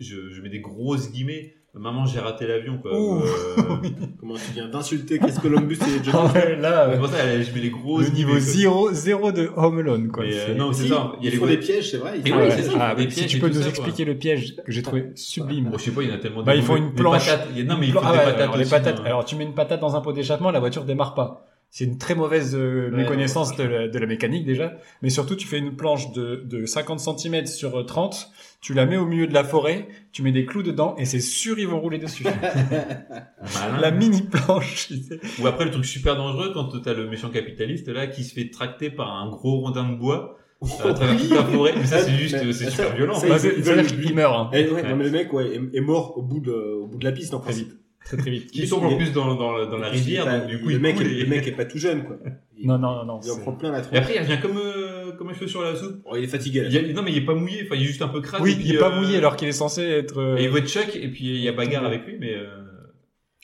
je, 0.00 0.28
je 0.30 0.42
mets 0.42 0.48
des 0.50 0.60
grosses 0.60 1.10
guillemets. 1.12 1.54
Maman, 1.74 2.04
j'ai 2.04 2.18
raté 2.18 2.46
l'avion, 2.48 2.78
quoi. 2.78 2.92
Ouh. 2.98 3.20
Euh, 3.22 3.62
Comment 4.20 4.34
tu 4.34 4.52
viens 4.54 4.68
d'insulter 4.68 5.18
Chris 5.20 5.34
Columbus 5.40 5.74
et 5.76 6.04
Johnny 6.04 6.10
Ah 6.12 6.32
ouais, 6.34 6.56
là, 6.56 6.86
c'est 6.90 6.96
euh, 6.96 6.98
pour 6.98 7.08
ça, 7.08 7.40
je 7.42 7.52
mets 7.54 7.60
les 7.60 7.70
grosses 7.70 8.06
le 8.08 8.10
niveau 8.12 8.30
guillemets, 8.32 8.40
quoi. 8.40 8.52
zéro, 8.52 8.92
zéro 8.92 9.32
de 9.32 9.50
Home 9.56 9.78
Alone, 9.78 10.08
quoi. 10.08 10.24
Mais, 10.24 10.34
euh, 10.34 10.54
non, 10.56 10.72
c'est 10.72 10.82
Si, 10.82 10.88
ça. 10.88 11.12
Il 11.20 11.24
y 11.24 11.28
a 11.28 11.30
les 11.30 11.36
voix- 11.38 11.48
des 11.48 11.58
pièges, 11.58 11.90
c'est 11.92 11.98
vrai. 11.98 12.14
ils 12.16 12.22
des 12.24 12.32
Ouais, 12.32 12.50
c'est 12.50 12.56
pièges. 12.62 12.72
ça. 12.72 12.78
ah, 12.90 12.94
des 12.96 13.04
mais 13.04 13.10
si 13.10 13.16
pièges 13.20 13.30
tu 13.30 13.38
peux 13.38 13.48
nous 13.48 13.62
ça, 13.62 13.68
expliquer 13.68 14.04
le 14.04 14.16
piège 14.16 14.56
que 14.56 14.72
j'ai 14.72 14.82
trouvé 14.82 15.10
sublime. 15.14 15.70
Bon, 15.70 15.78
je 15.78 15.84
sais 15.84 15.90
pas, 15.92 16.02
il 16.02 16.08
y 16.08 16.12
en 16.12 16.16
a 16.16 16.18
tellement. 16.18 16.42
Bah, 16.42 16.56
ils 16.56 16.62
font 16.62 16.76
une 16.76 16.92
planche. 16.92 17.26
patates. 17.26 17.48
Il 17.52 17.58
y 17.58 17.62
a- 17.62 17.64
Non, 17.64 17.78
mais 17.78 17.86
ils 17.86 17.92
font 17.92 18.00
Ah 18.02 18.12
des 18.12 18.18
ouais, 18.18 18.24
patates. 18.24 18.40
alors, 18.40 18.56
les 18.56 18.62
aussi, 18.62 18.70
patates. 18.70 18.98
hein. 18.98 19.04
Alors, 19.06 19.24
tu 19.24 19.36
mets 19.36 19.44
une 19.44 19.54
patate 19.54 19.80
dans 19.80 19.94
un 19.94 20.00
pot 20.00 20.12
d'échappement, 20.12 20.50
la 20.50 20.58
voiture 20.60 20.84
démarre 20.84 21.14
pas. 21.14 21.46
C'est 21.72 21.84
une 21.84 21.98
très 21.98 22.16
mauvaise 22.16 22.56
euh, 22.56 22.90
Ouais, 22.90 22.96
méconnaissance 22.96 23.54
de 23.56 23.62
la, 23.62 23.86
de 23.86 23.96
la 23.96 24.06
mécanique 24.06 24.44
déjà. 24.44 24.72
Mais 25.02 25.08
surtout, 25.10 25.36
tu 25.36 25.46
fais 25.46 25.58
une 25.58 25.76
planche 25.76 26.10
de, 26.12 26.42
de 26.44 26.66
50 26.66 26.98
cm 26.98 27.46
sur 27.46 27.78
euh, 27.78 27.84
30, 27.84 28.28
tu 28.60 28.74
la 28.74 28.84
mets 28.86 28.96
au 28.98 29.06
milieu 29.06 29.26
de 29.26 29.32
la 29.34 29.42
forêt, 29.44 29.88
tu 30.12 30.22
mets 30.22 30.32
des 30.32 30.44
clous 30.44 30.62
dedans 30.62 30.94
et 30.98 31.04
c'est 31.06 31.20
sûr 31.20 31.58
ils 31.58 31.66
vont 31.66 31.80
rouler 31.80 31.98
dessus. 31.98 32.24
La 33.80 33.90
mini 33.90 34.22
planche. 34.22 34.88
tu 34.88 34.96
sais. 34.96 35.20
Ou 35.40 35.46
après, 35.46 35.64
le 35.64 35.70
truc 35.70 35.84
super 35.84 36.16
dangereux 36.16 36.50
quand 36.52 36.68
t'as 36.82 36.94
le 36.94 37.08
méchant 37.08 37.30
capitaliste 37.30 37.88
là 37.88 38.06
qui 38.06 38.24
se 38.24 38.34
fait 38.34 38.50
tracter 38.50 38.90
par 38.90 39.08
un 39.10 39.30
gros 39.30 39.60
rondin 39.60 39.88
de 39.90 39.96
bois 39.96 40.36
euh, 40.62 40.90
à 40.90 40.92
travers 40.94 41.16
toute 41.18 41.30
la 41.30 41.44
forêt. 41.44 41.72
Mais 41.76 41.86
ça, 41.86 42.00
c'est 42.00 42.12
juste, 42.16 42.36
c'est 42.52 42.70
super 42.70 42.94
violent. 42.94 43.14
ça, 43.14 43.28
Bah, 43.28 43.38
qu'il 43.38 44.14
meurt 44.14 44.34
hein, 44.34 44.50
Eh, 44.52 44.64
ouais, 44.68 44.72
Ouais. 44.82 44.88
non, 44.90 44.96
mais 44.96 45.04
le 45.04 45.10
mec 45.10 45.32
ouais, 45.32 45.54
est, 45.54 45.76
est 45.76 45.80
mort 45.80 46.18
au 46.18 46.22
bout 46.22 46.40
de, 46.40 46.52
au 46.52 46.86
bout 46.86 46.98
de 46.98 47.04
la 47.04 47.12
piste 47.12 47.32
en 47.34 47.40
principe. 47.40 47.72
Très 48.10 48.16
très 48.16 48.30
vite. 48.30 48.50
Qui 48.50 48.68
tombe 48.68 48.84
en 48.84 48.96
plus 48.96 49.12
dans, 49.12 49.34
dans, 49.34 49.66
dans 49.66 49.78
la 49.78 49.88
rivière, 49.88 50.26
donc 50.26 50.48
du 50.48 50.60
coup, 50.60 50.68
le 50.68 50.74
il 50.74 50.80
mec, 50.80 50.96
coule 50.96 51.06
est, 51.06 51.10
et- 51.12 51.22
le 51.22 51.26
mec 51.28 51.46
est 51.46 51.52
pas 51.52 51.64
tout 51.64 51.78
jeune 51.78 52.04
quoi. 52.04 52.16
Il, 52.58 52.66
Non, 52.66 52.78
non, 52.78 52.96
non, 52.96 53.04
non. 53.06 53.20
il 53.24 53.30
en 53.30 53.38
prend 53.38 53.52
plein 53.52 53.70
la 53.72 53.78
Et 53.78 53.82
tronche. 53.82 53.98
après, 53.98 54.14
il 54.16 54.20
revient 54.20 54.40
comme, 54.42 54.58
euh, 54.58 55.12
comme 55.12 55.28
un 55.28 55.32
cheveu 55.34 55.46
sur 55.46 55.62
la 55.62 55.74
soupe. 55.76 56.02
Oh, 56.04 56.16
il 56.16 56.24
est 56.24 56.26
fatigué. 56.26 56.62
Là. 56.62 56.68
Il 56.68 56.74
y 56.74 56.78
a- 56.78 56.92
non, 56.92 57.02
mais 57.02 57.12
il 57.12 57.18
est 57.18 57.24
pas 57.24 57.34
mouillé, 57.34 57.62
enfin, 57.64 57.76
il 57.76 57.82
est 57.82 57.86
juste 57.86 58.02
un 58.02 58.08
peu 58.08 58.20
crade. 58.20 58.40
Oui, 58.42 58.52
et 58.52 58.56
puis, 58.56 58.64
il 58.68 58.74
est 58.74 58.78
pas 58.78 58.90
euh, 58.92 59.00
mouillé 59.00 59.16
alors 59.16 59.36
qu'il 59.36 59.48
est 59.48 59.52
censé 59.52 59.82
être. 59.82 60.18
euh, 60.18 60.36
Et 60.36 60.44
il 60.44 60.50
voit 60.50 60.60
Chuck, 60.62 60.94
et 60.96 61.08
puis 61.08 61.24
il 61.36 61.40
y 61.40 61.48
a 61.48 61.52
bagarre 61.52 61.84
avec 61.86 62.06
lui, 62.06 62.16
mais. 62.18 62.34
euh, 62.34 62.46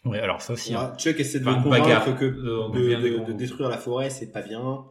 Ouais, 0.04 0.20
alors 0.20 0.40
ça 0.40 0.52
aussi. 0.52 0.74
Hein. 0.74 0.92
Chuck 0.98 1.18
essaie 1.18 1.40
de 1.40 1.46
Enfin, 1.48 1.56
le 1.58 1.62
convaincre 1.64 1.84
bagarre. 1.86 2.16
que 2.18 2.24
de, 2.24 3.16
de- 3.22 3.26
de 3.26 3.32
détruire 3.32 3.68
la 3.68 3.78
forêt, 3.78 4.08
c'est 4.10 4.30
pas 4.32 4.42
bien. 4.42 4.84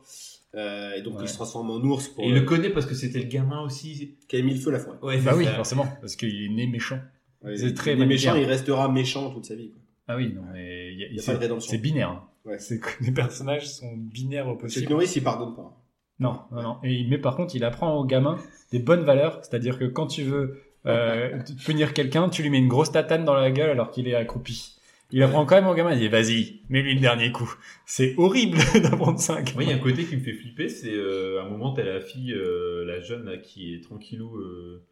Euh, 0.55 0.93
et 0.95 1.01
donc 1.01 1.15
Ouais. 1.17 1.23
il 1.23 1.27
se 1.29 1.35
transforme 1.35 1.69
en 1.69 1.77
ours 1.77 2.07
pour 2.09 2.23
Et 2.23 2.27
il 2.29 2.33
le 2.33 2.41
connaît 2.41 2.69
parce 2.69 2.85
que 2.85 2.95
c'était 2.95 3.19
le 3.19 3.25
gamin 3.25 3.61
aussi. 3.61 4.17
qui 4.27 4.37
a 4.37 4.41
mis 4.41 4.53
le 4.53 4.59
feu 4.59 4.69
à 4.69 4.73
la 4.73 4.79
forêt. 4.79 4.97
Ouais, 5.01 5.17
Bah 5.19 5.33
oui, 5.35 5.45
ça. 5.45 5.51
forcément, 5.51 5.85
parce 6.01 6.15
qu'il 6.15 6.45
est 6.45 6.49
né 6.49 6.65
méchant. 6.67 6.99
Ouais, 7.45 7.55
C'est 7.57 7.67
il- 7.67 7.73
très 7.73 7.93
il 7.93 8.05
méchant, 8.05 8.33
restera 8.33 8.89
méchant 8.91 9.29
toute 9.31 9.45
sa 9.45 9.55
vie. 9.55 9.69
Quoi. 9.71 9.81
Ah 10.07 10.17
oui, 10.17 10.33
non, 10.33 10.41
mais 10.53 10.93
il 10.93 10.99
y 10.99 11.03
a- 11.03 11.07
Il 11.07 11.15
y 11.15 11.19
a 11.19 11.21
c'est- 11.21 11.31
pas 11.31 11.37
de 11.37 11.43
rédemption. 11.43 11.71
C'est 11.71 11.77
binaire. 11.77 12.09
hein. 12.09 12.23
Ouais. 12.45 12.59
C'est 12.59 12.79
que 12.79 12.89
les 13.03 13.11
personnages 13.11 13.67
sont 13.67 13.93
binaires 13.95 14.47
au 14.47 14.51
Chuck 14.53 14.61
possible. 14.61 14.91
Norris, 14.91 15.11
il 15.15 15.23
pardonne 15.23 15.55
pas. 15.55 15.81
Non, 16.19 16.39
non, 16.51 16.61
non. 16.61 16.77
Et, 16.83 16.93
il- 16.93 17.09
mais 17.09 17.17
par 17.17 17.35
contre, 17.35 17.55
il 17.55 17.63
apprend 17.63 17.95
au 17.97 18.05
gamin 18.05 18.37
des 18.71 18.79
bonnes 18.79 19.03
valeurs, 19.03 19.39
c'est-à-dire 19.43 19.77
que 19.79 19.85
quand 19.85 20.07
tu 20.07 20.23
veux 20.23 20.61
euh, 20.87 21.39
punir 21.65 21.93
quelqu'un, 21.93 22.29
tu 22.29 22.43
lui 22.43 22.51
mets 22.51 22.59
une 22.59 22.67
grosse 22.67 22.91
tatane 22.91 23.25
dans 23.25 23.33
la 23.33 23.49
gueule 23.49 23.71
alors 23.71 23.89
qu'il 23.89 24.07
est 24.07 24.13
accroupi. 24.13 24.75
Il 25.11 25.23
apprend 25.23 25.45
quand 25.47 25.55
même 25.55 25.65
au 25.67 25.73
gamin, 25.73 25.93
il 25.93 25.99
dit 25.99 26.07
vas-y, 26.07 26.61
mets-lui 26.69 26.93
le 26.95 26.99
dernier 27.01 27.31
coup. 27.31 27.51
C'est 27.87 28.13
horrible 28.17 28.57
d'apprendre 28.83 29.19
ça. 29.19 29.39
Moi, 29.55 29.63
il 29.63 29.69
y 29.69 29.71
a 29.71 29.75
un 29.75 29.79
côté 29.79 30.03
qui 30.05 30.15
me 30.15 30.21
fait 30.21 30.33
flipper, 30.33 30.69
c'est 30.69 30.93
euh, 30.93 31.41
à 31.41 31.45
un 31.45 31.49
moment, 31.49 31.73
t'as 31.73 31.83
la 31.83 32.01
fille, 32.01 32.33
euh, 32.33 32.85
la 32.85 32.99
jeune 33.01 33.25
là, 33.25 33.37
qui 33.37 33.73
est 33.73 33.81
tranquillou, 33.83 34.37
euh, 34.37 34.83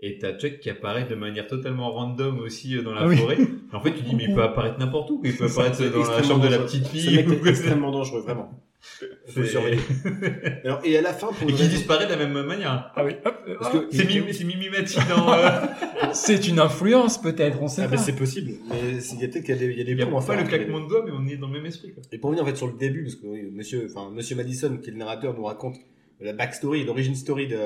et 0.00 0.18
t'as 0.18 0.36
Chuck 0.38 0.60
qui 0.60 0.70
apparaît 0.70 1.04
de 1.08 1.14
manière 1.14 1.46
totalement 1.46 1.90
random 1.90 2.38
aussi 2.40 2.76
euh, 2.76 2.82
dans 2.82 2.94
la 2.94 3.02
Ah 3.02 3.06
oui. 3.08 3.16
forêt. 3.16 3.38
En 3.72 3.80
fait, 3.80 3.92
tu 3.92 4.02
dis, 4.02 4.14
mais 4.14 4.24
il 4.28 4.34
peut 4.34 4.42
apparaître 4.42 4.78
n'importe 4.78 5.10
où, 5.10 5.20
il 5.24 5.34
peut 5.36 5.46
apparaître 5.46 5.76
C'est 5.76 5.90
dans 5.90 6.08
la 6.10 6.22
chambre 6.22 6.44
de 6.44 6.48
la 6.48 6.58
petite 6.60 6.86
fille. 6.86 7.16
mec 7.16 7.28
ou- 7.28 7.46
extrêmement 7.46 7.90
dangereux, 7.90 8.20
vraiment. 8.20 8.50
Faut 9.26 9.40
le 9.40 9.46
C'est- 9.46 9.50
surveiller. 9.52 9.80
Alors, 10.64 10.80
et 10.84 10.96
à 10.96 11.02
la 11.02 11.12
fin, 11.12 11.26
pour 11.28 11.42
Et 11.42 11.52
qui 11.52 11.62
raison- 11.62 11.68
disparaît 11.70 12.06
de 12.06 12.10
la 12.12 12.26
même 12.26 12.46
manière. 12.46 12.92
Ah 12.94 13.04
oui, 13.04 13.12
hop, 13.24 13.34
euh, 13.48 13.56
Parce 13.58 13.72
que- 13.72 13.88
C'est 13.90 14.04
Mimi, 14.06 14.32
c'est 14.32 14.44
Mimi 14.44 14.68
Mati 14.68 14.98
dans. 15.08 15.32
euh, 15.32 15.48
c'est 16.12 16.46
une 16.46 16.60
influence 16.60 17.20
peut-être, 17.20 17.60
on 17.60 17.66
sait 17.66 17.82
Ah 17.82 17.88
pas. 17.88 17.96
ben 17.96 18.02
c'est 18.02 18.14
possible, 18.14 18.52
mais 18.70 19.00
c'est- 19.00 19.16
il 19.16 19.20
y 19.22 19.24
a 19.24 19.28
peut-être 19.28 19.44
qu'il 19.44 19.54
y 19.56 19.58
a 19.58 19.60
des, 19.60 19.66
il 19.72 19.78
y 19.78 19.80
a 19.80 19.84
des 19.84 19.92
y 20.00 20.06
pas 20.06 20.20
faire 20.20 20.36
le 20.40 20.44
claquement 20.48 20.80
de 20.80 20.88
doigts, 20.88 21.02
mais 21.04 21.10
on 21.12 21.26
est 21.26 21.36
dans 21.36 21.48
le 21.48 21.54
même 21.54 21.66
esprit. 21.66 21.92
Quoi. 21.92 22.04
Et 22.12 22.18
pour 22.18 22.30
revenir 22.30 22.44
en 22.44 22.46
fait 22.46 22.56
sur 22.56 22.68
le 22.68 22.74
début, 22.78 23.02
parce 23.02 23.16
que 23.16 23.26
oui, 23.26 23.50
monsieur, 23.52 23.88
enfin, 23.90 24.10
monsieur 24.14 24.36
Madison, 24.36 24.76
qui 24.80 24.90
est 24.90 24.92
le 24.92 24.98
narrateur, 24.98 25.34
nous 25.34 25.44
raconte 25.44 25.74
la 26.20 26.32
backstory, 26.32 26.84
l'origine 26.84 27.16
story 27.16 27.48
de, 27.48 27.56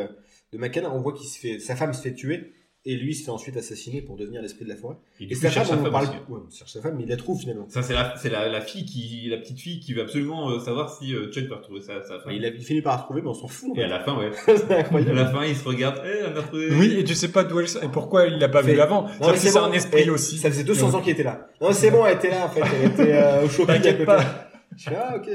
de 0.53 0.59
McKenna, 0.59 0.91
on 0.93 1.01
voit 1.01 1.13
qu'il 1.13 1.27
se 1.29 1.39
fait, 1.39 1.59
sa 1.59 1.77
femme 1.77 1.93
se 1.95 2.03
fait 2.03 2.15
tuer, 2.15 2.53
et 2.85 2.97
lui 2.97 3.15
se 3.15 3.23
fait 3.25 3.31
ensuite 3.31 3.57
assassiner 3.57 4.03
pour 4.03 4.17
devenir 4.17 4.43
l'esprit 4.43 4.65
de 4.65 4.71
la 4.71 4.75
forêt. 4.77 4.97
Et 5.21 5.31
Et, 5.31 5.35
sa 5.37 5.51
femme, 5.53 5.65
sa 5.65 5.77
on 5.77 5.83
femme 5.85 5.93
parle, 5.93 6.07
ouais, 6.29 6.41
on 6.45 6.51
cherche 6.51 6.73
sa 6.73 6.81
femme, 6.83 6.97
mais 6.97 7.05
il 7.05 7.09
la 7.09 7.17
trouve 7.17 7.39
finalement. 7.39 7.67
Ça, 7.69 7.81
c'est 7.81 7.93
la, 7.95 8.15
c'est 8.21 8.29
la, 8.29 8.49
la 8.49 8.61
fille 8.61 8.85
qui, 8.85 9.29
la 9.31 9.37
petite 9.37 9.61
fille 9.61 9.79
qui 9.79 9.95
veut 9.95 10.03
absolument 10.03 10.51
euh, 10.51 10.59
savoir 10.59 10.93
si 10.93 11.15
euh, 11.15 11.31
Chuck 11.31 11.45
va 11.45 11.57
retrouver 11.59 11.81
sa, 11.81 12.03
sa 12.03 12.19
femme. 12.19 12.33
il, 12.33 12.45
a, 12.45 12.49
il 12.49 12.61
finit 12.61 12.83
par 12.83 12.95
la 12.97 13.03
retrouver, 13.03 13.23
mais 13.23 13.29
on 13.29 13.35
s'en 13.35 13.47
fout. 13.47 13.71
Et 13.77 13.85
à 13.85 13.87
la 13.87 14.01
fin, 14.03 14.19
ouais. 14.19 14.33
c'est 14.47 14.69
À 14.73 14.79
incroyable. 14.81 15.15
la 15.15 15.27
fin, 15.27 15.45
il 15.45 15.55
se 15.55 15.63
regarde, 15.65 16.03
eh, 16.05 16.25
on 16.25 16.37
a 16.37 16.41
retrouvé. 16.41 16.71
Oui, 16.75 16.97
et 16.99 17.05
tu 17.05 17.15
sais 17.15 17.31
pas 17.31 17.45
d'où 17.45 17.61
elle 17.61 17.69
et 17.85 17.89
pourquoi 17.93 18.27
il 18.27 18.39
l'a 18.39 18.49
pas 18.49 18.63
vu 18.63 18.81
avant. 18.81 19.03
Non, 19.21 19.31
mais 19.31 19.37
c'est 19.37 19.53
bon, 19.53 19.67
un 19.67 19.73
esprit 19.73 20.03
et 20.03 20.11
aussi. 20.11 20.39
Ça 20.39 20.51
faisait 20.51 20.65
200 20.65 20.95
ans 20.95 21.01
qu'il 21.01 21.13
était 21.13 21.23
là. 21.23 21.49
Non, 21.61 21.73
c'est 21.73 21.93
bon, 21.93 22.05
elle 22.05 22.17
était 22.17 22.31
là 22.31 22.47
en 22.47 22.49
fait, 22.49 22.63
elle 22.83 22.91
était 22.91 23.13
euh, 23.13 23.45
au 23.45 23.49
shopping 23.49 23.71
à 23.77 23.79
T'inquiète 23.79 24.05
pas. 24.05 24.51
Je 24.77 24.91
fais, 24.91 24.97
ah 24.97 25.17
ok. 25.17 25.31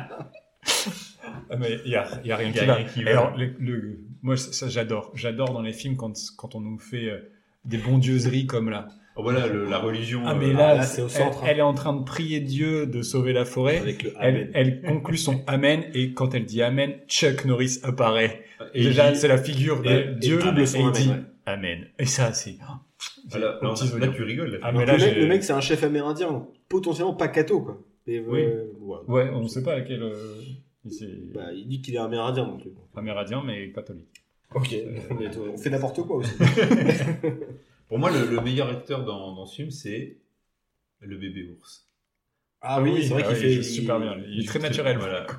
Ah, 1.50 1.58
mais 1.58 1.80
il 1.86 1.92
y 1.92 1.96
a, 1.96 2.08
y 2.24 2.32
a 2.32 2.38
rien 2.38 2.50
y 2.50 2.54
qui 2.54 2.60
a 2.60 2.66
va. 2.66 2.74
rien 2.76 2.86
qui 2.86 3.04
va. 3.04 3.12
alors, 3.12 3.38
le, 3.38 3.54
le- 3.60 4.00
moi, 4.22 4.36
ça, 4.38 4.52
ça, 4.52 4.68
j'adore. 4.70 5.12
J'adore 5.16 5.52
dans 5.54 5.62
les 5.62 5.74
films 5.74 5.96
quand, 5.98 6.14
quand 6.38 6.56
on 6.56 6.62
nous 6.62 6.78
fait 6.78 7.10
euh, 7.10 7.18
des 7.66 7.78
bondieuseries 7.78 8.46
comme 8.46 8.70
là. 8.70 8.88
Oh, 9.16 9.24
voilà, 9.24 9.48
le- 9.48 9.66
la 9.66 9.80
religion. 9.80 10.22
Ah, 10.26 10.34
euh, 10.34 10.36
mais 10.40 10.54
là, 10.54 10.76
là, 10.76 10.84
c'est 10.84 11.02
au 11.02 11.06
elle- 11.06 11.12
centre, 11.12 11.44
hein. 11.44 11.48
Elle, 11.50 11.58
est 11.60 11.62
en 11.64 11.74
train 11.74 11.94
de 11.94 12.04
prier 12.04 12.40
Dieu 12.40 12.86
de 12.86 13.02
sauver 13.02 13.34
la 13.34 13.44
forêt. 13.46 13.78
Avec 13.80 14.04
le 14.04 14.14
Elle, 14.20 14.36
Amen. 14.36 14.52
elle 14.54 14.82
conclut 14.82 15.18
son 15.18 15.42
Amen 15.48 15.84
et 15.94 16.14
quand 16.14 16.34
elle 16.36 16.46
dit 16.46 16.62
Amen, 16.62 16.94
Chuck 17.08 17.46
Norris 17.46 17.80
apparaît. 17.84 18.44
Et 18.74 18.84
Déjà, 18.84 19.14
c'est 19.16 19.28
la 19.28 19.38
figure 19.38 19.82
de 19.82 19.90
et- 19.90 20.12
et 20.12 20.16
Dieu 20.16 20.40
double 20.40 20.68
son 20.68 20.78
et 20.78 20.82
il 20.82 20.86
Amen, 20.88 20.94
dit 20.94 21.10
ouais. 21.10 21.16
Amen. 21.46 21.86
Et 21.98 22.06
ça, 22.06 22.32
c'est. 22.34 22.56
Ah, 22.62 23.38
là, 23.40 23.60
là, 23.62 24.08
tu 24.16 24.24
rigoles. 24.24 24.52
là. 24.52 24.58
Ah, 24.62 24.72
Donc, 24.72 24.82
mais 24.82 24.86
là, 24.86 24.94
le, 24.98 25.00
mec, 25.06 25.14
j'ai- 25.16 25.20
le 25.22 25.28
mec, 25.28 25.44
c'est 25.44 25.54
un 25.54 25.62
chef 25.62 25.84
amérindien, 25.84 26.46
potentiellement 26.68 27.14
pas 27.14 27.28
catho, 27.30 27.62
quoi. 27.62 27.82
Et, 28.08 28.20
Oui. 28.20 28.42
euh, 28.44 28.66
ouais. 28.82 28.98
Ouais, 29.08 29.30
on 29.34 29.42
ne 29.44 29.48
sait 29.48 29.64
pas 29.64 29.74
à 29.74 29.82
quel. 29.82 30.02
euh, 30.04 30.14
Bah, 31.34 31.52
il 31.54 31.68
dit 31.68 31.82
qu'il 31.82 31.96
est 31.96 32.00
amérindien 32.00 32.46
non 32.46 32.58
plus. 32.58 32.72
amérindien, 32.96 33.44
mais 33.44 33.72
catholique. 33.72 34.24
Ok. 34.56 34.76
Mais 35.20 35.30
toi, 35.30 35.46
on 35.54 35.58
fait 35.58 35.70
n'importe 35.70 36.02
quoi 36.02 36.18
aussi. 36.18 36.34
Pour 37.88 38.00
moi, 38.00 38.10
le, 38.12 38.26
le 38.26 38.42
meilleur 38.42 38.70
acteur 38.70 39.04
dans, 39.04 39.36
dans 39.36 39.46
ce 39.46 39.56
film, 39.56 39.70
c'est 39.72 40.18
le 41.02 41.18
bébé 41.18 41.50
ours. 41.52 41.88
Ah 42.62 42.82
oui, 42.82 43.04
c'est 43.04 43.14
vrai 43.14 43.24
ah 43.26 43.30
qu'il 43.30 43.38
fait 43.38 43.54
il 43.54 43.64
super 43.64 44.00
bien. 44.00 44.18
Il 44.28 44.44
est 44.44 44.48
très 44.48 44.60
naturel. 44.60 44.98
Voilà. 44.98 45.28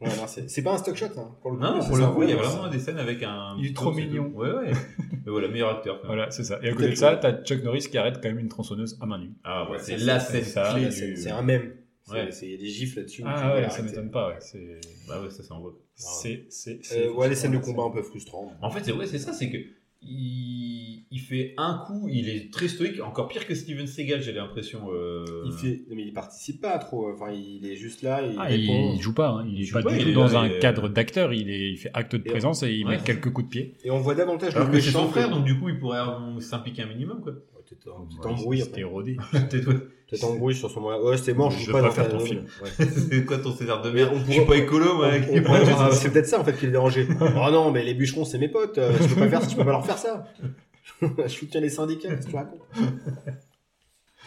Ouais, 0.00 0.10
c'est 0.46 0.62
pas 0.62 0.74
un 0.74 0.78
stock 0.78 0.94
shot, 0.94 1.06
hein, 1.16 1.34
pour 1.42 1.50
le 1.50 1.56
coup. 1.56 1.62
Non, 1.64 1.84
pour 1.84 1.96
le 1.96 2.06
coup, 2.06 2.22
il 2.22 2.30
y 2.30 2.32
a 2.32 2.36
vraiment 2.36 2.68
des 2.68 2.78
scènes 2.78 2.98
avec 2.98 3.20
un. 3.24 3.56
Il 3.58 3.66
est 3.66 3.74
trop 3.74 3.90
mignon. 3.92 4.30
tout. 4.30 4.36
Ouais, 4.36 4.52
ouais. 4.52 4.70
Mais 5.10 5.32
voilà, 5.32 5.48
meilleur 5.48 5.70
acteur. 5.70 5.96
quand 5.96 6.06
même. 6.06 6.16
Voilà, 6.16 6.30
c'est 6.30 6.44
ça. 6.44 6.60
Et 6.62 6.68
à 6.68 6.72
côté 6.72 6.90
de 6.90 6.94
ça, 6.94 7.16
t'as 7.16 7.42
Chuck 7.42 7.64
Norris 7.64 7.88
qui 7.90 7.98
arrête 7.98 8.20
quand 8.22 8.28
même 8.28 8.38
une 8.38 8.48
tronçonneuse 8.48 8.96
à 9.00 9.06
main 9.06 9.18
nue. 9.18 9.32
Ah, 9.42 9.68
ouais, 9.68 9.78
c'est 9.80 9.98
ça, 9.98 10.04
la 10.06 10.20
scène 10.20 10.92
C'est 10.92 11.16
c'est 11.16 11.30
un 11.32 11.42
mème. 11.42 11.72
Ouais. 12.12 12.28
Il 12.42 12.50
y 12.50 12.54
a 12.54 12.56
des 12.56 12.68
gifs 12.68 12.96
là-dessus. 12.96 13.22
Ah 13.26 13.54
ouais, 13.54 13.68
ça 13.70 13.82
m'étonne 13.82 14.10
pas, 14.10 14.28
ouais. 14.28 14.36
C'est, 14.40 14.80
Bah 15.08 15.20
ouais, 15.22 15.30
ça, 15.30 15.42
c'est 15.42 15.52
en 15.52 15.60
vogue. 15.60 15.74
c'est, 15.94 16.46
c'est, 16.48 16.78
c'est- 16.84 17.06
Euh, 17.06 17.12
ouais, 17.12 17.28
les 17.28 17.34
scènes 17.34 17.52
de 17.52 17.58
combat 17.58 17.84
un 17.84 17.90
peu 17.90 18.02
frustrantes. 18.02 18.50
En 18.62 18.70
fait, 18.70 18.84
c'est 18.84 18.92
vrai, 18.92 19.06
c'est 19.06 19.18
ça, 19.18 19.32
c'est 19.32 19.50
que 19.50 19.58
il, 20.00 21.04
il 21.10 21.18
fait 21.20 21.54
un 21.56 21.82
coup, 21.86 22.08
il 22.08 22.28
est 22.28 22.52
très 22.52 22.68
stoïque, 22.68 23.00
encore 23.02 23.26
pire 23.28 23.46
que 23.46 23.54
Steven 23.54 23.86
Seagal, 23.86 24.22
j'ai 24.22 24.32
l'impression. 24.32 24.90
euh, 24.92 25.24
Il 25.46 25.52
fait, 25.52 25.82
non, 25.88 25.96
mais 25.96 26.02
il 26.04 26.12
participe 26.12 26.60
pas 26.60 26.78
trop. 26.78 27.10
Enfin, 27.12 27.32
il 27.32 27.66
est 27.66 27.74
juste 27.76 28.02
là, 28.02 28.22
il 28.22 28.36
Ah, 28.38 28.50
il, 28.54 28.64
il 28.94 29.00
joue 29.02 29.12
pas, 29.14 29.30
hein. 29.30 29.46
il 29.50 29.60
est 29.60 29.64
joue 29.64 29.74
pas 29.74 29.82
pas, 29.82 29.96
du 29.96 30.04
tout 30.04 30.12
dans 30.12 30.28
là, 30.28 30.40
un 30.40 30.48
cadre 30.60 30.88
d'acteur, 30.88 31.32
il, 31.32 31.50
est, 31.50 31.70
il 31.72 31.76
fait 31.76 31.90
acte 31.94 32.14
de 32.14 32.22
Et- 32.24 32.30
présence 32.30 32.62
et 32.62 32.72
il 32.72 32.86
Ouais, 32.86 32.96
met 32.96 33.02
quelques 33.02 33.32
coups 33.32 33.46
de 33.48 33.50
pied. 33.50 33.74
Et 33.84 33.90
on 33.90 33.98
voit 33.98 34.14
davantage 34.14 34.54
Alors 34.54 34.68
le 34.68 34.74
que 34.74 34.80
c'est 34.80 34.90
son 34.92 35.08
frère, 35.08 35.28
que- 35.30 35.34
donc 35.34 35.44
du 35.44 35.58
coup, 35.58 35.68
il 35.68 35.78
pourrait 35.80 35.98
euh, 35.98 36.38
s'impliquer 36.40 36.82
un 36.82 36.86
minimum, 36.88 37.20
quoi. 37.20 37.32
T'es- 37.68 37.76
Tu 38.10 38.18
t'embrouilles 38.20 38.60
C'était 38.62 38.82
rodé. 38.82 39.16
Peut-être, 39.30 40.54
sur 40.54 40.70
son. 40.70 40.82
Ouais, 40.84 41.16
c'était 41.18 41.34
mort, 41.34 41.50
je 41.50 41.66
vais 41.66 41.72
pas 41.72 41.80
pas 41.82 41.88
dans 41.88 41.92
faire 41.92 42.08
ton 42.08 42.20
film. 42.20 42.46
Ouais. 42.62 42.86
c'est 43.10 43.24
quoi 43.26 43.36
ton 43.38 43.52
César 43.52 43.82
de 43.82 43.90
merde 43.90 44.12
on 44.14 44.18
Je 44.20 44.24
suis 44.32 44.40
pourrait- 44.40 44.58
pas 44.58 44.64
écolo, 44.64 44.94
moi. 44.94 45.10
Pourrait 45.44 45.64
dire, 45.64 45.92
C'est 45.92 46.10
peut-être 46.10 46.26
ça 46.26 46.40
en 46.40 46.44
fait 46.44 46.54
qui 46.56 46.64
le 46.66 46.72
dérangeait. 46.72 47.06
Oh 47.20 47.50
non, 47.50 47.70
mais 47.70 47.84
les 47.84 47.92
bûcherons, 47.94 48.24
c'est 48.24 48.38
mes 48.38 48.48
potes. 48.48 48.78
euh, 48.78 48.92
Je 49.00 49.14
peux 49.14 49.20
pas 49.20 49.28
faire 49.28 49.42
ça, 49.42 49.48
je 49.50 49.56
peux 49.56 49.64
pas 49.64 49.72
leur 49.72 49.84
faire 49.84 49.98
ça. 49.98 50.24
je 51.02 51.28
soutiens 51.28 51.60
les 51.60 51.68
syndicats, 51.68 52.08
qu'est-ce 52.14 52.26
que 52.26 52.30
tu 52.30 52.36
racontes 52.36 52.60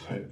Ouais, 0.09 0.25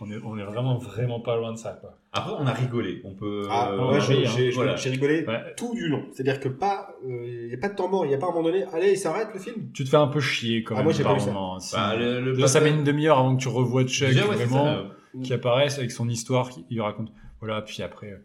on, 0.00 0.10
est, 0.10 0.18
on 0.24 0.38
est 0.38 0.44
vraiment, 0.44 0.78
vraiment 0.78 1.20
pas 1.20 1.36
loin 1.36 1.52
de 1.52 1.58
ça, 1.58 1.72
quoi. 1.80 1.98
Après, 2.12 2.32
on 2.38 2.46
a 2.46 2.52
rigolé. 2.52 3.00
On 3.04 3.14
peut. 3.14 3.46
Ah, 3.50 3.70
euh, 3.72 3.92
ouais, 3.92 4.00
j'ai 4.00 4.26
hein. 4.26 4.50
Voilà. 4.54 4.74
rigolé 4.74 5.24
Ouais. 5.26 5.54
tout 5.56 5.74
du 5.74 5.88
long. 5.88 6.04
C'est-à-dire 6.12 6.40
que 6.40 6.48
pas, 6.48 6.94
il 7.06 7.48
y 7.50 7.54
a 7.54 7.58
pas 7.58 7.68
de 7.68 7.74
tambour, 7.74 8.06
il 8.06 8.12
y 8.12 8.14
a 8.14 8.18
pas 8.18 8.26
à 8.26 8.30
un 8.30 8.32
moment 8.32 8.48
donné, 8.48 8.64
allez, 8.72 8.92
il 8.92 8.96
s'arrête 8.96 9.28
le 9.34 9.40
film. 9.40 9.70
Tu 9.72 9.84
te 9.84 9.88
fais 9.88 9.96
un 9.96 10.06
peu 10.06 10.20
chier 10.20 10.62
quand 10.62 10.74
Ah, 10.74 10.78
même 10.78 10.84
moi, 10.84 10.92
j'ai 10.92 11.02
pas 11.02 11.16
eu 11.16 11.20
ça. 11.20 11.76
Bah, 11.76 11.96
le, 11.96 12.20
le 12.20 12.32
Là, 12.32 12.46
ça 12.48 12.60
met 12.60 12.70
une 12.70 12.84
demi-heure 12.84 13.18
avant 13.18 13.36
que 13.36 13.42
tu 13.42 13.48
revoies 13.48 13.84
Chuck 13.86 14.10
vraiment, 14.12 14.64
ça, 14.64 14.76
euh, 14.78 14.84
qui 15.22 15.32
apparaisse 15.32 15.78
avec 15.78 15.90
son 15.90 16.08
histoire, 16.08 16.48
qui 16.50 16.64
il 16.70 16.80
raconte. 16.80 17.12
Voilà, 17.40 17.62
puis 17.62 17.82
après, 17.82 18.12
euh, 18.12 18.18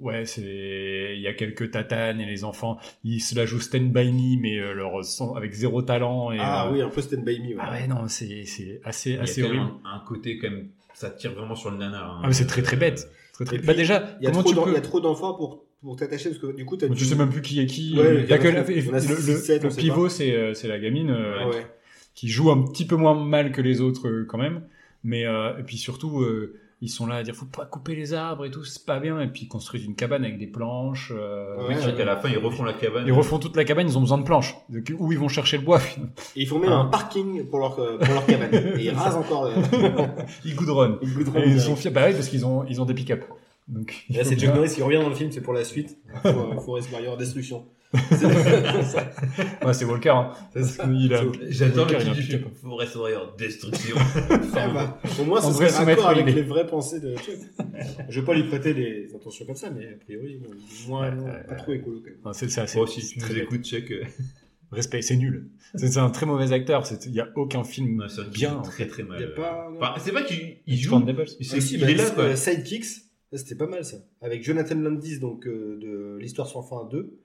ouais, 0.00 0.24
c'est, 0.26 1.14
il 1.16 1.20
y 1.20 1.26
a 1.28 1.34
quelques 1.34 1.70
tatanes 1.70 2.20
et 2.20 2.26
les 2.26 2.44
enfants, 2.44 2.78
ils 3.04 3.20
se 3.20 3.34
la 3.34 3.46
jouent 3.46 3.60
Stand 3.60 3.92
By 3.92 4.12
Me, 4.12 4.40
mais 4.40 4.58
euh, 4.58 4.72
leur 4.74 5.04
son 5.04 5.34
avec 5.34 5.52
zéro 5.52 5.82
talent 5.82 6.32
et. 6.32 6.38
Ah 6.40 6.66
euh, 6.68 6.72
oui, 6.72 6.82
un 6.82 6.88
peu 6.88 7.00
Stand 7.00 7.24
By 7.24 7.40
Me. 7.40 7.48
ouais. 7.48 7.56
Ah 7.58 7.72
ouais, 7.72 7.86
non, 7.86 8.08
c'est, 8.08 8.44
c'est 8.44 8.80
assez, 8.84 9.10
il 9.10 9.16
y 9.16 9.18
a 9.18 9.22
assez 9.22 9.42
quand 9.42 9.48
même 9.50 9.58
horrible. 9.60 9.76
un, 9.84 9.96
un 9.96 10.00
côté 10.06 10.38
quand 10.38 10.50
même. 10.50 10.68
Ça 10.94 11.10
tire 11.10 11.32
vraiment 11.34 11.54
sur 11.54 11.70
le 11.70 11.76
nanar. 11.76 12.10
hein. 12.10 12.20
Ah, 12.24 12.26
mais 12.28 12.32
c'est 12.32 12.46
très 12.46 12.62
très 12.62 12.76
bête. 12.76 13.10
Très, 13.34 13.44
très... 13.44 13.56
Et 13.56 13.58
Bah 13.58 13.66
puis, 13.74 13.76
déjà, 13.76 14.16
Il 14.20 14.24
y 14.24 14.26
a 14.26 14.30
comment 14.30 14.42
trop 14.42 14.50
tu 14.50 14.56
d'en- 14.56 14.64
peux... 14.64 14.70
il 14.70 14.74
y 14.74 14.78
a 14.78 14.80
trop 14.80 15.00
d'enfants 15.00 15.34
pour, 15.34 15.64
pour 15.82 15.96
t'attacher 15.96 16.30
parce 16.30 16.40
que 16.40 16.56
du 16.56 16.64
coup, 16.64 16.78
t'as 16.78 16.88
du- 16.88 16.94
Tu 16.94 17.04
sais 17.04 17.14
même 17.16 17.28
plus 17.28 17.42
qui 17.42 17.60
est 17.60 17.66
qui. 17.66 17.94
Ouais, 17.98 18.22
il 18.22 18.30
y 18.30 18.32
a 18.32 18.38
que 18.38 18.48
la... 18.48 18.54
y 18.54 18.56
a 18.56 18.62
le, 18.62 19.76
pivot, 19.76 20.08
c'est, 20.08 20.32
euh, 20.32 20.54
c'est 20.54 20.68
la 20.68 20.78
gamine 20.78 21.10
euh, 21.10 21.50
ouais. 21.50 21.66
qui 22.14 22.28
joue 22.28 22.50
un 22.50 22.62
petit 22.64 22.86
peu 22.86 22.96
moins 22.96 23.14
mal 23.14 23.52
que 23.52 23.60
les 23.60 23.82
autres 23.82 24.08
euh, 24.08 24.24
quand 24.26 24.38
même. 24.38 24.62
Mais 25.04 25.26
euh, 25.26 25.58
et 25.58 25.62
puis 25.64 25.76
surtout, 25.76 26.22
euh, 26.22 26.54
ils 26.82 26.88
sont 26.90 27.06
là 27.06 27.16
à 27.16 27.22
dire 27.22 27.34
faut 27.34 27.46
pas 27.46 27.64
couper 27.64 27.94
les 27.94 28.12
arbres 28.12 28.44
et 28.44 28.50
tout, 28.50 28.62
c'est 28.64 28.84
pas 28.84 29.00
bien. 29.00 29.18
Et 29.20 29.28
puis 29.28 29.42
ils 29.44 29.48
construisent 29.48 29.84
une 29.84 29.94
cabane 29.94 30.24
avec 30.24 30.38
des 30.38 30.46
planches. 30.46 31.10
euh, 31.16 31.56
Ouais, 31.56 31.64
Oui, 31.68 31.74
c'est 31.78 31.82
vrai 31.88 31.94
qu'à 31.96 32.04
la 32.04 32.16
fin, 32.16 32.28
ils 32.28 32.38
refont 32.38 32.64
la 32.64 32.74
cabane. 32.74 33.04
Ils 33.06 33.12
refont 33.12 33.38
toute 33.38 33.56
la 33.56 33.64
cabane, 33.64 33.88
ils 33.88 33.96
ont 33.96 34.02
besoin 34.02 34.18
de 34.18 34.24
planches. 34.24 34.54
Donc, 34.68 34.92
où 34.98 35.10
ils 35.12 35.18
vont 35.18 35.28
chercher 35.28 35.56
le 35.58 35.64
bois 35.64 35.78
finalement 35.80 36.12
Et 36.36 36.42
ils 36.42 36.46
font 36.46 36.58
même 36.58 36.72
Hein. 36.72 36.80
un 36.80 36.84
parking 36.86 37.44
pour 37.48 37.60
leur, 37.60 37.78
euh, 37.78 37.96
pour 37.98 38.12
leur 38.14 38.26
cabane. 38.26 38.54
Et 38.78 38.84
ils 38.84 38.90
rasent 38.90 39.16
encore. 39.16 39.46
euh, 39.46 39.54
Ils 40.44 40.54
goudronnent. 40.54 40.98
Ils 41.02 41.14
goudronnent 41.14 41.42
Et 41.44 41.48
ils 41.50 41.60
sont 41.60 41.76
fiers. 41.76 41.90
Bah 41.90 42.02
oui, 42.06 42.12
parce 42.12 42.28
qu'ils 42.28 42.44
ont, 42.44 42.64
ils 42.68 42.80
ont 42.80 42.84
des 42.84 42.94
pick-up. 42.94 43.24
Donc, 43.68 44.04
Et 44.10 44.14
Là, 44.18 44.24
c'est 44.24 44.36
Chuck 44.38 44.54
Norris 44.54 44.70
qui 44.74 44.82
revient 44.82 44.98
dans 45.02 45.08
le 45.08 45.14
film, 45.14 45.32
c'est 45.32 45.40
pour 45.40 45.52
la 45.54 45.64
suite. 45.64 45.98
Faut, 46.22 46.28
euh, 46.28 46.60
Forest 46.60 46.92
Warrior 46.92 47.16
Destruction. 47.16 47.64
Ouais, 49.64 49.72
c'est 49.74 49.84
Walker. 49.84 50.10
Hein. 50.10 50.32
J'adore 51.48 51.86
le 51.88 51.96
titre 51.96 52.10
un 52.10 52.12
du. 52.14 52.44
Forest 52.62 52.96
Warrior, 52.96 53.34
destruction. 53.36 53.96
Ah 54.54 54.68
bah, 54.68 55.00
au 55.20 55.24
moins, 55.24 55.40
ça 55.40 55.52
serait 55.52 55.68
raccord 55.68 56.08
avec 56.08 56.26
les 56.34 56.42
vraies 56.42 56.66
pensées 56.66 57.00
de 57.00 57.14
Chuck. 57.16 57.34
Je 58.08 58.20
vais 58.20 58.26
pas 58.26 58.34
lui 58.34 58.44
prêter 58.44 58.74
des 58.74 59.12
intentions 59.14 59.44
comme 59.46 59.54
ça, 59.56 59.70
mais 59.70 59.86
a 59.86 59.96
priori, 60.04 60.40
moins, 60.88 61.10
pas 61.48 61.54
trop 61.56 61.72
écolo 61.72 61.98
quand 62.00 62.10
même. 62.10 62.18
Non, 62.24 62.32
c'est, 62.32 62.48
c'est 62.48 62.60
assez. 62.60 62.78
Moi 62.78 62.84
aussi, 62.84 63.00
si 63.02 63.14
tu 63.14 63.18
très 63.20 63.34
nous 63.34 63.40
écoutes, 63.40 63.64
check. 63.64 63.90
euh, 63.90 64.02
Respect, 64.72 65.02
c'est 65.02 65.16
nul. 65.16 65.50
C'est, 65.76 65.88
c'est 65.88 65.98
un 66.00 66.10
très 66.10 66.26
mauvais 66.26 66.52
acteur. 66.52 66.82
Il 67.06 67.12
y 67.14 67.20
a 67.20 67.28
aucun 67.36 67.62
film 67.62 68.04
bien. 68.32 68.60
très 68.62 68.86
très 68.88 69.04
mal. 69.04 69.18
Il 69.20 69.22
y 69.22 69.26
a 69.26 69.34
pas. 69.34 69.68
Enfin, 69.76 69.94
c'est 70.00 70.12
pas 70.12 70.22
qu'il 70.22 70.56
il 70.66 70.76
joue. 70.76 70.98
Il, 71.06 71.84
Ah, 71.84 71.90
est 71.90 71.94
là, 71.94 72.10
quoi. 72.10 72.34
Sidekicks, 72.34 72.86
c'était 73.32 73.54
pas 73.54 73.68
mal 73.68 73.84
ça. 73.84 73.98
Avec 74.20 74.42
Jonathan 74.42 74.74
Landis, 74.76 75.20
donc 75.20 75.46
euh, 75.46 75.78
de 75.80 76.18
l'Histoire 76.20 76.48
sans 76.48 76.62
fin 76.62 76.88
2. 76.90 77.16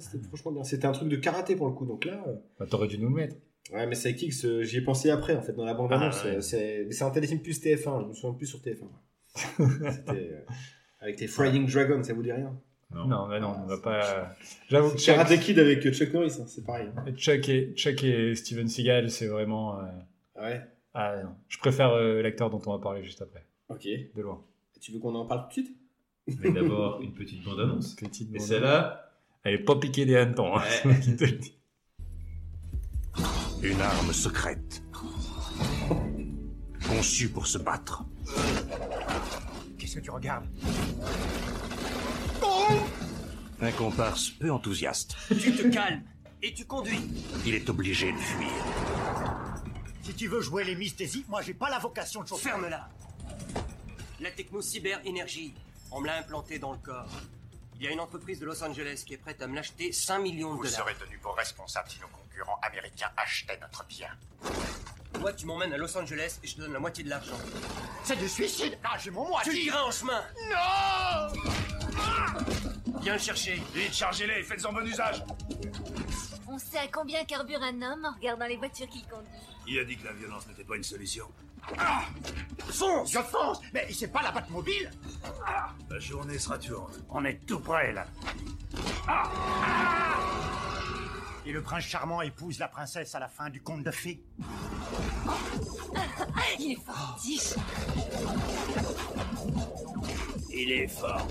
C'était 0.00 0.24
franchement 0.26 0.52
bien. 0.52 0.64
C'était 0.64 0.86
un 0.86 0.92
truc 0.92 1.08
de 1.08 1.16
karaté 1.16 1.56
pour 1.56 1.66
le 1.66 1.72
coup. 1.72 1.86
Donc 1.86 2.04
là, 2.04 2.22
euh, 2.26 2.34
Bah, 2.58 2.66
t'aurais 2.68 2.88
dû 2.88 2.98
nous 2.98 3.08
le 3.08 3.14
mettre. 3.14 3.36
Ouais, 3.72 3.86
mais 3.86 3.94
Psychics, 3.94 4.44
euh, 4.44 4.62
j'y 4.62 4.76
ai 4.78 4.80
pensé 4.82 5.10
après, 5.10 5.34
en 5.36 5.42
fait, 5.42 5.52
dans 5.54 5.64
la 5.64 5.74
bande-annonce. 5.74 6.20
Ah, 6.22 6.26
ouais. 6.26 6.36
euh, 6.36 6.40
c'est 6.40 6.84
mais 6.86 6.92
c'est 6.92 7.04
un 7.04 7.10
téléfilm 7.10 7.40
plus 7.40 7.60
TF1, 7.62 8.02
je 8.02 8.08
me 8.08 8.12
souviens 8.12 8.34
plus 8.34 8.46
sur 8.46 8.58
TF1. 8.60 8.84
C'était 9.34 10.30
euh, 10.32 10.40
avec 11.00 11.16
tes 11.16 11.26
Flying 11.26 11.66
Dragon, 11.70 12.02
ça 12.02 12.12
vous 12.14 12.22
dit 12.22 12.32
rien? 12.32 12.54
Non, 12.94 13.26
mais 13.26 13.40
non, 13.40 13.56
on 13.64 13.66
va 13.66 13.78
pas. 13.78 14.36
J'avoue 14.68 14.92
que 14.92 14.98
C'est 15.00 15.14
Karate 15.14 15.40
Kid 15.40 15.58
avec 15.58 15.90
Chuck 15.92 16.12
Norris, 16.12 16.36
hein, 16.40 16.44
c'est 16.46 16.64
pareil. 16.64 16.88
Chuck 17.16 17.48
et, 17.48 17.72
Chuck 17.74 18.04
et 18.04 18.34
Steven 18.36 18.68
Seagal, 18.68 19.10
c'est 19.10 19.26
vraiment. 19.26 19.80
euh, 19.80 19.82
Ouais? 20.40 20.60
Ah 20.92 21.16
non. 21.24 21.30
Je 21.48 21.58
préfère 21.58 21.90
euh, 21.90 22.22
l'acteur 22.22 22.50
dont 22.50 22.60
on 22.66 22.72
va 22.72 22.78
parler 22.78 23.02
juste 23.02 23.20
après. 23.22 23.44
Ok. 23.68 23.84
De 24.14 24.22
loin. 24.22 24.40
Tu 24.80 24.92
veux 24.92 25.00
qu'on 25.00 25.14
en 25.14 25.26
parle 25.26 25.48
tout 25.52 25.62
de 25.62 25.66
suite? 25.66 25.76
Mais 26.40 26.52
d'abord, 26.52 27.00
une 27.00 27.12
petite 27.14 27.42
bande-annonce. 27.44 27.94
Petite 27.96 28.28
Et 28.28 28.38
bande-annonce. 28.38 28.46
celle-là, 28.48 29.03
Elle 29.44 29.54
est 29.54 29.58
pas 29.64 29.76
piquée 29.76 30.06
des 30.06 30.16
hannetons. 30.16 30.56
hein, 30.56 30.62
Ouais. 30.62 30.70
c'est 30.70 30.84
moi 30.86 30.94
qui 30.96 31.16
te 31.16 31.24
le 31.24 31.32
dis. 31.32 31.58
Une 33.62 33.80
arme 33.80 34.12
secrète. 34.12 34.82
Conçue 36.88 37.28
pour 37.30 37.46
se 37.46 37.58
battre. 37.58 38.04
Qu'est-ce 39.78 39.96
que 39.96 40.00
tu 40.00 40.10
regardes? 40.10 40.46
Un 43.60 43.72
comparse 43.72 44.30
peu 44.30 44.50
enthousiaste. 44.50 45.16
Tu 45.28 45.54
te 45.54 45.68
calmes 45.68 46.02
et 46.42 46.52
tu 46.52 46.64
conduis. 46.66 47.00
Il 47.46 47.54
est 47.54 47.68
obligé 47.70 48.12
de 48.12 48.18
fuir. 48.18 48.48
Si 50.02 50.12
tu 50.14 50.26
veux 50.28 50.40
jouer 50.42 50.64
les 50.64 50.74
mysthésies, 50.76 51.24
moi 51.28 51.40
j'ai 51.42 51.54
pas 51.54 51.70
la 51.70 51.78
vocation 51.78 52.22
de 52.22 52.28
chauffer. 52.28 52.50
Ferme-la 52.50 52.88
La 54.20 54.30
techno-cyber-énergie, 54.30 55.54
on 55.90 56.00
me 56.02 56.06
l'a 56.06 56.18
implantée 56.18 56.58
dans 56.58 56.72
le 56.72 56.78
corps. 56.78 57.08
Il 57.76 57.82
y 57.84 57.88
a 57.88 57.90
une 57.90 58.00
entreprise 58.00 58.38
de 58.40 58.46
Los 58.46 58.62
Angeles 58.62 59.02
qui 59.06 59.14
est 59.14 59.18
prête 59.18 59.42
à 59.42 59.46
me 59.46 59.54
l'acheter 59.56 59.92
5 59.92 60.18
millions 60.20 60.52
de 60.52 60.56
Vous 60.58 60.64
dollars. 60.64 60.78
serez 60.80 60.94
tenu 60.94 61.18
pour 61.18 61.36
responsable 61.36 61.88
si 61.90 62.00
nos 62.00 62.08
concurrents 62.08 62.58
américains 62.62 63.10
achetaient 63.16 63.58
notre 63.60 63.84
bien. 63.86 64.08
Toi, 65.14 65.32
tu 65.32 65.46
m'emmènes 65.46 65.72
à 65.72 65.76
Los 65.76 65.96
Angeles 65.96 66.38
et 66.42 66.46
je 66.46 66.56
te 66.56 66.60
donne 66.60 66.72
la 66.72 66.78
moitié 66.78 67.04
de 67.04 67.10
l'argent. 67.10 67.36
C'est 68.04 68.16
du 68.16 68.28
suicide 68.28 68.78
Ah, 68.84 68.96
j'ai 69.02 69.10
mon 69.10 69.24
Tu 69.24 69.30
moitié 69.30 69.62
iras 69.64 69.82
en 69.82 69.90
chemin 69.90 70.22
Non 70.50 71.32
Viens 73.00 73.14
le 73.14 73.18
chercher 73.18 73.62
Vite, 73.74 73.92
chargez-les, 73.94 74.42
faites-en 74.42 74.72
bon 74.72 74.86
usage 74.86 75.22
On 76.48 76.58
sait 76.58 76.78
à 76.78 76.88
combien 76.88 77.24
carbure 77.24 77.62
un 77.62 77.82
homme 77.82 78.04
en 78.04 78.12
regardant 78.16 78.46
les 78.46 78.56
voitures 78.56 78.88
qu'il 78.88 79.06
conduit. 79.06 79.28
Il 79.66 79.78
a 79.78 79.84
dit 79.84 79.96
que 79.96 80.04
la 80.04 80.12
violence 80.12 80.46
n'était 80.46 80.64
pas 80.64 80.76
une 80.76 80.84
solution. 80.84 81.26
Ah 81.78 82.02
Fonce 82.58 83.10
Je 83.10 83.20
fonce 83.20 83.58
Mais 83.72 83.86
c'est 83.92 84.12
pas 84.12 84.22
la 84.22 84.30
batte 84.30 84.50
mobile 84.50 84.90
La 85.88 85.98
journée 85.98 86.38
sera 86.38 86.58
tuante. 86.58 87.00
On 87.08 87.24
est 87.24 87.46
tout 87.46 87.60
près, 87.60 87.92
là. 87.92 88.06
Ah 89.08 89.30
Et 91.46 91.52
le 91.52 91.62
prince 91.62 91.84
charmant 91.84 92.20
épouse 92.20 92.58
la 92.58 92.68
princesse 92.68 93.14
à 93.14 93.20
la 93.20 93.28
fin 93.28 93.48
du 93.48 93.62
conte 93.62 93.82
de 93.82 93.90
fées 93.90 94.22
Il 96.58 96.72
est 96.72 96.84
fortiche. 96.84 97.54
Il 100.50 100.72
est 100.72 100.88
fort. 100.88 101.26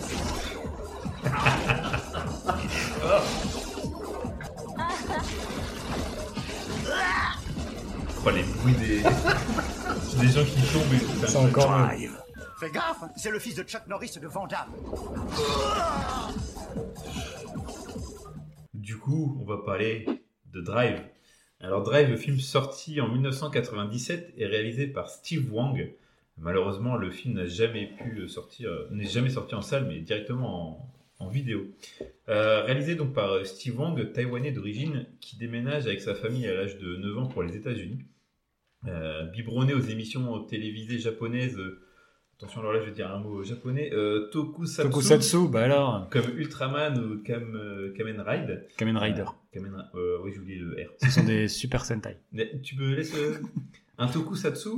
oh, 8.26 8.30
les 8.30 8.44
bruits 8.44 8.74
des, 8.76 9.02
des 9.02 10.28
gens 10.32 10.46
qui 10.46 10.62
tombent 10.72 10.94
et 10.94 11.00
tout. 11.00 11.28
C'est 11.28 11.36
encore. 11.38 11.68
Drive. 11.68 12.18
Fais 12.60 12.72
gaffe, 12.72 13.04
c'est 13.18 13.32
le 13.32 13.40
fils 13.40 13.56
de 13.56 13.64
Chuck 13.64 13.88
Norris 13.88 14.14
et 14.16 14.20
de 14.20 14.28
Van 14.28 14.48
Damme. 14.48 14.70
Du 18.74 18.98
coup, 18.98 19.38
on 19.42 19.46
va 19.46 19.58
parler 19.58 20.06
de 20.52 20.62
Drive. 20.62 21.02
Alors 21.60 21.84
Drive, 21.84 22.10
le 22.10 22.18
film 22.18 22.40
sorti 22.40 23.02
en 23.02 23.08
1997 23.08 24.34
est 24.38 24.46
réalisé 24.46 24.88
par 24.88 25.10
Steve 25.10 25.52
Wang. 25.54 25.94
Malheureusement, 26.38 26.96
le 26.96 27.12
film 27.12 27.36
n'a 27.36 27.46
jamais 27.46 27.88
pu 27.88 28.28
sortir, 28.28 28.70
n'est 28.92 29.06
jamais 29.06 29.30
sorti 29.30 29.56
en 29.56 29.62
salle, 29.62 29.86
mais 29.88 30.00
directement 30.00 30.93
en, 31.24 31.30
vidéo. 31.30 31.66
Euh, 32.30 32.64
réalisé 32.64 32.96
donc 32.96 33.14
par 33.14 33.32
euh, 33.32 33.44
Steve 33.44 33.80
Wang, 33.80 34.12
taïwanais 34.14 34.52
d'origine, 34.52 35.06
qui 35.20 35.38
déménage 35.38 35.88
avec 35.88 36.02
sa 36.02 36.16
famille 36.16 36.48
à 36.48 36.54
l'âge 36.54 36.78
de 36.78 36.96
9 36.96 37.18
ans 37.18 37.28
pour 37.28 37.44
les 37.44 37.56
États-Unis. 37.56 38.00
Euh, 38.88 39.24
biberonné 39.24 39.74
aux 39.74 39.80
émissions 39.80 40.44
télévisées 40.44 41.00
japonaises, 41.00 41.58
euh, 41.58 41.82
attention 42.38 42.60
alors 42.60 42.74
là 42.74 42.82
je 42.82 42.86
vais 42.86 42.92
dire 42.92 43.10
un 43.10 43.20
mot 43.20 43.42
japonais, 43.44 43.92
Tokusatsu, 44.32 44.90
Tokusatsu, 44.90 45.48
bah 45.50 45.64
alors. 45.64 46.10
comme 46.10 46.38
Ultraman 46.38 46.98
ou 46.98 47.24
Kam, 47.24 47.58
Kamen 47.96 48.20
Ride. 48.20 48.68
Kamen 48.76 48.98
Rider. 48.98 49.26
Kamen 49.54 49.86
oui, 49.94 50.32
j'ai 50.34 50.40
oublié 50.40 50.60
le 50.60 50.72
R. 50.72 50.90
Ce 51.02 51.12
sont 51.12 51.24
des 51.24 51.48
Super 51.48 51.86
Sentai. 51.86 52.18
Mais 52.34 52.60
Tu 52.62 52.76
peux 52.76 52.94
laisser 52.94 53.18
euh, 53.18 53.38
un 53.98 54.08
tokusatsu 54.08 54.70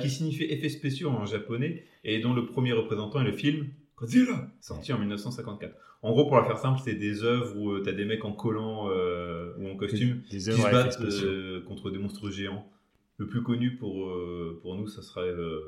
qui 0.00 0.10
signifie 0.10 0.44
effets 0.44 0.68
spéciaux 0.68 1.10
en 1.10 1.26
japonais 1.26 1.84
et 2.04 2.20
dont 2.20 2.34
le 2.34 2.46
premier 2.46 2.72
représentant 2.72 3.20
est 3.20 3.24
le 3.24 3.32
film 3.32 3.68
Godzilla, 4.00 4.48
sorti 4.60 4.92
en 4.92 4.98
1954. 4.98 5.74
En 6.02 6.12
gros, 6.12 6.26
pour 6.26 6.36
la 6.36 6.44
faire 6.44 6.58
simple, 6.58 6.80
c'est 6.84 6.94
des 6.94 7.24
œuvres 7.24 7.56
où 7.56 7.76
tu 7.78 7.82
t'as 7.84 7.92
des 7.92 8.04
mecs 8.04 8.24
en 8.24 8.32
collant 8.32 8.88
euh, 8.90 9.52
ou 9.58 9.68
en 9.68 9.76
costume 9.76 10.18
Des 10.30 10.38
qui 10.38 10.40
se 10.40 10.70
battent 10.70 11.00
euh, 11.00 11.60
contre 11.66 11.90
des 11.90 11.98
monstres 11.98 12.30
géants. 12.30 12.68
Le 13.16 13.26
plus 13.26 13.42
connu 13.42 13.76
pour, 13.76 14.08
euh, 14.10 14.58
pour 14.62 14.76
nous, 14.76 14.86
ça 14.86 15.02
serait 15.02 15.22
euh, 15.28 15.60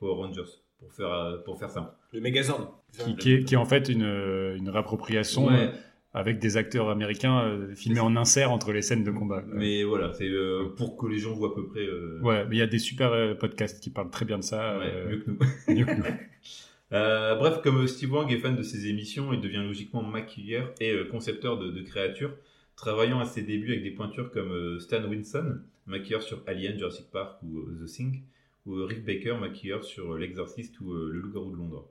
Power 0.00 0.14
Rangers, 0.16 0.42
pour 0.80 0.92
faire, 0.92 1.12
euh, 1.12 1.36
pour 1.38 1.56
faire 1.58 1.70
simple. 1.70 1.90
Le 2.12 2.20
Megazord. 2.20 2.82
Qui, 2.98 3.14
qui 3.14 3.32
est, 3.34 3.44
qui 3.44 3.54
est 3.54 3.58
en 3.58 3.64
fait 3.66 3.88
une, 3.88 4.02
euh, 4.02 4.56
une 4.56 4.68
réappropriation 4.68 5.46
Ouais. 5.46 5.68
euh, 5.68 5.70
avec 6.12 6.40
des 6.40 6.56
acteurs 6.56 6.88
américains 6.88 7.42
euh, 7.44 7.72
filmés 7.76 8.00
en 8.00 8.16
insert 8.16 8.50
entre 8.50 8.72
les 8.72 8.82
scènes 8.82 9.04
de 9.04 9.12
combat. 9.12 9.44
Mais 9.46 9.84
voilà, 9.84 10.12
c'est 10.14 10.26
euh, 10.28 10.70
pour 10.76 10.96
que 10.96 11.06
les 11.06 11.18
gens 11.18 11.34
voient 11.34 11.50
à 11.50 11.54
peu 11.54 11.66
près. 11.68 11.86
euh, 11.86 12.18
Ouais, 12.22 12.44
mais 12.48 12.56
il 12.56 12.58
y 12.58 12.62
a 12.62 12.66
des 12.66 12.78
super 12.80 13.12
euh, 13.12 13.34
podcasts 13.34 13.80
qui 13.80 13.90
parlent 13.90 14.10
très 14.10 14.24
bien 14.24 14.38
de 14.38 14.42
ça. 14.42 14.78
Ouais, 14.78 14.86
euh, 14.92 15.08
mieux 15.10 15.18
que 15.18 15.30
nous. 15.30 15.38
mieux 15.76 15.84
que 15.84 15.94
nous. 15.94 16.04
Euh, 16.92 17.34
bref, 17.34 17.60
comme 17.62 17.86
Steve 17.86 18.12
Wang 18.12 18.32
est 18.32 18.38
fan 18.38 18.56
de 18.56 18.62
ses 18.62 18.86
émissions, 18.86 19.32
il 19.32 19.40
devient 19.40 19.62
logiquement 19.62 20.02
maquilleur 20.02 20.72
et 20.80 20.92
euh, 20.92 21.04
concepteur 21.04 21.58
de, 21.58 21.82
créatures, 21.82 22.34
travaillant 22.76 23.20
à 23.20 23.26
ses 23.26 23.42
débuts 23.42 23.72
avec 23.72 23.82
des 23.82 23.90
pointures 23.90 24.30
comme 24.30 24.52
euh, 24.52 24.78
Stan 24.78 25.04
Winston, 25.04 25.60
maquilleur 25.86 26.22
sur 26.22 26.42
Alien, 26.46 26.78
Jurassic 26.78 27.10
Park 27.10 27.42
ou 27.42 27.62
The 27.62 27.84
Thing, 27.84 28.22
ou 28.64 28.84
Rick 28.84 29.04
Baker, 29.04 29.36
maquilleur 29.38 29.84
sur 29.84 30.16
L'Exorciste 30.16 30.80
ou 30.80 30.92
Le 30.92 31.20
Loup-garou 31.20 31.50
de 31.50 31.56
Londres. 31.56 31.90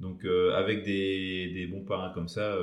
Donc 0.00 0.24
avec 0.24 0.84
des, 0.84 1.68
bons 1.70 1.84
parrains 1.84 2.10
comme 2.14 2.28
ça, 2.28 2.56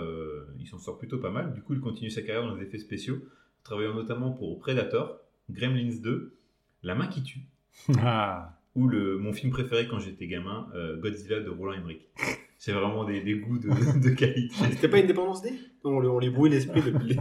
il 0.57 0.65
s'en 0.67 0.79
sort 0.79 0.97
plutôt 0.97 1.19
pas 1.19 1.29
mal. 1.29 1.53
Du 1.53 1.61
coup, 1.61 1.73
il 1.73 1.81
continue 1.81 2.09
sa 2.09 2.21
carrière 2.21 2.47
dans 2.47 2.55
les 2.55 2.63
effets 2.63 2.79
spéciaux, 2.79 3.19
travaillant 3.63 3.93
notamment 3.93 4.31
pour 4.31 4.57
Predator, 4.57 5.19
Gremlins 5.51 5.99
2, 6.01 6.33
La 6.81 6.95
main 6.95 7.07
qui 7.07 7.21
tue, 7.21 7.41
Ah. 7.99 8.57
Ou 8.75 8.87
le, 8.87 9.17
mon 9.17 9.31
film 9.33 9.51
préféré 9.51 9.87
quand 9.87 9.99
j'étais 9.99 10.27
gamin, 10.27 10.67
euh, 10.75 10.97
Godzilla 10.97 11.39
de 11.39 11.49
Roland 11.49 11.73
Emmerich. 11.73 12.01
C'est 12.57 12.71
vraiment 12.71 13.03
des, 13.03 13.21
des 13.21 13.35
goûts 13.35 13.59
de, 13.59 13.67
de 13.99 14.09
qualité. 14.15 14.55
C'était 14.71 14.87
pas 14.87 14.97
Indépendance 14.97 15.41
Day? 15.43 15.53
On, 15.83 15.99
les- 15.99 16.07
on 16.07 16.17
les 16.19 16.29
brouille 16.31 16.49
l'esprit 16.49 16.81
depuis. 16.85 17.15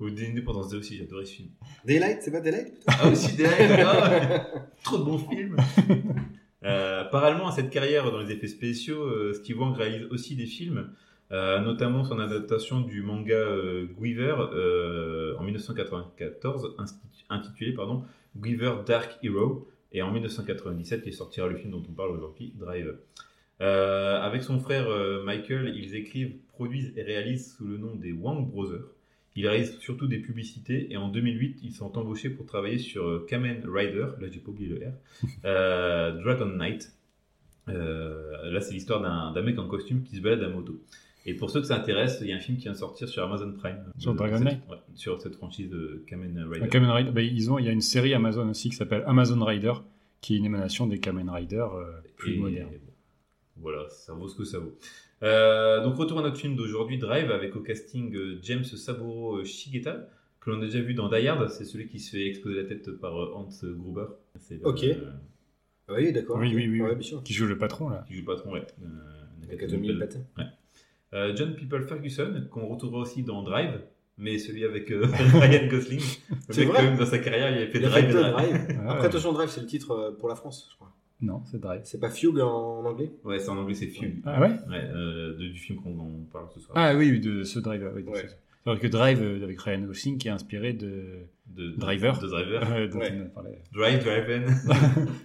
Ou 0.00 0.10
d'Indépendance 0.10 0.68
Day 0.70 0.76
aussi, 0.76 0.96
j'adorais 0.98 1.24
ce 1.24 1.34
film. 1.36 1.48
Daylight, 1.86 2.18
c'est 2.20 2.30
pas 2.32 2.40
Daylight 2.40 2.72
plutôt 2.74 2.84
Ah 3.00 3.08
aussi, 3.08 3.36
Daylight, 3.36 3.80
ah, 3.86 4.46
trop 4.84 4.98
de 4.98 5.04
bons 5.04 5.18
films. 5.18 5.56
Euh, 6.64 7.04
parallèlement 7.04 7.46
à 7.48 7.52
cette 7.52 7.70
carrière 7.70 8.10
dans 8.10 8.18
les 8.20 8.32
effets 8.32 8.48
spéciaux, 8.48 9.02
euh, 9.02 9.32
Steve 9.34 9.58
Wang 9.60 9.74
réalise 9.76 10.06
aussi 10.10 10.34
des 10.36 10.46
films, 10.46 10.90
euh, 11.32 11.60
notamment 11.60 12.04
son 12.04 12.18
adaptation 12.18 12.80
du 12.80 13.02
manga 13.02 13.34
euh, 13.34 13.86
Guiver 13.98 14.34
euh, 14.52 15.36
en 15.38 15.44
1994, 15.44 16.74
insti- 16.78 17.24
intitulé 17.30 17.72
pardon, 17.72 18.04
Guiver 18.36 18.72
Dark 18.86 19.18
Hero, 19.22 19.68
et 19.92 20.02
en 20.02 20.10
1997 20.12 21.02
qui 21.02 21.12
sortira 21.12 21.48
le 21.48 21.56
film 21.56 21.70
dont 21.70 21.82
on 21.88 21.92
parle 21.92 22.10
aujourd'hui, 22.10 22.52
Drive. 22.56 22.96
Euh, 23.62 24.20
avec 24.20 24.42
son 24.42 24.60
frère 24.60 24.88
euh, 24.88 25.22
Michael, 25.24 25.74
ils 25.76 25.94
écrivent, 25.94 26.34
produisent 26.48 26.92
et 26.96 27.02
réalisent 27.02 27.54
sous 27.56 27.66
le 27.66 27.78
nom 27.78 27.94
des 27.94 28.12
Wang 28.12 28.50
Brothers. 28.50 28.84
Ils 29.34 29.46
réalisent 29.46 29.78
surtout 29.78 30.06
des 30.06 30.18
publicités 30.18 30.92
et 30.92 30.96
en 30.96 31.08
2008, 31.08 31.60
ils 31.62 31.72
sont 31.72 31.96
embauchés 31.98 32.30
pour 32.30 32.46
travailler 32.46 32.78
sur 32.78 33.06
euh, 33.06 33.26
Kamen 33.28 33.62
Rider, 33.66 34.06
là 34.20 34.28
j'ai 34.30 34.40
pas 34.40 34.50
oublié 34.50 34.68
le 34.68 34.76
R, 34.76 34.92
euh, 35.44 36.22
Dragon 36.22 36.46
Knight. 36.46 36.92
Là 37.68 38.60
c'est 38.60 38.74
l'histoire 38.74 39.00
d'un 39.00 39.32
d'un 39.32 39.42
mec 39.42 39.58
en 39.58 39.66
costume 39.66 40.04
qui 40.04 40.16
se 40.16 40.20
balade 40.20 40.42
à 40.44 40.48
moto. 40.48 40.80
Et 41.28 41.34
pour 41.34 41.50
ceux 41.50 41.60
que 41.60 41.66
ça 41.66 41.76
intéresse, 41.76 42.18
il 42.22 42.28
y 42.28 42.32
a 42.32 42.36
un 42.36 42.40
film 42.40 42.56
qui 42.56 42.62
vient 42.64 42.72
de 42.72 42.76
sortir 42.76 43.08
sur 43.08 43.22
Amazon 43.24 43.52
Prime. 43.52 43.84
Sur 43.98 44.12
Euh, 44.12 44.14
Dragon 44.14 44.38
Knight 44.40 44.60
ouais, 44.70 44.76
Sur 44.94 45.20
cette 45.20 45.34
franchise 45.34 45.68
de 45.68 46.04
Kamen 46.06 46.38
Rider. 46.48 46.64
Un 46.64 46.68
Kamen 46.68 46.90
Rider, 46.90 47.10
bah, 47.10 47.22
ils 47.22 47.50
ont, 47.50 47.58
il 47.58 47.64
y 47.66 47.68
a 47.68 47.72
une 47.72 47.80
série 47.80 48.14
Amazon 48.14 48.48
aussi 48.48 48.70
qui 48.70 48.76
s'appelle 48.76 49.02
Amazon 49.06 49.44
Rider, 49.44 49.72
qui 50.20 50.34
est 50.34 50.38
une 50.38 50.44
émanation 50.44 50.86
des 50.86 50.98
Kamen 51.00 51.28
Rider 51.28 51.56
euh, 51.74 51.90
plus 52.16 52.34
Et 52.34 52.38
modernes. 52.38 52.68
bon, 52.70 52.92
Voilà, 53.62 53.88
ça 53.88 54.12
vaut 54.14 54.28
ce 54.28 54.36
que 54.36 54.44
ça 54.44 54.58
vaut. 54.60 54.76
Euh, 55.22 55.82
donc 55.82 55.96
retour 55.96 56.18
à 56.20 56.22
notre 56.22 56.36
film 56.36 56.54
d'aujourd'hui, 56.56 56.98
Drive, 56.98 57.30
avec 57.30 57.56
au 57.56 57.60
casting 57.60 58.14
euh, 58.14 58.38
James 58.42 58.64
Saburo 58.64 59.44
Shigeta, 59.44 60.08
que 60.40 60.50
l'on 60.50 60.58
a 60.62 60.66
déjà 60.66 60.80
vu 60.80 60.94
dans 60.94 61.08
Die 61.08 61.26
Hard, 61.26 61.48
c'est 61.50 61.64
celui 61.64 61.88
qui 61.88 61.98
se 61.98 62.10
fait 62.16 62.26
exploser 62.26 62.62
la 62.62 62.68
tête 62.68 62.88
par 63.00 63.14
Hans 63.14 63.48
Gruber. 63.64 64.04
C'est 64.38 64.58
le- 64.60 64.66
Ok. 64.66 64.84
euh, 64.84 65.10
Oui, 65.88 66.12
d'accord. 66.12 66.38
Oui, 66.38 66.52
oui, 66.54 66.68
oui. 66.68 66.80
Ouais, 66.82 66.94
bien 66.94 67.02
sûr. 67.02 67.22
Qui 67.24 67.32
joue 67.32 67.46
le 67.46 67.58
patron 67.58 67.88
là. 67.88 68.04
qui 68.06 68.14
joue 68.14 68.20
le 68.20 68.26
patron, 68.26 68.52
ouais. 68.52 68.64
Euh, 68.82 68.86
Nakatomi 69.48 69.88
Nakatomi 69.88 69.98
Patin. 69.98 70.20
Ouais. 70.38 70.44
Euh, 71.14 71.34
John 71.36 71.54
People 71.54 71.82
Ferguson, 71.86 72.46
qu'on 72.50 72.66
retrouvera 72.66 73.00
aussi 73.02 73.22
dans 73.22 73.42
Drive, 73.42 73.80
mais 74.18 74.38
celui 74.38 74.64
avec 74.64 74.90
euh, 74.90 75.06
Ryan 75.34 75.68
Gosling. 75.68 76.00
C'est 76.50 76.64
vrai 76.64 76.76
quand 76.76 76.82
même, 76.82 76.98
dans 76.98 77.06
sa 77.06 77.18
carrière, 77.18 77.50
il 77.56 77.62
a 77.62 77.66
fait 77.68 77.78
Il 77.78 77.84
Drive. 77.84 78.06
fait 78.06 78.12
Drive. 78.12 78.32
Drive. 78.32 78.80
Après, 78.88 79.06
attention, 79.06 79.32
Drive, 79.32 79.48
c'est 79.50 79.60
le 79.60 79.66
titre 79.66 79.90
euh, 79.92 80.10
pour 80.18 80.28
la 80.28 80.34
France, 80.34 80.68
je 80.70 80.76
crois. 80.76 80.92
Non, 81.20 81.42
c'est 81.50 81.60
Drive. 81.60 81.80
C'est 81.84 82.00
pas 82.00 82.10
Fugue 82.10 82.40
en 82.40 82.84
anglais? 82.84 83.10
Ouais, 83.24 83.38
c'est 83.38 83.48
en 83.48 83.56
anglais, 83.56 83.74
c'est 83.74 83.86
Fugue. 83.86 84.20
Ah 84.26 84.40
ouais? 84.40 84.50
Euh, 84.70 85.32
de- 85.38 85.48
Du 85.48 85.58
film 85.58 85.80
qu'on 85.80 85.90
on 85.98 86.24
parle 86.30 86.46
ce 86.52 86.60
soir. 86.60 86.76
Ah 86.76 86.94
oui, 86.94 87.18
de 87.20 87.42
ce 87.42 87.58
Drive. 87.58 87.90
Oui, 87.94 88.02
de 88.04 88.08
Ouais. 88.10 88.22
ce- 88.28 88.34
C'est 88.64 88.70
vrai 88.72 88.78
que 88.80 88.86
Drive 88.88 89.22
euh, 89.22 89.42
avec 89.44 89.60
Ryan 89.60 89.82
Gosling 89.82 90.18
qui 90.18 90.26
est 90.28 90.32
inspiré 90.32 90.72
de, 90.72 91.20
De- 91.46 91.70
Driver. 91.78 92.18
de 92.18 92.26
Driver. 92.26 92.60
Euh, 92.72 92.88
dont 92.88 92.98
Ouais. 92.98 93.12
on. 93.36 93.42
Drive, 93.78 94.04
Drive-In. 94.04 94.42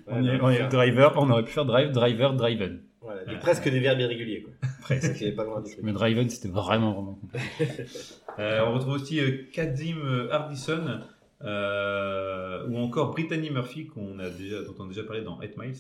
on, 0.07 0.23
on 0.23 0.69
Driver, 0.69 1.13
on 1.17 1.29
aurait 1.31 1.43
pu 1.43 1.51
faire 1.51 1.65
Drive, 1.65 1.91
Driver, 1.91 2.33
Driven. 2.35 2.81
Voilà, 3.01 3.25
des- 3.25 3.37
presque 3.39 3.67
des 3.67 3.79
verbes 3.79 3.99
irréguliers, 3.99 4.43
quoi. 4.43 4.53
Presque. 4.81 5.35
Pas 5.35 5.43
loin 5.43 5.61
du 5.61 5.71
truc. 5.71 5.83
Mais 5.83 5.91
Driven, 5.91 6.29
c'était 6.29 6.49
vraiment, 6.49 6.93
vraiment 6.93 7.13
compliqué. 7.15 7.83
Euh, 8.39 8.61
on 8.65 8.75
retrouve 8.75 8.93
aussi 8.93 9.19
euh, 9.19 9.43
Kazim 9.51 9.97
euh, 10.05 10.31
Hardison 10.31 11.01
euh, 11.43 12.65
ou 12.67 12.77
encore 12.77 13.11
Brittany 13.11 13.49
Murphy 13.49 13.87
qu'on 13.87 14.19
a 14.19 14.29
déjà, 14.29 14.63
dont 14.63 14.73
on 14.79 14.85
a 14.85 14.87
déjà 14.87 15.03
parlé 15.03 15.21
dans 15.21 15.37
8 15.39 15.57
Miles. 15.57 15.75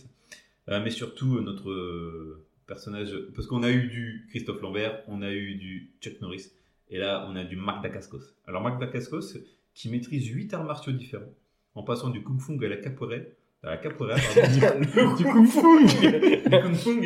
Euh, 0.69 0.81
mais 0.83 0.89
surtout 0.89 1.39
notre 1.39 2.41
personnage, 2.67 3.13
parce 3.33 3.47
qu'on 3.47 3.63
a 3.63 3.71
eu 3.71 3.87
du 3.87 4.27
Christophe 4.29 4.61
Lambert, 4.61 5.01
on 5.07 5.21
a 5.21 5.31
eu 5.31 5.55
du 5.55 5.91
Chuck 6.01 6.19
Norris, 6.21 6.51
et 6.89 6.97
là 6.97 7.25
on 7.29 7.35
a 7.37 7.43
du 7.45 7.55
Marc 7.55 7.81
Dacascos. 7.83 8.35
Alors 8.47 8.61
Marc 8.61 8.79
Dacascos 8.79 9.37
qui 9.73 9.89
maîtrise 9.89 10.27
8 10.27 10.53
arts 10.53 10.63
martiaux 10.65 10.91
différents, 10.91 11.33
en 11.75 11.83
passant 11.83 12.09
du 12.09 12.21
Kung 12.23 12.39
Fu 12.39 12.63
à 12.63 12.67
la 12.69 12.77
capoeira, 12.77 13.23
à 13.63 13.69
la 13.71 13.77
capoeira, 13.77 14.15
pardon. 14.15 15.15
Du 15.15 15.23
Kung 15.23 15.45
Fu 15.45 15.61
du 15.87 16.03
Kung 16.03 16.75
Fu, 16.75 16.99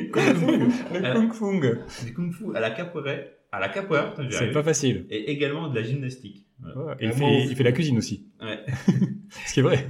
la- 0.93 1.11
Kung 1.13 1.33
Fu 1.33 1.59
du 2.05 2.13
Kung 2.13 2.31
Fu 2.31 2.55
à 2.55 2.59
la 2.59 2.71
capoeira, 2.71 3.11
à 3.51 3.59
la 3.59 3.69
capoeira, 3.69 4.13
C'est 4.29 4.51
pas 4.51 4.63
facile. 4.63 5.05
Et 5.09 5.31
également 5.31 5.67
de 5.69 5.75
la 5.75 5.83
gymnastique. 5.83 6.45
Voilà. 6.61 6.85
Ouais, 6.91 6.95
et 7.01 7.05
il, 7.07 7.11
fait, 7.13 7.43
il 7.49 7.55
fait 7.55 7.63
la 7.63 7.71
cuisine 7.73 7.97
aussi. 7.97 8.25
Ouais. 8.41 8.59
Ce 9.45 9.53
qui 9.53 9.59
est 9.59 9.63
vrai. 9.63 9.87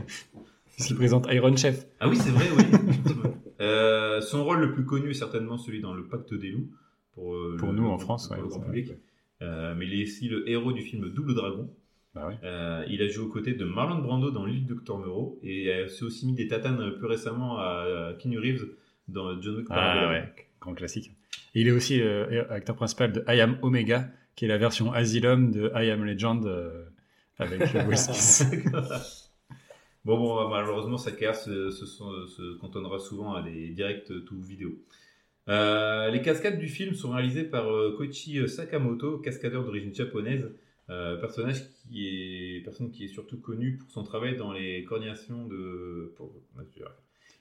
Parce 0.77 0.87
qu'il 0.87 0.95
présente 0.95 1.27
Iron 1.31 1.55
Chef. 1.55 1.85
Ah 1.99 2.09
oui, 2.09 2.15
c'est 2.17 2.31
vrai, 2.31 2.45
oui. 2.57 2.63
Euh, 3.61 4.19
son 4.21 4.43
rôle 4.43 4.59
le 4.59 4.73
plus 4.73 4.83
connu 4.85 5.11
est 5.11 5.13
certainement 5.13 5.57
celui 5.57 5.79
dans 5.81 5.93
Le 5.93 6.03
Pacte 6.05 6.33
des 6.33 6.49
loups. 6.49 6.67
Pour, 7.13 7.33
euh, 7.33 7.55
Pour 7.57 7.69
le- 7.71 7.75
nous, 7.75 7.87
en 7.87 7.97
France, 7.97 8.27
pour 8.27 8.35
ouais, 8.35 8.41
le 8.43 8.49
grand 8.49 8.59
public. 8.59 8.87
vrai. 8.87 8.97
Euh, 9.43 9.73
mais 9.77 9.85
il 9.87 9.99
est 9.99 10.03
aussi 10.03 10.27
le 10.27 10.49
héros 10.49 10.73
du 10.73 10.81
film 10.81 11.09
Double 11.09 11.33
Dragon. 11.35 11.69
Bah 12.15 12.31
Euh, 12.43 12.85
il 12.87 13.01
a 13.01 13.07
joué 13.07 13.25
aux 13.25 13.29
côtés 13.29 13.53
de 13.53 13.65
Marlon 13.65 14.01
Brando 14.01 14.31
dans 14.31 14.45
L'île 14.45 14.61
du 14.61 14.73
Docteur 14.73 14.97
Moreau 14.97 15.37
et 15.43 15.69
s'est 15.89 16.03
aussi 16.03 16.25
mis 16.25 16.33
des 16.33 16.47
tatanes 16.47 16.93
plus 16.97 17.07
récemment 17.07 17.59
à, 17.59 18.13
Keanu 18.17 18.39
Reeves 18.39 18.65
dans 19.09 19.39
John 19.41 19.57
Wick. 19.57 19.67
Ah 19.69 20.09
ouais, 20.09 20.33
grand 20.61 20.73
classique. 20.73 21.11
Et 21.53 21.61
il 21.61 21.67
est 21.67 21.71
aussi 21.71 22.01
euh, 22.01 22.43
acteur 22.49 22.75
principal 22.75 23.11
de 23.11 23.23
I 23.27 23.39
Am 23.39 23.57
Omega, 23.61 24.09
qui 24.35 24.45
est 24.45 24.47
la 24.47 24.57
version 24.57 24.91
Asylum 24.91 25.51
de 25.51 25.71
I 25.75 25.89
Am 25.89 26.03
Legend 26.03 26.45
euh, 26.45 26.85
avec 27.37 27.61
Will 27.87 27.97
Smith. 27.97 29.31
Bon, 30.03 30.17
bon, 30.19 30.49
malheureusement, 30.49 30.97
sa 30.97 31.11
carrière 31.11 31.35
se, 31.35 31.71
se, 31.71 32.57
cantonnera 32.59 32.99
souvent 32.99 33.33
à 33.33 33.41
des 33.41 33.69
directs 33.69 34.11
tout 34.25 34.39
vidéo. 34.39 34.77
Euh, 35.47 36.09
les 36.11 36.21
cascades 36.21 36.59
du 36.59 36.67
film 36.67 36.93
sont 36.93 37.11
réalisées 37.11 37.43
par 37.43 37.65
Koichi 37.97 38.47
Sakamoto, 38.47 39.17
cascadeur 39.19 39.63
d'origine 39.63 39.95
japonaise, 39.95 40.51
euh, 40.89 41.17
personnage 41.17 41.61
qui 41.89 42.07
est 42.07 42.63
personne 42.63 42.91
qui 42.91 43.05
est 43.05 43.07
surtout 43.07 43.39
connu 43.39 43.77
pour 43.77 43.89
son 43.91 44.03
travail 44.03 44.37
dans 44.37 44.51
les 44.53 44.83
coordinations 44.83 45.47
de. 45.47 46.13
pour- 46.15 46.31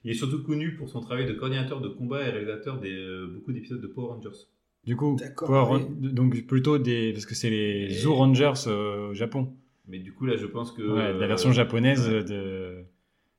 il 0.05 0.11
est 0.11 0.15
surtout 0.15 0.43
connu 0.43 0.75
pour 0.77 0.89
son 0.89 1.01
travail 1.01 1.27
de 1.27 1.33
coordinateur 1.33 1.81
de 1.81 1.89
combat 1.89 2.27
et 2.27 2.31
réalisateur 2.31 2.79
des 2.79 2.93
euh, 2.93 3.27
beaucoup 3.27 3.53
d'épisodes 3.53 3.81
de 3.81 3.87
Power 3.87 4.09
Rangers. 4.15 4.39
Du 4.85 4.97
coup, 4.97 5.17
Power 5.47 5.81
donc 5.91 6.47
plutôt 6.47 6.77
des. 6.79 7.13
Parce 7.13 7.25
que 7.27 7.35
c'est 7.35 7.49
les 7.51 7.89
Zoo 7.89 8.15
Rangers 8.15 8.53
euh, 8.67 9.11
au 9.11 9.15
Japon. 9.15 9.55
Mais 9.89 9.99
du 9.99 10.13
coup 10.13 10.27
là, 10.27 10.37
je 10.37 10.47
pense 10.47 10.73
que 10.73 10.83
Ouais, 10.83 11.15
de 11.15 11.19
la 11.19 11.27
version 11.27 11.53
japonaise 11.53 12.09
ouais. 12.09 12.25
de. 12.25 12.85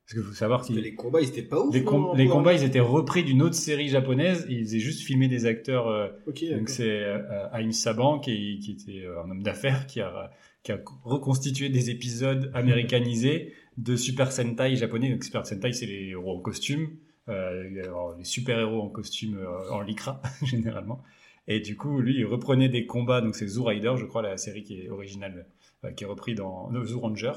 Parce 0.05 0.13
qu'il 0.13 0.23
faut 0.23 0.35
savoir 0.35 0.61
qu'ils. 0.63 0.77
Les 0.79 0.93
combats, 0.93 1.21
ils 1.21 1.29
étaient 1.29 1.41
pas 1.41 1.59
ouf. 1.59 1.73
Les, 1.73 1.83
com- 1.83 2.13
combats, 2.29 2.53
ils 2.53 2.63
étaient 2.63 2.79
repris 2.79 3.23
d'une 3.23 3.41
autre 3.41 3.55
série 3.55 3.89
japonaise. 3.89 4.45
Et 4.49 4.53
ils 4.53 4.63
faisaient 4.65 4.79
juste 4.79 5.01
filmer 5.01 5.27
des 5.27 5.45
acteurs. 5.47 5.87
euh, 5.87 6.09
donc 6.57 6.69
c'est 6.69 6.87
euh, 7.03 7.47
Aim 7.53 7.71
Saban 7.71 8.19
qui, 8.19 8.59
qui 8.59 8.73
était 8.73 9.03
euh, 9.05 9.23
un 9.23 9.31
homme 9.31 9.41
d'affaires 9.41 9.87
qui 9.87 10.01
a, 10.01 10.29
qui 10.61 10.71
a 10.71 10.79
reconstitué 11.03 11.69
des 11.69 11.89
épisodes 11.89 12.51
américanisés 12.53 13.53
de 13.77 13.95
Super 13.95 14.31
Sentai 14.31 14.75
japonais. 14.75 15.09
Donc 15.09 15.23
Super 15.23 15.45
Sentai, 15.45 15.73
c'est 15.73 15.87
les 15.87 16.09
héros 16.09 16.37
en 16.37 16.39
costume, 16.41 16.89
euh, 17.27 17.63
alors, 17.83 18.15
les 18.15 18.23
super 18.25 18.59
héros 18.59 18.81
en 18.83 18.89
costume 18.89 19.39
en 19.71 19.81
lycra 19.81 20.21
généralement. 20.43 21.01
Et 21.47 21.59
du 21.59 21.75
coup, 21.77 21.99
lui, 21.99 22.15
il 22.17 22.25
reprenait 22.25 22.69
des 22.69 22.85
combats. 22.85 23.21
Donc 23.21 23.35
c'est 23.35 23.47
Zoo 23.47 23.63
Rider, 23.63 23.93
je 23.97 24.05
crois, 24.05 24.21
la 24.21 24.37
série 24.37 24.63
qui 24.63 24.81
est 24.81 24.89
originale, 24.89 25.47
qui 25.95 26.03
est 26.03 26.07
repris 26.07 26.33
dans 26.35 26.69
no, 26.71 26.83
Zoo 26.83 26.99
Ranger, 26.99 27.33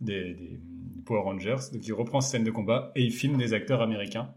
des, 0.00 0.34
des 0.34 0.60
Power 1.04 1.20
Rangers. 1.22 1.56
Donc 1.72 1.86
il 1.86 1.92
reprend 1.92 2.20
cette 2.20 2.32
scène 2.32 2.44
de 2.44 2.50
combat 2.50 2.92
et 2.96 3.02
il 3.02 3.12
filme 3.12 3.38
des 3.38 3.52
acteurs 3.54 3.80
américains 3.80 4.30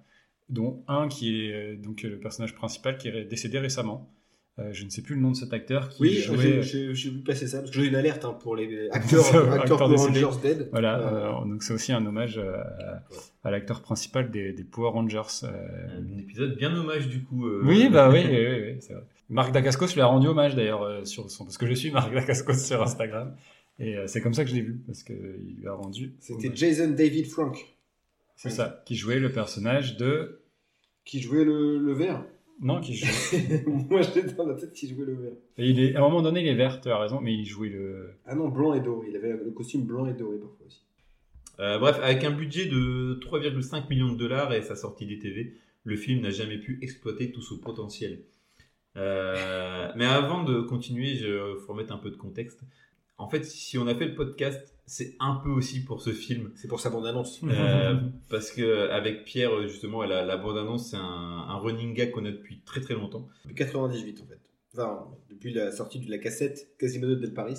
dont 0.50 0.84
un 0.88 1.08
qui 1.08 1.46
est 1.46 1.54
euh, 1.54 1.76
donc 1.78 2.02
le 2.04 2.18
personnage 2.20 2.56
principal 2.56 2.98
qui 2.98 3.08
est 3.10 3.26
décédé 3.26 3.60
récemment. 3.60 4.10
Euh, 4.58 4.70
je 4.74 4.84
ne 4.84 4.90
sais 4.90 5.02
plus 5.02 5.16
le 5.16 5.22
nom 5.22 5.32
de 5.32 5.36
cet 5.38 5.54
acteur 5.54 5.88
qui 5.90 6.02
Oui, 6.02 6.10
jouait. 6.16 6.62
j'ai- 6.64 6.92
vu 6.92 7.20
passer 7.26 7.48
ça 7.48 7.60
parce 7.60 7.72
que 7.72 7.80
j'ai 7.82 7.88
une 7.88 7.96
alerte 7.96 8.26
hein, 8.26 8.34
pour 8.34 8.56
les 8.58 8.90
acteurs, 8.92 9.24
Ça, 9.24 9.38
acteurs 9.40 9.54
acteur 9.54 9.78
Power. 9.78 9.96
Rangers 9.96 10.40
dead. 10.42 10.70
Voilà, 10.72 11.00
Euh, 11.00 11.42
euh, 11.44 11.46
donc 11.46 11.64
c'est 11.64 11.72
aussi 11.74 11.94
un 11.94 12.06
hommage 12.06 12.38
euh, 12.40 12.58
à, 12.58 13.04
à 13.48 13.52
l'acteur 13.52 13.82
principal 13.82 14.32
des, 14.32 14.52
des 14.52 14.64
Power 14.66 14.90
Rangers. 14.90 15.22
euh. 15.44 16.00
Un 16.00 16.18
épisode 16.18 16.58
bien 16.58 16.76
hommage 16.76 17.08
du 17.08 17.24
coup. 17.24 17.46
euh, 17.48 17.62
Oui, 17.64 17.88
bah 17.90 18.10
oui, 18.12 18.20
oui, 18.26 18.36
oui, 18.38 18.62
oui, 18.74 18.78
c'est 18.82 18.94
vrai. 18.94 19.04
Marc 19.30 19.52
Dacascos 19.52 19.94
lui 19.94 20.02
a 20.02 20.08
rendu 20.08 20.28
hommage 20.28 20.56
d'ailleurs 20.56 20.82
euh, 20.84 21.06
sur 21.06 21.30
son, 21.30 21.46
parce 21.46 21.58
que 21.58 21.68
je 21.68 21.74
suis 21.74 21.92
Marc 21.92 22.14
Dacascos 22.14 22.54
sur 22.54 22.82
Instagram 22.82 23.36
et 23.80 23.96
euh, 23.96 24.08
c'est 24.08 24.22
comme 24.22 24.34
ça 24.34 24.44
que 24.44 24.50
je 24.50 24.56
l'ai 24.56 24.62
vu 24.62 24.82
parce 24.86 25.04
que 25.04 25.14
il 25.14 25.56
lui 25.58 25.68
a 25.68 25.74
rendu. 25.74 26.16
C'était. 26.20 26.52
Jason 26.54 26.90
David 26.90 27.28
Frank 27.28 27.58
C'est 28.36 28.50
ça, 28.50 28.84
qui 28.86 28.96
jouait 28.96 29.20
le 29.20 29.32
personnage 29.32 29.98
de. 29.98 30.42
qui 31.06 31.22
jouait 31.22 31.46
le, 31.46 31.80
le 31.80 31.94
vert. 31.94 32.26
Non, 32.62 32.82
qui 32.82 32.96
jouait. 32.96 33.64
Moi, 33.90 34.02
j'étais 34.02 34.24
dans 34.34 34.46
la 34.46 34.56
tête 34.56 34.74
qui 34.74 34.90
jouait 34.90 35.06
le 35.06 35.14
vert. 35.14 35.32
Et 35.58 35.70
il 35.70 35.80
est, 35.80 35.96
à 35.96 36.00
un 36.00 36.02
moment 36.02 36.22
donné, 36.22 36.42
il 36.42 36.48
est 36.48 36.56
vert, 36.56 36.82
tu 36.82 36.90
as 36.90 36.98
raison, 36.98 37.22
mais 37.22 37.34
il 37.34 37.46
jouait 37.46 37.70
le. 37.70 38.16
Ah 38.26 38.36
non, 38.36 38.50
blanc 38.50 38.74
et 38.74 38.82
doré. 38.82 39.08
Il 39.10 39.16
avait 39.16 39.30
le 39.30 39.52
costume 39.52 39.84
blanc 39.84 40.06
et 40.08 40.14
doré 40.14 40.38
parfois 40.38 40.66
aussi. 40.68 40.84
Euh, 41.60 41.78
bref, 41.78 41.98
avec 42.02 42.24
un 42.24 42.32
budget 42.32 42.66
de 42.66 43.20
3,5 43.22 43.90
millions 43.90 44.12
de 44.12 44.18
dollars 44.18 44.54
et 44.54 44.62
sa 44.62 44.76
sortie 44.76 45.06
des 45.06 45.20
TV, 45.20 45.54
le 45.84 45.96
film 45.96 46.22
n'a 46.22 46.32
jamais 46.32 46.58
pu 46.58 46.80
exploiter 46.82 47.32
tout 47.32 47.42
son 47.42 47.58
potentiel. 47.58 48.20
Euh, 48.98 49.92
mais 49.96 50.06
avant 50.06 50.44
de 50.44 50.62
continuer, 50.62 51.16
je 51.16 51.56
faut 51.66 51.74
remettre 51.74 51.94
un 51.94 51.98
peu 51.98 52.10
de 52.10 52.16
contexte. 52.18 52.62
En 53.18 53.28
fait, 53.30 53.44
si 53.44 53.78
on 53.78 53.88
a 53.88 53.96
fait 53.96 54.08
le 54.08 54.16
podcast, 54.16 54.74
c'est 54.86 55.16
un 55.20 55.36
peu 55.36 55.50
aussi 55.50 55.84
pour 55.84 56.02
ce 56.02 56.12
film. 56.12 56.52
C'est 56.56 56.68
pour 56.68 56.80
sa 56.80 56.90
bande-annonce. 56.90 57.42
Euh, 57.44 57.96
parce 58.30 58.52
que 58.52 58.90
avec 58.90 59.26
Pierre, 59.26 59.62
justement, 59.68 60.04
la, 60.04 60.26
la 60.26 60.38
bande-annonce, 60.38 60.92
c'est 60.92 60.98
un, 60.98 61.02
un 61.02 61.58
running 61.60 61.94
gag 61.94 62.12
qu'on 62.12 62.26
a 62.26 62.32
depuis 62.32 62.62
très 62.66 62.82
très 62.82 62.94
longtemps. 62.94 63.28
Depuis 63.44 63.56
98 63.56 64.22
en 64.22 64.26
fait. 64.26 64.40
Enfin, 64.74 65.08
depuis 65.30 65.54
la 65.54 65.72
sortie 65.72 66.00
de 66.00 66.10
la 66.10 66.18
cassette 66.18 66.76
Quasimodo 66.78 67.16
del 67.16 67.34
Paris. 67.34 67.58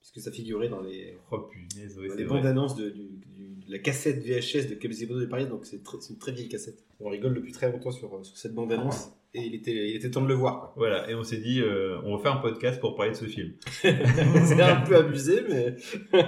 Puisque 0.00 0.20
ça 0.20 0.32
figurait 0.32 0.68
dans 0.68 0.80
les, 0.80 1.16
Oh 1.30 1.38
punaise, 1.42 1.96
ouais, 1.96 2.08
dans 2.08 2.14
c'est 2.14 2.18
les 2.18 2.24
vrai. 2.24 2.38
bandes 2.38 2.46
annonces 2.46 2.74
de, 2.74 2.90
du- 2.90 3.02
du- 3.24 3.64
de 3.64 3.70
la 3.70 3.78
cassette 3.78 4.18
VHS 4.24 4.68
de 4.68 4.74
Quasimodo 4.74 5.20
del 5.20 5.28
Paris. 5.28 5.46
Donc 5.46 5.64
c'est 5.64 5.80
une 6.10 6.18
très 6.18 6.32
vieille 6.32 6.48
cassette. 6.48 6.84
On 6.98 7.08
rigole 7.08 7.34
depuis 7.34 7.52
très 7.52 7.70
longtemps 7.70 7.92
sur, 7.92 8.24
sur 8.26 8.36
cette 8.36 8.52
bande 8.52 8.72
annonce. 8.72 9.12
Et 9.34 9.40
il 9.40 9.54
était, 9.54 9.70
il 9.90 9.96
était 9.96 10.10
temps 10.10 10.20
de 10.20 10.28
le 10.28 10.34
voir. 10.34 10.60
quoi. 10.60 10.72
Voilà, 10.76 11.10
et 11.10 11.14
on 11.14 11.22
s'est 11.22 11.38
dit, 11.38 11.62
euh, 11.62 11.98
on 12.04 12.16
va 12.16 12.22
faire 12.22 12.32
un 12.34 12.36
podcast 12.40 12.78
pour 12.80 12.94
parler 12.96 13.12
de 13.12 13.16
ce 13.16 13.24
film. 13.24 13.52
c'est 13.70 14.60
un 14.60 14.80
peu 14.82 14.96
abusé, 14.96 15.42
mais. 15.48 15.76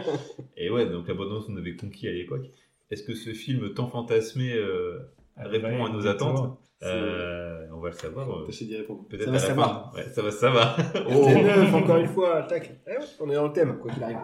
Et 0.57 0.71
ouais, 0.71 0.87
donc 0.87 1.07
la 1.09 1.15
bande-annonce 1.15 1.47
on 1.51 1.57
avait 1.57 1.77
conquis 1.77 2.09
à 2.09 2.13
l'époque. 2.13 2.47
Est-ce 2.91 3.03
que 3.03 3.15
ce 3.15 3.31
film 3.35 3.75
tant 3.75 3.89
fantasmé 3.89 4.55
euh, 4.55 4.99
Ah, 5.37 5.49
répond 5.49 5.67
ouais, 5.69 5.91
à 5.91 5.93
nos 5.93 6.07
attentes 6.07 6.59
Euh, 6.83 7.67
On 7.75 7.81
va 7.81 7.91
le 7.91 7.95
savoir. 7.95 8.31
euh, 8.31 8.45
Tâchez 8.47 8.65
d'y 8.67 8.77
répondre. 8.77 9.07
Peut-être 9.09 9.25
Ça 9.25 9.29
à 9.29 9.33
va 9.33 9.39
la 9.39 9.47
savoir. 9.47 9.93
fin. 9.93 9.99
Ouais, 9.99 10.09
ça 10.09 10.23
va 10.23 10.31
savoir. 10.31 10.77
C'était 10.95 11.43
neuf, 11.43 11.75
encore 11.75 11.97
une 11.99 12.07
fois, 12.09 12.43
tac. 12.45 12.73
Eh 12.87 12.91
ouais, 12.91 13.05
on 13.21 13.31
est 13.31 13.35
dans 13.35 13.47
le 13.49 13.53
thème, 13.53 13.79
quoi 13.81 13.91
qu'il 13.93 14.03
arrive. 14.03 14.19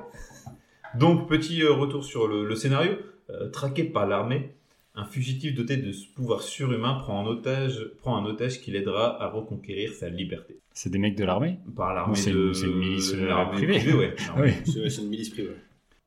Donc, 0.94 1.28
petit 1.28 1.62
euh, 1.62 1.72
retour 1.72 2.04
sur 2.04 2.26
le, 2.28 2.44
le 2.46 2.54
scénario. 2.54 2.92
Euh, 3.30 3.48
traqué 3.50 3.84
par 3.84 4.06
l'armée, 4.08 4.54
un 5.00 5.04
fugitif 5.04 5.54
doté 5.54 5.76
de 5.78 5.92
ce 5.92 6.06
pouvoir 6.08 6.42
surhumain 6.42 6.94
prend, 6.94 7.20
en 7.20 7.26
otage, 7.26 7.78
prend 7.98 8.16
un 8.16 8.24
otage 8.26 8.60
qui 8.60 8.70
l'aidera 8.70 9.22
à 9.22 9.28
reconquérir 9.28 9.92
sa 9.92 10.08
liberté. 10.08 10.58
C'est 10.72 10.90
des 10.90 10.98
mecs 10.98 11.16
de 11.16 11.24
l'armée? 11.24 11.58
Par 11.74 11.94
l'armée 11.94 12.16
c'est 12.16 12.32
de- 12.32 12.52
une- 12.66 12.78
milice, 12.78 13.12
euh, 13.14 13.44
privée? 13.52 13.94
ouais. 13.94 14.14
Oui. 14.38 14.50
C'est 14.64 15.02
une 15.02 15.08
milice 15.08 15.30
privée. 15.30 15.56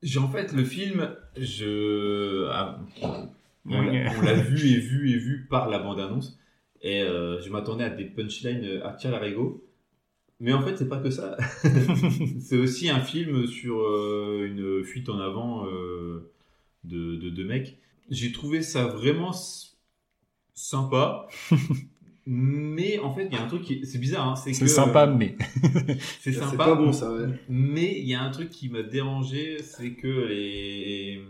J'ai 0.02 0.18
en 0.18 0.28
fait 0.28 0.52
le 0.52 0.64
film, 0.64 1.10
je 1.36 2.46
ah, 2.50 2.78
on 3.66 3.80
l'a 4.22 4.34
vu 4.50 4.68
et 4.68 4.78
vu 4.78 5.10
et 5.12 5.16
vu 5.18 5.46
par 5.48 5.68
la 5.68 5.78
bande 5.78 5.98
annonce 6.00 6.38
et 6.82 7.00
euh, 7.02 7.40
je 7.40 7.50
m'attendais 7.50 7.84
à 7.84 7.90
des 7.90 8.04
punchlines 8.04 8.80
à 8.84 8.92
tir 8.92 9.10
larigot. 9.10 9.64
Mais 10.40 10.52
en 10.52 10.60
fait, 10.60 10.76
c'est 10.76 10.88
pas 10.88 10.98
que 10.98 11.10
ça. 11.10 11.36
c'est 12.40 12.56
aussi 12.58 12.90
un 12.90 13.00
film 13.00 13.46
sur 13.46 13.80
euh, 13.80 14.44
une 14.46 14.84
fuite 14.84 15.08
en 15.08 15.18
avant 15.20 15.66
euh, 15.66 16.30
de, 16.84 17.16
de 17.16 17.30
deux 17.30 17.44
mecs. 17.44 17.78
J'ai 18.10 18.32
trouvé 18.32 18.62
ça 18.62 18.86
vraiment 18.86 19.32
sympa. 20.54 21.26
Mais 22.26 22.98
en 23.00 23.12
fait, 23.12 23.26
il 23.26 23.34
y 23.34 23.36
a 23.36 23.42
un 23.42 23.46
truc 23.48 23.62
qui 23.62 23.84
c'est 23.84 23.98
bizarre, 23.98 24.28
hein, 24.28 24.36
c'est 24.36 24.56
que 24.56 24.56
C'est 24.56 24.68
sympa, 24.68 25.06
mais. 25.06 25.36
c'est 26.20 26.32
C'est 26.32 26.32
sympa. 26.32 26.56
pas 26.56 26.74
bon, 26.74 26.90
ça, 26.92 27.12
ouais. 27.12 27.26
Mais 27.50 27.98
il 27.98 28.08
y 28.08 28.14
a 28.14 28.22
un 28.22 28.30
truc 28.30 28.48
qui 28.48 28.70
m'a 28.70 28.82
dérangé, 28.82 29.58
c'est 29.62 29.92
que 29.92 30.08
les 30.28 31.20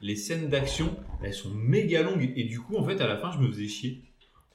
les 0.00 0.16
scènes 0.16 0.48
d'action, 0.48 0.94
elles 1.24 1.34
sont 1.34 1.50
méga 1.54 2.02
longues 2.02 2.32
et 2.36 2.44
du 2.44 2.60
coup, 2.60 2.76
en 2.76 2.84
fait, 2.84 3.00
à 3.00 3.08
la 3.08 3.16
fin, 3.16 3.32
je 3.32 3.38
me 3.38 3.48
faisais 3.48 3.66
chier. 3.68 4.02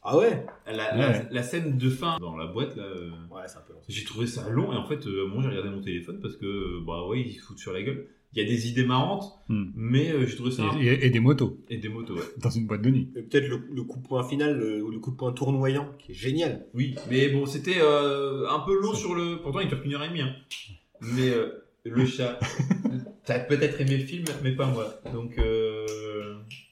Ah 0.03 0.17
ouais? 0.17 0.45
La, 0.67 0.95
la- 0.95 1.09
Ouais. 1.09 1.27
la 1.31 1.43
scène 1.43 1.77
de 1.77 1.89
fin 1.89 2.17
dans 2.19 2.37
la 2.37 2.47
boîte 2.47 2.75
là. 2.75 2.85
Ouais, 3.29 3.41
c'est 3.47 3.57
un 3.57 3.61
peu 3.61 3.73
long. 3.73 3.81
J'ai 3.89 4.03
trouvé 4.03 4.27
ça 4.27 4.49
long 4.49 4.71
et 4.73 4.77
en 4.77 4.85
fait, 4.85 5.05
euh, 5.05 5.27
moi 5.27 5.43
j'ai 5.43 5.49
regardé 5.49 5.69
mon 5.69 5.81
téléphone 5.81 6.19
parce 6.21 6.37
que 6.37 6.45
euh, 6.45 6.83
bah 6.85 7.05
ouais, 7.07 7.21
ils 7.21 7.33
se 7.33 7.41
foutent 7.41 7.59
sur 7.59 7.73
la 7.73 7.81
gueule. 7.83 8.07
Il 8.33 8.41
y 8.41 8.45
a 8.45 8.49
des 8.49 8.69
idées 8.69 8.85
marrantes, 8.85 9.25
Hmm. 9.49 9.65
mais 9.75 10.09
euh, 10.11 10.25
j'ai 10.25 10.35
trouvé 10.35 10.51
ça 10.51 10.63
Et, 10.79 10.85
et- 10.85 11.05
et 11.07 11.09
des 11.09 11.19
motos 11.19 11.57
et 11.69 11.77
des 11.77 11.89
motos. 11.89 12.15
Ouais. 12.15 12.21
dans 12.37 12.49
une 12.49 12.65
boîte 12.65 12.81
de 12.81 12.89
nuit. 12.89 13.09
Et 13.17 13.23
peut-être 13.23 13.49
le, 13.49 13.61
le 13.73 13.83
coup 13.83 13.99
de 13.99 14.07
poing 14.07 14.23
final, 14.23 14.57
le, 14.57 14.81
ou 14.81 14.89
le 14.89 14.99
coup 14.99 15.11
de 15.11 15.17
poing 15.17 15.33
tournoyant, 15.33 15.89
qui 15.99 16.11
est 16.13 16.15
génial. 16.15 16.65
Oui, 16.73 16.95
mais 17.09 17.27
bon, 17.29 17.45
c'était 17.45 17.79
euh, 17.81 18.47
un 18.49 18.59
peu 18.59 18.79
long 18.81 18.93
sur 18.93 19.13
le. 19.15 19.41
Pourtant, 19.41 19.59
il 19.59 19.67
dure 19.67 19.81
qu'une 19.81 19.93
heure 19.95 20.03
et 20.03 20.07
demie. 20.09 20.21
Hein. 20.21 20.33
Mais 21.01 21.29
euh, 21.29 21.49
le 21.83 22.05
chat, 22.05 22.39
t'as 23.25 23.39
peut-être 23.39 23.81
aimé 23.81 23.97
le 23.97 24.05
film, 24.05 24.23
mais 24.43 24.51
pas 24.55 24.67
moi. 24.67 24.93
Donc. 25.13 25.37
Euh... 25.37 25.85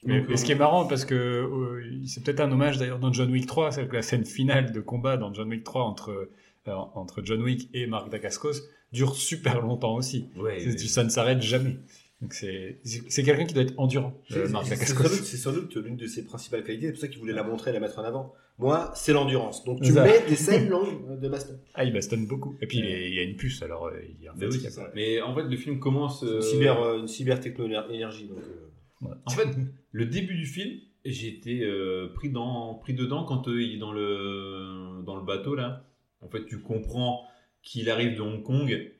Mais, 0.04 0.20
donc, 0.20 0.28
mais 0.30 0.36
ce 0.38 0.44
qui 0.46 0.52
est 0.52 0.56
marrant, 0.56 0.86
parce 0.86 1.04
que 1.04 1.14
euh, 1.14 1.82
c'est 2.06 2.24
peut-être 2.24 2.40
un 2.40 2.50
hommage 2.50 2.78
d'ailleurs 2.78 2.98
dans 3.00 3.12
John 3.12 3.30
Wick 3.30 3.46
3, 3.46 3.72
c'est 3.72 3.86
que 3.86 3.94
la 3.96 4.02
scène 4.02 4.24
finale 4.24 4.72
de 4.72 4.80
combat 4.80 5.16
dans 5.18 5.32
John 5.34 5.48
Wick 5.50 5.62
3 5.64 5.82
entre, 5.82 6.10
euh, 6.10 6.72
entre 6.94 7.20
John 7.22 7.42
Wick 7.42 7.68
et 7.74 7.86
Mark 7.86 8.08
Dacascos 8.10 8.62
dure 8.92 9.14
super 9.14 9.60
longtemps 9.60 9.94
aussi. 9.94 10.28
Ouais, 10.36 10.58
mais- 10.64 10.78
Ça 10.78 11.04
ne 11.04 11.08
s'arrête 11.10 11.42
jamais. 11.42 11.76
Donc 12.20 12.34
c'est 12.34 12.78
quelqu'un 13.24 13.46
qui 13.46 13.54
doit 13.54 13.62
être 13.62 13.72
endurant, 13.78 14.12
euh, 14.32 14.46
C'est 14.64 14.76
sans 14.86 15.02
doute, 15.02 15.12
c'est 15.24 15.36
sans 15.38 15.52
doute 15.52 15.74
l'une 15.76 15.96
de 15.96 16.06
ses 16.06 16.22
principales 16.26 16.62
qualités, 16.62 16.86
c'est 16.86 16.92
pour 16.92 17.00
ça 17.00 17.08
qu'il 17.08 17.18
voulait 17.18 17.32
la 17.32 17.44
montrer 17.44 17.70
et 17.70 17.72
la 17.72 17.80
mettre 17.80 17.98
en 17.98 18.02
avant. 18.04 18.34
Moi, 18.58 18.92
c'est 18.94 19.14
l'endurance. 19.14 19.64
Donc 19.64 19.80
tu 19.80 19.90
Ça. 19.92 20.04
mets 20.04 20.20
des 20.28 20.36
scènes 20.36 20.68
longues 20.68 21.18
de 21.18 21.28
baston. 21.30 21.54
Ah, 21.74 21.84
il 21.84 21.94
bastonne 21.94 22.26
beaucoup. 22.26 22.58
Et 22.60 22.66
puis 22.66 22.78
il, 22.80 22.84
est- 22.84 23.08
il 23.08 23.14
y 23.14 23.18
a 23.20 23.22
une 23.22 23.36
puce, 23.36 23.62
alors 23.62 23.86
euh, 23.86 23.92
il 24.06 24.22
y 24.22 24.28
a 24.28 24.32
un 24.32 24.34
Mais 24.36 24.46
oui, 24.48 25.22
en 25.22 25.34
fait, 25.34 25.44
le 25.44 25.56
film 25.56 25.78
commence. 25.78 26.20
C'est 26.20 26.26
euh, 26.26 26.36
Une 26.36 26.42
cyber, 26.42 26.82
euh, 26.82 26.98
une 26.98 27.08
cyber 27.08 27.40
techno-énergie. 27.40 28.28
Donc, 28.28 29.12
En 29.24 29.30
fait, 29.30 29.48
le 29.92 30.04
début 30.04 30.34
du 30.36 30.44
film, 30.44 30.78
j'ai 31.06 31.28
été 31.28 31.62
euh, 31.64 32.08
pris, 32.14 32.28
dans, 32.28 32.74
pris 32.74 32.92
dedans 32.92 33.24
quand 33.24 33.44
il 33.46 33.76
est 33.76 33.78
dans 33.78 33.92
le, 33.92 35.02
dans 35.06 35.16
le 35.16 35.24
bateau 35.24 35.54
là. 35.54 35.86
En 36.20 36.28
fait, 36.28 36.44
tu 36.44 36.60
comprends 36.60 37.22
qu'il 37.62 37.88
arrive 37.90 38.16
de 38.16 38.20
Hong 38.22 38.42
Kong, 38.42 38.92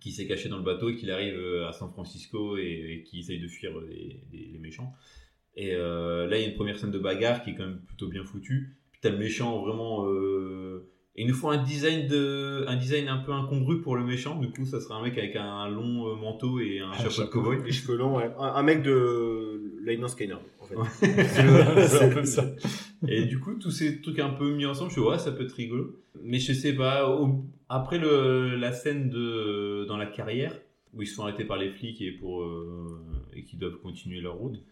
qu'il 0.00 0.12
s'est 0.12 0.26
caché 0.26 0.48
dans 0.48 0.58
le 0.58 0.62
bateau 0.64 0.90
et 0.90 0.96
qu'il 0.96 1.10
arrive 1.10 1.34
euh, 1.36 1.66
à 1.68 1.72
San 1.72 1.90
Francisco 1.90 2.56
et, 2.58 2.62
et 2.98 3.02
qu'il 3.04 3.20
essaye 3.20 3.40
de 3.40 3.48
fuir 3.48 3.72
les, 3.80 4.20
les- 4.32 4.50
les 4.52 4.58
méchants. 4.58 4.92
Et 5.56 5.74
euh, 5.74 6.26
là, 6.26 6.36
il 6.36 6.42
y 6.42 6.44
a 6.44 6.48
une 6.48 6.54
première 6.56 6.78
scène 6.78 6.90
de 6.90 6.98
bagarre 6.98 7.42
qui 7.42 7.50
est 7.50 7.54
quand 7.54 7.64
même 7.64 7.80
plutôt 7.86 8.08
bien 8.08 8.24
foutue. 8.24 8.76
Puis 8.92 9.00
t'as 9.02 9.10
le 9.10 9.18
méchant 9.18 9.62
vraiment. 9.62 10.06
Euh... 10.08 10.90
Et 11.16 11.22
il 11.22 11.28
nous 11.28 11.34
faut 11.34 11.48
un 11.48 11.62
design 11.62 12.08
de, 12.08 12.64
un 12.66 12.74
design 12.74 13.08
un 13.08 13.18
peu 13.18 13.30
incongru 13.32 13.80
pour 13.80 13.94
le 13.94 14.04
méchant. 14.04 14.34
Du 14.40 14.50
coup, 14.50 14.66
ça 14.66 14.80
sera 14.80 14.96
un 14.96 15.02
mec 15.02 15.16
avec 15.16 15.36
un 15.36 15.68
long 15.68 16.08
euh, 16.08 16.16
manteau 16.16 16.58
et 16.58 16.80
un 16.80 16.92
chapeau 16.92 17.22
de 17.22 17.26
cowboy. 17.28 17.58
les 17.64 17.70
cheveux 17.70 17.96
longs, 17.96 18.16
ouais. 18.16 18.30
un, 18.36 18.42
un 18.46 18.62
mec 18.64 18.82
de 18.82 19.62
Lionel 19.80 20.08
Skyner, 20.08 20.34
en 20.76 20.84
fait. 20.84 21.24
c'est 21.88 22.02
un 22.04 22.08
peu 22.10 22.24
ça. 22.24 22.44
Et 23.08 23.24
du 23.26 23.38
coup, 23.38 23.54
tous 23.54 23.70
ces 23.70 24.00
trucs 24.00 24.18
un 24.18 24.30
peu 24.30 24.54
mis 24.54 24.66
ensemble, 24.66 24.90
je 24.90 24.94
suis 24.94 25.02
ouais, 25.02 25.18
ça 25.18 25.32
peut 25.32 25.44
être 25.44 25.52
rigolo. 25.52 26.00
Mais 26.22 26.38
je 26.38 26.52
sais 26.52 26.74
pas, 26.74 27.08
au- 27.10 27.44
après 27.68 27.98
le, 27.98 28.56
la 28.56 28.72
scène 28.72 29.10
de, 29.10 29.84
dans 29.86 29.96
la 29.96 30.06
carrière, 30.06 30.58
où 30.92 31.02
ils 31.02 31.06
se 31.06 31.14
font 31.14 31.24
arrêter 31.24 31.44
par 31.44 31.56
les 31.58 31.70
flics 31.70 32.00
et, 32.00 32.12
pour, 32.12 32.42
euh, 32.42 33.00
et 33.34 33.42
qui 33.44 33.56
doivent 33.56 33.78
continuer 33.78 34.20
leur 34.20 34.36
route, 34.36 34.62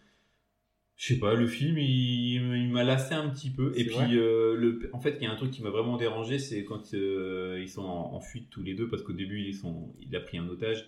je 0.95 1.13
sais 1.13 1.19
pas, 1.19 1.33
le 1.33 1.47
film, 1.47 1.77
il, 1.79 2.35
il 2.35 2.69
m'a 2.71 2.83
lassé 2.83 3.13
un 3.15 3.27
petit 3.29 3.49
peu. 3.49 3.73
Et 3.75 3.83
puis, 3.85 4.17
euh, 4.17 4.55
le, 4.55 4.89
en 4.93 4.99
fait, 4.99 5.17
il 5.19 5.23
y 5.23 5.27
a 5.27 5.31
un 5.31 5.35
truc 5.35 5.51
qui 5.51 5.61
m'a 5.63 5.69
vraiment 5.71 5.97
dérangé, 5.97 6.39
c'est 6.39 6.63
quand 6.63 6.93
euh, 6.93 7.59
ils 7.61 7.67
sont 7.67 7.81
en, 7.83 8.13
en 8.13 8.19
fuite 8.21 8.49
tous 8.51 8.61
les 8.63 8.73
deux, 8.73 8.87
parce 8.87 9.01
qu'au 9.03 9.11
début, 9.13 9.41
ils 9.41 9.55
sont, 9.55 9.93
il 10.01 10.15
a 10.15 10.19
pris 10.21 10.37
un 10.37 10.47
otage. 10.47 10.85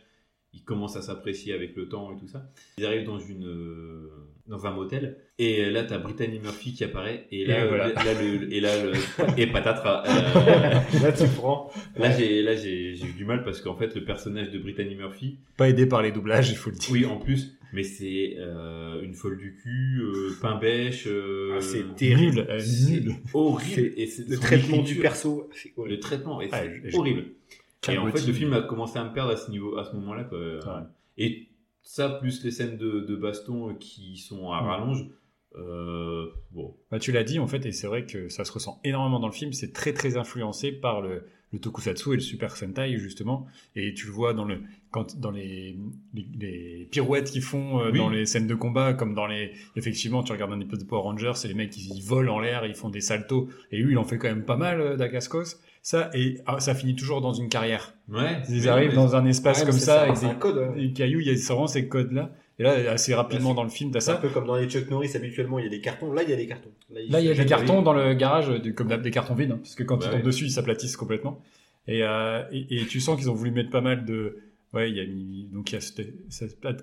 Ils 0.55 0.63
commencent 0.63 0.95
à 0.95 1.01
s'apprécier 1.01 1.53
avec 1.53 1.75
le 1.75 1.87
temps 1.89 2.11
et 2.15 2.19
tout 2.19 2.27
ça. 2.27 2.49
Ils 2.77 2.85
arrivent 2.85 3.05
dans 3.05 3.19
une 3.19 3.45
euh, 3.45 4.09
dans 4.47 4.65
un 4.67 4.71
motel 4.71 5.17
et 5.37 5.69
là 5.71 5.83
t'as 5.83 5.97
Brittany 5.97 6.39
Murphy 6.39 6.73
qui 6.73 6.83
apparaît 6.83 7.27
et 7.31 7.45
là 7.45 7.65
Et 7.65 7.67
voilà. 7.67 7.87
là 7.93 8.21
le 8.21 8.53
et 8.53 8.59
là 8.61 8.71
le 8.83 8.93
et 9.39 9.47
patatras 9.47 10.03
euh, 10.07 10.99
Là, 11.03 11.11
tu 11.11 11.25
prends. 11.35 11.71
là 11.97 12.11
j'ai 12.17 12.41
là 12.43 12.55
j'ai 12.55 12.91
eu 12.93 13.13
du 13.17 13.25
mal 13.25 13.43
parce 13.43 13.59
qu'en 13.61 13.75
fait 13.75 13.93
le 13.95 14.03
personnage 14.05 14.51
de 14.51 14.59
Brittany 14.59 14.95
Murphy 14.95 15.37
Pas 15.57 15.69
aidé 15.69 15.85
par 15.87 16.01
les 16.03 16.11
doublages, 16.11 16.49
il 16.51 16.55
faut 16.57 16.69
le 16.69 16.75
dire. 16.77 16.89
oui 16.91 17.05
en 17.05 17.17
plus 17.17 17.57
mais 17.73 17.83
c'est 17.83 18.35
euh, 18.37 19.01
une 19.01 19.13
folle 19.15 19.37
du 19.37 19.55
cul 19.61 20.01
pain 20.41 20.55
bêche 20.57 21.07
Ah, 21.07 21.59
c'est 21.59 21.95
terrible. 21.95 22.47
Nul, 22.87 23.15
horrible 23.33 23.91
et 23.97 24.07
Le 24.29 24.37
traitement 24.37 24.81
du 24.83 24.95
perso. 24.95 25.49
le 25.83 25.99
traitement 25.99 26.39
et 26.41 26.47
Ah, 26.51 26.61
c'est 26.61 26.91
je- 26.91 26.95
horrible 26.97 27.25
et 27.93 27.97
en 27.97 28.11
fait 28.11 28.25
le 28.27 28.33
film 28.33 28.53
a 28.53 28.61
commencé 28.61 28.97
à 28.99 29.03
me 29.03 29.13
perdre 29.13 29.31
à 29.31 29.37
ce 29.37 29.49
niveau 29.51 29.77
à 29.77 29.83
ce 29.85 29.93
moment 29.95 30.13
là 30.13 30.23
quoi 30.23 30.37
et 31.17 31.47
ça 31.81 32.09
plus 32.09 32.43
les 32.43 32.51
scènes 32.51 32.77
de, 32.77 33.01
de 33.01 33.15
baston 33.15 33.69
euh, 33.69 33.73
qui 33.73 34.17
sont 34.17 34.51
à 34.51 34.61
Mm. 34.61 34.65
rallonge 34.65 35.05
euh, 35.57 36.27
bon 36.51 36.75
Bah, 36.91 36.99
tu 36.99 37.11
l'as 37.11 37.23
dit 37.23 37.39
en 37.39 37.47
fait, 37.47 37.65
et 37.65 37.71
c'est 37.71 37.87
vrai 37.87 38.05
que 38.05 38.27
ça 38.27 38.43
se 38.43 38.51
ressent 38.51 38.79
énormément 38.83 39.19
dans 39.21 39.27
le 39.27 39.33
film. 39.33 39.53
C'est 39.53 39.71
très 39.71 39.93
très 39.93 40.17
influencé 40.17 40.73
par 40.73 41.01
le, 41.01 41.23
le 41.53 41.59
tokusatsu 41.59 42.09
et 42.11 42.15
le 42.15 42.19
super 42.19 42.57
sentai 42.57 42.97
justement. 42.97 43.47
Et 43.75 43.93
tu 43.93 44.07
le 44.07 44.11
vois 44.11 44.33
dans 44.33 44.43
le 44.43 44.59
quand 44.91 45.17
dans 45.17 45.31
les 45.31 45.77
les, 46.13 46.25
les 46.37 46.87
pirouettes 46.91 47.31
qu'ils 47.31 47.41
font 47.41 47.79
euh, 47.79 47.91
Oui. 47.91 47.99
dans 47.99 48.09
les 48.09 48.25
scènes 48.25 48.47
de 48.47 48.55
combat, 48.55 48.93
comme 48.93 49.13
dans 49.13 49.27
les 49.27 49.53
effectivement, 49.77 50.23
tu 50.23 50.33
regardes 50.33 50.51
un 50.51 50.59
épisode 50.59 50.81
de 50.81 50.85
Power 50.89 51.03
Rangers, 51.03 51.31
c'est 51.35 51.47
les 51.47 51.53
mecs 51.53 51.77
ils 51.77 52.01
volent 52.03 52.35
en 52.35 52.39
l'air, 52.39 52.65
ils 52.65 52.75
font 52.75 52.89
des 52.89 52.99
saltos. 53.01 53.47
Et 53.71 53.77
lui, 53.77 53.93
il 53.93 53.97
en 53.97 54.03
fait 54.03 54.17
quand 54.17 54.27
même 54.27 54.43
pas 54.43 54.57
mal, 54.57 54.81
euh, 54.81 54.97
Dacascos. 54.97 55.55
Ça 55.85 56.09
et 56.15 56.39
ah, 56.47 56.59
ça 56.59 56.73
finit 56.73 56.95
toujours 56.95 57.21
dans 57.21 57.33
une 57.33 57.47
carrière. 57.47 57.93
ouais 58.09 58.41
Ils 58.49 58.67
arrivent 58.67 58.89
mais- 58.89 58.95
dans 58.95 59.15
un 59.15 59.23
espace 59.27 59.59
Ouais, 59.59 59.65
comme 59.67 59.77
ça, 59.77 59.85
ça, 59.85 60.01
avec 60.01 60.19
des, 60.19 60.39
code, 60.39 60.75
des 60.75 60.91
cailloux, 60.93 61.19
il 61.19 61.27
y 61.27 61.29
a 61.29 61.35
vraiment 61.47 61.67
ces 61.67 61.87
codes 61.87 62.11
là. 62.11 62.31
Et 62.57 62.63
là, 62.63 62.71
assez 62.91 63.13
rapidement 63.13 63.53
dans 63.53 63.61
le 63.63 63.69
film, 63.69 63.91
t'as 63.91 63.99
C'est 63.99 64.09
un 64.09 64.15
ça. 64.15 64.19
peu 64.19 64.29
comme 64.29 64.47
dans 64.47 64.55
les 64.55 64.67
Chuck 64.67 64.89
Norris 64.89 65.11
habituellement, 65.13 65.59
il 65.59 65.65
y 65.65 65.67
a 65.67 65.69
des 65.69 65.81
cartons. 65.81 66.11
Là, 66.11 66.23
il 66.23 66.29
y 66.31 66.33
a 66.33 66.37
des 66.37 66.47
cartons. 66.47 66.71
Là, 66.89 67.19
il 67.19 67.25
y 67.27 67.29
a 67.29 67.35
des 67.35 67.45
cartons 67.45 67.83
dans 67.83 67.93
le 67.93 68.15
garage, 68.15 68.51
comme 68.73 68.87
des 68.99 69.11
cartons 69.11 69.35
vides, 69.35 69.51
hein, 69.51 69.59
parce 69.61 69.75
que 69.75 69.83
quand 69.83 69.97
Bah 69.97 70.05
ils 70.05 70.09
tombent 70.09 70.19
ouais. 70.21 70.25
dessus, 70.25 70.45
ils 70.45 70.51
s'aplatissent 70.51 70.97
complètement. 70.97 71.39
Et, 71.87 72.01
euh, 72.01 72.41
et, 72.51 72.81
et 72.81 72.85
tu 72.87 72.99
sens 72.99 73.15
qu'ils 73.19 73.29
ont 73.29 73.35
voulu 73.35 73.51
mettre 73.51 73.69
pas 73.69 73.81
mal 73.81 74.05
de. 74.05 74.39
Ouais, 74.73 74.89
il 74.89 74.97
y 74.97 75.01
a 75.01 75.05
donc 75.53 75.71
il 75.71 75.75
y 75.75 75.77
a 75.77 75.81
cet, 75.81 76.01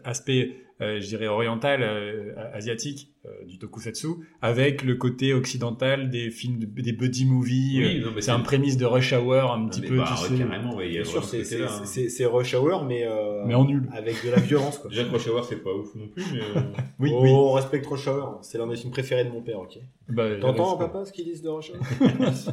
aspect, 0.04 0.54
je 1.00 1.06
dirais 1.06 1.26
oriental, 1.28 1.82
euh, 1.82 2.32
asiatique 2.52 3.08
euh, 3.24 3.28
du 3.46 3.58
tokusatsu, 3.58 4.08
avec 4.40 4.82
le 4.82 4.96
côté 4.96 5.32
occidental 5.32 6.10
des 6.10 6.30
films, 6.30 6.58
de- 6.58 6.82
des 6.82 6.92
buddy 6.92 7.24
movies. 7.24 7.78
Oui, 7.78 8.02
euh, 8.04 8.20
c'est 8.20 8.32
un 8.32 8.40
prémisse 8.40 8.76
de 8.76 8.84
Rush 8.84 9.12
Hour, 9.12 9.52
un 9.52 9.68
petit 9.68 9.80
mais 9.82 9.88
peu, 9.88 9.96
bah, 9.98 10.14
tu 10.26 10.36
carrément 10.36 10.74
ouais, 10.74 10.88
Bien 10.88 11.04
sûr, 11.04 11.22
c'est 11.24 11.44
ce 11.44 11.62
hein. 11.62 11.84
c'est- 11.84 12.26
Rush 12.26 12.54
Hour, 12.54 12.84
mais, 12.84 13.04
euh, 13.06 13.44
Mais 13.46 13.54
en 13.54 13.64
nul. 13.64 13.84
avec 13.92 14.24
de 14.24 14.30
la 14.30 14.40
violence. 14.40 14.78
Quoi. 14.78 14.90
Déjà, 14.90 15.04
Rush 15.04 15.28
Hour, 15.28 15.44
c'est 15.44 15.62
pas 15.62 15.72
ouf 15.72 15.94
non 15.94 16.08
plus, 16.08 16.24
mais. 16.32 16.40
euh, 16.40 16.60
Oui, 16.98 17.10
oh, 17.14 17.20
oui. 17.22 17.30
on 17.32 17.52
respecte 17.52 17.86
Rush 17.86 18.08
Hour. 18.08 18.38
C'est 18.42 18.58
l'un 18.58 18.66
des 18.66 18.76
films 18.76 18.92
préférés 18.92 19.24
de 19.24 19.30
mon 19.30 19.40
père, 19.42 19.60
ok. 19.60 19.78
Bah, 20.08 20.28
T'entends, 20.40 20.76
papa, 20.76 21.04
ce 21.04 21.12
qu'ils 21.12 21.24
disent 21.26 21.42
de 21.42 21.48
Rush 21.48 21.70
Hour 21.70 21.78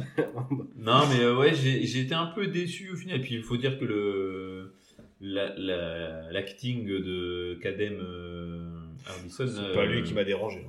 Non, 0.78 1.00
mais 1.12 1.20
euh, 1.24 1.36
ouais, 1.36 1.52
j'ai 1.54 1.84
j'ai 1.86 2.00
été 2.00 2.14
un 2.14 2.26
peu 2.26 2.46
déçu 2.46 2.90
au 2.92 2.96
final. 2.96 3.18
Et 3.18 3.20
puis, 3.20 3.34
il 3.34 3.42
faut 3.42 3.56
dire 3.56 3.78
que 3.78 3.84
le 3.84 4.74
la- 5.20 5.54
la- 5.56 6.30
l'acting 6.32 6.86
de 6.86 7.58
Kadem 7.62 7.98
euh, 8.00 8.70
Hardison. 9.06 9.46
C'est 9.46 9.74
pas 9.74 9.80
euh, 9.82 9.86
lui 9.86 10.02
qui 10.02 10.14
m'a 10.14 10.24
dérangé. 10.24 10.64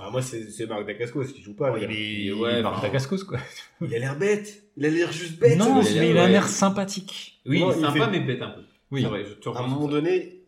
Ah, 0.00 0.10
moi, 0.10 0.22
c'est 0.22 0.66
Marc 0.66 0.86
Dacascos 0.86 1.24
qui 1.32 1.42
joue 1.42 1.54
pas. 1.54 1.72
Oh, 1.74 1.78
il 1.80 2.28
est, 2.28 2.32
Ouais, 2.32 2.62
Marc 2.62 2.82
Dacascos, 2.82 3.24
quoi. 3.24 3.38
Il 3.80 3.92
a 3.94 3.98
l'air 3.98 4.16
bête. 4.16 4.62
Il 4.76 4.86
a 4.86 4.90
l'air 4.90 5.10
juste 5.10 5.40
bête. 5.40 5.58
non, 5.58 5.82
mais 5.82 5.90
il 5.90 6.16
a 6.16 6.22
un 6.22 6.26
ouais. 6.28 6.32
air 6.34 6.48
sympathique. 6.48 7.40
Oui, 7.46 7.58
Non, 7.60 7.70
il 7.70 7.74
est 7.74 7.78
il 7.78 7.80
sympa, 7.84 8.04
fait- 8.06 8.10
mais 8.12 8.20
bête 8.24 8.42
un 8.42 8.50
peu. 8.50 8.60
Oui. 8.92 9.02
Vrai, 9.04 9.24
je 9.24 9.34
te 9.34 9.48
À 9.48 9.58
un 9.58 9.66
moment 9.66 9.86
ça. 9.86 9.92
donné, 9.92 10.40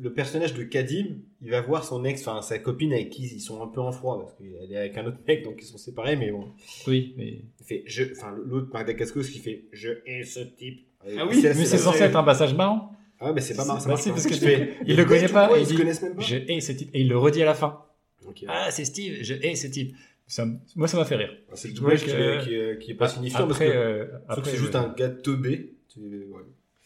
le 0.00 0.12
personnage 0.12 0.54
de 0.54 0.62
Kadim, 0.64 1.16
il 1.42 1.50
va 1.50 1.60
voir 1.60 1.84
son 1.84 2.04
ex, 2.04 2.26
enfin 2.26 2.40
sa 2.42 2.58
copine 2.58 2.92
avec 2.94 3.10
qui 3.10 3.24
ils 3.24 3.40
sont 3.40 3.62
un 3.62 3.66
peu 3.66 3.80
en 3.80 3.92
froid 3.92 4.18
parce 4.18 4.32
qu'elle 4.34 4.72
est 4.72 4.76
avec 4.76 4.96
un 4.96 5.06
autre 5.06 5.18
mec, 5.28 5.44
donc 5.44 5.56
ils 5.60 5.66
sont 5.66 5.78
séparés, 5.78 6.16
mais 6.16 6.30
bon. 6.30 6.48
Oui, 6.86 7.12
mais. 7.18 7.42
Il 7.60 7.66
fait, 7.66 7.82
je, 7.86 8.04
enfin 8.12 8.34
l'autre 8.46 8.68
Marc 8.72 8.86
Dacascos 8.86 9.22
qui 9.24 9.38
fait, 9.38 9.64
je 9.72 9.90
hais 10.06 10.24
ce 10.24 10.40
type. 10.40 10.86
Ah 11.18 11.26
oui, 11.26 11.40
Mais 11.42 11.54
c'est 11.54 11.78
censé 11.78 12.02
être 12.02 12.16
un 12.16 12.22
passage 12.24 12.54
marrant. 12.54 12.90
Ah 13.20 13.32
mais 13.32 13.40
c'est 13.40 13.54
pas 13.54 13.64
marrant, 13.64 13.82
Bah 13.86 13.96
si, 13.96 14.10
parce 14.10 14.26
que 14.26 14.34
Tu 14.34 14.40
fais, 14.40 14.74
il 14.86 14.96
le 14.96 15.04
connaît 15.04 15.28
pas. 15.28 15.50
il 15.58 15.64
se 15.66 15.70
dit, 15.70 15.76
connaissent 15.78 16.02
même 16.02 16.14
pas. 16.16 16.22
Je 16.22 16.36
hais 16.36 16.60
ce 16.60 16.72
type. 16.72 16.90
Et 16.94 17.00
il 17.02 17.08
le 17.08 17.16
redit 17.18 17.42
à 17.42 17.46
la 17.46 17.54
fin. 17.54 17.80
Ah, 18.48 18.68
c'est 18.70 18.84
Steve, 18.84 19.18
je 19.22 19.34
hais 19.34 19.54
ce 19.54 19.66
type. 19.68 19.94
Ça 20.26 20.46
moi, 20.74 20.88
ça 20.88 20.96
m'a 20.96 21.04
fait 21.04 21.16
rire. 21.16 21.30
Ah, 21.48 21.52
C'est 21.54 21.68
le 21.68 21.74
doublage 21.74 22.02
qui, 22.04 22.10
est- 22.10 22.44
qui, 22.44 22.54
est- 22.54 22.78
qui 22.78 22.90
est 22.90 22.94
pas 22.94 23.08
signifiant 23.08 23.46
parce 23.46 23.60
Après, 23.60 23.66
que, 23.66 23.76
euh, 23.76 24.06
sauf 24.06 24.10
que 24.26 24.32
après, 24.32 24.50
c'est 24.50 24.56
juste 24.56 24.74
euh, 24.74 24.78
un 24.80 24.88
gars 24.94 25.08
teubé. 25.10 25.74
Ouais. 25.98 26.40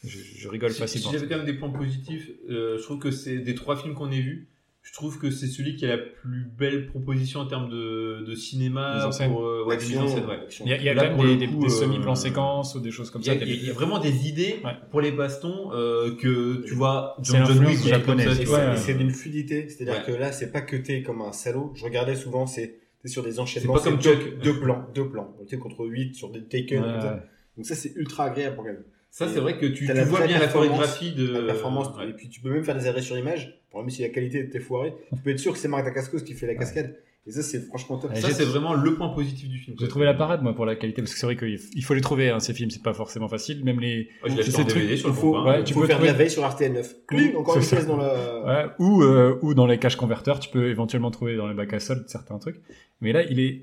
Je, 0.04 0.18
je 0.18 0.48
rigole 0.48 0.72
Si, 0.72 0.78
facilement. 0.80 1.08
si 1.10 1.14
j'avais 1.14 1.28
quand 1.28 1.36
même 1.38 1.46
des 1.46 1.54
points 1.54 1.70
positifs, 1.70 2.30
euh, 2.50 2.76
je 2.78 2.82
trouve 2.82 2.98
que 2.98 3.10
c'est 3.10 3.38
des 3.38 3.54
trois 3.54 3.76
films 3.76 3.94
qu'on 3.94 4.10
ait 4.10 4.20
vus. 4.20 4.48
Je 4.88 4.94
trouve 4.94 5.18
que 5.18 5.30
c'est 5.30 5.46
celui 5.48 5.76
qui 5.76 5.84
a 5.84 5.88
la 5.88 5.98
plus 5.98 6.46
belle 6.58 6.86
proposition 6.86 7.40
en 7.40 7.46
termes 7.46 7.68
de, 7.68 8.24
de 8.26 8.34
cinéma. 8.34 8.94
Mise 8.96 9.04
en 9.04 9.12
scène. 9.12 9.30
Pour, 9.30 9.44
euh, 9.44 9.64
ouais, 9.66 9.76
de 9.76 9.82
mise 9.82 9.98
en 9.98 10.08
scène, 10.08 10.24
ouais. 10.26 10.38
Il 10.64 10.68
y 10.68 10.72
a, 10.72 10.76
il 10.78 10.82
y 10.84 10.88
a 10.88 10.94
Là, 10.94 11.02
quand 11.02 11.08
même 11.08 11.16
pour 11.16 11.24
des, 11.26 11.36
des 11.46 11.66
euh, 11.66 11.68
semi-plans 11.68 12.14
séquences 12.14 12.74
ou 12.74 12.80
des 12.80 12.90
choses 12.90 13.10
comme 13.10 13.20
Il 13.22 13.28
y, 13.28 13.30
a, 13.30 13.38
ça. 13.38 13.44
il 13.44 13.64
y 13.66 13.70
a 13.70 13.72
vraiment 13.74 13.98
des 13.98 14.28
idées 14.28 14.56
Ouais. 14.64 14.72
pour 14.90 15.00
les 15.02 15.12
bastons 15.12 15.70
euh, 15.72 16.16
que 16.16 16.64
tu 16.66 16.74
vois 16.74 17.16
C'est 17.22 17.32
dans 17.38 17.44
John 17.44 17.48
l'influence 17.58 17.84
Wick, 17.84 17.94
tu 18.04 18.36
c'est- 18.36 18.44
vois. 18.44 18.76
c'est 18.76 18.94
d'une 18.94 19.10
fluidité, 19.10 19.68
c'est-à-dire 19.68 20.02
Ouais. 20.06 20.12
que 20.12 20.18
là, 20.18 20.32
c'est 20.32 20.50
pas 20.50 20.62
que 20.62 20.76
t'es 20.76 21.02
comme 21.02 21.20
un 21.20 21.32
salaud. 21.32 21.72
Je 21.76 21.84
regardais 21.84 22.16
souvent, 22.16 22.46
c'est 22.46 22.78
T'es 23.02 23.08
sur 23.08 23.22
des 23.22 23.38
enchaînements. 23.38 23.74
pas 23.74 23.80
comme 23.80 23.98
deux, 23.98 24.16
deux 24.42 24.58
plans, 24.58 24.84
deux 24.94 25.08
plans. 25.08 25.32
Tu 25.46 25.54
sais, 25.54 25.58
contre 25.60 25.84
8 25.86 26.14
sur 26.14 26.30
des 26.30 26.42
Taken. 26.44 26.82
Donc 27.56 27.66
ça, 27.66 27.74
c'est 27.76 27.92
ultra 27.94 28.24
agréable 28.24 28.56
pour 28.56 28.64
regarder. 28.64 28.84
Ça, 29.10 29.26
c'est 29.28 29.40
vrai 29.40 29.56
que 29.58 29.66
tu, 29.66 29.86
t'as 29.86 29.94
tu 29.94 30.00
vois 30.08 30.26
bien 30.26 30.34
la 30.38 30.40
performance, 30.46 30.68
chorégraphie 30.70 31.12
de. 31.12 31.32
La 31.32 31.42
performance, 31.46 31.88
Ouais. 31.96 32.10
et 32.10 32.12
puis 32.12 32.28
tu 32.28 32.40
peux 32.40 32.50
même 32.50 32.62
faire 32.64 32.76
des 32.78 32.86
arrêts 32.86 33.02
sur 33.02 33.16
image. 33.18 33.58
Bon, 33.72 33.80
même 33.80 33.90
si 33.90 34.02
la 34.02 34.08
qualité 34.10 34.38
était 34.40 34.60
foirée, 34.60 34.92
tu 35.14 35.20
peux 35.22 35.30
être 35.30 35.38
sûr 35.40 35.52
que 35.52 35.58
c'est 35.58 35.68
Marc 35.68 35.84
Dacascos 35.84 36.20
qui 36.20 36.34
fait 36.34 36.46
la 36.46 36.54
cascade. 36.54 36.96
Et 37.26 37.30
ça, 37.30 37.42
c'est 37.42 37.60
franchement 37.66 37.98
top. 37.98 38.14
Ça, 38.16 38.30
c'est 38.30 38.44
vraiment 38.44 38.72
le 38.72 38.94
point 38.94 39.08
positif 39.10 39.48
du 39.50 39.58
film. 39.58 39.76
J'ai 39.78 39.88
trouvé 39.88 40.06
la 40.06 40.14
parade, 40.14 40.42
moi, 40.42 40.54
pour 40.54 40.64
la 40.64 40.76
qualité, 40.76 41.02
parce 41.02 41.12
que 41.12 41.18
c'est 41.18 41.26
vrai 41.26 41.36
qu'il 41.36 41.84
faut 41.84 41.92
les 41.92 42.00
trouver, 42.00 42.30
hein, 42.30 42.40
ces 42.40 42.54
films, 42.54 42.70
c'est 42.70 42.82
pas 42.82 42.94
forcément 42.94 43.28
facile. 43.28 43.62
Même 43.64 43.80
les. 43.80 44.08
Ouais, 44.22 44.30
je 44.30 44.34
l'ai 44.34 44.40
acheté 44.40 44.52
ces 44.52 44.62
en 44.62 44.64
DVD 44.64 44.96
sur 44.96 45.08
le 45.08 45.14
Il 45.14 45.18
faut. 45.18 45.42
Ouais, 45.44 45.58
il 45.60 45.64
tu 45.64 45.74
faut 45.74 45.80
peux 45.80 45.86
faire 45.86 45.98
de 45.98 46.04
la 46.06 46.12
trouver- 46.12 46.24
veille 46.24 46.30
sur 46.30 46.42
RTL9. 46.42 46.86
Cling, 47.06 47.36
encore 47.36 47.56
une 47.56 47.62
C'est 47.62 47.68
ça. 47.70 47.76
pièce 47.76 47.86
dans 47.88 47.96
la. 47.98 48.44
Ouais, 48.46 48.70
ou, 48.78 49.02
euh, 49.02 49.38
ou 49.42 49.52
dans 49.54 49.66
les 49.66 49.78
caches 49.78 49.96
converteurs, 49.96 50.38
tu 50.40 50.48
peux 50.48 50.70
éventuellement 50.70 51.10
trouver 51.10 51.36
dans 51.36 51.48
les 51.48 51.54
bacs 51.54 51.72
à 51.74 51.80
soldes 51.80 52.04
certains 52.08 52.38
trucs. 52.38 52.60
Mais 53.02 53.12
là, 53.12 53.22
il 53.24 53.40
est, 53.40 53.60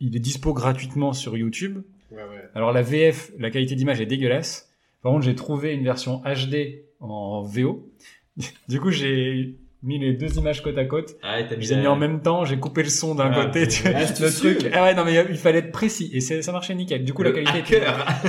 il 0.00 0.14
est 0.14 0.20
dispo 0.20 0.52
gratuitement 0.52 1.12
sur 1.14 1.36
YouTube. 1.38 1.78
Ouais, 2.10 2.18
ouais. 2.18 2.44
Alors 2.54 2.72
la 2.72 2.82
VF, 2.82 3.32
la 3.38 3.50
qualité 3.50 3.74
d'image 3.76 4.00
est 4.00 4.06
dégueulasse. 4.06 4.65
Par 5.06 5.12
contre, 5.12 5.24
j'ai 5.24 5.36
trouvé 5.36 5.72
une 5.72 5.84
version 5.84 6.20
HD 6.24 6.82
en 6.98 7.42
VO. 7.42 7.88
Du 8.68 8.80
coup, 8.80 8.90
j'ai 8.90 9.54
mis 9.84 10.00
les 10.00 10.14
deux 10.14 10.36
images 10.36 10.64
côte 10.64 10.76
à 10.78 10.84
côte. 10.84 11.14
Ah, 11.22 11.38
Je 11.48 11.54
mis 11.54 11.60
les 11.60 11.72
ai 11.74 11.76
mis 11.76 11.86
en 11.86 11.94
même 11.94 12.22
temps, 12.22 12.44
j'ai 12.44 12.58
coupé 12.58 12.82
le 12.82 12.88
son 12.88 13.14
d'un 13.14 13.30
Ah, 13.32 13.44
côté, 13.44 13.68
tu 13.68 13.84
Ah, 13.86 14.00
le 14.00 14.36
truc. 14.36 14.68
Ah 14.74 14.82
ouais, 14.82 14.94
non 14.96 15.04
mais 15.04 15.14
il 15.30 15.36
fallait 15.36 15.60
être 15.60 15.70
précis 15.70 16.10
et 16.12 16.20
ça 16.20 16.50
marchait 16.50 16.74
nickel. 16.74 17.04
Du 17.04 17.12
coup, 17.14 17.22
la 17.22 17.30
qualité, 17.30 17.58
était, 17.60 17.82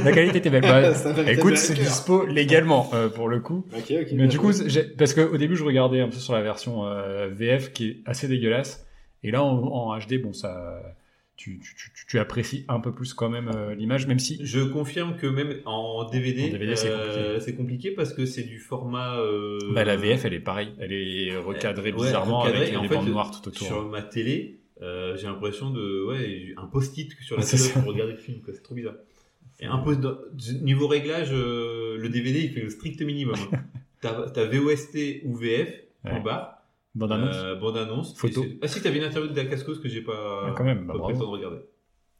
la 0.03 0.11
qualité 0.11 0.37
était 0.37 0.51
belle. 0.51 0.61
Bah, 0.67 1.31
écoute, 1.31 1.57
c'est 1.57 1.73
dispo 1.73 2.27
légalement 2.27 2.91
euh, 2.93 3.09
pour 3.09 3.27
le 3.27 3.39
coup. 3.39 3.65
Mais 4.13 4.27
du 4.27 4.37
coup, 4.37 4.51
parce 4.99 5.15
qu'au 5.15 5.37
début, 5.37 5.55
je 5.55 5.63
regardais 5.63 6.01
un 6.01 6.09
peu 6.09 6.17
sur 6.17 6.33
la 6.33 6.43
version 6.43 6.85
euh, 6.85 7.27
VF 7.31 7.73
qui 7.73 7.87
est 7.87 7.97
assez 8.05 8.27
dégueulasse. 8.27 8.85
Et 9.23 9.31
là, 9.31 9.43
en, 9.43 9.63
en 9.63 9.97
HD, 9.97 10.21
bon, 10.21 10.31
ça, 10.31 10.79
tu, 11.37 11.59
tu, 11.59 11.75
tu, 11.93 12.05
tu 12.07 12.19
apprécies 12.19 12.65
un 12.67 12.79
peu 12.79 12.91
plus 12.91 13.13
quand 13.13 13.29
même 13.29 13.49
euh, 13.55 13.73
l'image, 13.75 14.07
même 14.07 14.19
si. 14.19 14.39
Je 14.45 14.59
confirme 14.59 15.15
que 15.17 15.27
même 15.27 15.61
en 15.65 16.09
DVD, 16.09 16.45
En 16.49 16.51
DVD, 16.51 16.75
c'est 16.75 16.89
euh, 16.89 17.39
c'est 17.39 17.55
compliqué 17.55 17.91
parce 17.91 18.11
que 18.13 18.25
c'est 18.25 18.43
du 18.43 18.59
format. 18.59 19.19
euh, 19.19 19.59
Bah, 19.73 19.85
la 19.85 19.95
VF, 19.95 20.25
elle 20.25 20.33
est 20.33 20.39
pareille. 20.39 20.73
Elle 20.79 20.91
est 20.93 21.37
recadrée 21.37 21.91
Ouais, 21.91 21.97
bizarrement 22.05 22.39
recadré, 22.39 22.61
avec 22.63 22.73
et 22.73 22.77
en 22.77 22.81
les 22.81 22.89
fait, 22.89 22.95
bandes 22.95 23.09
noires 23.09 23.31
tout 23.39 23.47
autour. 23.47 23.67
Sur 23.67 23.87
ma 23.87 24.01
télé, 24.01 24.57
euh, 24.81 25.15
j'ai 25.15 25.27
l'impression 25.27 25.69
de 25.69 26.03
ouais 26.05 26.53
un 26.57 26.65
post-it 26.65 27.11
sur 27.21 27.37
la 27.37 27.45
télé 27.45 27.63
pour 27.73 27.83
regarder 27.85 28.13
le 28.13 28.19
film. 28.19 28.39
C'est 28.45 28.63
trop 28.63 28.75
bizarre. 28.75 28.95
Et 29.59 29.65
un 29.65 29.77
post 29.79 30.01
niveau 30.61 30.87
réglage, 30.87 31.31
le 31.31 32.07
DVD 32.09 32.41
il 32.41 32.51
fait 32.51 32.61
le 32.61 32.69
strict 32.69 33.01
minimum. 33.01 33.35
hein. 33.53 33.63
T'as 34.33 34.45
VOST 34.45 35.21
ou 35.23 35.35
VF 35.35 35.69
en 36.03 36.15
Ouais. 36.17 36.19
bas. 36.23 36.56
Bande 36.97 37.11
annonce. 37.11 37.35
Euh, 37.35 37.55
bande 37.55 37.77
annonce. 37.77 38.17
Photo. 38.17 38.43
Ah 38.61 38.67
si, 38.67 38.81
t'avais 38.81 38.97
une 38.97 39.03
interview 39.03 39.29
de 39.29 39.35
Dacascos 39.35 39.75
que 39.81 39.87
j'ai 39.87 40.01
pas. 40.01 40.45
Ah, 40.47 40.53
quand 40.57 40.63
même, 40.63 40.85
bah, 40.87 40.93
pas 40.93 40.99
pris 41.03 41.13
le 41.13 41.19
temps 41.19 41.25
de 41.25 41.31
regarder. 41.37 41.57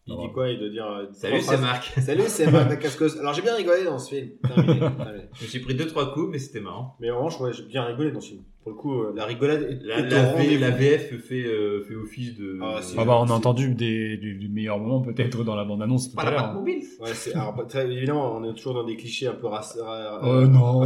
Il 0.09 0.15
dit 0.15 0.31
quoi 0.33 0.49
Il 0.49 0.57
doit 0.59 0.69
dire. 0.69 0.85
euh, 0.85 1.05
Salut, 1.11 1.41
c'est. 1.41 1.57
Marc. 1.57 1.83
Salut, 1.99 2.23
c'est 2.27 2.49
Marc 2.49 2.69
Dacascos. 2.69 3.17
Alors 3.19 3.33
j'ai 3.33 3.41
bien 3.41 3.55
rigolé 3.55 3.83
dans 3.83 3.99
ce 3.99 4.15
film. 4.15 4.29
Terminé, 4.41 4.79
terminé. 4.79 5.23
J'ai 5.33 5.59
pris 5.59 5.75
deux 5.75 5.87
trois 5.87 6.13
coups, 6.13 6.29
mais 6.31 6.39
c'était 6.39 6.61
marrant. 6.61 6.95
Mais 7.01 7.09
en 7.11 7.17
revanche, 7.17 7.41
ouais, 7.41 7.51
j'ai 7.53 7.63
bien 7.63 7.83
rigolé 7.83 8.11
dans 8.11 8.21
ce 8.21 8.29
film. 8.29 8.43
Pour 8.63 8.71
le 8.71 8.77
coup, 8.77 9.01
euh, 9.01 9.13
la 9.15 9.25
rigolade 9.25 9.63
est, 9.63 9.79
La, 9.85 9.99
la, 10.01 10.33
V- 10.33 10.57
VF 10.57 11.17
fait, 11.21 11.43
euh, 11.45 11.83
fait 11.83 11.95
office 11.95 12.35
de. 12.37 12.57
Ah, 12.61 12.79
Ah 12.97 13.03
bah, 13.05 13.17
on 13.21 13.25
a 13.29 13.33
entendu 13.33 13.73
des, 13.75 14.15
des, 14.17 14.33
des 14.35 14.47
meilleurs 14.47 14.77
moments 14.79 15.01
peut-être 15.01 15.43
dans 15.43 15.55
la 15.55 15.65
bande 15.65 15.81
annonce 15.81 16.09
tout 16.09 16.15
Pas 16.15 16.21
à 16.23 16.25
la 16.25 16.31
l'heure. 16.31 16.53
mobile. 16.53 16.83
Ouais, 17.01 17.13
c'est, 17.13 17.33
alors, 17.35 17.55
pas- 17.55 17.63
très 17.65 17.89
évidemment, 17.91 18.33
on 18.35 18.43
est 18.49 18.53
toujours 18.55 18.75
dans 18.75 18.83
des 18.85 18.95
clichés 18.95 19.27
un 19.27 19.33
peu 19.33 19.47
racistes. 19.47 19.81
Oh 19.83 20.41
non. 20.47 20.81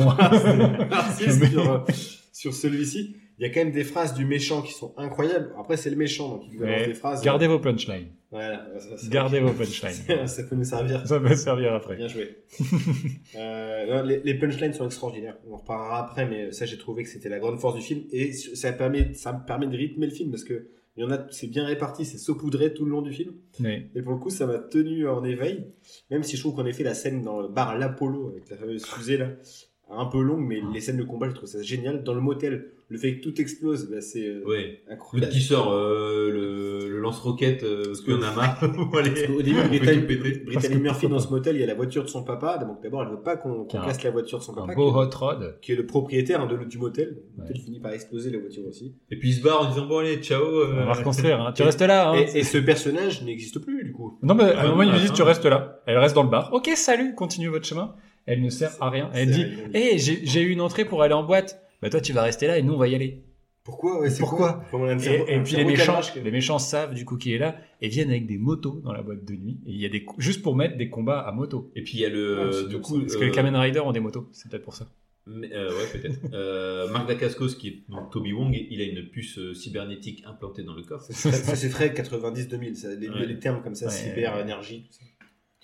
racistes 0.90 1.46
sur, 1.52 1.72
euh, 1.72 1.80
sur 2.34 2.54
celui-ci. 2.54 3.16
Il 3.42 3.48
y 3.48 3.50
a 3.50 3.54
quand 3.54 3.64
même 3.64 3.74
des 3.74 3.84
phrases 3.84 4.14
du 4.14 4.24
méchant 4.24 4.62
qui 4.62 4.72
sont 4.72 4.94
incroyables. 4.98 5.52
Après, 5.58 5.76
c'est 5.76 5.90
le 5.90 5.96
méchant, 5.96 6.30
donc 6.30 6.44
il 6.52 6.60
balance 6.60 6.86
des 6.86 6.94
phrases. 6.94 7.24
Gardez 7.24 7.48
vos 7.48 7.58
punchlines. 7.58 8.10
Voilà, 8.30 8.68
ça, 8.78 8.98
ça- 8.98 9.08
Gardez 9.10 9.40
vos 9.40 9.52
punchlines. 9.52 10.28
ça, 10.28 10.44
peut 10.44 10.56
nous 10.56 10.64
servir. 10.64 11.08
Ça 11.08 11.20
peut 11.20 11.36
servir 11.36 11.74
après. 11.74 11.96
Bien 11.96 12.08
joué. 12.08 12.38
euh, 13.36 13.88
non, 13.88 14.04
les, 14.04 14.22
les 14.24 14.36
punchlines 14.36 14.74
sont 14.74 14.86
extraordinaires. 14.86 15.38
On 15.50 15.56
en 15.56 15.58
reparlera 15.58 16.00
après, 16.06 16.28
mais 16.28 16.52
ça, 16.52 16.68
j'ai 16.68 16.78
trouvé 16.78 17.02
que 17.02 17.10
c'était 17.10 17.30
la 17.30 17.40
grande 17.40 17.60
force 17.60 17.76
du 17.76 17.82
film. 17.82 18.04
Et 18.12 18.32
ça 18.32 18.72
permet, 18.74 19.16
ça 19.16 19.34
me 19.34 19.44
permet 19.44 19.66
de 19.66 19.76
rythmer 19.76 20.06
le 20.06 20.14
film 20.14 20.30
parce 20.30 20.44
que 20.44 20.68
il 20.96 21.04
y 21.04 21.04
en 21.04 21.10
a, 21.10 21.26
c'est 21.32 21.48
bien 21.48 21.66
réparti, 21.66 22.06
c'est 22.06 22.20
saupoudré 22.20 22.74
tout 22.76 22.86
le 22.86 22.92
long 22.92 23.02
du 23.02 23.12
film. 23.12 23.34
Mais 23.60 23.88
Et 23.96 24.04
pour 24.04 24.12
le 24.12 24.20
coup, 24.20 24.30
ça 24.30 24.46
m'a 24.46 24.60
tenu 24.60 25.08
en 25.08 25.24
éveil. 25.24 25.66
Même 26.12 26.22
si 26.22 26.36
je 26.36 26.42
trouve 26.42 26.56
qu'en 26.56 26.66
effet, 26.68 26.84
la 26.84 26.94
scène 26.94 27.24
dans 27.24 27.42
le 27.42 27.48
bar 27.48 27.76
l'Apollo, 27.76 28.30
avec 28.30 28.50
la 28.52 28.58
fameuse 28.58 28.86
fusée 28.86 29.18
là, 29.18 29.30
un 29.90 30.06
peu 30.06 30.22
longue, 30.22 30.46
mais 30.46 30.60
les 30.74 30.80
scènes 30.82 30.98
de 30.98 31.04
combat, 31.04 31.30
je 31.30 31.34
trouve 31.36 31.50
ça 31.50 31.62
génial. 31.62 32.04
Dans 32.04 32.14
le 32.14 32.22
motel, 32.22 32.72
le 32.92 32.98
fait 32.98 33.16
que 33.18 33.24
tout 33.24 33.40
explose, 33.40 33.90
bah, 33.90 34.02
c'est 34.02 34.28
euh, 34.28 34.44
Ouais. 34.46 34.82
incroyable. 34.90 35.28
L'autre 35.32 35.40
qui 35.40 35.42
sort 35.44 35.72
euh, 35.72 36.30
le, 36.30 36.90
le 36.90 37.00
lance-roquette 37.00 37.64
euh, 37.64 37.84
parce 37.86 38.02
en 38.02 38.22
a 38.22 38.36
marre. 38.36 38.60
Qu'au 39.28 39.42
début, 39.42 39.62
Brittany. 39.70 40.02
Brittany 40.46 40.76
Murphy 40.82 41.08
dans 41.08 41.20
ce 41.20 41.30
motel, 41.30 41.56
il 41.56 41.62
y 41.62 41.64
a 41.64 41.68
la 41.68 41.74
voiture 41.74 42.04
de 42.04 42.10
son 42.10 42.24
papa. 42.24 42.58
Donc 42.58 42.84
d'abord, 42.84 43.04
elle 43.04 43.10
veut 43.10 43.22
pas 43.24 43.38
qu'on 43.38 43.64
qu'on 43.64 43.80
Un- 43.80 43.86
casse 43.86 44.04
la 44.04 44.12
voiture 44.12 44.40
de 44.40 44.44
son 44.44 44.52
un 44.58 44.68
papa. 44.68 44.76
beau 44.76 44.92
qui, 44.92 44.98
hot 44.98 45.10
rod. 45.18 45.58
qui 45.62 45.72
est 45.72 45.76
le 45.76 45.86
propriétaire 45.86 46.42
hein, 46.42 46.48
de, 46.48 46.64
du 46.66 46.78
motel. 46.78 47.18
Le 47.38 47.42
motel 47.44 47.56
Ouais. 47.58 47.64
finit 47.64 47.80
par 47.80 47.94
exploser 47.94 48.30
la 48.30 48.40
voiture 48.40 48.64
aussi. 48.68 48.94
Et 49.10 49.18
puis 49.18 49.30
il 49.30 49.34
se 49.34 49.42
barre 49.42 49.62
en 49.62 49.70
disant 49.70 49.86
bon 49.88 50.00
allez 50.00 50.18
ciao. 50.18 50.42
euh, 50.44 50.82
On 50.82 50.86
va 50.86 50.94
reconstruire. 50.94 51.40
Hein. 51.42 51.54
Tu 51.56 51.64
restes 51.64 51.82
là. 51.82 52.10
Hein. 52.12 52.16
Et, 52.34 52.40
et 52.40 52.44
ce 52.44 52.58
personnage 52.58 53.24
n'existe 53.24 53.60
plus 53.60 53.84
du 53.86 53.94
coup. 53.94 54.20
Non, 54.22 54.36
mais 54.36 54.44
à 54.44 54.54
Ah, 54.58 54.66
un 54.66 54.70
moment, 54.72 54.84
il 54.84 54.92
lui 54.92 55.00
dit 55.00 55.06
attends. 55.06 55.14
Tu 55.16 55.22
restes 55.24 55.46
là. 55.46 55.82
Elle 55.88 55.98
reste 55.98 56.14
dans 56.16 56.24
le 56.24 56.30
bar. 56.30 56.50
Ok, 56.54 56.70
salut, 56.76 57.16
continuez 57.16 57.48
votre 57.50 57.66
chemin. 57.66 57.96
Elle 58.28 58.42
ne 58.44 58.50
sert 58.50 58.72
à 58.82 58.90
rien. 58.90 59.10
Elle 59.16 59.32
dit. 59.32 59.46
Hé, 59.74 59.98
j'ai 59.98 60.20
j'ai 60.24 60.42
eu 60.42 60.50
une 60.52 60.62
entrée 60.62 60.86
pour 60.86 61.02
aller 61.02 61.14
en 61.16 61.24
boîte. 61.24 61.61
Bah, 61.82 61.90
toi, 61.90 62.02
tu 62.02 62.14
vas 62.14 62.24
rester 62.24 62.48
là 62.48 62.58
et 62.58 62.62
nous, 62.64 62.74
on 62.74 62.78
va 62.78 62.88
y 62.88 62.96
aller. 62.96 63.24
Pourquoi? 63.64 64.02
Ouais, 64.02 64.10
c'est 64.10 64.20
Pourquoi? 64.20 64.66
quoi? 64.72 64.92
Et, 64.94 65.36
et 65.36 65.40
puis 65.44 65.56
les 65.56 65.66
méchants, 65.66 66.00
les 66.16 66.32
méchants 66.32 66.58
savent 66.58 66.96
du 66.96 67.06
coup 67.06 67.18
qui 67.18 67.32
est 67.34 67.38
là 67.38 67.58
et 67.80 67.90
viennent 67.90 68.10
avec 68.10 68.26
des 68.26 68.40
motos 68.40 68.82
dans 68.84 68.92
la 68.92 69.04
boîte 69.04 69.24
de 69.24 69.34
nuit. 69.36 69.60
Et 69.68 69.72
il 69.72 69.78
y 69.80 69.86
a 69.86 69.90
des 69.90 70.04
juste 70.18 70.42
pour 70.42 70.56
mettre 70.56 70.78
des 70.78 70.90
combats 70.90 71.20
à 71.20 71.32
moto. 71.32 71.72
Et 71.76 71.84
puis 71.84 71.94
il 72.00 72.02
y 72.02 72.06
a 72.06 72.10
le 72.10 72.40
Ah, 72.42 72.52
c'est 72.52 72.68
du 72.70 72.80
coup 72.82 73.00
Parce 73.02 73.16
que 73.16 73.24
les 73.24 73.30
euh, 73.30 73.34
Kamen 73.34 73.56
Rider 73.56 73.80
ont 73.82 73.92
des 73.92 74.00
motos. 74.00 74.28
C'est 74.32 74.50
peut-être 74.50 74.64
pour 74.64 74.74
ça. 74.74 74.88
mais, 75.28 75.54
euh, 75.54 75.70
ouais 75.70 75.86
peut-être. 75.94 76.20
euh, 76.34 76.90
Marc 76.92 77.08
Dacascos 77.08 77.50
qui 77.56 77.68
est 77.68 77.84
donc 77.88 78.10
Toby 78.12 78.34
Wong, 78.34 78.52
il 78.52 78.82
a 78.82 78.84
une 78.84 79.08
puce 79.08 79.38
euh, 79.38 79.54
cybernétique 79.54 80.24
implantée 80.26 80.64
dans 80.64 80.74
le 80.74 80.82
corps. 80.82 81.02
Ça, 81.04 81.14
c'est 81.32 81.56
c'est 81.56 81.70
très 81.70 81.90
90-2000, 81.90 82.74
ça, 82.74 82.96
les, 82.96 83.10
Ouais. 83.10 83.28
les 83.28 83.38
termes 83.38 83.62
comme 83.62 83.76
ça, 83.76 83.86
Ouais. 83.86 83.92
cyber, 83.92 84.40
énergie, 84.40 84.86
tout 84.88 84.94
ça. 84.94 85.06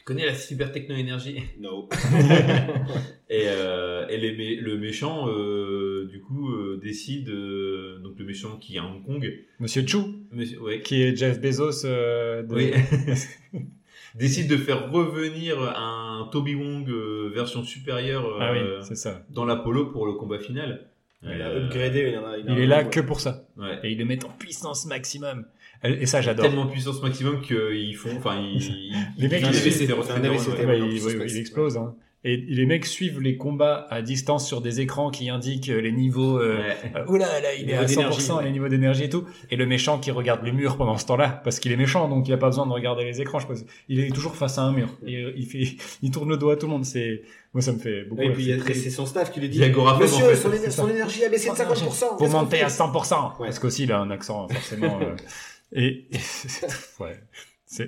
Connais 0.08 0.26
la 0.26 0.34
cybertechno-énergie 0.34 1.44
No. 1.60 1.90
Et, 3.30 3.44
euh, 3.48 4.08
et 4.08 4.18
les 4.18 4.56
le 4.56 4.78
méchant, 4.78 5.28
euh, 5.28 6.08
du 6.10 6.22
coup, 6.22 6.50
euh, 6.50 6.80
décide, 6.82 7.28
euh, 7.28 8.00
donc 8.00 8.14
le 8.18 8.24
méchant 8.24 8.56
qui 8.58 8.78
est 8.78 8.80
à 8.80 8.86
Hong 8.86 9.04
Kong, 9.06 9.30
Monsieur 9.60 9.86
Chu, 9.86 9.98
monsieur- 10.32 10.62
ouais, 10.62 10.82
qui 10.82 11.02
est 11.04 11.14
Jeff 11.14 11.42
Bezos. 11.42 11.86
euh, 11.86 12.42
de- 12.44 12.56
oui, 12.56 12.72
décide 14.16 14.50
de 14.50 14.56
faire 14.56 14.90
revenir 14.92 15.60
un 15.62 16.30
Toby 16.32 16.56
Wong 16.56 16.90
euh, 16.90 17.30
version 17.36 17.64
supérieure 17.64 18.38
Ah 18.40 18.54
oui, 18.54 18.60
c'est 18.82 18.96
ça. 18.96 19.26
dans 19.30 19.44
l'Apollo 19.46 19.88
pour 19.88 20.06
le 20.06 20.14
combat 20.14 20.40
final. 20.40 20.88
Il 21.24 21.42
a 21.42 21.52
upgradé, 21.54 22.12
il 22.14 22.18
en 22.18 22.26
a, 22.26 22.38
Il 22.38 22.50
a 22.50 22.60
est 22.60 22.66
là 22.68 22.84
ouais. 22.84 22.90
que 22.90 23.00
pour 23.02 23.20
ça. 23.20 23.46
ouais. 23.58 23.80
Et 23.84 23.92
ils 23.92 23.98
le 23.98 24.06
mettent 24.06 24.24
en 24.24 24.30
puissance 24.30 24.86
maximum. 24.86 25.46
Et 25.84 26.06
ça, 26.06 26.22
j'adore. 26.22 26.46
Tellement 26.46 26.66
puissance 26.68 27.02
maximum 27.02 27.42
qu'ils 27.42 27.96
font, 27.96 28.10
enfin, 28.18 28.36
ils, 28.42 28.62
ils, 28.62 28.94
Les 29.18 29.28
mecs, 29.28 29.42
ils- 29.42 29.48
ils- 29.48 29.68
ils- 29.68 29.72
c'est 29.74 29.84
ils- 29.86 29.92
un 29.92 29.96
ils- 29.96 30.26
AVC, 30.26 30.48
ouais. 30.50 30.66
Ouais, 30.66 30.82
ouais, 30.82 31.28
il, 31.30 31.38
explose. 31.38 31.78
Hein. 31.78 31.96
Et 32.24 32.36
les 32.36 32.66
mecs 32.66 32.86
suivent 32.86 33.22
les 33.22 33.38
combats 33.38 33.86
à 33.92 34.02
distance 34.02 34.46
sur 34.46 34.60
des 34.60 34.82
écrans 34.82 35.12
qui 35.12 35.30
indiquent 35.30 35.68
les 35.68 35.92
niveaux. 35.92 36.40
Euh, 36.42 36.58
Ouais. 36.58 36.76
euh, 36.96 37.06
oula, 37.08 37.40
là, 37.40 37.54
il 37.54 37.70
est 37.70 37.74
à 37.76 37.86
niveaux 37.86 38.02
100%, 38.02 38.18
d'énergie. 38.40 38.46
les 38.46 38.52
niveaux 38.52 38.68
d'énergie 38.68 39.04
et 39.04 39.10
tout. 39.10 39.24
Et 39.52 39.56
le 39.56 39.66
méchant 39.68 40.00
qui 40.00 40.10
regarde 40.12 40.44
les 40.44 40.52
murs 40.52 40.78
pendant 40.78 40.98
ce 40.98 41.06
temps-là, 41.06 41.40
parce 41.44 41.60
qu'il 41.60 41.72
est 41.72 41.78
méchant, 41.78 42.10
donc 42.10 42.28
il 42.28 42.34
a 42.34 42.38
pas 42.38 42.48
besoin 42.48 42.66
de 42.66 42.72
regarder 42.74 43.06
les 43.06 43.22
écrans. 43.22 43.40
Je 43.40 43.46
pense. 43.48 43.60
Il 43.88 44.00
est 44.00 44.10
toujours 44.10 44.36
face 44.36 44.58
à 44.58 44.64
un 44.64 44.74
mur. 44.74 44.90
Et 45.06 45.18
euh, 45.24 45.32
il 45.38 45.46
fait, 45.46 45.60
il 46.02 46.12
tourne 46.12 46.28
le 46.30 46.38
dos 46.38 46.50
à 46.50 46.58
tout 46.58 46.66
le 46.66 46.72
monde. 46.74 46.86
C'est, 46.86 47.22
moi, 47.54 47.62
ça 47.62 47.72
me 47.72 47.78
fait 47.78 48.04
beaucoup. 48.04 48.20
Ouais, 48.22 48.28
et 48.30 48.34
puis 48.34 48.46
C'est 48.46 48.58
très- 48.58 48.74
c'est 48.74 48.90
son 48.90 49.06
staff 49.06 49.32
qui 49.32 49.40
lui 49.40 49.48
dit 49.48 49.60
Monsieur, 49.60 49.78
en 49.80 50.00
fait. 50.00 50.08
son, 50.36 50.88
éner- 50.88 50.94
énergie 50.96 51.24
a 51.24 51.30
baissé 51.30 51.50
de 51.52 51.56
50%. 51.56 52.08
Faut 52.10 52.16
qu'est-ce 52.18 52.32
qu'on 52.32 52.40
monter 52.40 52.62
à 52.62 52.68
100%. 52.70 53.38
Ouais. 53.40 53.46
Parce 53.48 53.60
qu'aussi, 53.60 53.84
il 53.84 53.92
a 53.92 54.00
un 54.00 54.10
accent, 54.10 54.48
forcément. 54.50 55.00
euh, 55.02 55.16
et, 55.74 56.08
ouais. 57.00 57.20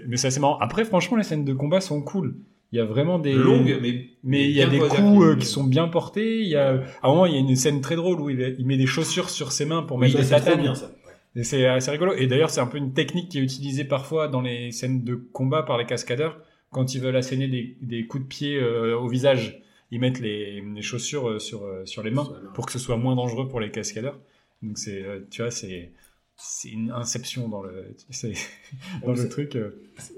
Mais 0.07 0.17
c'est 0.17 0.27
assez 0.27 0.39
marrant. 0.39 0.57
Après, 0.59 0.83
franchement, 0.85 1.17
les 1.17 1.23
scènes 1.23 1.45
de 1.45 1.53
combat 1.53 1.81
sont 1.81 2.01
cool. 2.01 2.35
Il 2.71 2.77
y 2.77 2.81
a 2.81 2.85
vraiment 2.85 3.17
des 3.17 3.33
Longue, 3.33 3.79
mais 3.81 4.09
mais 4.23 4.45
il 4.45 4.51
y 4.51 4.61
a 4.61 4.67
des 4.67 4.77
coups 4.77 5.23
euh, 5.25 5.35
qui 5.35 5.47
sont 5.47 5.63
bien 5.63 5.87
portés. 5.87 6.41
Il 6.41 6.47
y 6.47 6.55
a, 6.55 6.83
à 7.01 7.07
un 7.07 7.09
moment, 7.09 7.25
il 7.25 7.33
y 7.33 7.35
a 7.35 7.39
une 7.39 7.55
scène 7.55 7.81
très 7.81 7.95
drôle 7.95 8.19
où 8.19 8.29
il, 8.29 8.55
il 8.59 8.65
met 8.65 8.77
des 8.77 8.85
chaussures 8.85 9.29
sur 9.31 9.51
ses 9.51 9.65
mains 9.65 9.81
pour 9.81 9.97
Oui, 9.97 10.13
mettre 10.13 10.45
des 10.45 10.55
bien 10.61 10.75
ça. 10.75 10.91
Et 11.35 11.43
c'est 11.43 11.65
assez 11.65 11.89
rigolo. 11.89 12.13
Et 12.13 12.27
d'ailleurs, 12.27 12.49
c'est 12.49 12.61
un 12.61 12.67
peu 12.67 12.77
une 12.77 12.93
technique 12.93 13.29
qui 13.29 13.39
est 13.39 13.41
utilisée 13.41 13.85
parfois 13.85 14.27
dans 14.27 14.41
les 14.41 14.71
scènes 14.71 15.03
de 15.03 15.15
combat 15.15 15.63
par 15.63 15.77
les 15.77 15.85
cascadeurs 15.85 16.39
quand 16.71 16.93
ils 16.93 17.01
veulent 17.01 17.15
asséner 17.15 17.47
des, 17.47 17.75
des 17.81 18.05
coups 18.05 18.23
de 18.23 18.27
pied 18.27 18.57
euh, 18.57 18.95
au 18.97 19.07
visage. 19.07 19.61
Ils 19.91 19.99
mettent 19.99 20.19
les, 20.19 20.61
les 20.61 20.81
chaussures 20.83 21.27
euh, 21.27 21.39
sur, 21.39 21.65
sur 21.85 22.03
les 22.03 22.11
mains 22.11 22.27
pour 22.53 22.67
que 22.67 22.71
ce 22.71 22.79
soit 22.79 22.97
moins 22.97 23.15
dangereux 23.15 23.47
pour 23.47 23.59
les 23.59 23.71
cascadeurs. 23.71 24.19
Donc 24.61 24.77
c'est, 24.77 25.03
tu 25.31 25.41
vois, 25.41 25.49
c'est 25.49 25.91
c'est 26.41 26.69
une 26.69 26.91
inception 26.91 27.49
dans 27.49 27.61
le 27.61 27.85
dans 29.05 29.11
le 29.13 29.29
truc. 29.29 29.55
euh, 29.55 29.71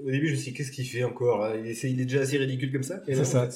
Au 0.06 0.10
début, 0.10 0.28
je 0.28 0.32
me 0.32 0.36
suis 0.36 0.52
dit, 0.52 0.56
qu'est-ce 0.56 0.70
qu'il 0.72 0.86
fait 0.86 1.04
encore 1.04 1.38
là 1.40 1.54
il, 1.56 1.66
est, 1.66 1.82
il 1.84 2.00
est 2.00 2.04
déjà 2.04 2.20
assez 2.20 2.38
ridicule 2.38 2.72
comme 2.72 2.82
ça. 2.82 3.00
Et 3.08 3.14
C'est 3.14 3.24
ça. 3.24 3.48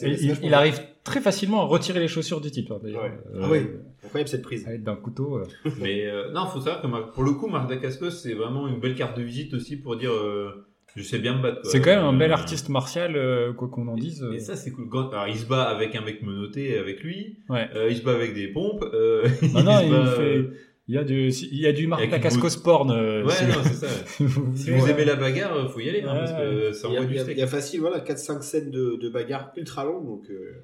il, 0.43 0.53
arrive 0.55 0.81
très 1.05 1.21
facilement 1.21 1.63
à 1.63 1.65
retirer 1.65 2.01
les 2.01 2.09
chaussures 2.09 2.41
du 2.41 2.51
type. 2.51 2.71
hein. 2.73 2.81
Ouais. 2.83 2.95
Euh, 2.97 3.41
Ah 3.43 3.49
oui, 3.51 3.61
incroyable 4.05 4.29
cette 4.29 4.43
prise. 4.43 4.67
Avec 4.67 4.83
d'un 4.83 4.97
couteau. 4.97 5.39
euh. 5.39 5.45
Mais 5.81 6.07
euh, 6.07 6.33
non, 6.33 6.47
faut 6.47 6.61
savoir 6.61 6.83
que 6.83 7.13
pour 7.13 7.23
le 7.25 7.33
coup, 7.33 7.47
Marc 7.47 7.69
Dacascos, 7.69 8.11
c'est 8.11 8.35
vraiment 8.35 8.67
une 8.69 8.81
belle 8.81 8.95
carte 8.95 9.17
de 9.17 9.23
visite 9.23 9.55
aussi 9.55 9.77
pour 9.77 9.97
dire 9.97 10.13
euh, 10.13 10.67
je 10.97 11.03
sais 11.03 11.19
bien 11.19 11.37
me 11.37 11.43
battre. 11.43 11.61
quoi. 11.63 11.71
C'est 11.71 11.81
quand 11.81 11.95
même 11.95 12.05
un 12.05 12.13
bel 12.17 12.33
artiste 12.33 12.69
martial, 12.71 13.17
euh, 13.17 13.53
quoi 13.53 13.69
qu'on 13.69 13.87
en 13.87 13.97
dise. 13.97 14.27
Et 14.35 14.41
ça, 14.41 14.57
c'est 14.57 14.71
cool. 14.73 14.89
Quand- 14.89 15.11
Alors, 15.11 15.29
il 15.29 15.37
se 15.37 15.45
bat 15.47 15.65
avec 15.65 15.95
un 15.95 16.01
mec 16.01 16.23
menotté 16.23 16.79
avec 16.79 17.03
lui. 17.05 17.39
Ouais. 17.51 17.69
Euh, 17.75 17.89
il 17.91 17.97
se 17.99 18.03
bat 18.03 18.15
avec 18.15 18.35
des 18.35 18.49
pompes. 18.49 18.83
Euh, 18.95 19.29
Non, 19.55 19.63
non, 19.63 19.79
se 19.81 19.85
il 19.85 19.91
bat, 19.91 20.17
fait. 20.17 20.45
Il 20.89 20.95
y 20.95 20.99
a 20.99 21.05
du, 21.05 21.29
il 21.31 21.59
y 21.59 21.67
a 21.67 21.73
du 21.73 21.87
Marc 21.89 22.09
Dacascos 22.09 22.61
porn. 22.63 22.91
euh, 22.93 23.25
Ouais, 23.25 23.33
si- 23.33 23.45
non, 23.47 23.55
c'est 23.65 23.73
ça. 23.75 23.89
si 24.17 24.23
vous 24.25 24.53
vous 24.55 24.89
aimez 24.89 25.05
la 25.05 25.17
bagarre, 25.17 25.55
euh, 25.57 25.69
faut 25.69 25.81
y 25.81 25.89
aller, 25.89 26.03
hein, 26.03 26.13
Ouais. 26.13 26.19
parce 26.21 26.33
que 26.33 26.73
ça 26.73 26.89
Il 26.89 26.95
y, 26.95 26.97
a, 26.97 27.01
envoie 27.01 27.13
du 27.13 27.19
steak. 27.19 27.37
il 27.37 27.41
y 27.41 27.43
a 27.43 27.47
facile, 27.49 27.81
voilà, 27.81 27.99
4-5 28.01 28.43
scènes 28.43 28.71
de, 28.71 28.97
de 28.97 29.09
bagarre 29.09 29.53
ultra 29.57 29.85
longues, 29.85 30.07
donc 30.07 30.31
euh, 30.31 30.63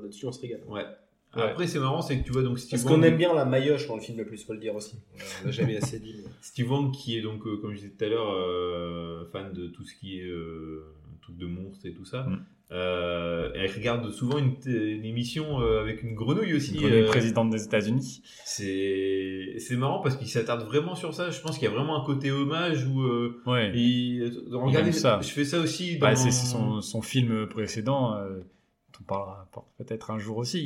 là-dessus 0.00 0.26
on 0.26 0.32
se 0.32 0.40
régale. 0.40 0.60
Ouais. 0.68 0.84
Après, 1.32 1.66
c'est 1.66 1.78
marrant, 1.78 2.00
c'est 2.02 2.18
que 2.18 2.24
tu 2.24 2.32
vois 2.32 2.42
donc 2.42 2.58
Steve 2.58 2.70
Parce 2.70 2.84
Wong- 2.84 3.00
qu'on 3.00 3.02
aime 3.02 3.16
bien 3.16 3.34
la 3.34 3.44
maillotche 3.44 3.86
dans 3.86 3.96
le 3.96 4.00
film 4.00 4.18
le 4.18 4.24
plus, 4.26 4.42
faut 4.44 4.54
le 4.54 4.58
dire 4.60 4.74
aussi. 4.74 4.96
On 5.42 5.46
l'a 5.46 5.50
jamais 5.52 5.76
assez 5.76 5.98
dit. 6.00 6.14
mais- 6.24 6.30
Steve 6.40 6.70
Wong, 6.70 6.92
qui 6.92 7.18
est 7.18 7.22
donc, 7.22 7.46
euh, 7.46 7.56
comme 7.60 7.72
je 7.72 7.76
disais 7.80 7.90
tout 7.96 8.04
à 8.04 8.08
l'heure, 8.08 8.32
euh, 8.32 9.24
fan 9.32 9.52
de 9.52 9.66
tout 9.68 9.84
ce 9.84 9.94
qui 9.94 10.18
est 10.20 10.24
euh, 10.26 10.84
truc 11.20 11.36
de 11.36 11.46
monstres 11.46 11.84
et 11.86 11.92
tout 11.92 12.04
ça, 12.06 12.22
Mm. 12.22 12.44
Euh, 12.70 13.50
elle 13.54 13.70
regarde 13.70 14.10
souvent 14.10 14.36
une, 14.38 14.54
émission 14.66 15.60
euh, 15.60 15.80
avec 15.80 16.02
une 16.02 16.14
grenouille 16.14 16.54
aussi. 16.54 16.74
Une 16.74 16.80
grenouille 16.80 17.00
euh, 17.02 17.06
présidente 17.08 17.48
des 17.50 17.64
États-Unis. 17.64 18.22
C'est 18.44 19.54
c'est 19.58 19.76
marrant 19.76 20.00
parce 20.00 20.16
qu'il 20.16 20.28
s'attarde 20.28 20.62
vraiment 20.64 20.94
sur 20.94 21.14
ça. 21.14 21.30
Je 21.30 21.40
pense 21.40 21.58
qu'il 21.58 21.66
y 21.68 21.70
a 21.70 21.74
vraiment 21.74 22.00
un 22.02 22.04
côté 22.04 22.30
hommage 22.30 22.84
où 22.86 23.00
euh, 23.02 23.40
Ouais. 23.46 23.70
il- 23.74 24.42
Il 24.48 24.54
regardez 24.54 24.92
ça. 24.92 25.18
Je 25.22 25.28
fais 25.28 25.44
ça 25.44 25.58
aussi 25.60 25.94
dans 25.98 26.08
Bah, 26.08 26.16
c'est 26.16 26.30
c'est 26.30 26.46
son, 26.46 26.80
son 26.82 27.00
film 27.02 27.46
précédent, 27.48 28.12
dont 28.20 28.98
on 29.00 29.04
parlera 29.04 29.48
peut-être 29.78 30.10
un 30.10 30.18
jour 30.18 30.36
aussi, 30.36 30.58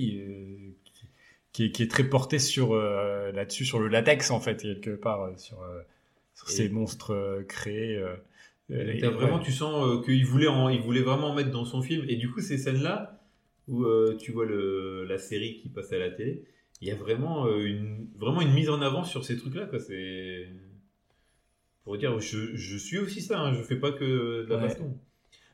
qui, 0.85 1.05
qui 1.53 1.65
est, 1.67 1.71
qui 1.71 1.83
est 1.85 1.91
très 1.91 2.05
porté 2.05 2.39
sur 2.41 2.75
là-dessus, 2.75 3.65
sur 3.65 3.79
le 3.79 3.87
latex 3.89 4.31
en 4.33 4.41
fait, 4.41 4.61
quelque 4.61 4.91
part, 4.97 5.31
sur, 5.39 5.59
sur 6.35 6.49
Et- 6.49 6.53
ces 6.53 6.69
monstres 6.69 7.45
créés. 7.49 8.03
Euh, 8.73 9.11
vraiment, 9.11 9.37
ouais. 9.39 9.45
tu 9.45 9.53
sens 9.53 9.87
euh, 9.87 10.03
qu'il 10.03 10.25
voulait, 10.27 10.49
en- 10.49 10.69
il 10.69 10.81
voulait 10.81 11.03
vraiment 11.03 11.29
en 11.31 11.35
mettre 11.35 11.51
dans 11.51 11.65
son 11.65 11.83
film. 11.83 12.05
Et 12.09 12.17
du 12.17 12.31
coup, 12.31 12.41
ces 12.41 12.59
scènes-là, 12.59 13.21
où 13.69 13.85
euh, 13.85 14.17
tu 14.19 14.33
vois 14.33 14.45
le, 14.47 15.05
la 15.05 15.19
série 15.19 15.57
qui 15.57 15.69
passe 15.69 15.93
à 15.93 15.99
la 15.99 16.11
télé, 16.11 16.45
il 16.81 16.89
y 16.89 16.91
a 16.91 16.97
vraiment, 16.97 17.47
euh, 17.47 17.65
une, 17.65 18.09
vraiment 18.19 18.41
une 18.41 18.53
mise 18.53 18.69
en 18.71 18.83
avant 18.83 19.05
sur 19.05 19.25
ces 19.25 19.37
trucs-là. 19.37 19.69
C'est 19.79 20.49
pour 21.85 21.97
dire, 21.99 22.19
je, 22.21 22.55
je 22.57 22.77
suis 22.77 22.99
aussi 22.99 23.21
ça, 23.21 23.41
hein, 23.41 23.53
je 23.55 23.63
fais 23.63 23.77
pas 23.77 23.93
que 23.93 24.45
de 24.45 24.47
la 24.49 24.57
Ouais. 24.57 24.63
baston. 24.63 24.97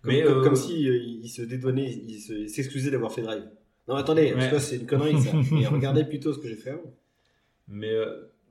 Comme, 0.03 0.13
Mais, 0.13 0.23
comme, 0.23 0.39
euh, 0.39 0.43
comme 0.45 0.57
si 0.57 0.83
il 0.85 1.29
se 1.29 1.43
dédouanait, 1.43 1.91
il 2.07 2.21
se- 2.21 2.33
il 2.33 2.49
s'excusait 2.49 2.91
d'avoir 2.91 3.13
fait 3.13 3.23
Drive. 3.23 3.45
Non, 3.89 3.95
attendez, 3.97 4.33
Ouais. 4.35 4.51
ça 4.51 4.61
c'est 4.61 4.77
une 4.77 4.87
connerie 4.87 5.19
ça. 5.21 5.31
Et 5.61 5.67
regardez 5.67 6.05
plutôt 6.05 6.33
ce 6.33 6.39
que 6.39 6.47
j'ai 6.49 6.55
fait 6.57 6.71
avant. 6.71 6.95
Mais 7.69 7.95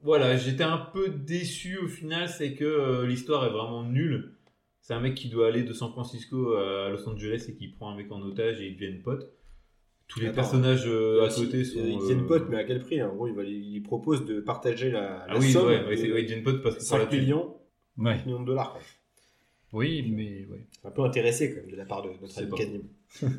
voilà, 0.04 0.36
j'étais 0.38 0.64
un 0.64 0.78
peu 0.78 1.10
déçu 1.10 1.78
au 1.78 1.88
final, 1.88 2.28
c'est 2.30 2.54
que 2.54 3.04
l'histoire 3.06 3.46
est 3.46 3.50
vraiment 3.52 3.84
nulle. 3.84 4.34
C'est 4.88 4.94
un 4.94 5.02
mec 5.02 5.16
qui 5.16 5.28
doit 5.28 5.48
aller 5.48 5.64
de 5.64 5.74
San 5.74 5.92
Francisco 5.92 6.54
à 6.56 6.88
Los 6.90 7.06
Angeles 7.10 7.46
et 7.50 7.56
qui 7.56 7.68
prend 7.68 7.90
un 7.92 7.98
mec 7.98 8.10
en 8.10 8.22
otage 8.22 8.62
et 8.62 8.68
ils 8.68 8.74
deviennent 8.76 9.02
potes. 9.02 9.34
Tous 10.08 10.22
les 10.22 10.28
Attends. 10.28 10.36
personnages 10.36 10.86
euh, 10.88 11.26
à 11.26 11.30
Si, 11.30 11.44
côté 11.44 11.66
sont. 11.66 11.80
Ils 11.86 11.98
euh, 11.98 12.00
deviennent 12.00 12.26
potes, 12.26 12.46
mais 12.50 12.56
à 12.56 12.64
quel 12.64 12.80
prix 12.80 13.04
En 13.04 13.14
gros, 13.14 13.28
il, 13.28 13.34
va, 13.34 13.44
il 13.44 13.84
propose 13.84 14.24
de 14.24 14.40
partager 14.40 14.90
la, 14.90 15.02
la 15.02 15.26
Ah 15.28 15.38
oui, 15.38 15.52
somme. 15.52 15.68
c'est- 15.68 16.10
ouais, 16.10 16.22
ils 16.22 16.24
deviennent 16.24 16.44
potes 16.44 16.64
parce 16.64 16.76
que 16.76 16.80
pour 16.80 16.88
5 16.88 16.98
la 17.00 17.06
thune. 17.08 17.20
millions, 17.20 17.58
Ouais. 17.98 18.16
5 18.16 18.26
millions 18.28 18.40
de 18.40 18.46
dollars. 18.46 18.72
quoi. 18.72 18.82
Oui, 19.74 20.12
mais 20.16 20.46
ouais. 20.50 20.66
Un 20.86 20.92
peu 20.92 21.04
intéressé 21.04 21.50
quand 21.54 21.62
même 21.62 21.72
de 21.72 21.76
la 21.76 21.86
part 21.86 22.02
de 22.02 22.10
notre 22.22 22.38
ami 22.40 22.50
pas 22.50 22.56
Kadim. 22.58 22.80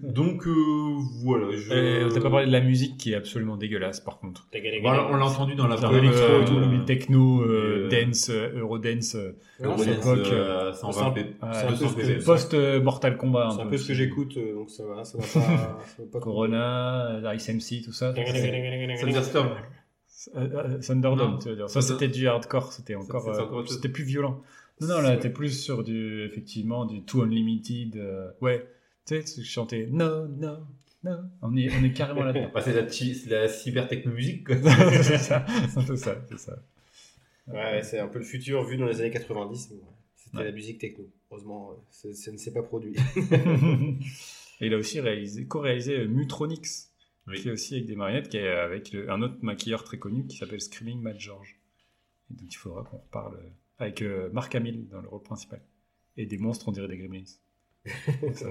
Donc 0.13 0.47
euh, 0.47 0.97
voilà. 1.23 1.47
Je... 1.57 1.73
Euh, 1.73 2.07
on 2.09 2.13
t'a 2.13 2.21
pas 2.21 2.31
parlé 2.31 2.47
de 2.47 2.53
la 2.53 2.61
musique 2.61 2.97
qui 2.99 3.13
est 3.13 3.15
absolument 3.15 3.57
dégueulasse 3.57 4.01
par 4.01 4.19
contre. 4.19 4.47
Voilà, 4.83 5.09
on 5.11 5.17
l'a 5.17 5.25
entendu 5.27 5.55
dans 5.55 5.67
la 5.67 5.77
première, 5.77 6.05
électro, 6.05 6.23
euh, 6.25 6.45
tout, 6.45 6.59
euh, 6.59 6.85
techno, 6.85 7.43
euh, 7.43 7.47
euh, 7.47 7.89
dance, 7.89 8.29
euh, 8.31 8.59
Eurodance, 8.61 9.15
euh, 9.15 9.33
Eurodance, 9.61 9.87
à 9.87 9.91
l'époque, 9.91 10.19
euh, 10.33 10.69
euh, 10.71 10.73
120 10.75 10.93
c'est 10.93 11.01
un- 11.01 11.11
p- 11.13 11.21
ouais, 11.21 11.69
200 11.71 11.77
c'est 11.79 11.85
un 11.85 11.89
peu 11.95 12.03
ppm. 12.03 12.25
post 12.25 12.55
Mortal 12.83 13.17
Kombat. 13.17 13.49
C'est 13.57 13.63
un 13.63 13.67
peu 13.67 13.77
ce 13.79 13.89
que 13.89 13.95
j'écoute, 13.95 14.39
donc 14.39 14.71
ça 14.71 14.85
va, 14.87 15.05
ça 15.05 15.17
va 15.19 15.25
pas. 15.25 15.29
ça 15.31 16.03
va 16.03 16.11
pas 16.13 16.21
Corona, 16.21 17.21
Ice 17.35 17.49
MC, 17.49 17.83
tout 17.85 17.93
ça. 17.93 18.13
Thunderstorm. 19.01 19.49
Thunderdome, 20.87 21.39
tu 21.41 21.49
veux 21.49 21.57
dire. 21.57 21.71
Ça, 21.71 21.81
c'était 21.81 22.09
du 22.09 22.27
hardcore, 22.29 22.73
c'était 22.73 22.95
encore, 22.95 23.23
c'était 23.69 23.89
plus 23.89 24.05
violent. 24.05 24.43
Non, 24.81 24.89
non, 24.89 25.01
là, 25.01 25.17
t'es 25.17 25.31
plus 25.31 25.61
sur 25.61 25.83
du, 25.85 26.23
effectivement, 26.25 26.85
du 26.87 27.03
Too 27.03 27.23
Unlimited. 27.23 27.97
euh, 27.97 28.31
ouais, 28.41 28.69
tu 29.07 29.21
sais, 29.21 29.25
tu 29.25 29.45
chantais 29.45 29.89
No, 29.91 30.27
no, 30.29 30.59
no. 31.05 31.13
On 31.43 31.57
est, 31.57 31.69
on 31.79 31.85
est 31.85 31.93
carrément 31.93 32.25
là-dedans. 32.25 32.51
Bah, 32.55 32.61
c'est 32.63 32.73
la, 32.75 33.41
la 33.41 33.49
cyber 33.49 33.89
technomusique 33.89 34.47
quoi. 34.47 34.57
c'est 35.03 35.19
ça, 35.19 35.45
c'est 35.69 35.79
un 35.79 35.85
peu 35.85 35.97
ça, 35.97 36.17
c'est 36.29 36.39
ça. 36.39 36.59
Ouais, 37.47 37.55
ouais, 37.55 37.83
c'est 37.83 37.99
un 37.99 38.09
peu 38.09 38.19
le 38.19 38.25
futur 38.25 38.63
vu 38.65 38.77
dans 38.77 38.87
les 38.87 39.01
années 39.01 39.11
90. 39.11 39.69
mais 39.71 39.77
ouais, 39.77 39.83
C'était 40.17 40.37
Ouais. 40.39 40.45
la 40.45 40.53
musique 40.53 40.79
techno. 40.79 41.05
Heureusement, 41.31 41.71
euh, 41.73 42.13
ça, 42.13 42.31
ne 42.33 42.37
s'est 42.37 42.53
pas 42.53 42.63
produit. 42.63 42.95
Et 44.61 44.67
il 44.67 44.75
a 44.75 44.77
aussi 44.77 45.01
réalisé, 45.01 45.47
co-réalisé 45.47 46.01
euh, 46.01 46.09
Mutronix, 46.09 46.91
Oui. 47.27 47.41
qui 47.41 47.49
est 47.49 47.53
aussi 47.53 47.75
avec 47.75 47.87
des 47.87 47.95
marionnettes, 47.97 48.29
qui 48.29 48.37
est 48.39 48.49
avec 48.49 48.93
le- 48.93 49.11
un 49.11 49.23
autre 49.23 49.37
maquilleur 49.43 49.85
très 49.85 49.99
connu 49.99 50.27
qui 50.27 50.37
s'appelle 50.37 50.61
Screaming 50.61 51.01
Matt 51.01 51.19
George. 51.21 51.57
Et 52.31 52.35
donc 52.35 52.53
il 52.53 52.57
faudra 52.57 52.83
qu'on 52.85 52.99
reparle 52.99 53.37
euh, 53.37 53.49
avec 53.79 54.03
euh, 54.03 54.29
Mark 54.33 54.55
Hamill 54.55 54.89
dans 54.89 55.01
le 55.01 55.09
rôle 55.09 55.23
principal. 55.23 55.61
Et 56.17 56.27
des 56.27 56.39
monstres, 56.39 56.69
on 56.69 56.73
dirait 56.73 56.89
des 56.89 56.99
gremlins. 56.99 57.23
Donc, 58.23 58.35
ça, 58.35 58.47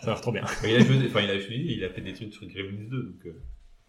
ça 0.00 0.02
a 0.02 0.06
l'air 0.06 0.20
trop 0.20 0.32
bien. 0.32 0.44
il, 0.64 0.76
a 0.76 0.80
joué, 0.80 0.96
enfin, 1.06 1.20
il, 1.22 1.30
a 1.30 1.38
joué, 1.38 1.56
il 1.56 1.84
a 1.84 1.90
fait 1.90 2.00
des 2.02 2.12
trucs 2.12 2.32
sur 2.32 2.46
Gremlins 2.46 2.88
2. 2.88 3.02
Donc, 3.02 3.26
euh, 3.26 3.32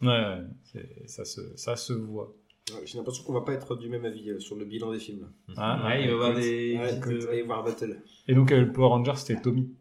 Ouais, 0.01 0.81
ça, 1.05 1.23
se, 1.23 1.55
ça 1.55 1.75
se 1.75 1.93
voit. 1.93 2.35
Ouais, 2.71 2.85
J'ai 2.85 2.97
l'impression 2.97 3.23
qu'on 3.23 3.33
va 3.33 3.41
pas 3.41 3.53
être 3.53 3.75
du 3.75 3.89
même 3.89 4.05
avis 4.05 4.29
euh, 4.31 4.39
sur 4.39 4.55
le 4.55 4.65
bilan 4.65 4.91
des 4.91 4.99
films. 4.99 5.29
là. 5.49 5.53
Ah, 5.57 5.87
ouais, 5.87 6.01
il 6.03 6.05
va 6.07 6.11
y 6.11 6.13
avoir 6.13 6.33
des. 6.33 6.77
Ouais, 6.77 6.87
petites, 6.87 6.97
écoute, 6.97 7.23
euh, 7.23 7.31
allez 7.31 7.41
voir 7.43 7.63
Battle. 7.63 8.01
Et 8.27 8.33
donc 8.35 8.51
euh, 8.51 8.61
le 8.61 8.71
Power 8.71 8.87
Ranger, 8.89 9.13
c'était 9.15 9.41
Tommy. 9.41 9.73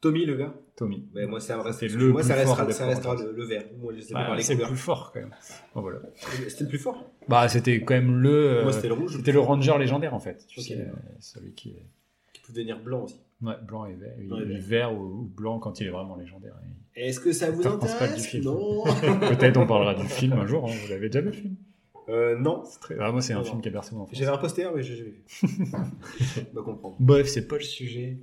Tommy, 0.00 0.24
le 0.26 0.36
gars 0.36 0.54
Tommy. 0.76 1.06
Moi, 1.28 1.38
ça 1.40 1.62
reste, 1.62 1.82
le 1.82 2.08
moi, 2.10 2.22
ça 2.24 2.34
restera, 2.34 2.70
ça 2.72 2.86
restera 2.86 3.14
le, 3.14 3.32
le 3.32 3.44
vert. 3.44 3.62
Moi, 3.80 3.92
je 3.94 4.00
sais 4.00 4.12
pas 4.12 4.28
Bah, 4.30 4.40
c'est 4.40 4.56
le 4.56 4.64
plus 4.66 4.76
fort 4.76 5.12
quand 5.12 5.20
même. 5.20 5.30
Bon, 5.74 5.82
voilà. 5.82 6.00
C'était 6.48 6.64
le 6.64 6.68
plus 6.70 6.78
fort 6.78 7.10
Bah, 7.28 7.48
c'était 7.48 7.82
quand 7.84 7.94
même 7.94 8.16
le. 8.20 8.30
euh, 8.58 8.62
Moi, 8.64 8.72
c'était 8.72 8.88
le 8.88 8.94
rouge. 8.94 9.16
C'était 9.16 9.32
le 9.32 9.40
Ranger 9.40 9.78
légendaire 9.78 10.14
en 10.14 10.18
fait. 10.20 10.44
Tu 10.48 10.60
sais, 10.60 10.78
euh, 10.80 10.86
celui 11.20 11.52
qui 11.52 11.70
est. 11.70 11.86
Qui 12.32 12.40
peut 12.42 12.52
devenir 12.52 12.80
blanc 12.80 13.04
aussi. 13.04 13.20
Ouais, 13.42 13.54
blanc 13.66 13.84
et 13.86 13.94
vert. 13.94 14.14
Il 14.18 14.52
est 14.52 14.58
vert. 14.58 14.92
ou, 14.92 15.04
ou 15.04 15.22
blanc 15.36 15.58
quand 15.60 15.80
il 15.80 15.86
est 15.86 15.90
vraiment 15.90 16.16
légendaire. 16.16 16.54
Est-ce 16.96 17.20
que 17.20 17.32
ça 17.32 17.50
vous 17.50 17.64
intéresse 17.66 18.16
du 18.16 18.22
film. 18.22 18.44
Non 18.44 18.84
Peut-être 19.20 19.56
on 19.56 19.66
parlera 19.66 19.94
du 19.94 20.06
film 20.08 20.32
un 20.34 20.46
jour. 20.46 20.66
hein. 20.68 20.72
Vous 20.82 20.88
l'avez 20.90 21.08
déjà 21.08 21.20
vu 21.20 21.26
le 21.26 21.32
film 21.32 21.54
Euh, 22.08 22.36
non. 22.38 22.62
Très- 22.80 22.96
ah, 23.00 23.10
Moi, 23.12 23.20
c'est 23.22 23.32
un 23.32 23.38
Non, 23.38 23.44
film 23.44 23.60
qui 23.60 23.68
a 23.68 23.70
bercé 23.70 23.94
mon 23.94 24.02
enfance. 24.02 24.16
J'avais 24.18 24.30
un 24.32 24.38
poster, 24.38 24.70
mais 24.74 24.82
j'ai 24.82 24.96
jamais 24.96 25.10
vu. 25.10 25.24
On 26.52 26.56
va 26.56 26.62
comprendre. 26.62 26.96
Bref, 27.00 27.26
c'est 27.28 27.46
pas 27.48 27.56
le 27.56 27.62
sujet. 27.62 28.18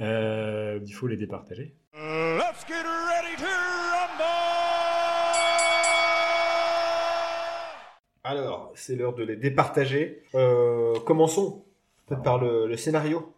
Euh, 0.00 0.78
il 0.84 0.92
faut 0.92 1.06
les 1.06 1.16
départager. 1.16 1.74
Let's 1.94 2.64
get 2.66 2.82
ready 2.84 3.36
to 3.38 3.46
Alors, 8.22 8.72
c'est 8.74 8.96
l'heure 8.96 9.14
de 9.14 9.24
les 9.24 9.36
départager. 9.36 10.22
Euh, 10.34 10.98
commençons 11.06 11.64
peut-être 12.06 12.22
par 12.22 12.38
le, 12.38 12.66
le 12.66 12.76
scénario. 12.76 13.32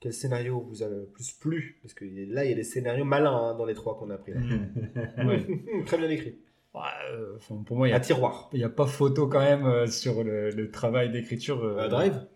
Quel 0.00 0.12
scénario 0.12 0.60
vous 0.60 0.82
a 0.82 0.88
le 0.88 1.06
plus 1.12 1.32
plu? 1.32 1.78
Parce 1.82 1.92
que 1.94 2.04
là, 2.04 2.44
il 2.44 2.50
y 2.50 2.52
a 2.52 2.56
des 2.56 2.62
scénarios 2.64 3.04
malins 3.04 3.34
hein, 3.34 3.54
dans 3.54 3.64
les 3.64 3.74
trois 3.74 3.96
qu'on 3.98 4.10
a 4.10 4.16
pris. 4.18 4.32
Ouais. 5.18 5.46
Très 5.86 5.98
bien 5.98 6.08
écrit. 6.10 6.36
Ouais, 6.74 6.80
euh, 7.12 7.36
pour 7.66 7.76
moi, 7.76 7.88
il 7.88 7.90
y 7.90 7.94
Un 7.94 7.96
a, 7.96 8.00
tiroir. 8.00 8.50
il 8.52 8.60
y 8.60 8.64
a 8.64 8.68
pas 8.68 8.86
photo 8.86 9.26
quand 9.28 9.40
même 9.40 9.64
euh, 9.66 9.86
sur 9.86 10.22
le, 10.22 10.50
le 10.50 10.70
travail 10.70 11.10
d'écriture. 11.10 11.64
euh, 11.64 11.78
Euh, 11.78 11.88
drive? 11.88 12.26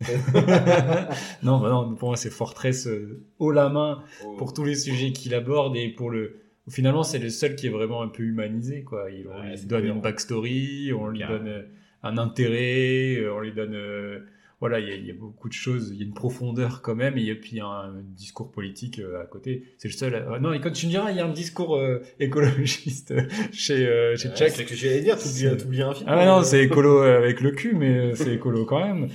non, 1.42 1.58
bah 1.60 1.70
non, 1.70 1.94
pour 1.94 2.08
moi, 2.08 2.16
c'est 2.16 2.30
Fortress 2.30 2.86
euh, 2.86 3.24
haut 3.38 3.50
la 3.52 3.68
main 3.68 4.02
Oh. 4.24 4.34
pour 4.38 4.52
tous 4.54 4.64
les 4.64 4.74
sujets 4.76 5.12
qu'il 5.12 5.34
aborde 5.34 5.76
et 5.76 5.88
pour 5.88 6.10
le. 6.10 6.36
Finalement, 6.70 7.02
c'est 7.02 7.18
le 7.18 7.30
seul 7.30 7.56
qui 7.56 7.66
est 7.66 7.70
vraiment 7.70 8.02
un 8.02 8.08
peu 8.08 8.22
humanisé, 8.22 8.82
quoi. 8.82 9.10
Il, 9.10 9.26
on 9.28 9.40
Ouais, 9.40 9.56
lui 9.56 9.66
donne 9.66 9.86
une 9.86 10.00
backstory, 10.00 10.92
on 10.92 11.08
lui 11.08 11.20
donne 11.20 11.48
euh, 11.48 11.62
un 12.02 12.18
intérêt, 12.18 13.16
euh, 13.20 13.32
on 13.34 13.40
lui 13.40 13.52
donne. 13.52 13.74
euh, 13.74 14.18
voilà, 14.60 14.80
il 14.80 14.88
y, 14.88 14.90
a, 14.90 14.94
il 14.96 15.06
y 15.06 15.10
a 15.12 15.14
beaucoup 15.14 15.48
de 15.48 15.52
choses, 15.54 15.90
il 15.92 15.98
y 15.98 16.02
a 16.02 16.04
une 16.04 16.14
profondeur 16.14 16.82
quand 16.82 16.96
même, 16.96 17.16
et 17.16 17.32
puis 17.36 17.50
il 17.52 17.58
y 17.58 17.60
a 17.60 17.66
un, 17.66 17.94
discours 18.16 18.50
politique 18.50 19.00
à 19.20 19.24
côté. 19.24 19.62
C'est 19.78 19.86
le 19.86 19.94
seul. 19.94 20.26
non, 20.40 20.52
et 20.52 20.60
quand 20.60 20.72
tu 20.72 20.86
me 20.86 20.90
diras, 20.90 21.12
il 21.12 21.16
y 21.16 21.20
a 21.20 21.24
un 21.26 21.32
discours 21.32 21.76
euh, 21.76 22.02
écologiste 22.18 23.14
chez, 23.52 23.86
euh, 23.86 24.16
chez 24.16 24.30
Chuck. 24.30 24.48
c'est 24.48 24.50
ce 24.50 24.62
que 24.64 24.74
j'allais 24.74 25.00
dire, 25.00 25.16
t'oublies 25.56 25.82
un 25.82 25.94
film. 25.94 26.08
Ah 26.10 26.26
non, 26.26 26.42
c'est 26.42 26.64
écolo 26.64 27.02
avec 27.02 27.40
le 27.40 27.52
cul, 27.52 27.74
mais 27.74 28.16
c'est 28.16 28.34
écolo 28.34 28.64
quand 28.64 28.84
même. 28.84 29.08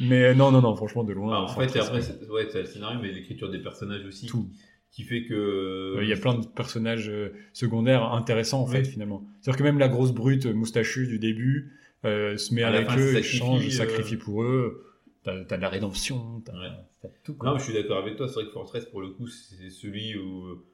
Mais 0.00 0.24
euh, 0.24 0.34
non, 0.34 0.50
non, 0.50 0.62
non, 0.62 0.74
franchement, 0.76 1.04
de 1.04 1.12
loin. 1.12 1.34
Ah, 1.34 1.42
en 1.42 1.48
fait, 1.48 1.76
après, 1.78 2.00
c'est 2.02 2.28
ouais, 2.28 2.48
le 2.52 2.64
scénario, 2.64 2.98
mais 3.02 3.12
l'écriture 3.12 3.50
des 3.50 3.58
personnages 3.60 4.04
aussi. 4.06 4.26
Tout. 4.26 4.48
Qui 4.90 5.04
fait 5.04 5.24
que. 5.24 5.34
Euh, 5.34 6.02
Il 6.02 6.08
y 6.08 6.12
a 6.12 6.16
plein 6.16 6.34
de 6.34 6.46
personnages 6.46 7.08
euh, 7.08 7.32
secondaires 7.52 8.02
intéressants 8.12 8.60
en 8.60 8.66
fait 8.66 8.84
finalement. 8.84 9.24
C'est-à-dire 9.40 9.58
que 9.58 9.62
même 9.62 9.78
la 9.78 9.88
grosse 9.88 10.10
brute 10.12 10.46
euh, 10.46 10.52
moustachue 10.52 11.06
du 11.06 11.20
début 11.20 11.72
euh, 12.04 12.36
se 12.36 12.52
met 12.54 12.64
À 12.64 12.68
avec 12.68 12.88
fin, 12.88 12.98
eux, 12.98 13.16
échange, 13.16 13.60
sacrifie, 13.68 13.76
sacrifie 13.76 14.14
euh, 14.16 14.18
pour 14.18 14.42
eux. 14.42 14.86
T'as 15.22 15.32
as 15.34 15.56
de 15.56 15.62
la 15.62 15.68
rédemption, 15.68 16.40
t'as 16.44 16.54
Ouais. 16.54 17.10
tout. 17.22 17.34
quoi. 17.34 17.50
Non, 17.52 17.58
je 17.58 17.64
suis 17.64 17.72
d'accord 17.74 17.98
avec 17.98 18.16
toi. 18.16 18.26
C'est 18.26 18.34
vrai 18.34 18.46
que 18.46 18.50
Fortress, 18.50 18.86
pour 18.86 19.00
le 19.02 19.10
coup, 19.10 19.28
c'est 19.28 19.70
celui 19.70 20.16
où 20.16 20.64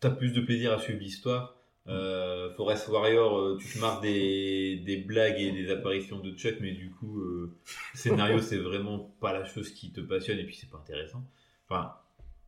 t'as 0.00 0.10
plus 0.10 0.32
de 0.34 0.40
plaisir 0.42 0.72
à 0.72 0.78
suivre 0.78 0.98
l'histoire. 1.00 1.56
Euh, 1.86 2.50
Forest 2.54 2.88
Warrior, 2.88 3.38
euh, 3.38 3.58
tu 3.60 3.68
te 3.74 3.78
marres 3.78 4.00
des, 4.00 4.76
des 4.86 4.96
blagues 4.96 5.38
et 5.38 5.52
des 5.52 5.70
apparitions 5.70 6.18
de 6.20 6.32
Chuck, 6.32 6.56
mais 6.60 6.72
du 6.72 6.90
coup, 6.90 7.20
euh, 7.20 7.54
le 7.92 7.98
scénario, 7.98 8.40
c'est 8.40 8.56
vraiment 8.56 9.14
pas 9.20 9.32
la 9.32 9.44
chose 9.44 9.70
qui 9.70 9.92
te 9.92 10.00
passionne 10.00 10.38
et 10.38 10.44
puis 10.44 10.56
c'est 10.56 10.70
pas 10.70 10.78
intéressant. 10.78 11.22
Enfin, 11.68 11.92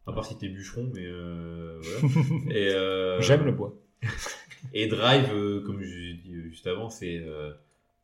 à 0.06 0.12
part 0.12 0.24
si 0.24 0.38
t'es 0.38 0.48
bûcheron, 0.48 0.90
mais 0.94 1.04
euh, 1.04 1.78
voilà. 1.82 2.14
Euh, 2.54 3.20
J'aime 3.20 3.44
le 3.44 3.52
bois. 3.52 3.74
Et 4.72 4.86
Drive, 4.86 5.30
euh, 5.32 5.60
comme 5.60 5.82
j'ai 5.82 6.14
dit 6.14 6.34
juste 6.48 6.66
avant, 6.66 6.88
c'est 6.88 7.18
euh, 7.18 7.52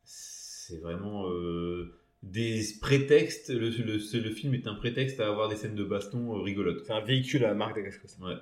c'est 0.03 0.79
vraiment 0.81 1.29
euh, 1.29 1.93
des 2.21 2.61
prétextes. 2.81 3.49
Le, 3.49 3.69
le, 3.69 4.19
le 4.19 4.29
film 4.29 4.53
est 4.53 4.67
un 4.67 4.75
prétexte 4.75 5.19
à 5.19 5.27
avoir 5.27 5.49
des 5.49 5.55
scènes 5.55 5.75
de 5.75 5.83
baston 5.83 6.35
euh, 6.37 6.41
rigolotes. 6.41 6.83
C'est 6.85 6.93
un 6.93 7.01
véhicule 7.01 7.43
à 7.45 7.53
Marc 7.53 7.75
Dacascos. 7.75 8.17
Ouais. 8.21 8.35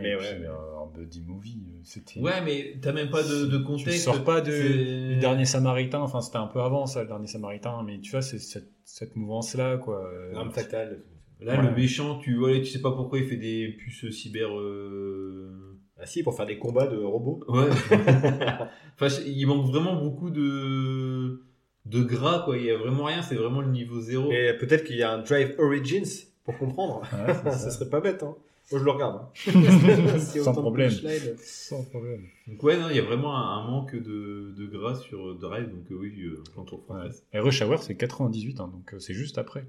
Mais 0.00 0.10
Et 0.10 0.14
ouais, 0.16 0.20
puis, 0.34 0.40
mais- 0.42 0.46
euh, 0.46 0.76
en 0.78 0.86
buddy 0.86 1.22
movie, 1.22 1.62
euh, 1.68 1.80
c'était. 1.82 2.20
Ouais, 2.20 2.40
mais 2.44 2.76
t'as 2.80 2.92
même 2.92 3.10
pas 3.10 3.22
de, 3.22 3.46
de 3.46 3.58
Tu 3.58 3.64
contexte. 3.64 4.04
sors 4.04 4.22
pas 4.22 4.40
de, 4.40 5.14
du 5.14 5.16
dernier 5.18 5.44
Samaritain, 5.44 6.00
enfin 6.00 6.20
c'était 6.20 6.36
un 6.38 6.46
peu 6.46 6.60
avant 6.60 6.86
ça, 6.86 7.02
le 7.02 7.08
dernier 7.08 7.26
Samaritain, 7.26 7.82
mais 7.84 7.98
tu 8.00 8.10
vois, 8.12 8.22
c'est 8.22 8.38
cette, 8.38 8.70
cette 8.84 9.16
mouvance-là, 9.16 9.78
quoi. 9.78 10.04
Euh, 10.12 10.34
Arme 10.36 10.52
fatale. 10.52 11.02
Là, 11.40 11.56
Ouais. 11.58 11.70
le 11.70 11.74
méchant, 11.74 12.18
tu 12.18 12.36
vois, 12.36 12.52
tu 12.58 12.66
sais 12.66 12.80
pas 12.82 12.92
pourquoi 12.92 13.18
il 13.18 13.26
fait 13.26 13.36
des 13.36 13.68
puces 13.78 14.10
cyber. 14.10 14.48
euh, 14.58 15.76
Ah 15.98 16.06
si, 16.06 16.22
pour 16.22 16.34
faire 16.36 16.46
des 16.46 16.58
combats 16.58 16.86
de 16.86 16.96
robots. 16.98 17.42
Ouais. 17.48 17.68
enfin, 19.00 19.08
il 19.26 19.46
manque 19.46 19.66
vraiment 19.66 19.96
beaucoup 19.96 20.30
de 20.30 21.42
de 21.86 22.02
gras, 22.02 22.42
quoi. 22.44 22.56
Il 22.58 22.64
y 22.64 22.70
a 22.70 22.76
vraiment 22.76 23.04
rien. 23.04 23.22
C'est 23.22 23.34
vraiment 23.36 23.60
le 23.62 23.70
niveau 23.70 24.00
zéro. 24.00 24.30
Et 24.30 24.52
peut-être 24.58 24.84
qu'il 24.84 24.96
y 24.96 25.02
a 25.02 25.12
un 25.12 25.18
Drive 25.22 25.54
Origins 25.58 26.04
pour 26.44 26.56
comprendre. 26.58 27.00
Ouais, 27.26 27.34
ça. 27.52 27.70
serait 27.70 27.88
pas 27.90 28.00
bête. 28.00 28.22
Hein. 28.22 28.36
Moi, 28.70 28.80
je 28.80 28.84
le 28.84 28.90
regarde. 28.90 29.20
hein. 29.22 30.18
Sans 30.18 30.52
problème. 30.52 30.90
Sans 31.38 31.84
problème. 31.84 32.22
Donc 32.46 32.62
ouais, 32.62 32.76
non, 32.78 32.86
il 32.90 32.96
y 32.96 32.98
a 32.98 33.02
vraiment 33.02 33.36
un, 33.36 33.58
un 33.64 33.70
manque 33.70 33.94
de, 33.96 34.54
de 34.56 34.66
gras 34.66 34.94
sur 34.96 35.34
Drive. 35.36 35.68
Donc 35.70 35.90
euh, 35.90 35.94
oui, 36.00 36.12
euh, 36.22 36.42
j'en 36.54 36.64
trouve 36.64 36.80
Ouais. 36.80 36.86
Fortress. 36.96 37.24
Et 37.32 37.38
Rush 37.38 37.62
Hour, 37.62 37.82
c'est 37.82 37.96
98, 37.96 38.60
hein, 38.60 38.70
donc 38.72 38.94
euh, 38.94 38.98
c'est 38.98 39.14
juste 39.14 39.38
après. 39.38 39.64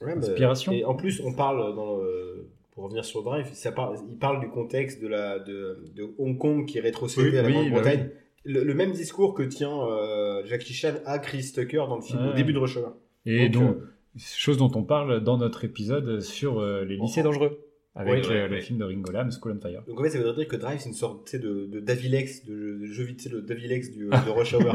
Ouais, 0.00 0.14
mais- 0.16 0.28
Inspiration. 0.28 0.72
Et 0.72 0.84
en 0.84 0.94
plus, 0.94 1.20
on 1.24 1.32
parle 1.32 1.74
dans 1.74 1.98
le- 1.98 2.48
pour 2.74 2.84
revenir 2.84 3.04
sur 3.06 3.22
Drive, 3.22 3.48
ça 3.54 3.72
parle, 3.72 3.96
il 4.10 4.18
parle 4.18 4.40
du 4.40 4.48
contexte 4.48 5.00
de 5.02 5.08
la 5.08 5.38
de, 5.38 5.82
de 5.94 6.10
Hong 6.18 6.36
Kong 6.36 6.66
qui 6.66 6.76
est 6.78 6.82
rétrocédé 6.82 7.30
Oui, 7.30 7.38
à 7.38 7.42
la 7.42 7.48
oui, 7.48 7.54
Grande-Bretagne. 7.54 8.04
bah 8.04 8.20
le, 8.48 8.62
le 8.64 8.74
même 8.74 8.92
discours 8.92 9.34
que 9.34 9.42
tient 9.42 9.80
euh, 9.88 10.44
Jackie 10.46 10.72
Chan 10.74 10.94
à 11.04 11.18
Chris 11.18 11.50
Tucker 11.54 11.84
dans 11.88 11.96
le 11.96 12.02
film 12.02 12.20
Ouais. 12.22 12.30
au 12.30 12.32
début 12.34 12.52
de 12.52 12.58
Rush 12.58 12.76
Hour. 12.76 12.92
Et 13.24 13.48
Donc, 13.48 13.62
donc, 13.64 13.76
chose 14.18 14.56
dont 14.58 14.70
on 14.74 14.84
parle 14.84 15.20
dans 15.24 15.36
notre 15.38 15.64
épisode 15.64 16.20
sur 16.20 16.60
euh, 16.60 16.84
les 16.84 16.96
lycées 16.96 17.22
dangereux, 17.22 17.58
avec 17.96 18.12
Ouais, 18.24 18.28
ouais, 18.28 18.48
le 18.48 18.60
film 18.60 18.78
de 18.78 18.84
Ringo 18.84 19.10
Lam, 19.10 19.30
School 19.32 19.56
on 19.56 19.60
Fire. 19.60 19.82
Donc 19.88 19.98
en 19.98 20.02
fait, 20.02 20.10
ça 20.10 20.18
voudrait 20.18 20.34
dire 20.34 20.48
que 20.48 20.56
Drive, 20.56 20.78
c'est 20.80 20.88
une 20.90 20.94
sorte 20.94 21.34
de, 21.34 21.66
de 21.66 21.80
Davilex, 21.80 22.44
de, 22.44 22.54
jeu- 22.56 22.78
de 22.78 22.86
jeu 22.86 23.04
vite, 23.04 23.20
sais, 23.22 23.28
le 23.30 23.40
Davilex 23.42 23.90
du, 23.90 24.06
de 24.06 24.30
Rush 24.30 24.54
Hour. 24.54 24.62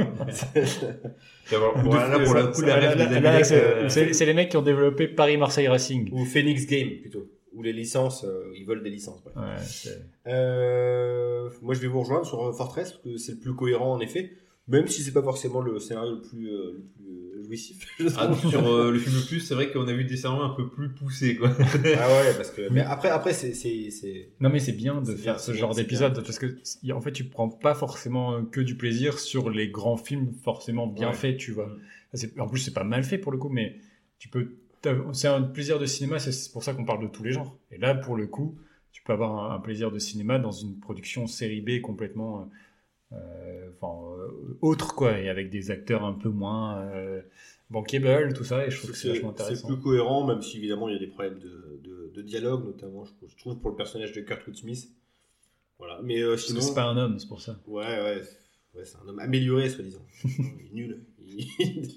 Voilà, 1.83 2.17
là, 2.17 2.23
pour 2.23 2.33
la 2.33 2.43
coup, 2.47 2.61
la 2.61 3.43
c'est 3.43 3.55
euh, 3.63 3.89
c'est- 3.89 4.13
c'est 4.13 4.25
les 4.25 4.33
mecs 4.33 4.49
qui 4.49 4.57
ont 4.57 4.61
développé 4.61 5.07
Paris-Marseille 5.07 5.67
Racing. 5.67 6.09
Ou 6.11 6.25
Phoenix 6.25 6.65
Game, 6.65 6.89
plutôt. 7.01 7.29
Ou 7.53 7.63
les 7.63 7.73
licences, 7.73 8.23
euh, 8.23 8.51
ils 8.55 8.65
volent 8.65 8.81
des 8.81 8.89
licences. 8.89 9.21
Ouais, 9.35 9.41
c'est- 9.59 10.01
Euh, 10.27 11.49
moi, 11.61 11.73
je 11.73 11.81
vais 11.81 11.87
vous 11.87 11.99
rejoindre 12.01 12.25
sur 12.25 12.55
Fortress, 12.55 12.91
parce 12.93 13.03
que 13.03 13.17
c'est 13.17 13.33
le 13.33 13.37
plus 13.39 13.53
cohérent, 13.55 13.91
en 13.93 13.99
effet. 13.99 14.31
Même 14.67 14.87
si 14.87 15.01
c'est 15.01 15.11
pas 15.11 15.23
forcément 15.23 15.59
le 15.59 15.79
scénario 15.79 16.11
le 16.15 16.21
plus, 16.21 16.47
euh, 16.47 16.71
le 16.77 16.83
plus 16.95 17.00
jouissif. 17.55 17.87
Ah, 18.17 18.31
sur 18.49 18.67
euh, 18.67 18.91
le 18.91 18.99
film 18.99 19.15
le 19.15 19.25
plus, 19.27 19.39
c'est 19.39 19.53
vrai 19.55 19.71
qu'on 19.71 19.87
a 19.87 19.93
vu 19.93 20.03
des 20.05 20.17
scénarios 20.17 20.43
un 20.43 20.49
peu 20.55 20.69
plus 20.69 20.89
poussés, 20.89 21.35
quoi. 21.35 21.51
Ah 21.59 21.63
ouais, 22.09 22.33
parce 22.35 22.51
que. 22.51 22.67
Mais 22.71 22.81
après, 22.81 23.09
après 23.09 23.33
c'est. 23.33 23.53
c'est- 23.53 23.89
c'est- 23.91 24.29
Non 24.39 24.49
mais 24.49 24.59
c'est 24.59 24.71
bien 24.73 25.01
de 25.01 25.13
faire 25.15 25.35
bien, 25.35 25.37
ce 25.37 25.53
genre 25.53 25.75
d'épisode 25.75 26.13
parce 26.23 26.39
que 26.39 26.57
en 26.91 27.01
fait 27.01 27.11
tu 27.11 27.25
prends 27.25 27.49
pas 27.49 27.73
forcément 27.73 28.33
euh, 28.35 28.41
que 28.43 28.61
du 28.61 28.75
plaisir 28.75 29.19
sur 29.19 29.49
les 29.49 29.69
grands 29.69 29.97
films 29.97 30.33
forcément 30.43 30.87
bien 30.87 31.09
Ouais. 31.09 31.13
faits 31.13 31.37
tu 31.37 31.51
vois. 31.51 31.67
Mm. 32.13 32.41
En 32.41 32.47
plus 32.47 32.59
c'est 32.59 32.73
pas 32.73 32.83
mal 32.83 33.03
fait 33.03 33.17
pour 33.17 33.31
le 33.31 33.37
coup 33.37 33.49
mais 33.49 33.75
tu 34.19 34.29
peux 34.29 34.55
c'est 35.13 35.27
un 35.27 35.41
plaisir 35.43 35.77
de 35.79 35.85
cinéma 35.85 36.17
c'est- 36.19 36.31
c'est 36.31 36.51
pour 36.51 36.63
ça 36.63 36.73
qu'on 36.73 36.85
parle 36.85 37.03
de 37.03 37.07
tous 37.07 37.23
les 37.23 37.31
genres. 37.33 37.55
Et 37.71 37.77
là 37.77 37.93
pour 37.95 38.15
le 38.15 38.27
coup 38.27 38.55
tu 38.91 39.01
peux 39.03 39.13
avoir 39.13 39.51
un, 39.51 39.55
un 39.55 39.59
plaisir 39.59 39.91
de 39.91 39.99
cinéma 39.99 40.39
dans 40.39 40.51
une 40.51 40.79
production 40.79 41.27
série 41.27 41.61
B 41.61 41.81
complètement 41.81 42.41
euh, 42.41 42.45
enfin 43.11 43.93
euh, 44.19 44.57
autre 44.61 44.95
quoi 44.95 45.17
et 45.19 45.29
avec 45.29 45.49
des 45.49 45.71
acteurs 45.71 46.03
un 46.05 46.13
peu 46.13 46.29
moins 46.29 46.79
euh, 46.81 47.21
bankable 47.69 48.33
tout 48.33 48.43
ça 48.43 48.65
et 48.65 48.71
je 48.71 48.77
trouve 48.77 48.91
que 48.91 48.97
c'est 48.97 49.03
C'est 49.07 49.13
vachement 49.13 49.33
c'est 49.35 49.43
intéressant. 49.43 49.67
plus 49.67 49.79
cohérent, 49.79 50.25
même 50.27 50.41
si 50.41 50.57
évidemment 50.57 50.87
il 50.89 50.93
y 50.93 50.97
a 50.97 50.99
des 50.99 51.07
problèmes 51.07 51.39
de, 51.39 51.79
de, 51.83 52.11
de 52.13 52.21
dialogue, 52.21 52.65
notamment, 52.65 53.05
je 53.05 53.11
trouve- 53.13 53.29
je 53.29 53.37
trouve, 53.37 53.59
pour 53.59 53.69
le 53.71 53.75
personnage 53.75 54.11
de 54.13 54.21
Kurtwood 54.21 54.55
Smith. 54.55 54.89
Voilà. 55.79 55.99
Mais 56.03 56.21
euh, 56.21 56.37
sinon. 56.37 56.61
c'est 56.61 56.73
pas 56.75 56.83
un 56.83 56.97
homme 56.97 57.17
c'est 57.19 57.27
pour 57.27 57.41
ça. 57.41 57.59
Ouais, 57.67 57.83
ouais. 57.83 58.21
Ouais, 58.73 58.85
c'est 58.85 58.97
un 59.03 59.07
homme 59.09 59.19
amélioré, 59.19 59.67
soi-disant. 59.69 60.05
il 60.23 60.67
est 60.67 60.73
nul. 60.73 61.03
Il, 61.19 61.89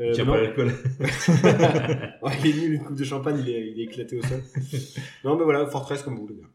Euh, 0.00 0.12
Tiens 0.14 0.24
non. 0.24 0.32
pas 0.32 0.40
l'alcool. 0.40 0.72
Ouais, 2.22 2.32
il 2.44 2.46
est 2.46 2.60
nul, 2.60 2.72
une 2.74 2.82
coupe 2.84 2.96
de 2.96 3.04
champagne, 3.04 3.38
il 3.40 3.48
est, 3.48 3.70
il 3.72 3.80
est 3.80 3.84
éclaté 3.84 4.16
au 4.18 4.22
sol. 4.22 4.42
non, 5.24 5.36
mais 5.36 5.44
voilà, 5.44 5.66
Fortress 5.66 6.02
comme 6.02 6.16
vous, 6.16 6.28
les 6.28 6.36
gars. 6.36 6.48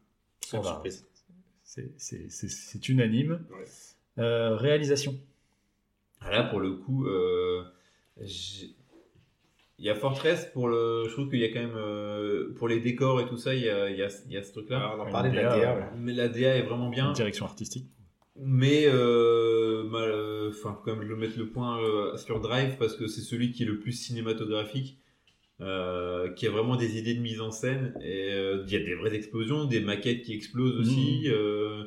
Sans 0.45 0.58
Ah 0.58 0.62
bah, 0.62 0.70
surprise. 0.72 1.07
C'est- 1.68 1.91
C'est 1.98 2.31
c'est- 2.31 2.48
c'est 2.49 2.89
unanime. 2.89 3.41
Ouais. 3.52 3.65
Euh, 4.23 4.56
réalisation. 4.56 5.14
Ah, 6.22 6.31
Là, 6.31 6.44
pour 6.44 6.60
le 6.61 6.72
coup, 6.72 7.06
euh, 7.06 7.64
il 8.19 9.85
y 9.85 9.89
a 9.89 9.95
Fortress 9.95 10.45
pour 10.53 10.68
le. 10.69 11.03
Je 11.07 11.11
trouve 11.14 11.30
qu'il 11.30 11.39
y 11.39 11.44
a 11.45 11.49
quand 11.49 11.60
même. 11.60 11.76
euh, 11.76 12.53
pour 12.56 12.68
les 12.68 12.80
décors 12.80 13.22
et 13.22 13.27
tout 13.27 13.38
ça, 13.38 13.53
il 13.53 13.61
y 13.64 13.69
a, 13.69 13.89
il 13.89 13.98
y 13.98 14.02
a, 14.02 14.07
il 14.27 14.31
y 14.34 14.38
a 14.38 14.44
ce 14.44 14.52
truc-là. 14.53 14.77
Alors, 14.80 14.95
on 15.06 15.07
en 15.10 15.11
parlait 15.11 15.30
de 15.30 15.35
la 15.35 15.44
DA, 15.57 15.76
ouais. 15.76 15.84
Mais 15.98 16.14
la 16.14 16.30
DA 16.30 16.56
est 16.56 16.64
vraiment 16.64 16.89
bien. 16.89 17.11
Direction 17.11 17.45
artistique. 17.45 17.85
Mais, 18.39 18.85
euh, 18.85 19.84
euh, 19.94 20.49
enfin, 20.49 20.73
faut 20.76 20.81
quand 20.85 20.95
même 20.95 21.07
le 21.07 21.15
mettre 21.15 21.38
le 21.38 21.48
point 21.49 21.80
euh, 21.81 22.15
sur 22.18 22.39
Drive 22.39 22.77
parce 22.77 22.95
que 22.95 23.07
c'est 23.07 23.22
celui 23.22 23.52
qui 23.52 23.64
est 23.64 23.65
le 23.65 23.80
plus 23.80 23.91
cinématographique, 23.94 24.98
euh, 25.62 26.30
qui 26.34 26.46
a 26.48 26.52
vraiment 26.52 26.76
des 26.76 26.98
idées 26.98 27.14
de 27.16 27.20
mise 27.22 27.42
en 27.42 27.52
scène. 27.52 27.94
Et 28.04 28.32
euh, 28.34 28.64
il 28.68 28.74
y 28.74 28.76
a 28.76 28.80
des 28.80 28.96
vraies 28.96 29.16
explosions, 29.16 29.66
des 29.66 29.80
maquettes 29.80 30.22
qui 30.24 30.34
explosent 30.34 30.76
aussi. 30.80 31.24
euh, 31.28 31.84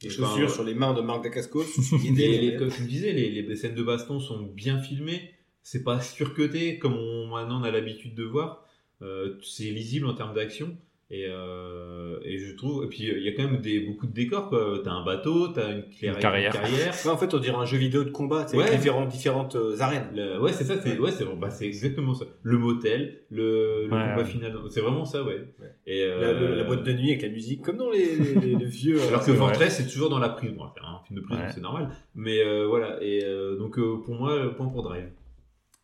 Des 0.00 0.06
et 0.06 0.10
chaussures 0.10 0.44
enfin, 0.46 0.48
sur 0.54 0.64
les 0.64 0.74
mains 0.74 0.94
de 0.94 1.00
Marc 1.00 1.24
Dacascos. 1.24 1.64
les- 2.14 2.38
les- 2.38 2.56
comme 2.56 2.70
tu 2.70 2.82
me 2.82 2.88
disais, 2.88 3.12
les, 3.12 3.30
les 3.42 3.56
scènes 3.56 3.74
de 3.74 3.82
baston 3.82 4.20
sont 4.20 4.42
bien 4.42 4.80
filmées. 4.80 5.30
C'est 5.62 5.82
pas 5.84 6.00
surcuté 6.00 6.78
comme 6.78 6.94
on, 6.94 7.26
maintenant 7.26 7.60
on 7.60 7.64
a 7.64 7.70
l'habitude 7.70 8.14
de 8.14 8.24
voir. 8.24 8.64
Euh, 9.02 9.36
c'est 9.42 9.64
lisible 9.70 10.06
en 10.06 10.14
termes 10.14 10.34
d'action. 10.34 10.76
Et, 11.10 11.24
euh, 11.26 12.18
et 12.22 12.36
je 12.36 12.54
trouve. 12.54 12.84
Et 12.84 12.88
puis 12.88 13.04
il 13.04 13.22
y 13.22 13.28
a 13.28 13.32
quand 13.32 13.50
même 13.50 13.62
des, 13.62 13.80
beaucoup 13.80 14.06
de 14.06 14.12
décors. 14.12 14.50
quoi. 14.50 14.80
T'as 14.84 14.90
un 14.90 15.02
bateau, 15.04 15.48
t'as 15.48 15.72
une, 15.72 15.84
clairière- 15.88 16.16
Une 16.16 16.20
carrière. 16.20 16.52
carrière. 16.52 16.94
Ouais, 17.06 17.10
en 17.10 17.16
fait, 17.16 17.32
on 17.32 17.38
dirait 17.38 17.56
un 17.56 17.64
jeu 17.64 17.78
vidéo 17.78 18.04
de 18.04 18.10
combat, 18.10 18.44
Ouais. 18.52 18.62
avec 18.64 18.76
différentes, 18.76 19.08
différentes 19.08 19.56
euh, 19.56 19.80
arènes. 19.80 20.08
Le- 20.14 20.38
ouais, 20.38 20.52
c'est 20.52 20.64
ça, 20.64 20.78
c'est 20.82 20.98
ouais, 20.98 21.10
c'est 21.10 21.24
bah, 21.36 21.48
c'est 21.48 21.64
exactement 21.66 22.12
ça. 22.12 22.26
Le 22.42 22.58
motel, 22.58 23.20
le, 23.30 23.40
le 23.40 23.82
Ouais, 23.84 23.88
combat 23.88 24.16
ouais. 24.18 24.24
final, 24.26 24.58
c'est 24.68 24.82
vraiment 24.82 25.06
ça, 25.06 25.22
ouais. 25.24 25.48
Ouais. 25.60 25.72
Et 25.86 26.00
La, 26.06 26.12
euh, 26.12 26.50
le- 26.50 26.56
la 26.56 26.64
boîte 26.64 26.82
de 26.82 26.92
nuit 26.92 27.08
avec 27.08 27.22
la 27.22 27.30
musique, 27.30 27.62
comme 27.62 27.78
dans 27.78 27.90
les, 27.90 28.14
les, 28.14 28.34
les- 28.34 28.54
les 28.56 28.66
vieux. 28.66 29.00
Alors 29.08 29.20
que 29.24 29.30
vrai. 29.30 29.38
Fortress, 29.38 29.78
c'est 29.78 29.90
toujours 29.90 30.10
dans 30.10 30.18
la 30.18 30.28
prison. 30.28 30.56
Bon, 30.58 30.64
c'est 30.76 30.82
un 30.84 31.00
film 31.06 31.20
de 31.20 31.24
prison, 31.24 31.40
Ouais. 31.40 31.48
c'est 31.54 31.62
normal. 31.62 31.88
Mais 32.16 32.44
euh, 32.44 32.66
voilà. 32.66 33.02
Et 33.02 33.24
euh, 33.24 33.56
donc 33.56 33.78
euh, 33.78 33.96
pour 34.04 34.14
moi, 34.14 34.54
point 34.54 34.68
pour 34.68 34.82
Drive. 34.82 35.08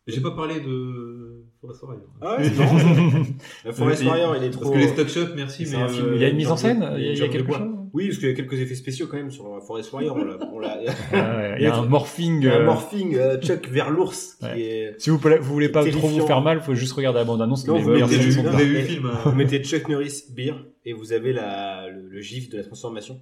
J'ai 0.05 0.21
pas 0.21 0.29
parlé 0.35 0.59
de 0.59 1.44
Forest 1.65 1.83
Warrior. 1.83 2.03
Ah 2.21 2.37
ouais. 2.37 2.49
La 3.65 3.71
Forest 3.73 4.03
Parce 4.03 4.03
Warrior, 4.03 4.35
il 4.37 4.43
est 4.43 4.49
trop. 4.51 4.61
Parce 4.61 4.73
que 4.73 4.79
les 4.79 4.87
stock 4.87 5.07
shots, 5.09 5.33
merci, 5.35 5.65
mais 5.71 5.75
un 5.77 5.87
film, 5.87 6.05
euh, 6.07 6.15
Il 6.15 6.21
y 6.21 6.25
a 6.25 6.29
une 6.29 6.37
mise 6.37 6.51
en 6.51 6.57
scène 6.57 6.87
Il 6.97 7.03
y 7.03 7.07
a, 7.09 7.11
il 7.13 7.17
y 7.17 7.21
a 7.23 7.27
quelque 7.27 7.51
chose 7.51 7.61
Oui, 7.93 8.07
parce 8.07 8.19
qu'il 8.19 8.27
y 8.29 8.31
a 8.31 8.35
quelques 8.35 8.59
effets 8.59 8.75
spéciaux 8.75 9.07
quand 9.07 9.17
même 9.17 9.31
sur 9.31 9.45
euh, 9.47 9.59
Forest 9.61 9.91
Warrior. 9.93 10.17
On 10.53 10.59
l'a, 10.59 10.79
Ah 11.13 11.37
ouais, 11.37 11.55
Il 11.59 11.63
y 11.63 11.67
a 11.67 11.75
un 11.75 11.85
morphing. 11.85 12.45
un 12.47 12.51
euh, 12.61 12.65
morphing 12.65 13.15
euh, 13.15 13.39
Chuck 13.41 13.67
vers 13.69 13.89
l'ours 13.89 14.35
qui 14.39 14.45
Ouais. 14.45 14.61
est. 14.61 14.95
Si 15.01 15.09
vous, 15.09 15.17
voulez- 15.17 15.37
vous 15.39 15.53
voulez 15.53 15.69
pas 15.69 15.83
trop 15.89 16.07
vous 16.07 16.25
faire 16.27 16.41
mal, 16.41 16.61
faut 16.61 16.75
juste 16.75 16.93
regarder 16.93 17.19
la 17.19 17.25
bande-annonce. 17.25 17.67
Non, 17.67 17.79
vous 17.79 17.89
mettez, 17.91 18.17
le- 18.17 18.21
film, 18.83 19.11
vous 19.25 19.63
Chuck 19.63 19.87
Norris 19.89 20.23
Beer 20.35 20.53
et 20.87 20.93
vous 20.93 21.13
avez 21.13 21.33
la, 21.33 21.89
le, 21.89 22.07
le 22.09 22.21
gif 22.21 22.49
de 22.49 22.57
la 22.57 22.63
transformation. 22.63 23.19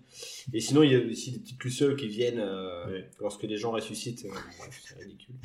Et 0.54 0.60
sinon, 0.60 0.84
il 0.84 0.92
y 0.92 0.96
a 0.96 1.00
aussi 1.00 1.32
des 1.32 1.40
petites 1.40 1.64
lucioles 1.64 1.96
qui 1.96 2.08
viennent 2.08 2.40
euh, 2.42 2.86
Ouais. 2.88 3.10
lorsque 3.22 3.44
les 3.44 3.56
gens 3.58 3.72
ressuscitent. 3.72 4.26
Euh, 4.26 4.30
bref, 4.60 4.82
c'est 4.84 5.00
ridicule. 5.00 5.36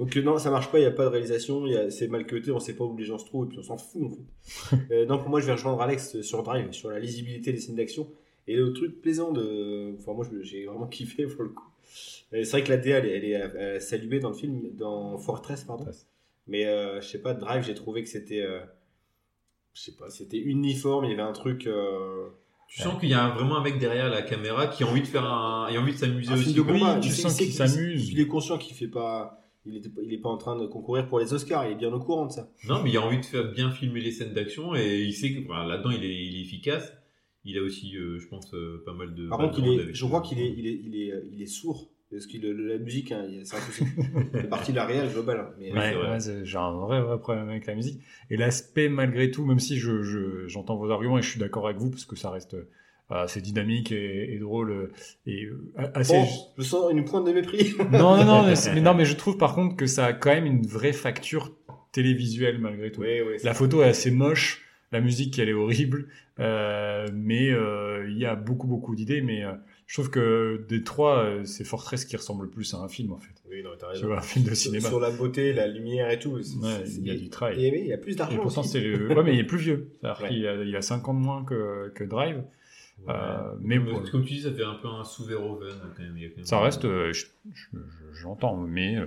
Donc 0.00 0.16
euh, 0.16 0.22
non, 0.22 0.38
ça 0.38 0.50
marche 0.50 0.72
pas, 0.72 0.78
il 0.78 0.82
n'y 0.82 0.86
a 0.88 0.90
pas 0.90 1.04
de 1.04 1.10
réalisation, 1.10 1.64
c'est 1.90 2.08
mal 2.08 2.26
cuté, 2.26 2.50
on 2.50 2.58
sait 2.58 2.74
pas 2.74 2.84
où 2.84 2.96
les 2.96 3.04
gens 3.04 3.18
se 3.18 3.26
trouvent 3.26 3.44
et 3.46 3.48
puis 3.50 3.58
on 3.58 3.62
s'en 3.62 3.76
fout 3.78 4.02
en 4.04 4.10
fait. 4.10 4.76
Euh, 4.90 5.06
non, 5.06 5.18
pour 5.18 5.28
moi, 5.28 5.40
je 5.40 5.46
vais 5.46 5.52
rejoindre 5.52 5.80
Alex 5.82 6.20
sur 6.22 6.42
Drive, 6.42 6.72
sur 6.72 6.90
la 6.90 6.98
lisibilité 6.98 7.52
des 7.52 7.60
scènes 7.60 7.76
d'action. 7.76 8.08
Et 8.48 8.56
le 8.56 8.72
truc 8.72 9.00
plaisant 9.02 9.30
de... 9.30 9.94
Enfin, 9.98 10.12
moi, 10.14 10.26
j'ai 10.42 10.64
vraiment 10.64 10.86
kiffé 10.96 11.26
pour 11.26 11.42
le 11.44 11.50
coup. 11.50 11.68
Euh, 12.32 12.42
C'est 12.42 12.50
vrai 12.50 12.64
que 12.64 12.70
la 12.70 12.78
DA, 12.78 12.98
elle, 12.98 13.06
est- 13.06 13.16
elle 13.16 13.24
est 13.24 13.36
euh, 13.36 13.78
saluée 13.80 14.18
dans 14.20 14.30
le 14.30 14.34
film, 14.34 14.62
dans 14.74 15.18
Fortress, 15.18 15.64
pardon. 15.64 15.84
Fortress. 15.84 16.08
Mais 16.48 16.64
euh, 16.66 17.00
je 17.00 17.06
sais 17.06 17.20
pas, 17.20 17.34
Drive, 17.34 17.64
j'ai 17.64 17.74
trouvé 17.74 18.02
que 18.02 18.08
c'était... 18.08 18.40
euh, 18.42 18.60
je 19.74 19.82
sais 19.82 19.92
pas, 19.96 20.08
c'était 20.10 20.38
uniforme, 20.38 21.04
il 21.04 21.10
y 21.10 21.12
avait 21.12 21.22
un 21.22 21.32
truc... 21.32 21.66
euh, 21.66 22.28
Tu 22.68 22.80
sens 22.82 22.98
qu'il 22.98 23.10
y 23.10 23.14
a 23.14 23.28
vraiment 23.28 23.58
un 23.58 23.62
mec 23.62 23.78
derrière 23.78 24.08
la 24.08 24.22
caméra 24.22 24.66
qui 24.66 24.82
a 24.82 24.86
envie 24.86 25.02
de 25.02 25.06
faire 25.06 25.24
un, 25.24 25.68
il 25.70 25.76
a 25.76 25.80
envie 25.80 25.92
de 25.92 25.98
s'amuser 25.98 26.32
aussi. 26.32 26.44
film 26.44 26.56
de 26.56 26.62
quoi. 26.62 26.72
combat. 26.72 26.98
tu 27.00 27.08
Il 27.08 27.12
sait- 27.12 27.22
sens 27.22 27.36
qu'il- 27.36 27.52
s'amuse. 27.52 28.10
Il 28.10 28.18
est 28.20 28.26
conscient 28.26 28.56
qu'il 28.58 28.74
fait 28.74 28.88
pas... 28.88 29.36
Il 29.66 29.76
est, 29.76 29.82
il 30.02 30.12
est 30.14 30.18
pas 30.18 30.30
en 30.30 30.38
train 30.38 30.56
de 30.58 30.66
concourir 30.66 31.06
pour 31.08 31.20
les 31.20 31.32
Oscars, 31.34 31.66
il 31.66 31.72
est 31.72 31.76
bien 31.76 31.92
au 31.92 31.98
courant 32.00 32.26
de 32.26 32.32
ça. 32.32 32.48
Non, 32.66 32.82
mais 32.82 32.90
il 32.90 32.96
a 32.96 33.02
envie 33.02 33.20
de 33.20 33.24
faire 33.26 33.52
bien 33.52 33.70
filmer 33.70 34.00
les 34.00 34.10
scènes 34.10 34.32
d'action 34.32 34.74
et 34.74 35.00
il 35.02 35.12
sait 35.12 35.32
que 35.34 35.40
là-dedans 35.52 35.90
il 35.90 36.02
est, 36.04 36.24
il 36.26 36.36
est 36.36 36.40
efficace. 36.40 36.92
Il 37.44 37.56
a 37.58 37.62
aussi, 37.62 37.96
euh, 37.96 38.18
je 38.18 38.26
pense, 38.28 38.52
euh, 38.54 38.82
pas 38.84 38.92
mal 38.92 39.14
de. 39.14 39.28
Par 39.28 39.38
contre, 39.38 39.60
je 39.92 40.04
crois 40.06 40.20
qu'il 40.22 40.38
est, 40.40 40.54
il 40.56 40.66
est, 40.66 40.80
il 40.84 40.96
est, 40.96 41.22
il 41.32 41.42
est 41.42 41.46
sourd. 41.46 41.90
Parce 42.10 42.26
que 42.26 42.38
le- 42.38 42.52
la 42.52 42.78
musique, 42.78 43.12
hein, 43.12 43.24
c'est 43.44 43.56
un 43.56 43.60
souci. 43.60 43.84
C'est 44.34 44.48
partie 44.50 44.72
de 44.72 44.76
la 44.76 44.84
réelle 44.84 45.10
globale. 45.12 45.38
hein, 45.40 45.54
Mais, 45.60 45.72
Ouais, 45.72 45.94
ouais, 45.96 46.18
c'est- 46.20 46.44
j'ai 46.44 46.58
un 46.58 46.72
vrai, 46.72 47.00
vrai 47.00 47.20
problème 47.20 47.48
avec 47.48 47.66
la 47.66 47.76
musique. 47.76 48.00
Et 48.30 48.36
l'aspect, 48.36 48.88
malgré 48.88 49.30
tout, 49.30 49.46
même 49.46 49.60
si 49.60 49.76
je, 49.76 50.02
je- 50.02 50.48
j'entends 50.48 50.76
vos 50.76 50.90
arguments 50.90 51.18
et 51.18 51.22
je 51.22 51.30
suis 51.30 51.38
d'accord 51.38 51.66
avec 51.68 51.78
vous, 51.78 51.88
parce 51.88 52.04
que 52.04 52.16
ça 52.16 52.30
reste 52.30 52.56
euh, 53.12 53.22
assez 53.24 53.40
dynamique 53.40 53.92
et, 53.92 54.34
et 54.34 54.38
drôle 54.38 54.70
euh, 54.70 54.92
et 55.26 55.44
euh, 55.44 55.60
assez. 55.94 56.14
Bon, 56.14 56.26
je 56.58 56.62
sens 56.62 56.92
une 56.92 57.04
pointe 57.04 57.26
de 57.26 57.32
mépris. 57.32 57.74
non, 57.92 58.16
non, 58.16 58.24
non, 58.24 58.46
mais, 58.46 58.54
c'est- 58.56 58.72
mais 58.74 58.80
non, 58.80 58.94
mais 58.94 59.04
je 59.04 59.16
trouve 59.16 59.36
par 59.36 59.54
contre 59.54 59.76
que 59.76 59.86
ça 59.86 60.06
a 60.06 60.12
quand 60.12 60.30
même 60.30 60.46
une 60.46 60.66
vraie 60.66 60.92
facture 60.92 61.52
télévisuelle 61.92 62.58
malgré 62.58 62.92
tout. 62.92 63.00
Oui, 63.00 63.20
oui, 63.26 63.34
c'est 63.38 63.44
la 63.46 63.54
photo 63.54 63.82
est 63.82 63.88
assez 63.88 64.10
moche, 64.10 64.62
la 64.92 65.00
musique 65.00 65.38
elle 65.38 65.48
est 65.48 65.52
horrible, 65.54 66.08
euh, 66.38 67.06
mais 67.12 67.50
euh, 67.50 68.06
il 68.10 68.18
y 68.18 68.24
a 68.26 68.36
beaucoup 68.36 68.66
beaucoup 68.68 68.94
d'idées. 68.94 69.20
Mais 69.22 69.44
euh, 69.44 69.52
je 69.86 69.94
trouve 69.96 70.10
que 70.10 70.64
des 70.68 70.84
trois, 70.84 71.26
c'est 71.44 71.64
Fortress 71.64 72.04
qui 72.04 72.16
ressemble 72.16 72.44
le 72.44 72.50
plus 72.50 72.72
à 72.74 72.78
un 72.78 72.88
film 72.88 73.12
en 73.12 73.18
fait. 73.18 73.34
Oui, 73.50 73.62
non, 73.64 73.70
t'as 73.76 73.86
Tu 73.88 73.92
raison. 73.94 74.06
vois, 74.06 74.18
un 74.18 74.22
film 74.22 74.44
de 74.44 74.54
Sur- 74.54 74.70
cinéma. 74.70 74.88
Sur 74.88 75.00
la 75.00 75.10
beauté, 75.10 75.52
la 75.52 75.66
lumière 75.66 76.08
et 76.10 76.18
tout. 76.20 76.40
c'est- 76.42 76.56
Ouais, 76.58 76.82
c'est- 76.86 76.98
il 77.00 77.06
y 77.08 77.10
a 77.10 77.16
du 77.16 77.28
travail. 77.28 77.64
Et 77.66 77.80
il 77.80 77.86
y 77.88 77.92
a 77.92 77.98
plus 77.98 78.14
d'argent. 78.14 78.38
Pourtant, 78.40 78.62
c'est 78.62 78.78
le... 78.80 79.08
ouais, 79.12 79.22
mais 79.24 79.34
il 79.34 79.40
est 79.40 79.44
plus 79.44 79.58
vieux. 79.58 79.90
Ouais. 80.04 80.28
qu'il 80.28 80.46
a, 80.46 80.54
il 80.62 80.76
a 80.76 80.82
5 80.82 81.08
ans 81.08 81.14
de 81.14 81.18
moins 81.18 81.44
que, 81.44 81.90
que 81.94 82.04
Drive. 82.04 82.40
Euh, 83.08 83.54
mais 83.60 83.76
Comme, 83.76 83.86
bon, 83.92 84.02
comme 84.10 84.24
tu 84.24 84.34
dis, 84.34 84.42
ça 84.42 84.52
fait 84.52 84.64
un 84.64 84.74
peu 84.74 84.88
un 84.88 85.04
sous 85.04 85.24
Verhoeven 85.24 85.74
quand 85.96 86.02
même. 86.02 86.12
Il 86.16 86.22
y 86.22 86.26
a 86.26 86.28
quand 86.28 86.36
même- 86.36 86.44
ça 86.46 86.60
reste, 86.60 86.84
euh, 86.84 87.12
je, 87.12 87.26
je- 87.52 87.78
je- 87.78 88.14
je 88.18 88.24
l'entends, 88.24 88.56
mais. 88.56 88.96
euh, 88.96 89.06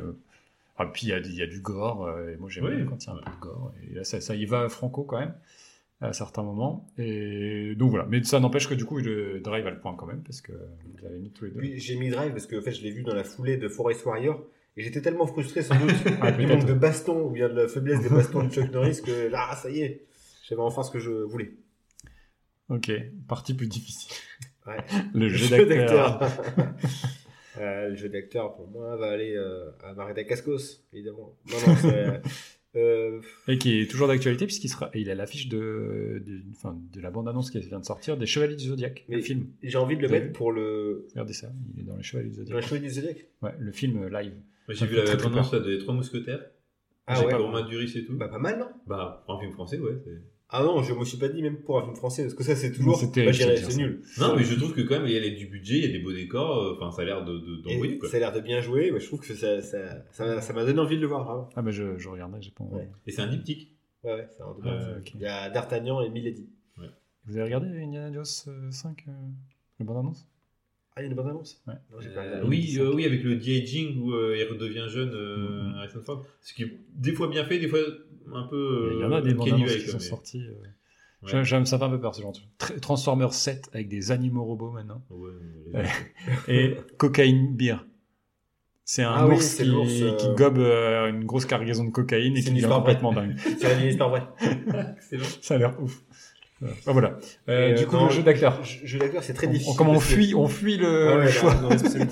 ah, 0.78 0.86
puis 0.88 1.04
il 1.08 1.10
y 1.10 1.14
a, 1.14 1.20
il 1.20 1.36
y 1.36 1.42
a 1.42 1.48
du 1.48 1.60
gore, 1.60 2.06
euh, 2.08 2.34
et 2.34 2.38
moi 2.38 2.50
j'aime 2.50 2.66
Oui. 2.66 2.76
bien 2.76 2.86
quand 2.86 3.04
il 3.04 3.08
y 3.08 3.10
a 3.12 3.14
un 3.14 3.18
peu 3.18 3.30
de 3.32 3.40
gore. 3.40 3.72
Et 3.90 3.94
là, 3.96 4.04
ça, 4.04 4.20
ça 4.20 4.36
y 4.36 4.46
va 4.46 4.68
franco 4.70 5.04
quand 5.04 5.20
même, 5.20 5.34
à 6.02 6.12
certains 6.14 6.42
moments. 6.44 6.88
Et 6.98 7.76
donc 7.76 7.92
voilà. 7.92 8.06
Mais 8.10 8.24
ça 8.24 8.40
n'empêche 8.40 8.68
que 8.68 8.74
du 8.74 8.84
coup, 8.86 8.98
le 8.98 9.40
Drive 9.40 9.66
a 9.68 9.72
le 9.72 9.80
point 9.80 9.96
quand 9.96 10.08
même, 10.08 10.22
parce 10.24 10.42
que 10.42 10.52
vous 10.52 11.06
avez 11.06 11.20
mis 11.20 11.30
tous 11.30 11.46
les 11.46 11.52
deux. 11.52 11.62
J'ai 11.78 11.96
mis 11.96 12.10
Drive 12.10 12.32
parce 12.32 12.48
que 12.48 12.56
en 12.58 12.62
fait, 12.62 12.72
je 12.72 12.82
l'ai 12.84 12.92
vu 12.92 13.04
dans 13.04 13.14
la 13.16 13.24
foulée 13.24 13.58
de 13.58 13.68
Forest 13.70 14.06
Warrior. 14.06 14.44
Et 14.76 14.82
j'étais 14.82 15.02
tellement 15.04 15.28
frustré 15.28 15.62
sans 15.62 15.76
doute 15.80 15.92
Ah, 16.22 16.32
du 16.32 16.48
manque 16.48 16.66
de 16.66 16.74
baston 16.74 17.28
ou 17.28 17.30
bien 17.30 17.48
de 17.48 17.54
la 17.54 17.68
faiblesse 17.68 18.02
des 18.02 18.10
bastons 18.10 18.44
de 18.46 18.50
Chuck 18.52 18.72
Norris 18.72 19.02
que 19.06 19.28
là, 19.30 19.56
ça 19.56 19.70
y 19.70 19.82
est, 19.82 20.02
j'avais 20.50 20.64
enfin 20.64 20.82
ce 20.82 20.90
que 20.90 20.98
je 20.98 21.12
voulais. 21.12 21.52
Ok, 22.70 22.92
partie 23.28 23.54
plus 23.54 23.68
difficile. 23.68 24.16
Ouais. 24.66 24.78
Le 25.14 25.30
jeu 25.30 25.66
d'acteur. 25.66 26.20
Euh, 27.60 27.90
le 27.90 27.96
jeu 27.96 28.10
d'acteur, 28.10 28.56
pour 28.56 28.68
moi, 28.68 28.96
va 28.96 29.12
aller 29.12 29.36
euh, 29.36 29.70
à 29.84 29.94
Marita 29.94 30.24
Cascos, 30.24 30.84
évidemment. 30.92 31.38
Non, 31.52 31.58
non, 31.68 31.76
c'est. 31.76 32.22
euh, 32.76 33.22
Et 33.48 33.60
qui 33.60 33.80
est 33.80 33.86
toujours 33.86 34.08
d'actualité, 34.08 34.46
puisqu'il 34.46 34.70
sera, 34.70 34.90
il 34.96 35.08
a 35.12 35.14
l'affiche 35.14 35.50
de, 35.50 36.24
de, 36.26 36.42
enfin, 36.52 36.76
de 36.92 37.00
la 37.00 37.12
bande-annonce 37.12 37.52
qui 37.52 37.60
vient 37.60 37.80
de 37.80 37.86
sortir 37.86 38.18
des 38.18 38.26
Chevaliers 38.26 38.56
du 38.56 38.66
Zodiac, 38.66 39.06
le 39.08 39.18
Mais 39.18 39.22
film. 39.22 39.50
J'ai 39.62 39.78
envie 39.78 39.98
de 39.98 40.02
le 40.02 40.10
mettre 40.10 40.34
pour 40.34 40.52
le. 40.52 41.06
Regardez 41.12 41.34
ça, 41.34 41.52
il 41.76 41.82
est 41.82 41.84
dans 41.84 41.96
les 41.96 42.02
Chevaliers 42.02 42.30
du 42.30 42.36
Zodiac. 42.38 42.54
Dans 42.54 42.60
les 42.60 42.66
Chevaliers 42.66 42.88
du 42.88 42.94
Zodiac? 42.94 43.18
Ouais, 43.44 43.54
le 43.60 43.72
film 43.72 44.04
euh, 44.04 44.10
live. 44.10 44.34
J'ai 44.70 44.88
vu 44.88 44.96
la 44.96 45.04
là, 45.04 45.60
des 45.60 45.78
Trois 45.78 45.94
Mousquetaires. 45.94 46.44
Ah 47.06 47.16
J'ai 47.16 47.26
ouais. 47.26 47.32
pas 47.32 47.38
Romain 47.38 47.68
Duris 47.68 47.92
et 47.98 48.06
tout. 48.06 48.16
Bah, 48.16 48.30
pas 48.30 48.40
mal, 48.40 48.58
non? 48.58 48.70
Bah, 48.88 49.24
pour 49.26 49.36
un 49.36 49.40
film 49.40 49.52
français, 49.52 49.78
ouais. 49.78 50.02
Ah 50.50 50.62
non, 50.64 50.84
je 50.84 50.94
me 50.94 51.04
suis 51.04 51.18
pas 51.18 51.30
dit 51.30 51.42
même 51.42 51.58
pour 51.64 51.80
un 51.80 51.84
film 51.84 51.96
français, 51.96 52.24
parce 52.24 52.36
que 52.36 52.44
ça, 52.44 52.56
c'est 52.56 52.72
toujours. 52.72 52.96
C'était- 52.98 53.26
bah, 53.26 53.34
c'est 53.34 53.76
nul. 53.76 54.04
Non, 54.20 54.36
mais 54.36 54.44
je 54.44 54.54
trouve 54.56 54.74
que 54.74 54.82
quand 54.82 54.96
même, 55.00 55.08
il 55.08 55.14
y 55.14 55.18
a 55.18 55.30
du 55.36 55.48
budget, 55.48 55.78
il 55.80 55.86
y 55.86 55.90
a 55.90 55.92
des 55.92 56.00
beaux 56.00 56.14
décors, 56.14 56.58
euh, 56.60 56.76
enfin, 56.80 56.92
ça 56.92 57.02
a 57.02 57.06
l'air 57.06 57.26
de, 57.26 57.98
quoi. 57.98 58.08
ça 58.10 58.18
a 58.18 58.20
l'air 58.20 58.32
de 58.34 58.40
bien 58.40 58.62
jouer, 58.62 58.92
mais 58.92 59.00
je 59.00 59.08
trouve 59.08 59.20
que 59.20 59.34
ça, 59.34 59.62
ça, 59.62 60.04
ça, 60.12 60.42
ça 60.42 60.54
m'a 60.54 60.64
donné 60.64 60.80
envie 60.80 60.96
de 60.98 61.02
le 61.02 61.08
voir, 61.08 61.24
vraiment. 61.24 61.50
Ah 61.56 61.62
bah 61.64 61.72
je, 61.72 61.98
je 61.98 62.08
regardais, 62.10 62.40
j'ai 62.42 62.52
pas. 62.52 62.64
Ouais. 62.66 62.88
Et 63.08 63.12
c'est 63.12 63.22
un 63.22 63.28
diptyque. 63.28 63.72
Ouais, 64.04 64.14
ouais, 64.14 64.28
c'est 64.30 64.44
un 64.44 64.56
Euh, 64.68 65.00
ok. 65.00 65.12
Il 65.16 65.22
y 65.22 65.26
a 65.26 65.50
D'Artagnan 65.50 66.02
et 66.02 66.10
Milady. 66.10 66.50
Vous 67.26 67.38
avez 67.38 67.46
regardé 67.46 67.68
Indiana 67.70 68.12
Jones 68.12 68.26
euh, 68.50 68.70
5, 68.70 69.06
euh, 69.08 69.12
le 69.80 69.86
bande-annonce? 69.86 70.28
Ah, 70.96 71.02
il 71.02 71.06
y 71.06 71.08
a 71.08 71.10
une 71.10 71.16
bonne 71.16 71.28
annonce 71.30 71.62
Ouais. 71.68 71.74
Non, 71.92 71.98
j'ai 72.00 72.10
pas 72.10 72.22
Euh, 72.22 72.44
oui, 72.46 72.76
euh, 72.80 72.94
oui, 72.94 73.06
avec 73.06 73.24
le 73.24 73.36
de-aging 73.36 74.00
où 74.00 74.14
euh, 74.14 74.38
il 74.38 74.44
redevient 74.52 74.86
jeune. 74.90 75.74
Harrison 75.78 76.02
Ford. 76.04 76.26
Ce 76.42 76.54
qui 76.54 76.64
est 76.64 76.78
des 76.96 77.14
fois 77.14 77.28
bien 77.28 77.46
fait, 77.46 77.58
des 77.60 77.68
fois 77.68 77.80
un 78.34 78.44
peu. 78.44 78.56
euh, 78.56 78.94
Il 78.96 79.02
y 79.02 79.06
en 79.06 79.12
a 79.12 79.22
des 79.22 79.34
bandes 79.34 79.50
annonces 79.54 79.76
qui 79.76 79.88
sont 79.88 79.98
mais- 79.98 80.04
sorties. 80.04 80.44
euh, 80.48 80.54
Ouais. 81.34 81.44
j'aime- 81.46 81.66
ça 81.66 81.78
fait 81.80 81.86
un 81.86 81.90
peu 81.90 82.00
peur 82.02 82.14
ce 82.14 82.22
genre 82.22 82.34
de 82.34 82.38
truc. 82.38 82.50
Tr- 82.60 82.80
Transformers 82.82 83.34
7 83.34 83.70
avec 83.74 83.88
des 83.88 84.12
animaux 84.12 84.44
robots 84.44 84.72
maintenant. 84.72 85.02
Ouais, 85.10 85.86
Et 86.50 86.76
Cocaine 86.98 87.56
Beer. 87.56 87.78
C'est 88.86 89.04
un 89.04 89.14
Ah 89.14 89.28
ours, 89.30 89.56
qui, 89.56 89.64
euh, 89.64 90.36
gobe 90.36 90.58
euh, 90.58 91.08
une 91.08 91.24
grosse 91.24 91.46
cargaison 91.46 91.86
de 91.86 91.92
cocaïne 91.92 92.34
et 92.36 92.42
C'est 92.42 92.44
qui 92.44 92.50
une 92.50 92.56
devient 92.56 92.66
histoire 92.66 92.80
complètement 92.82 93.14
dingue. 93.14 93.36
C'est 93.58 93.80
une 93.82 93.88
histoire 93.88 94.10
vraie. 94.10 94.28
Excellent. 94.98 95.24
Ça 95.42 95.56
a 95.56 95.58
l'air 95.58 95.82
ouf. 95.82 96.04
Voilà. 96.64 96.76
Ah, 96.86 96.92
voilà. 96.92 97.20
Euh, 97.50 97.74
du 97.76 97.86
coup, 97.86 97.96
non, 97.96 98.06
le 98.08 98.12
jeu 98.12 98.24
d'acteur. 98.24 98.64
Jeu 98.64 98.80
jeu 98.86 99.00
d'acteur, 99.00 99.24
c'est 99.24 99.34
très 99.34 99.48
On- 99.48 99.52
difficile. 99.52 99.74
Comment 99.78 99.92
on 99.92 99.96
que- 100.00 100.04
fuit, 100.04 100.34
on 100.36 100.48
fuit 100.48 100.78
le, 100.78 100.88
Ah 100.88 101.10
ouais, 101.12 101.16
le 101.18 101.24
la- 101.26 101.32
choix. 101.32 101.56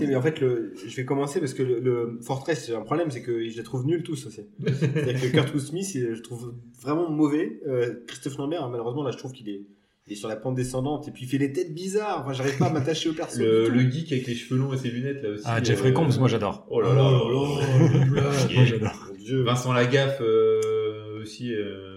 mais 0.07 0.15
en 0.15 0.21
fait, 0.21 0.39
le, 0.41 0.73
je 0.87 0.95
vais 0.95 1.05
commencer 1.05 1.39
parce 1.39 1.53
que 1.53 1.63
le, 1.63 1.79
le 1.79 2.19
Fortress, 2.21 2.67
j'ai 2.67 2.75
un 2.75 2.81
problème, 2.81 3.09
c'est 3.11 3.21
que 3.21 3.47
je 3.49 3.57
les 3.57 3.63
trouve 3.63 3.85
nuls 3.85 4.03
tous 4.03 4.25
aussi. 4.27 4.41
C'est-à-dire 4.65 5.19
que 5.21 5.27
Kurt 5.27 5.57
Smith, 5.57 5.87
je 5.93 6.21
trouve 6.21 6.53
vraiment 6.81 7.09
mauvais. 7.09 7.61
Euh, 7.67 8.03
Christophe 8.07 8.37
Lambert, 8.37 8.67
malheureusement, 8.69 9.03
là, 9.03 9.11
je 9.11 9.17
trouve 9.17 9.31
qu'il 9.31 9.47
est, 9.49 9.61
il 10.07 10.13
est 10.13 10.15
sur 10.15 10.27
la 10.27 10.35
pente 10.35 10.55
descendante 10.55 11.07
et 11.07 11.11
puis 11.11 11.23
il 11.25 11.27
fait 11.29 11.37
des 11.37 11.53
têtes 11.53 11.73
bizarres. 11.73 12.21
Enfin, 12.23 12.33
j'arrive 12.33 12.57
pas 12.57 12.65
à 12.65 12.69
m'attacher 12.73 13.09
au 13.09 13.13
perso. 13.13 13.39
Le, 13.39 13.69
le 13.69 13.79
geek 13.89 14.11
avec 14.11 14.27
les 14.27 14.35
cheveux 14.35 14.59
longs 14.59 14.73
et 14.73 14.77
ses 14.77 14.89
lunettes 14.89 15.21
là 15.23 15.29
aussi. 15.29 15.43
Ah, 15.45 15.61
Jeffrey 15.63 15.89
euh, 15.89 15.93
Combs, 15.93 16.17
moi 16.19 16.27
j'adore. 16.27 16.65
Oh 16.69 16.81
là 16.81 16.93
là, 16.93 17.09
Oh 17.23 17.29
là 17.29 17.91
là, 17.91 18.05
doublage. 18.05 18.55
Moi 18.55 18.65
j'adore. 18.65 19.07
Vincent 19.45 19.71
Lagaffe 19.71 20.19
euh, 20.21 21.21
aussi, 21.21 21.53
euh, 21.53 21.90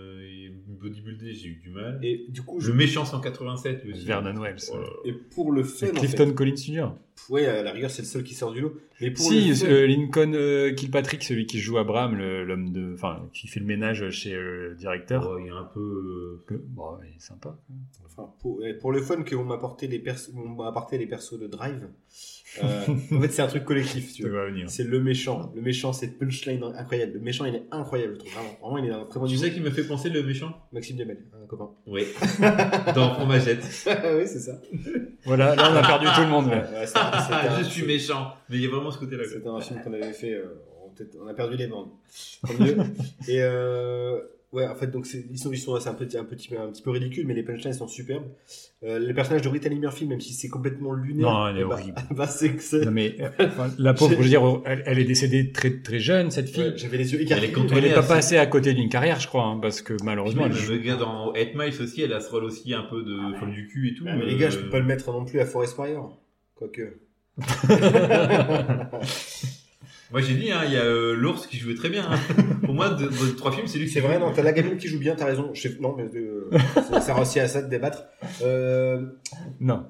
bodybuildé, 0.89 1.35
j'ai 1.35 1.49
eu 1.49 1.61
du 1.63 1.71
mal. 1.71 1.99
Et 2.03 2.27
du 2.29 2.43
coup, 2.43 2.61
je... 2.61 2.69
Le 2.69 2.75
méchant 2.75 3.05
187 3.05 3.85
lui 3.85 3.93
aussi. 3.93 4.05
Vernon 4.07 4.41
Wells. 4.41 4.57
Oh 4.73 4.77
là 4.77 4.83
là. 4.83 4.89
et 5.05 5.13
pour 5.13 5.51
le 5.53 5.63
fun, 5.65 5.87
C'est 5.87 5.91
en 5.91 6.01
Clifton 6.01 6.27
fait, 6.29 6.35
Collins 6.35 6.57
Jr. 6.57 6.87
ouais, 7.31 7.47
à 7.47 7.63
la 7.63 7.73
rigueur, 7.73 7.91
c'est 7.91 8.03
le 8.03 8.09
seul 8.09 8.23
qui 8.25 8.35
sort 8.35 8.53
du 8.53 8.61
lot. 8.61 8.75
Mais 9.01 9.11
pour 9.11 9.27
Si, 9.27 9.49
le 9.49 9.55
fun, 9.55 9.67
euh, 9.67 9.87
Lincoln 9.87 10.33
euh, 10.35 10.73
Kilpatrick, 10.73 11.23
celui 11.25 11.47
qui 11.47 11.59
joue 11.59 11.79
Abraham, 11.79 12.15
le- 12.17 12.45
l'homme 12.45 12.71
de, 12.73 12.95
enfin, 12.95 13.29
qui 13.33 13.49
fait 13.49 13.59
le 13.61 13.67
ménage 13.67 14.09
chez 14.11 14.35
euh, 14.35 14.69
le 14.71 14.75
directeur. 14.77 15.29
Oh, 15.29 15.39
il 15.41 15.47
est 15.47 15.51
un 15.51 15.65
peu. 15.65 15.81
euh, 15.81 16.45
Que- 16.47 16.55
bon, 16.63 16.97
il 17.03 17.17
est 17.17 17.21
sympa. 17.21 17.59
Enfin, 18.07 18.31
pour, 18.41 18.63
pour 18.81 18.93
le 18.93 19.03
fun 19.03 19.23
que 19.25 19.35
on 19.35 19.45
m'a 19.45 19.57
apporté 19.57 19.89
les 19.89 19.99
persos, 19.99 20.31
on 20.37 20.49
m'a 20.51 20.69
apporté 20.69 20.99
les 20.99 21.07
persos 21.07 21.39
de 21.41 21.47
Drive. 21.49 21.89
Euh, 22.63 23.17
en 23.17 23.21
fait, 23.21 23.29
c'est 23.33 23.43
un 23.43 23.47
truc 23.47 23.65
collectif. 23.65 24.13
Tu 24.13 24.29
vois. 24.29 24.47
C'est 24.67 24.85
le 24.85 25.01
méchant. 25.01 25.53
Le 25.55 25.63
méchant, 25.63 25.93
c'est 25.93 26.09
punchline 26.19 26.63
incroyable. 26.77 27.15
Le 27.15 27.21
méchant, 27.21 27.45
il 27.45 27.55
est 27.55 27.65
incroyable, 27.71 28.15
je 28.15 28.19
trouve. 28.21 28.33
Vraiment, 28.33 28.59
vraiment 28.63 28.79
il 28.79 28.87
est 28.87 28.93
un 28.93 29.05
très 29.07 29.19
bon 29.21 29.27
Tu 29.27 29.37
sais 29.37 29.53
qui 29.53 29.61
me 29.61 29.71
fait 29.71 29.85
penser 29.85 30.09
le 30.11 30.23
méchant? 30.23 30.53
Maxime 30.73 30.97
Demel, 30.97 31.19
un 31.43 31.47
copain. 31.47 31.71
Oui. 31.87 32.05
Dans 32.95 33.15
Fromagette. 33.15 33.63
oui, 33.87 34.27
c'est 34.27 34.41
ça. 34.41 34.61
Voilà, 35.25 35.55
là 35.55 35.71
on 35.73 35.77
a 35.77 35.83
perdu 35.83 36.07
tout 36.15 36.21
le 36.21 36.29
monde. 36.29 36.47
Ouais, 36.47 36.63
un- 36.95 37.59
je 37.63 37.69
suis 37.69 37.87
méchant. 37.87 38.35
Mais 38.49 38.57
il 38.57 38.63
y 38.63 38.67
a 38.67 38.71
vraiment 38.71 38.91
ce 38.91 38.99
côté-là. 38.99 39.25
C'était 39.31 39.49
un 39.49 39.61
film 39.61 39.81
qu'on 39.83 39.93
avait 39.93 40.13
fait. 40.13 40.35
euh, 40.35 40.61
on, 41.21 41.27
a 41.27 41.35
perdu 41.35 41.57
les 41.57 41.67
bandes. 41.67 41.89
Tant 42.47 42.55
mieux. 42.63 42.77
Et 43.29 43.41
euh, 43.43 44.21
ouais, 44.55 44.67
en 44.67 44.75
fait, 44.75 44.87
donc 44.87 45.07
ils 45.13 45.39
sont, 45.39 45.53
ils 45.53 45.59
sont 45.59 45.79
c'est 45.79 45.89
un 45.89 45.95
petit, 45.95 46.17
un 46.17 46.25
petit, 46.25 46.49
un 46.57 46.71
petit 46.71 46.83
peu 46.83 46.91
ridicule, 46.91 47.27
mais 47.27 47.35
les 47.35 47.43
punchlines 47.43 47.75
sont 47.75 47.89
superbes. 47.89 48.25
Euh, 48.83 48.99
les 48.99 49.13
personnages 49.13 49.43
de 49.43 49.49
Brittany 49.49 49.79
Murphy, 49.79 50.07
même 50.07 50.21
si 50.21 50.33
c'est 50.33 50.49
complètement 50.49 50.93
lunaire. 50.93 51.31
Non, 51.31 51.49
elle 51.49 51.59
est 51.59 51.65
bah- 51.65 51.75
horrible. 51.75 51.99
bah, 52.13 52.27
c'est 52.27 52.55
que 52.55 52.63
c'est. 52.63 52.85
Non, 52.85 52.91
mais 52.93 53.17
euh, 53.21 53.29
enfin, 53.41 53.71
la 53.79 53.95
pauvre, 53.95 54.13
je 54.19 54.23
veux 54.23 54.29
dire, 54.29 54.43
elle, 54.65 54.83
elle 54.87 54.99
est 54.99 55.05
décédée 55.05 55.53
très 55.53 55.81
très 55.83 55.99
jeune, 55.99 56.31
cette 56.31 56.49
fille. 56.49 56.65
Ouais, 56.65 56.73
J'avais 56.77 56.97
les 56.99 57.13
yeux 57.13 57.19
Elle 57.21 57.27
écartés. 57.27 57.47
est 57.47 57.53
contente. 57.53 57.73
elle 57.77 57.85
n'est 57.85 57.91
est 57.91 57.95
pas 57.95 58.01
assez- 58.01 58.09
passée 58.15 58.37
à 58.39 58.47
côté 58.47 58.75
d'une 58.75 58.89
carrière, 58.89 59.21
je 59.21 59.29
crois, 59.29 59.45
hein, 59.45 59.59
parce 59.61 59.83
que 59.83 59.95
malheureusement, 60.03 60.45
Même 60.49 60.53
elle 60.57 60.77
le 60.77 60.79
gars 60.79 60.97
dans 60.97 61.33
8 61.35 61.55
Miles 61.55 61.83
aussi, 61.83 62.03
elle 62.03 62.13
a 62.13 62.21
ce 62.21 62.31
rôle 62.31 62.45
aussi 62.45 62.73
un 62.75 62.83
peu 62.83 63.03
de 63.03 63.37
folle 63.39 63.53
du 63.53 63.67
cul 63.69 63.91
et 63.91 63.95
tout. 63.95 64.05
Ah, 64.07 64.17
mais 64.17 64.27
les 64.27 64.37
gars, 64.37 64.51
je 64.51 64.59
euh, 64.59 64.63
peux 64.63 64.71
pas 64.71 64.79
le 64.79 64.87
mettre 64.87 65.11
non 65.13 65.25
plus 65.25 65.41
à 65.41 65.47
Forest 65.47 65.77
Warrior. 65.79 66.19
Quoique. 66.55 66.99
Moi 70.15 70.21
j'ai 70.23 70.35
dit, 70.35 70.53
hein, 70.53 70.63
il 70.65 70.73
y 70.73 70.77
a 70.77 70.85
euh, 70.85 71.13
l'ours 71.17 71.49
qui 71.49 71.57
jouait 71.59 71.75
très 71.75 71.89
bien. 71.91 72.09
hein. 72.09 72.19
Pour 72.65 72.73
moi, 72.73 72.91
de, 72.91 73.07
de 73.09 73.31
trois 73.37 73.51
films, 73.51 73.67
c'est 73.67 73.79
lui 73.79 73.87
qui 73.87 73.93
C'est 73.93 73.99
vrai, 74.01 74.15
joue. 74.15 74.21
non, 74.21 74.33
t'as 74.33 74.45
la 74.45 74.53
gamine 74.53 74.77
qui 74.77 74.87
joue 74.87 75.01
bien, 75.01 75.17
t'as 75.17 75.25
raison. 75.27 75.51
Je 75.55 75.63
sais- 75.69 75.77
Non, 75.81 75.97
mais 75.97 76.05
euh, 76.15 76.49
ça 76.89 77.01
sert 77.01 77.19
aussi 77.19 77.41
à 77.41 77.49
ça 77.49 77.63
de 77.63 77.69
débattre. 77.69 78.05
Euh, 78.43 79.03
Non. 79.59 79.87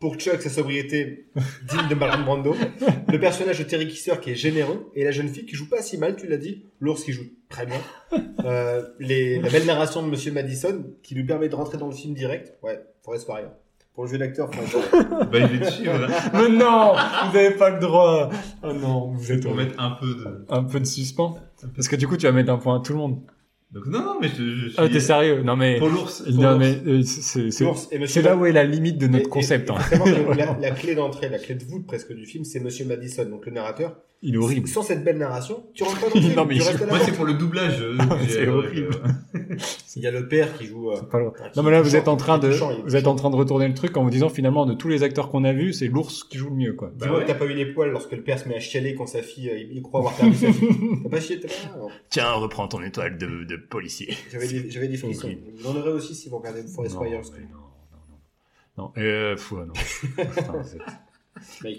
pour 0.00 0.16
Chuck, 0.16 0.40
sa 0.40 0.48
sobriété 0.48 1.26
digne 1.68 1.88
de 1.90 1.94
Marlon 1.94 2.24
Brando. 2.24 2.56
Le 3.12 3.20
personnage 3.20 3.58
de 3.58 3.64
Terry 3.64 3.86
Kisser 3.86 4.14
qui 4.22 4.30
est 4.30 4.34
généreux. 4.34 4.90
Et 4.94 5.04
la 5.04 5.10
jeune 5.10 5.28
fille 5.28 5.44
qui 5.44 5.54
joue 5.54 5.68
pas 5.68 5.82
si 5.82 5.98
mal, 5.98 6.16
tu 6.16 6.26
l'as 6.26 6.38
dit. 6.38 6.64
L'ours 6.80 7.04
qui 7.04 7.12
joue 7.12 7.24
très 7.50 7.66
bien. 7.66 7.80
Euh, 8.46 8.82
les, 8.98 9.38
la 9.40 9.50
belle 9.50 9.66
narration 9.66 10.02
de 10.02 10.08
Monsieur 10.10 10.32
Madison 10.32 10.86
qui 11.02 11.14
lui 11.14 11.24
permet 11.24 11.50
de 11.50 11.54
rentrer 11.54 11.76
dans 11.76 11.86
le 11.88 11.94
film 11.94 12.14
direct. 12.14 12.54
Ouais, 12.62 12.80
Forest 13.04 13.28
Warrior. 13.28 13.50
Pour 13.96 14.04
le 14.04 14.10
jeu 14.10 14.18
d'acteur, 14.18 14.48
Warrior. 14.50 15.26
Bah, 15.32 15.38
il 15.38 15.56
est 15.56 15.58
dessus, 15.64 15.84
voilà. 15.86 16.06
Mais 16.34 16.48
non, 16.50 16.92
vous 17.28 17.34
n'avez 17.36 17.50
pas 17.56 17.70
le 17.70 17.80
droit. 17.80 18.30
Oh 18.62 18.72
non, 18.72 19.10
vous 19.12 19.32
êtes 19.32 19.42
Pour 19.42 19.54
mettre 19.56 19.74
un 19.82 19.92
peu 19.98 20.06
de. 20.06 20.44
un 20.50 20.62
peu 20.64 20.78
de 20.80 20.84
suspens. 20.84 21.36
Parce 21.74 21.88
que 21.88 21.96
du 21.96 22.06
coup, 22.06 22.16
tu 22.18 22.26
vas 22.26 22.32
mettre 22.32 22.52
un 22.52 22.58
point 22.58 22.76
à 22.78 22.80
tout 22.82 22.92
le 22.92 22.98
monde. 22.98 23.20
Donc, 23.72 23.86
non, 23.86 24.00
non, 24.04 24.16
mais 24.20 24.28
je, 24.28 24.34
je 24.54 24.66
suis. 24.68 24.74
Ah, 24.78 24.88
t'es 24.88 25.00
sérieux? 25.00 25.42
Non, 25.42 25.56
mais. 25.56 25.78
Pour 25.78 25.88
l'ours. 25.88 26.24
Non, 26.28 26.56
mais 26.56 26.78
euh, 26.86 27.02
c'est 27.02 27.50
c'est- 27.50 28.22
là 28.22 28.36
où 28.36 28.46
est 28.46 28.52
la 28.52 28.64
limite 28.64 28.98
de 28.98 29.06
notre 29.08 29.26
et- 29.26 29.30
concept. 29.30 29.70
et 29.70 29.72
hein. 29.72 29.78
la, 30.36 30.56
la 30.60 30.70
clé 30.70 30.94
d'entrée, 30.94 31.28
la 31.30 31.38
clé 31.38 31.54
de 31.56 31.64
voûte 31.64 31.86
presque 31.86 32.12
du 32.14 32.26
film, 32.26 32.44
c'est 32.44 32.60
Monsieur 32.60 32.84
Madison, 32.84 33.24
donc 33.28 33.44
le 33.46 33.52
narrateur, 33.52 33.96
Il 34.22 34.34
est 34.34 34.38
horrible. 34.38 34.66
Sans 34.66 34.82
cette 34.82 35.04
belle 35.04 35.18
narration, 35.18 35.64
tu 35.74 35.84
rentres 35.84 36.00
pas 36.00 36.08
dans 36.08 36.14
le 36.14 36.20
film. 36.20 36.34
Non, 36.36 36.44
mais 36.46 36.54
tu 36.56 36.62
je- 36.62 36.84
Moi, 36.86 36.98
c'est 37.00 37.12
pour 37.12 37.26
le 37.26 37.34
doublage. 37.34 37.80
euh, 37.82 37.96
j'ai 38.22 38.28
c'est 38.30 38.42
adoré, 38.42 38.66
horrible. 38.68 38.88
euh, 39.34 39.56
Il 39.94 40.02
y 40.02 40.06
a 40.06 40.10
le 40.10 40.26
père 40.26 40.56
qui 40.56 40.66
joue. 40.66 40.90
euh, 40.90 41.02
Pas 41.02 41.18
loin. 41.20 41.32
enfin, 41.34 41.48
qui- 41.50 41.58
Non 41.58 41.62
mais 41.62 41.70
là 41.70 41.82
vous 41.82 41.96
êtes 41.96 42.08
en 42.08 42.16
train 42.16 42.38
de 42.38 42.50
chante, 42.50 42.80
vous 42.84 42.96
êtes 42.96 43.06
en 43.06 43.14
train 43.14 43.30
de 43.30 43.36
retourner 43.36 43.68
le 43.68 43.74
truc 43.74 43.96
en 43.96 44.02
vous 44.04 44.10
disant 44.10 44.28
finalement 44.30 44.64
de 44.66 44.72
tous 44.74 44.88
les 44.88 45.02
acteurs 45.02 45.28
qu'on 45.30 45.44
a 45.44 45.52
vus 45.52 45.72
c'est 45.74 45.86
l'ours 45.88 46.24
qui 46.24 46.38
joue 46.38 46.48
le 46.50 46.56
mieux 46.56 46.72
quoi. 46.72 46.90
Tu 47.00 47.08
vois 47.08 47.20
que 47.22 47.26
t'as 47.26 47.34
pas 47.34 47.44
eu 47.44 47.52
les 47.54 47.66
poils 47.66 47.90
lorsque 47.90 48.12
le 48.12 48.22
père 48.22 48.38
se 48.38 48.48
met 48.48 48.56
à 48.56 48.60
chialer 48.60 48.94
quand 48.94 49.06
sa 49.06 49.22
fille, 49.22 49.50
euh, 49.50 49.58
il 49.58 49.82
croit 49.82 50.00
avoir 50.00 50.14
perdu 50.16 50.34
sa 50.34 50.52
fille. 50.52 50.68
T'as 51.04 51.08
pas 51.10 51.20
chié, 51.20 51.38
t'as 51.40 51.48
pas. 51.48 51.76
non. 51.78 51.88
Tiens 52.10 52.32
reprends 52.32 52.68
ton 52.68 52.82
étoile 52.82 53.18
de, 53.18 53.44
de 53.44 53.56
policier. 53.56 54.14
J'avais 54.32 54.48
des, 54.48 54.70
j'avais 54.70 54.88
des. 54.88 55.02
Horrible. 55.04 55.42
Vous 55.58 55.66
en 55.68 55.76
aurez 55.76 55.92
aussi 55.92 56.14
si 56.14 56.28
vous 56.30 56.38
regardez 56.38 56.62
Forest 56.62 56.94
Non, 56.96 57.04
Fires. 57.04 57.20
non, 57.20 57.58
non, 57.92 57.98
non. 58.78 58.82
Non, 58.84 58.92
euh, 58.98 59.36
fou, 59.36 59.56
non. 59.58 59.72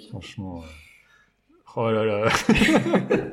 Franchement. 0.10 0.64
Oh 1.80 1.92
là 1.92 2.04
là. 2.06 2.30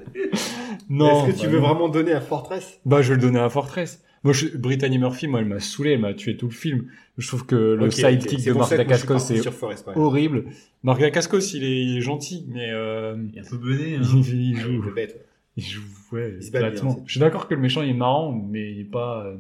non. 0.91 1.27
Est-ce 1.27 1.33
que 1.35 1.41
tu 1.41 1.47
bah 1.47 1.53
veux 1.53 1.61
non. 1.61 1.67
vraiment 1.69 1.89
donner 1.89 2.13
à 2.13 2.21
Fortress? 2.21 2.79
Bah, 2.85 3.01
je 3.03 3.09
vais 3.11 3.15
le 3.17 3.23
donner 3.23 3.39
à 3.39 3.49
Fortress. 3.49 4.03
Moi, 4.23 4.33
je, 4.33 4.49
Brittany 4.57 4.99
Murphy, 4.99 5.27
moi, 5.29 5.41
elle 5.41 5.47
m'a 5.47 5.61
saoulé, 5.61 5.93
elle 5.93 6.01
m'a 6.01 6.15
tué 6.15 6.37
tout 6.37 6.47
le 6.49 6.53
film. 6.55 6.87
Je 7.19 7.27
trouve 7.27 7.47
que 7.47 7.55
le 7.55 7.75
Ok, 7.87 7.87
ok. 7.89 7.93
sidekick 7.93 8.45
de 8.45 8.53
Marc 8.53 8.71
Dacascos, 8.77 9.19
Forest 9.51 9.85
Fires. 9.85 9.97
horrible. 9.99 10.45
Marc 10.83 11.01
Dacascos, 11.01 11.55
il 11.55 11.65
est, 11.65 11.83
il 11.85 11.99
est 11.99 12.01
gentil, 12.03 12.47
mais 12.49 12.71
euh, 12.71 13.17
Il 13.33 13.39
est 13.39 13.41
un 13.47 13.51
peu 13.51 13.57
bené. 13.59 13.97
Hein. 13.97 14.01
il, 14.03 14.57
joue, 14.59 14.89
est 14.89 14.93
bête. 14.95 15.27
il 15.57 15.65
joue, 15.65 15.83
ouais, 16.13 16.35
Il 16.39 16.43
se 16.43 16.51
bat 16.51 16.61
bien, 16.61 16.71
platement. 16.71 16.97
c'est- 16.97 17.03
Je 17.07 17.11
suis 17.13 17.21
d'accord 17.21 17.49
que 17.49 17.55
le 17.55 17.61
méchant, 17.61 17.83
il 17.83 17.91
est 17.91 17.95
marrant, 17.95 18.33
mais 18.33 18.73
il 18.73 18.81
est 18.81 18.85
pas, 18.85 19.25
euh, 19.27 19.37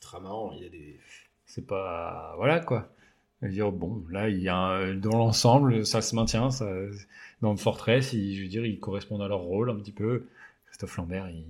Très 0.00 0.20
marrant, 0.20 0.52
il 0.56 0.62
y 0.64 0.66
a 0.66 0.70
des. 0.70 0.98
c'est 1.46 1.66
pas, 1.66 2.34
voilà, 2.36 2.58
quoi. 2.60 2.88
Dire, 3.42 3.72
bon, 3.72 4.04
là, 4.10 4.28
il 4.28 4.40
y 4.42 4.48
a 4.48 4.56
un- 4.56 4.94
dans 4.94 5.16
l'ensemble, 5.16 5.86
ça 5.86 6.02
se 6.02 6.14
maintient, 6.14 6.50
ça, 6.50 6.70
dans 7.40 7.56
Fortress, 7.56 8.12
il, 8.12 8.36
je 8.36 8.42
veux 8.42 8.48
dire, 8.48 8.66
ils 8.66 8.78
correspondent 8.78 9.22
à 9.22 9.28
leur 9.28 9.40
rôle 9.40 9.70
un 9.70 9.76
petit 9.76 9.92
peu. 9.92 10.26
Christophe 10.66 10.96
Lambert, 10.98 11.30
il, 11.30 11.44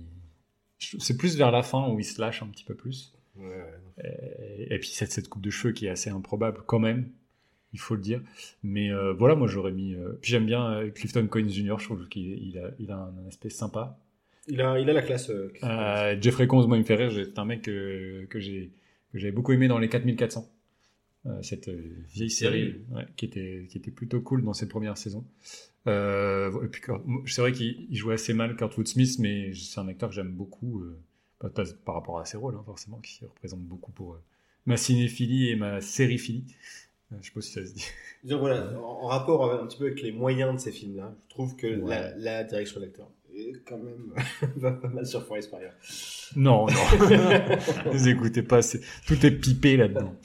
c'est 0.99 1.17
plus 1.17 1.37
vers 1.37 1.51
la 1.51 1.63
fin 1.63 1.89
où 1.89 1.99
il 1.99 2.05
se 2.05 2.19
lâche 2.19 2.41
un 2.43 2.47
petit 2.47 2.63
peu 2.63 2.75
plus. 2.75 3.13
Ouais, 3.35 3.45
ouais. 3.45 4.03
Et, 4.69 4.73
et 4.75 4.79
puis 4.79 4.89
cette, 4.89 5.11
cette 5.11 5.29
coupe 5.29 5.41
de 5.41 5.49
cheveux 5.49 5.73
qui 5.73 5.85
est 5.85 5.89
assez 5.89 6.09
improbable 6.09 6.61
quand 6.65 6.79
même, 6.79 7.09
il 7.73 7.79
faut 7.79 7.95
le 7.95 8.01
dire. 8.01 8.21
Mais 8.63 8.91
euh, 8.91 9.13
voilà, 9.13 9.35
moi 9.35 9.47
j'aurais 9.47 9.71
mis. 9.71 9.93
euh, 9.95 10.17
Puis 10.21 10.31
j'aime 10.31 10.45
bien 10.45 10.65
euh, 10.73 10.89
Clifton 10.91 11.27
Coins 11.27 11.47
Jr. 11.49 11.75
Je 11.79 11.85
trouve 11.85 12.07
qu'il 12.09 12.23
il 12.47 12.57
a, 12.59 12.71
il 12.79 12.91
a 12.91 12.97
un, 12.97 13.27
aspect 13.27 13.49
sympa. 13.49 13.97
Il 14.47 14.61
a, 14.61 14.79
il 14.79 14.89
a 14.89 14.93
la 14.93 15.01
classe. 15.01 15.29
euh, 15.29 15.53
Euh, 15.63 16.17
Jeffrey 16.21 16.47
Combs, 16.47 16.67
moi 16.67 16.77
il 16.77 16.81
me 16.81 16.85
fait 16.85 16.95
rire. 16.95 17.11
C'est 17.13 17.37
un 17.39 17.45
mec 17.45 17.63
que, 17.63 18.25
que 18.29 18.39
j'ai 18.39 18.71
que 19.13 19.19
j'avais 19.19 19.31
beaucoup 19.33 19.51
aimé 19.53 19.67
dans 19.67 19.77
les 19.79 19.89
4400. 19.89 20.49
Euh, 21.27 21.41
cette 21.43 21.67
euh, 21.67 21.79
vieille 22.11 22.31
série 22.31 22.81
ouais, 22.89 23.05
qui 23.15 23.25
était 23.25 23.67
qui 23.69 23.77
était 23.77 23.91
plutôt 23.91 24.21
cool 24.21 24.43
dans 24.43 24.53
ses 24.53 24.67
premières 24.67 24.97
saisons. 24.97 25.23
Euh, 25.87 26.63
et 26.63 26.67
puis 26.67 26.81
Kurt- 26.81 27.03
moi, 27.05 27.21
c'est 27.27 27.41
vrai 27.41 27.51
qu'il 27.51 27.85
il 27.91 27.95
jouait 27.95 28.15
assez 28.15 28.33
mal 28.33 28.55
Kurtwood 28.55 28.87
Smith, 28.87 29.17
mais 29.19 29.53
c'est 29.53 29.79
un 29.79 29.87
acteur 29.87 30.09
que 30.09 30.15
j'aime 30.15 30.31
beaucoup 30.31 30.81
euh, 30.81 30.99
par 31.85 31.93
rapport 31.95 32.19
à 32.19 32.25
ses 32.25 32.37
rôles 32.37 32.55
hein, 32.55 32.63
forcément, 32.65 32.97
qui 32.97 33.23
représente 33.23 33.61
beaucoup 33.61 33.91
pour 33.91 34.13
euh, 34.13 34.21
ma 34.65 34.77
cinéphilie 34.77 35.49
et 35.49 35.55
ma 35.55 35.79
sériphilie. 35.79 36.45
Je 37.11 37.25
sais 37.27 37.31
pas 37.33 37.41
si 37.41 37.51
ça 37.51 37.65
se 37.65 37.73
dit. 37.73 37.85
Disons 38.23 38.39
voilà, 38.39 38.71
en, 38.79 38.81
en 39.03 39.05
rapport 39.07 39.51
un 39.53 39.67
petit 39.67 39.77
peu 39.77 39.85
avec 39.87 40.01
les 40.01 40.11
moyens 40.11 40.55
de 40.55 40.59
ces 40.59 40.71
films-là, 40.71 41.13
je 41.27 41.29
trouve 41.29 41.55
que 41.55 41.67
Ouais. 41.67 41.89
la, 41.89 42.15
la 42.17 42.43
direction 42.45 42.79
d'acteur 42.79 43.07
est 43.35 43.53
quand 43.65 43.77
même 43.77 44.13
va 44.55 44.71
pas 44.71 44.87
mal 44.87 45.05
sur 45.05 45.23
Forest 45.25 45.49
Fires. 45.49 45.73
Non, 46.35 46.65
non. 46.65 46.73
Vous 47.91 48.07
écoutez 48.07 48.41
pas, 48.41 48.61
c'est- 48.63 48.81
tout 49.05 49.23
est 49.25 49.31
pipé 49.31 49.77
là-dedans. 49.77 50.15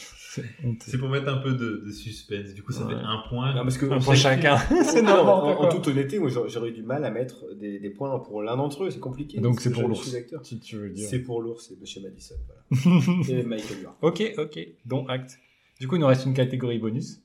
C'est 0.80 0.98
pour 0.98 1.08
mettre 1.08 1.28
un 1.28 1.38
peu 1.38 1.52
de, 1.52 1.82
de 1.86 1.90
suspense. 1.90 2.54
Du 2.54 2.62
coup, 2.62 2.72
ça 2.72 2.84
Ouais. 2.86 2.94
fait 2.94 3.00
un 3.00 3.22
point. 3.28 3.54
Non, 3.54 3.62
parce 3.62 3.78
que 3.78 3.86
Un 3.86 3.98
point 4.00 4.14
chacun. 4.14 4.56
C'est 4.84 5.02
Non, 5.02 5.12
en, 5.26 5.68
toute 5.68 5.88
honnêteté, 5.88 6.18
moi 6.18 6.28
j'aurais 6.30 6.70
du 6.72 6.82
mal 6.82 7.04
à 7.04 7.10
mettre 7.10 7.54
des, 7.54 7.78
des 7.78 7.90
points 7.90 8.18
pour 8.18 8.42
l'un 8.42 8.56
d'entre 8.56 8.84
eux, 8.84 8.90
c'est 8.90 9.00
compliqué. 9.00 9.40
Donc 9.40 9.60
c'est 9.60 9.70
pour 9.72 9.88
l'ours, 9.88 10.14
si 10.42 10.58
tu 10.60 10.76
veux 10.76 10.90
dire. 10.90 11.08
C'est 11.08 11.20
pour 11.20 11.40
l'ours, 11.42 11.66
c'est 11.68 11.80
Monsieur 11.80 12.00
Madison. 12.02 12.34
Voilà. 12.70 13.00
et 13.28 13.42
Michael 13.42 13.80
York. 13.82 13.96
Ok, 14.02 14.22
ok, 14.38 14.58
donc 14.84 15.06
acte. 15.10 15.38
Du 15.80 15.88
coup, 15.88 15.96
il 15.96 16.00
nous 16.00 16.06
reste 16.06 16.24
une 16.26 16.34
catégorie 16.34 16.78
bonus. 16.78 17.20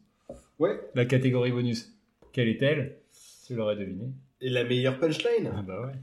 Ouais. 0.59 0.79
La 0.95 1.05
catégorie 1.05 1.51
bonus, 1.51 1.93
quelle 2.33 2.47
est-elle? 2.49 2.97
Tu 3.47 3.55
l'aurais 3.55 3.75
deviné. 3.75 4.05
Et 4.41 4.49
la 4.49 4.63
meilleure 4.63 4.99
punchline 4.99 5.51
Ah 5.55 5.61
bah 5.61 5.81
ouais. 5.87 5.93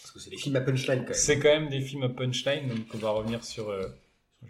Parce 0.00 0.12
que 0.12 0.18
c'est 0.20 0.30
des 0.30 0.36
films 0.36 0.56
à 0.56 0.60
punchline 0.60 0.98
quand 1.00 1.04
même. 1.04 1.14
C'est 1.14 1.38
quand 1.38 1.48
même 1.48 1.68
des 1.68 1.80
films 1.80 2.02
à 2.02 2.08
punchline, 2.08 2.68
donc 2.68 2.78
on 2.94 2.98
va 2.98 3.10
revenir 3.10 3.42
sur. 3.44 3.68
euh, 3.70 3.82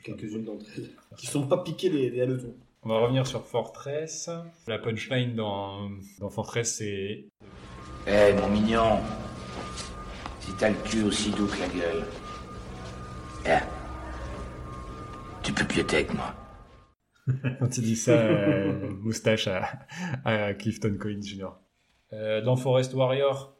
Quelques-unes 0.04 0.44
d'entre 0.44 0.66
elles. 0.76 0.90
Qui 1.16 1.26
sont 1.26 1.46
pas 1.46 1.58
piquées 1.62 1.90
des, 1.90 2.10
des 2.10 2.20
hannetons. 2.22 2.54
on 2.82 2.88
va 2.88 2.98
revenir 3.00 3.26
sur 3.26 3.44
Fortress. 3.46 4.30
La 4.66 4.78
punchline 4.78 5.34
dans, 5.34 5.90
dans 6.20 6.30
Fortress, 6.30 6.76
c'est. 6.78 7.26
Eh, 8.06 8.32
mon 8.40 8.48
mignon, 8.48 8.98
si 10.40 10.52
t'as 10.58 10.70
le 10.70 10.76
cul 10.84 11.02
aussi 11.04 11.30
doux 11.30 11.46
que 11.46 11.60
la 11.60 11.68
gueule, 11.68 12.04
eh, 13.46 13.58
tu 15.42 15.52
peux 15.52 15.64
piéter 15.64 15.96
avec 15.96 16.14
moi. 16.14 16.34
Quand 17.60 17.76
il 17.78 17.84
dit 17.84 17.94
ça, 17.96 18.12
euh, 18.12 18.90
moustache 19.00 19.46
à, 19.46 19.68
à 20.24 20.54
Clifton 20.54 20.96
Collins 20.98 21.22
Jr. 21.22 21.50
Euh, 22.12 22.40
dans 22.42 22.56
Forest 22.56 22.92
Warrior. 22.94 23.56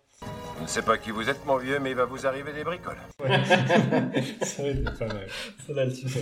Je 0.59 0.63
ne 0.63 0.69
sais 0.69 0.83
pas 0.83 0.97
qui 0.97 1.11
vous 1.11 1.29
êtes, 1.29 1.45
mon 1.45 1.57
vieux, 1.57 1.79
mais 1.81 1.91
il 1.91 1.97
va 1.97 2.05
vous 2.05 2.25
arriver 2.27 2.53
des 2.53 2.63
bricoles. 2.63 2.97
Ça 4.43 4.63
va 4.63 4.69
être 4.69 4.99
pas 4.99 5.07
mal. 5.07 5.27
Ça 5.67 5.73
là, 5.73 5.85
le 5.87 5.93
titre. 5.93 6.19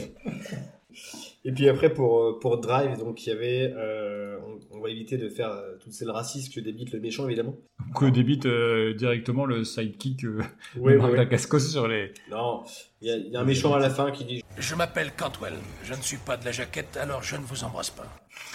Et 1.45 1.53
puis 1.53 1.69
après 1.69 1.89
pour 1.95 2.21
euh, 2.23 2.39
pour 2.41 2.59
Drive 2.59 2.99
donc 2.99 3.25
il 3.25 3.31
y 3.31 3.33
avait 3.33 3.73
euh, 3.75 4.39
on, 4.73 4.77
on 4.77 4.81
va 4.83 4.91
éviter 4.91 5.17
de 5.17 5.29
faire 5.31 5.51
euh, 5.51 5.77
toutes 5.81 5.93
ces 5.93 6.05
racistes 6.05 6.53
que 6.53 6.61
débite 6.61 6.93
le 6.93 7.01
méchant 7.01 7.27
évidemment. 7.27 7.57
Que 7.95 8.07
débite 8.07 8.45
euh, 8.47 8.93
directement 8.95 9.47
le 9.47 9.65
sidekick 9.65 10.25
euh, 10.25 10.43
Ouais, 10.77 10.95
de 10.95 10.99
Marc 10.99 11.13
ouais, 11.13 11.29
ouais. 11.31 11.61
Sur 11.61 11.87
les. 11.89 12.13
Non, 12.31 12.65
il 13.01 13.09
y, 13.09 13.11
a- 13.13 13.17
il 13.17 13.29
y 13.29 13.37
a 13.37 13.41
un 13.41 13.45
méchant 13.45 13.73
à 13.73 13.79
la 13.79 13.89
fin 13.89 14.11
qui 14.11 14.25
dit 14.25 14.45
Je 14.59 14.75
m'appelle 14.75 15.13
Cantwell. 15.17 15.55
Je 15.85 15.95
ne 15.95 16.03
suis 16.03 16.19
pas 16.19 16.37
de 16.37 16.45
la 16.45 16.53
jaquette, 16.53 16.97
alors 16.97 17.23
je 17.23 17.37
ne 17.37 17.43
vous 17.43 17.63
embrasse 17.65 17.91
pas. 17.91 18.07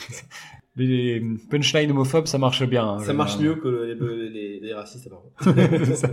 Les 0.78 1.22
punchlines 1.50 1.90
homophobes, 1.92 2.28
ça 2.28 2.38
marche 2.38 2.64
bien. 2.66 2.86
hein, 2.86 3.00
ça 3.00 3.14
marche 3.14 3.38
mieux 3.40 3.56
que 3.56 3.68
les, 3.70 4.30
les, 4.30 4.60
les 4.60 4.74
racistes 4.74 5.08
apparemment. 5.08 5.32
C'est 5.86 5.96
ça. 5.96 6.10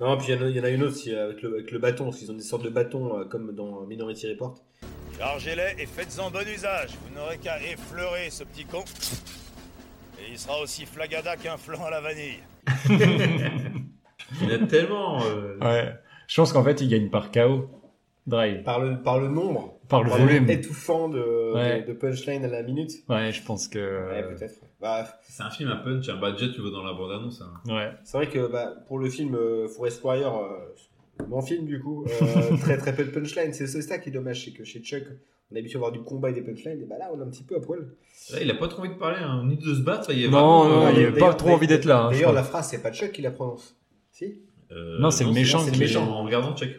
non 0.00 0.16
puis 0.18 0.26
il 0.28 0.34
y, 0.36 0.38
en 0.38 0.42
a- 0.42 0.48
il 0.48 0.56
y 0.56 0.60
en 0.60 0.64
a 0.64 0.68
une 0.70 0.82
autre 0.84 0.92
aussi, 0.94 1.12
avec 1.12 1.42
le, 1.42 1.54
avec 1.54 1.70
le 1.72 1.78
bâton 1.80 2.04
parce 2.04 2.18
qu'ils 2.18 2.30
ont 2.30 2.34
des 2.36 2.42
sortes 2.42 2.62
de 2.64 2.68
bâtons 2.70 3.18
euh, 3.18 3.24
comme 3.24 3.52
dans 3.54 3.80
Minority 3.86 4.28
Report. 4.28 4.54
Chargez-les 5.18 5.82
et 5.82 5.86
faites-en 5.86 6.30
bon 6.30 6.46
usage. 6.48 6.90
Vous 7.08 7.14
n'aurez 7.18 7.38
qu'à 7.38 7.60
effleurer 7.60 8.30
ce 8.30 8.44
petit 8.44 8.64
con. 8.64 8.84
Et 10.20 10.30
il 10.30 10.38
sera 10.38 10.60
aussi 10.60 10.86
flagada 10.86 11.36
qu'un 11.36 11.56
flan 11.56 11.84
à 11.84 11.90
la 11.90 12.00
vanille. 12.00 12.38
Il 14.40 14.48
y 14.48 14.52
en 14.56 14.62
a 14.62 14.66
tellement. 14.66 15.22
euh, 15.24 15.58
Ouais. 15.60 15.92
Je 16.28 16.40
pense 16.40 16.52
qu'en 16.52 16.64
fait, 16.64 16.80
il 16.80 16.88
gagne 16.88 17.10
par 17.10 17.30
KO. 17.30 17.68
Drive. 18.26 18.62
Par 18.62 18.78
le 18.80 19.02
par 19.02 19.18
le 19.18 19.28
nombre, 19.28 19.78
Par 19.88 20.02
le 20.04 20.10
volume. 20.10 20.48
étouffant 20.48 21.08
de, 21.08 21.52
Ouais. 21.54 21.82
de, 21.82 21.88
de 21.88 21.92
punchline 21.92 22.44
à 22.44 22.48
la 22.48 22.62
minute. 22.62 22.92
Ouais, 23.08 23.32
je 23.32 23.42
pense 23.42 23.66
que. 23.68 23.78
Ouais, 24.10 24.22
peut-être. 24.22 24.54
Bah, 24.80 25.06
C'est 25.28 25.42
un 25.42 25.50
film 25.50 25.70
à 25.70 25.76
punch, 25.76 26.08
un 26.08 26.16
budget, 26.20 26.52
tu 26.52 26.60
vois 26.60 26.70
dans 26.70 26.84
la 26.84 26.92
bande-annonce. 26.92 27.42
hein. 27.42 27.52
Ouais. 27.72 27.90
C'est 28.04 28.16
vrai 28.16 28.28
que 28.28 28.46
bah, 28.50 28.74
pour 28.86 28.98
le 29.00 29.08
film 29.10 29.34
euh, 29.34 29.66
Forest 29.68 30.02
Warrior, 30.04 30.38
euh, 30.44 31.24
mon 31.28 31.42
film 31.42 31.66
du 31.66 31.80
coup, 31.80 32.04
euh, 32.22 32.56
très 32.60 32.78
très 32.78 32.94
peu 32.94 33.04
de 33.04 33.10
punchline. 33.10 33.52
C'est 33.52 33.66
ça 33.66 33.98
qui 33.98 34.08
est 34.10 34.12
dommage, 34.12 34.44
c'est 34.44 34.52
que 34.52 34.62
chez 34.64 34.80
Chuck, 34.80 35.02
on 35.50 35.54
a 35.54 35.56
l'habitude 35.56 35.74
d'avoir 35.74 35.92
du 35.92 36.00
combat 36.02 36.30
et 36.30 36.32
des 36.32 36.42
punchlines, 36.42 36.80
et 36.80 36.86
bah 36.86 36.96
là 36.98 37.10
on 37.12 37.18
est 37.18 37.24
un 37.24 37.28
petit 37.30 37.42
peu 37.44 37.56
à 37.56 37.60
poil. 37.60 37.80
Là, 38.32 38.38
il 38.40 38.50
a 38.50 38.54
pas 38.54 38.68
trop 38.68 38.82
envie 38.82 38.90
de 38.94 38.98
parler, 38.98 39.18
hein, 39.20 39.42
ni 39.46 39.56
de 39.56 39.74
se 39.74 39.80
battre. 39.80 40.10
Il 40.12 40.22
est 40.24 40.28
Non, 40.28 40.62
vraiment, 40.62 40.64
non, 40.68 40.86
euh, 40.86 40.92
il 40.92 41.06
avait 41.06 41.18
pas 41.18 41.34
trop 41.34 41.50
envie 41.50 41.66
d'être 41.66 41.84
là. 41.86 42.04
hein, 42.04 42.10
D'ailleurs, 42.12 42.32
la 42.32 42.42
phrase, 42.44 42.68
c'est 42.70 42.82
pas 42.82 42.92
Chuck 42.92 43.10
qui 43.12 43.20
la 43.22 43.30
prononce. 43.32 43.76
Si? 44.12 44.42
Euh, 44.70 44.98
Non, 45.00 45.10
c'est 45.10 45.24
le 45.24 45.32
méchant 45.32 45.58
c'est 45.58 45.72
qui- 45.72 45.78
le 45.78 45.84
méchant 45.86 46.08
en 46.08 46.22
regardant 46.24 46.54
Chuck. 46.56 46.70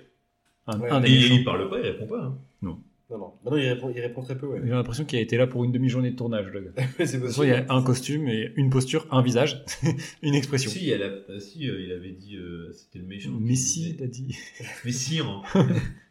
Un, 0.67 0.79
Ouais. 0.79 0.89
un 0.89 0.99
des 1.01 1.09
Et 1.11 1.15
méchants. 1.15 1.33
il 1.35 1.43
parle 1.43 1.69
pas, 1.69 1.79
il 1.79 1.85
répond 1.87 2.07
pas. 2.07 2.21
hein. 2.23 2.37
Non. 2.61 2.77
Non, 3.09 3.17
non. 3.17 3.33
Bah 3.43 3.51
non, 3.51 3.57
il 3.57 3.67
répond, 3.67 3.91
il 3.95 3.99
répond 4.01 4.21
très 4.23 4.37
peu, 4.37 4.47
ouais. 4.47 4.61
J'ai 4.63 4.69
l'impression 4.71 5.03
qu'il 5.05 5.19
a 5.19 5.21
été 5.21 5.37
là 5.37 5.45
pour 5.45 5.63
une 5.65 5.71
demi-journée 5.71 6.11
de 6.11 6.15
tournage, 6.15 6.47
le 6.47 6.61
gars. 6.61 6.71
De 6.71 7.05
c'est 7.05 7.19
toute 7.19 7.27
façon, 7.27 7.43
il 7.43 7.49
y 7.49 7.51
possible. 7.51 7.65
a 7.69 7.73
un 7.75 7.83
costume 7.83 8.27
et 8.29 8.51
une 8.55 8.69
posture, 8.69 9.05
un 9.11 9.21
visage, 9.21 9.63
une 10.23 10.33
expression. 10.33 10.71
Si, 10.71 10.89
elle 10.89 11.03
a- 11.03 11.05
euh, 11.29 11.39
si 11.39 11.69
euh, 11.69 11.81
il 11.81 11.91
avait 11.91 12.11
dit 12.11 12.37
euh, 12.37 12.71
c'était 12.71 12.99
le 12.99 13.05
méchant. 13.05 13.29
qui 13.31 13.37
Mais 13.43 13.55
si, 13.55 13.79
disait- 13.81 13.95
il 13.99 14.03
a 14.03 14.07
dit. 14.07 14.37
Mais 14.85 14.91
si, 14.91 15.19
hein. 15.19 15.41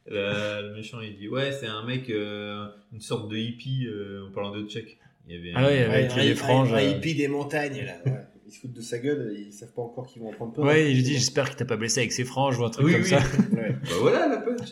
Le, 0.06 0.68
le 0.68 0.74
méchant 0.74 1.00
il 1.00 1.16
dit 1.16 1.28
ouais 1.28 1.52
c'est 1.52 1.66
un 1.68 1.84
mec, 1.86 2.10
euh, 2.10 2.66
une 2.92 3.00
sorte 3.00 3.30
de 3.30 3.36
hippie 3.36 3.86
euh, 3.86 4.26
en 4.28 4.32
parlant 4.32 4.50
de 4.54 4.68
Chuck. 4.68 4.98
Il 5.28 5.34
y 5.36 5.38
avait 5.38 5.52
Ah 5.54 5.66
ouais, 5.66 5.84
un- 5.84 5.90
avec 5.90 6.10
un, 6.12 6.16
les 6.22 6.34
franges, 6.34 6.72
un 6.72 6.80
hippie 6.80 7.14
des 7.14 7.28
montagnes, 7.28 7.84
là. 7.84 7.94
Ouais. 8.04 8.18
Ils 8.46 8.52
se 8.52 8.60
foutent 8.60 8.72
de 8.74 8.80
sa 8.82 8.98
gueule, 8.98 9.34
ils 9.38 9.52
savent 9.52 9.72
pas 9.72 9.80
encore 9.82 10.06
qu'ils 10.06 10.20
vont 10.20 10.28
en 10.28 10.32
prendre 10.32 10.52
plein. 10.52 10.64
Ouais, 10.64 10.90
il 10.90 10.96
lui 10.96 11.02
dit 11.04 11.14
j'espère 11.14 11.48
qu'il 11.48 11.56
t'a 11.56 11.64
pas 11.64 11.76
blessé 11.76 12.00
avec 12.00 12.12
ses 12.12 12.24
franges 12.24 12.58
ou 12.58 12.64
un 12.64 12.70
truc 12.70 12.84
Oui, 12.86 12.92
comme 12.92 13.02
oui. 13.02 13.08
ça. 13.08 13.22
Ouais. 13.82 13.88
Bah 13.90 13.94
voilà 14.00 14.28
la 14.28 14.36
punch. 14.38 14.68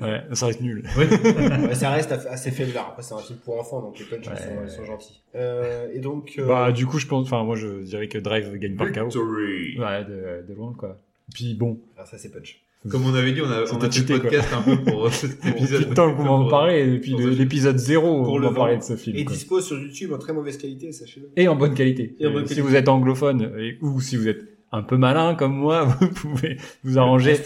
Ouais, 0.00 0.22
ça 0.32 0.46
reste 0.46 0.60
nul. 0.60 0.84
Ouais, 0.96 1.74
ça 1.74 1.90
reste 1.90 2.12
assez 2.12 2.50
faible. 2.50 2.72
Après, 2.76 3.02
c'est 3.02 3.14
un 3.14 3.18
film 3.18 3.38
pour 3.44 3.58
enfants, 3.58 3.80
donc 3.80 3.98
les 3.98 4.04
punchs 4.04 4.26
ils 4.30 4.38
sont, 4.38 4.50
ils 4.64 4.70
sont 4.70 4.84
gentils. 4.84 5.20
Euh, 5.34 5.88
et 5.92 5.98
donc. 5.98 6.34
euh, 6.38 6.46
Bah, 6.46 6.70
du 6.72 6.86
coup, 6.86 6.98
je 6.98 7.06
pense, 7.06 7.26
enfin, 7.26 7.42
moi, 7.44 7.56
je 7.56 7.82
dirais 7.82 8.08
que 8.08 8.18
Drive 8.18 8.52
gagne 8.58 8.76
par 8.76 8.92
KO. 8.92 9.08
Ouais, 9.18 10.04
de, 10.04 10.46
de 10.48 10.54
loin, 10.54 10.72
quoi. 10.76 10.98
Puis 11.32 11.54
bon. 11.54 11.78
ah, 11.98 12.04
ça, 12.04 12.18
c'est 12.18 12.30
punch. 12.30 12.60
Comme 12.90 13.06
on 13.06 13.14
avait 13.14 13.32
dit, 13.32 13.40
on 13.40 13.46
a, 13.50 13.62
on 13.72 13.78
a 13.80 13.90
fait 13.90 14.00
le 14.12 14.18
quoi. 14.18 14.20
podcast 14.30 14.48
un 14.52 14.60
peu 14.60 14.76
pour 14.84 15.06
euh, 15.06 15.10
cet 15.10 15.42
épisode. 15.46 15.88
Putain, 15.88 16.12
qu'on 16.12 16.22
va 16.22 16.30
en 16.32 16.48
parler 16.50 16.86
depuis 16.86 17.14
l'épisode 17.16 17.78
0, 17.78 18.24
Pour 18.24 18.34
on 18.34 18.40
va 18.40 18.50
parler 18.52 18.76
de 18.76 18.82
ce 18.82 18.94
film. 18.94 19.16
Et 19.16 19.24
quoi. 19.24 19.34
dispo 19.34 19.60
sur 19.62 19.78
YouTube 19.78 20.12
en 20.12 20.18
très 20.18 20.34
mauvaise 20.34 20.58
qualité, 20.58 20.92
sachez-le. 20.92 21.30
Et 21.34 21.48
en 21.48 21.56
bonne 21.56 21.72
qualité. 21.74 22.14
Et 22.20 22.26
en 22.26 22.32
bonne 22.32 22.42
si 22.46 22.54
qualité. 22.56 22.60
vous 22.68 22.76
êtes 22.76 22.88
anglophone 22.90 23.50
et- 23.58 23.78
ou 23.80 24.02
si 24.02 24.18
vous 24.18 24.28
êtes 24.28 24.53
un 24.76 24.82
peu 24.82 24.96
malin 24.96 25.34
comme 25.34 25.54
moi, 25.56 25.84
vous 26.00 26.08
pouvez 26.08 26.56
vous 26.82 26.98
arranger. 26.98 27.36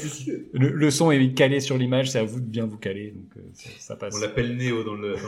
Le, 0.52 0.70
le 0.70 0.90
son 0.90 1.10
est 1.10 1.32
calé 1.34 1.60
sur 1.60 1.76
l'image, 1.78 2.10
c'est 2.10 2.18
à 2.18 2.24
vous 2.24 2.40
de 2.40 2.46
bien 2.46 2.66
vous 2.66 2.78
caler, 2.78 3.10
donc 3.12 3.30
euh, 3.36 3.40
ça, 3.54 3.68
ça 3.78 3.96
passe. 3.96 4.14
On 4.16 4.20
l'appelle 4.20 4.56
Néo 4.56 4.82
dans 4.84 4.94
le. 4.94 5.14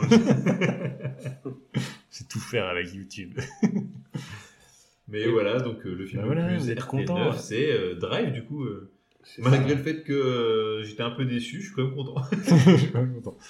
C'est 2.09 2.27
tout 2.27 2.39
faire 2.39 2.65
avec 2.65 2.93
YouTube. 2.93 3.39
Mais 5.07 5.27
voilà, 5.27 5.59
donc 5.59 5.85
euh, 5.85 5.93
le 5.95 6.05
film 6.05 6.21
Bah 6.21 6.27
le 6.27 6.33
voilà, 6.33 6.47
plus 6.49 6.57
vous 6.57 6.71
êtes 6.71 6.79
RTL9, 6.79 6.85
content. 6.85 7.31
c'est 7.33 7.69
euh, 7.71 7.95
Drive, 7.95 8.31
du 8.31 8.43
coup. 8.43 8.63
euh, 8.63 8.89
C'est 9.23 9.41
malgré 9.41 9.69
ça. 9.71 9.75
le 9.75 9.83
fait 9.83 10.03
que 10.03 10.13
euh, 10.13 10.83
j'étais 10.83 11.03
un 11.03 11.11
peu 11.11 11.25
déçu, 11.25 11.61
je 11.61 11.65
suis 11.67 11.75
quand 11.75 11.83
même 11.83 11.93
content. 11.95 12.15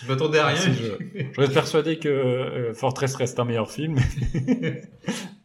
Je 0.01 0.07
m'attendais 0.07 0.39
à 0.39 0.47
rien. 0.47 0.55
Si, 0.57 0.73
je, 0.73 1.21
je 1.33 1.39
reste 1.39 1.53
persuadé 1.53 1.97
que 1.99 2.09
euh, 2.09 2.73
Fortress 2.73 3.15
reste 3.15 3.39
un 3.39 3.45
meilleur 3.45 3.71
film. 3.71 3.95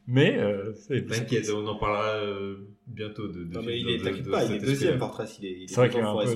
Mais 0.07 0.37
euh, 0.39 0.73
T'inquiète, 1.09 1.51
on 1.55 1.67
en 1.67 1.77
parlera 1.77 2.15
euh, 2.17 2.57
bientôt 2.87 3.27
de, 3.29 3.45
de 3.45 3.55
Non, 3.55 3.61
mais 3.65 3.79
il 3.81 3.89
est, 3.91 3.99
t'inquiète 4.03 4.31
pas, 4.31 4.45
il 4.45 4.53
est 4.53 4.59
deuxième. 4.61 4.99
Fortress, 4.99 5.39
il 5.41 5.47
est, 5.47 5.51
il 5.53 5.63
est 5.65 5.67
C'est 5.69 5.77
vrai 5.77 5.91
qu'il 5.91 6.01
a 6.01 6.09
un 6.11 6.17
peu. 6.17 6.31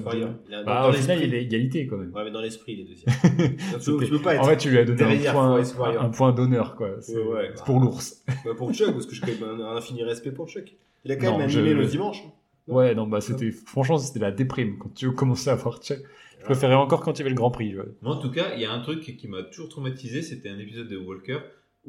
Il 0.48 0.54
a- 0.54 0.62
Bah, 0.64 0.82
dans 0.82 0.88
au 0.90 0.92
final, 0.92 1.18
l'esprit- 1.18 1.28
il 1.28 1.34
est 1.34 1.42
égalité 1.42 1.86
quand 1.86 1.96
même. 1.98 2.12
Ouais, 2.12 2.24
mais 2.24 2.30
dans 2.30 2.40
l'esprit, 2.40 2.72
il 2.72 2.80
est 2.80 2.84
deuxième. 2.84 3.14
tu, 3.14 3.46
peux, 3.74 3.80
C'était- 3.80 4.04
tu 4.06 4.10
peux 4.10 4.18
pas 4.22 4.34
être 4.34 4.40
en 4.42 4.44
fait, 4.44 4.56
tu 4.56 4.70
lui 4.70 4.78
as 4.78 4.84
donné 4.84 5.26
un 5.28 5.32
point, 5.32 5.62
un 6.00 6.08
point 6.10 6.32
d'honneur, 6.32 6.74
quoi. 6.76 6.96
C'est 7.00 7.16
Ouais, 7.16 7.22
ouais. 7.32 7.50
c'est 7.54 7.64
pour 7.64 7.80
l'ours. 7.80 8.24
Bah, 8.44 8.50
pour 8.56 8.72
Chuck, 8.74 8.92
parce 8.92 9.06
que 9.06 9.14
j'ai 9.14 9.20
quand 9.20 9.28
même 9.46 9.60
un, 9.60 9.64
un 9.72 9.76
infini 9.76 10.02
respect 10.02 10.32
pour 10.32 10.48
Chuck. 10.48 10.72
Il 11.04 11.12
a 11.12 11.16
quand 11.16 11.32
Non, 11.32 11.38
même 11.38 11.48
je- 11.48 11.58
animé 11.60 11.74
le 11.74 11.86
dimanche. 11.86 12.22
hein. 12.26 12.30
Non 12.68 12.74
Ouais, 12.76 12.94
non, 12.94 13.06
bah 13.06 13.20
c'était, 13.20 13.50
franchement, 13.50 13.98
c'était 13.98 14.20
la 14.20 14.30
déprime 14.32 14.78
quand 14.78 14.92
tu 14.94 15.10
commençais 15.12 15.50
à 15.50 15.54
voir 15.54 15.80
Chuck. 15.82 15.98
Je 16.40 16.44
préférais 16.44 16.74
encore 16.74 17.00
quand 17.02 17.12
il 17.14 17.18
y 17.18 17.20
avait 17.22 17.30
le 17.30 17.36
Grand 17.36 17.50
Prix. 17.50 17.74
Moi, 18.02 18.14
en 18.14 18.18
tout 18.18 18.30
cas, 18.30 18.54
il 18.54 18.62
y 18.62 18.64
a 18.64 18.72
un 18.72 18.80
truc 18.80 19.00
qui 19.16 19.28
m'a 19.28 19.42
toujours 19.42 19.68
traumatisé, 19.68 20.22
c'était 20.22 20.48
un 20.48 20.58
épisode 20.58 20.88
de 20.88 20.96
Walker 20.96 21.38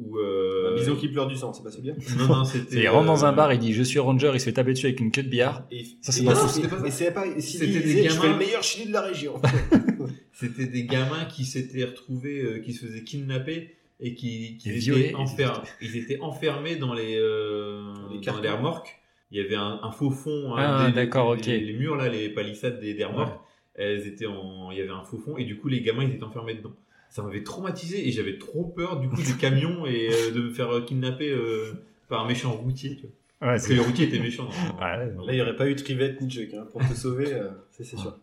où. 0.06 0.18
Euh... 0.18 0.72
Un 0.72 0.74
bison 0.76 0.96
qui 0.96 1.08
pleure 1.08 1.26
du 1.26 1.36
sang, 1.36 1.52
c'est 1.52 1.62
pas. 1.62 1.70
Non, 2.18 2.26
non, 2.38 2.44
c'était. 2.44 2.76
Il 2.82 2.88
rentre 2.88 3.06
dans 3.06 3.24
un 3.24 3.32
euh, 3.32 3.36
bar, 3.36 3.52
il 3.52 3.58
dit 3.58 3.72
Je 3.72 3.82
suis 3.82 3.98
Ranger, 3.98 4.30
il 4.34 4.40
se 4.40 4.44
fait 4.46 4.52
taper 4.52 4.72
dessus 4.72 4.86
avec 4.86 5.00
une 5.00 5.10
queue 5.10 5.22
de 5.22 5.28
billard. 5.28 5.64
Et, 5.70 5.84
Ça, 6.00 6.12
c'est 6.12 6.22
et- 6.24 6.28
c'était 6.48 6.90
c'est 6.90 7.12
pas, 7.12 7.26
des 7.26 7.34
disait, 7.36 8.08
je 8.08 8.08
fais 8.10 8.20
gamins. 8.22 8.32
le 8.32 8.38
meilleur 8.38 8.62
chili 8.62 8.86
de 8.88 8.92
la 8.92 9.02
région. 9.02 9.40
C'était 10.32 10.66
des 10.66 10.84
gamins 10.84 11.24
qui 11.26 11.44
s'étaient 11.44 11.84
retrouvés, 11.84 12.40
euh, 12.40 12.58
qui 12.60 12.72
se 12.72 12.86
faisaient 12.86 13.04
kidnapper 13.04 13.76
et 14.00 14.14
qui, 14.14 14.56
qui 14.56 14.68
Et 14.70 14.72
étaient, 14.72 14.80
violés. 14.80 15.12
enfer- 15.14 15.62
ils 15.82 15.96
étaient 15.96 16.18
enfermés 16.20 16.76
dans 16.76 16.94
les, 16.94 17.16
euh, 17.16 17.92
Les 18.12 18.20
dans 18.20 18.40
les 18.40 18.48
remorques. 18.50 18.98
Il 19.30 19.38
y 19.38 19.40
avait 19.44 19.54
un, 19.56 19.80
un 19.82 19.90
faux 19.92 20.10
fond. 20.10 20.54
Ah, 20.56 20.84
hein, 20.86 20.90
d'accord, 20.90 21.28
ok. 21.28 21.46
Les, 21.46 21.60
les 21.60 21.72
murs 21.74 21.96
là, 21.96 22.08
les 22.08 22.28
palissades 22.28 22.80
des, 22.80 22.94
des 22.94 23.04
remorques, 23.04 23.38
elles 23.74 24.06
étaient 24.06 24.26
en, 24.26 24.70
il 24.70 24.78
y 24.78 24.80
avait 24.80 24.90
un 24.90 25.04
faux 25.04 25.18
fond 25.18 25.36
et 25.38 25.44
du 25.44 25.56
coup 25.58 25.68
les 25.68 25.80
gamins 25.80 26.04
ils 26.04 26.10
étaient 26.14 26.24
enfermés 26.24 26.54
dedans. 26.54 26.74
Ça 27.12 27.22
m'avait 27.22 27.42
traumatisé 27.44 28.08
et 28.08 28.10
j'avais 28.10 28.38
trop 28.38 28.64
peur 28.64 28.98
du 28.98 29.08
coup 29.08 29.22
du 29.22 29.36
camion 29.36 29.84
et 29.86 30.08
euh, 30.10 30.30
de 30.32 30.40
me 30.40 30.50
faire 30.50 30.84
kidnapper 30.86 31.30
euh, 31.30 31.72
par 32.08 32.24
un 32.24 32.26
méchant 32.26 32.52
routier. 32.52 32.96
tu 32.96 33.02
vois. 33.02 33.48
Ouais, 33.48 33.54
Parce 33.56 33.66
que 33.68 33.74
les 33.74 33.80
routiers 33.80 34.06
étaient 34.06 34.18
méchants. 34.18 34.44
dans- 34.46 34.78
Ouais, 34.78 34.96
Là, 35.26 35.32
il 35.32 35.34
n'y 35.34 35.40
aurait 35.42 35.56
pas 35.56 35.68
eu 35.68 35.74
de 35.74 35.80
Trivette 35.80 36.20
ni 36.20 36.30
Chuck 36.30 36.54
hein, 36.54 36.66
pour 36.72 36.80
te 36.80 36.94
sauver, 36.94 37.32
euh, 37.34 37.50
c'est 37.70 37.84
sûr. 37.84 38.18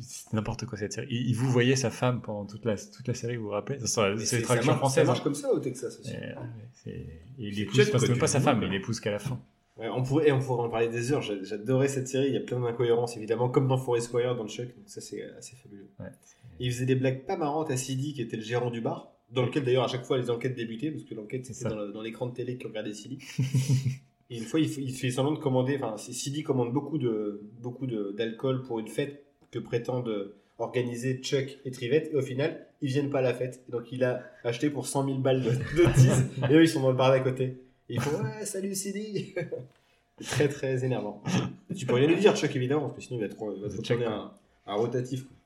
C'est 0.00 0.32
n'importe 0.32 0.66
quoi 0.66 0.76
cette 0.78 0.92
série. 0.92 1.06
Il, 1.10 1.30
il 1.30 1.34
vous 1.34 1.50
voyait 1.50 1.76
sa 1.76 1.90
femme 1.90 2.20
pendant 2.20 2.44
toute 2.46 2.64
la, 2.64 2.76
toute 2.76 3.06
la 3.08 3.14
série, 3.14 3.36
vous 3.36 3.44
vous 3.44 3.50
rappelez? 3.50 3.78
Ça, 3.86 4.14
c'est- 4.18 4.36
les 4.36 4.42
ça 4.42 4.46
traductions 4.46 4.52
marche, 4.52 4.66
ça 4.66 4.78
françaises. 4.78 5.06
marche 5.06 5.18
hein. 5.20 5.22
comme 5.24 5.34
ça 5.34 5.52
au 5.52 5.58
Texas 5.60 5.98
aussi. 6.00 6.10
Et, 6.12 6.14
ouais, 6.16 6.34
c'est- 6.74 6.90
et 6.90 7.18
il 7.38 7.60
épouse, 7.60 7.90
parce 7.90 8.06
que 8.06 8.12
pas 8.18 8.26
sa 8.26 8.40
femme, 8.40 8.62
il 8.62 8.74
épouse 8.74 9.00
qu'à 9.00 9.10
la 9.10 9.18
fin. 9.18 9.40
Ouais, 9.78 9.88
on 9.88 10.02
pourrait, 10.02 10.28
et 10.28 10.32
on 10.32 10.38
pourrait 10.40 10.64
en 10.64 10.68
parler 10.68 10.88
des 10.88 11.12
heures. 11.12 11.22
J'a- 11.22 11.42
J'adorais 11.42 11.88
cette 11.88 12.06
série. 12.06 12.26
Il 12.28 12.34
y 12.34 12.36
a 12.36 12.40
plein 12.40 12.60
d'incohérences, 12.60 13.16
évidemment, 13.16 13.48
comme 13.48 13.68
dans 13.68 13.78
Forest 13.78 14.12
Warrior, 14.12 14.36
dans 14.36 14.42
le 14.42 14.48
Chuck. 14.50 14.66
Donc 14.66 14.84
ça, 14.86 15.00
c'est 15.00 15.22
euh, 15.22 15.38
assez 15.38 15.56
fabuleux. 15.56 15.88
Ouais. 15.98 16.06
Et 16.60 16.66
il 16.66 16.72
faisait 16.72 16.86
des 16.86 16.94
blagues 16.94 17.24
pas 17.26 17.36
marrantes 17.36 17.70
à 17.70 17.76
Sidi, 17.76 18.12
qui 18.14 18.22
était 18.22 18.36
le 18.36 18.42
gérant 18.42 18.70
du 18.70 18.80
bar, 18.80 19.12
dans 19.30 19.44
lequel 19.44 19.64
d'ailleurs 19.64 19.84
à 19.84 19.88
chaque 19.88 20.04
fois 20.04 20.18
les 20.18 20.30
enquêtes 20.30 20.54
débutaient, 20.54 20.90
parce 20.90 21.04
que 21.04 21.14
l'enquête 21.14 21.44
c'était 21.46 21.68
dans, 21.68 22.02
l'écran 22.02 22.26
de 22.26 22.34
télé 22.34 22.56
qui 22.58 22.66
regardait 22.66 22.92
Sidi. 22.94 23.18
Et 24.30 24.38
une 24.38 24.44
fois, 24.44 24.60
il, 24.60 24.68
fait- 24.68 24.80
il 24.82 24.94
fait 24.94 25.10
semblant 25.10 25.32
de 25.32 25.38
commander. 25.38 25.76
Enfin, 25.82 25.96
Sidi 25.98 26.42
commande 26.42 26.72
beaucoup 26.72 26.96
de 26.98 27.42
beaucoup 27.60 27.86
de- 27.86 28.14
d'alcool 28.16 28.62
pour 28.62 28.78
une 28.78 28.88
fête 28.88 29.24
que 29.50 29.58
prétendent 29.58 30.32
organiser 30.58 31.18
Chuck 31.22 31.58
et 31.64 31.70
Trivette. 31.70 32.10
Et 32.12 32.16
au 32.16 32.22
final, 32.22 32.66
ils 32.80 32.88
viennent 32.88 33.10
pas 33.10 33.18
à 33.18 33.22
la 33.22 33.34
fête. 33.34 33.62
Donc 33.68 33.92
il 33.92 34.04
a 34.04 34.22
acheté 34.44 34.70
pour 34.70 34.86
100 34.86 35.04
000 35.06 35.18
balles 35.18 35.42
de, 35.42 35.50
de 35.50 35.92
tease. 35.94 36.24
et 36.50 36.54
eux, 36.54 36.62
ils 36.62 36.68
sont 36.68 36.80
dans 36.80 36.90
le 36.90 36.96
bar 36.96 37.10
d'à 37.10 37.20
côté. 37.20 37.44
Et 37.88 37.94
ils 37.94 38.00
font 38.00 38.22
Ouais, 38.22 38.44
salut 38.46 38.74
Sidi 38.74 39.34
C'est 40.18 40.24
très 40.30 40.48
très 40.48 40.84
énervant. 40.84 41.22
Tu 41.76 41.84
peux 41.84 41.94
rien 41.94 42.06
lui 42.06 42.16
dire, 42.16 42.34
Chuck, 42.36 42.54
évidemment, 42.56 42.82
parce 42.82 42.94
que 42.94 43.00
sinon 43.02 43.18
il 43.18 43.22
va 43.22 43.28
te, 43.28 43.94
va 43.94 44.10
un, 44.10 44.32
un 44.66 44.74
rotatif. 44.74 45.24
quoi. 45.24 45.36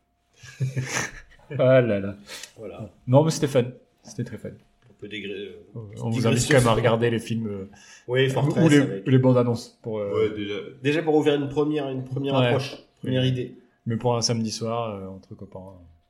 Ah 1.58 1.80
là 1.80 2.00
là. 2.00 2.16
Voilà. 2.56 2.90
Non, 3.06 3.22
mais 3.24 3.30
c'était 3.30 3.46
fun. 3.46 3.64
C'était 4.02 4.24
très 4.24 4.36
fun. 4.38 4.48
On 4.90 4.94
peut 4.94 5.06
dégrader. 5.08 5.52
On 5.74 6.10
vous 6.10 6.26
invite 6.26 6.48
quand 6.48 6.58
même 6.58 6.66
à 6.66 6.74
regarder 6.74 7.08
les 7.10 7.18
films 7.20 7.46
euh, 7.46 7.68
Oui, 8.08 8.28
ou 8.34 8.68
les, 8.68 8.76
avec- 8.78 9.06
les 9.06 9.18
bandes 9.18 9.36
annonces. 9.38 9.78
Pour, 9.82 9.98
euh, 10.00 10.12
Ouais, 10.28 10.34
déjà. 10.36 10.54
Déjà 10.82 11.02
pour 11.02 11.14
ouvrir 11.14 11.34
une 11.34 11.48
première, 11.48 11.88
une 11.88 12.02
première 12.04 12.34
Ouais. 12.34 12.46
approche, 12.46 12.76
première 13.00 13.24
idée. 13.24 13.54
Mais 13.86 13.96
pour 13.96 14.16
un 14.16 14.22
samedi 14.22 14.50
soir, 14.50 14.90
euh, 14.96 15.06
entre 15.06 15.34
copains. 15.36 15.60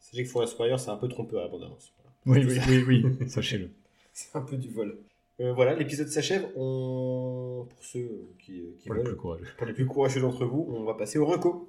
Sachez 0.00 0.22
que 0.24 0.28
Forest 0.30 0.56
c'est 0.78 0.88
un 0.90 0.96
peu 0.96 1.08
trompeur 1.08 1.42
la 1.42 1.48
bande-annonce. 1.48 1.92
Oui, 2.24 2.42
oui, 2.46 2.84
oui, 2.88 3.04
oui, 3.20 3.28
sachez-le. 3.28 3.68
C'est 4.14 4.34
un 4.36 4.40
peu 4.42 4.56
du 4.56 4.70
vol. 4.70 4.96
Euh, 5.40 5.52
voilà, 5.52 5.74
l'épisode 5.74 6.08
s'achève. 6.08 6.46
On... 6.56 7.66
Pour 7.68 7.84
ceux 7.84 8.08
qui, 8.38 8.62
qui 8.80 8.86
Pour 8.86 8.94
les 8.94 9.02
veulent, 9.02 9.10
plus 9.12 9.16
courageux. 9.20 9.44
pour 9.58 9.66
les 9.66 9.72
plus 9.74 9.84
courageux 9.86 10.20
d'entre 10.22 10.46
vous, 10.46 10.66
on 10.74 10.84
va 10.84 10.94
passer 10.94 11.18
au 11.18 11.26
reco. 11.26 11.68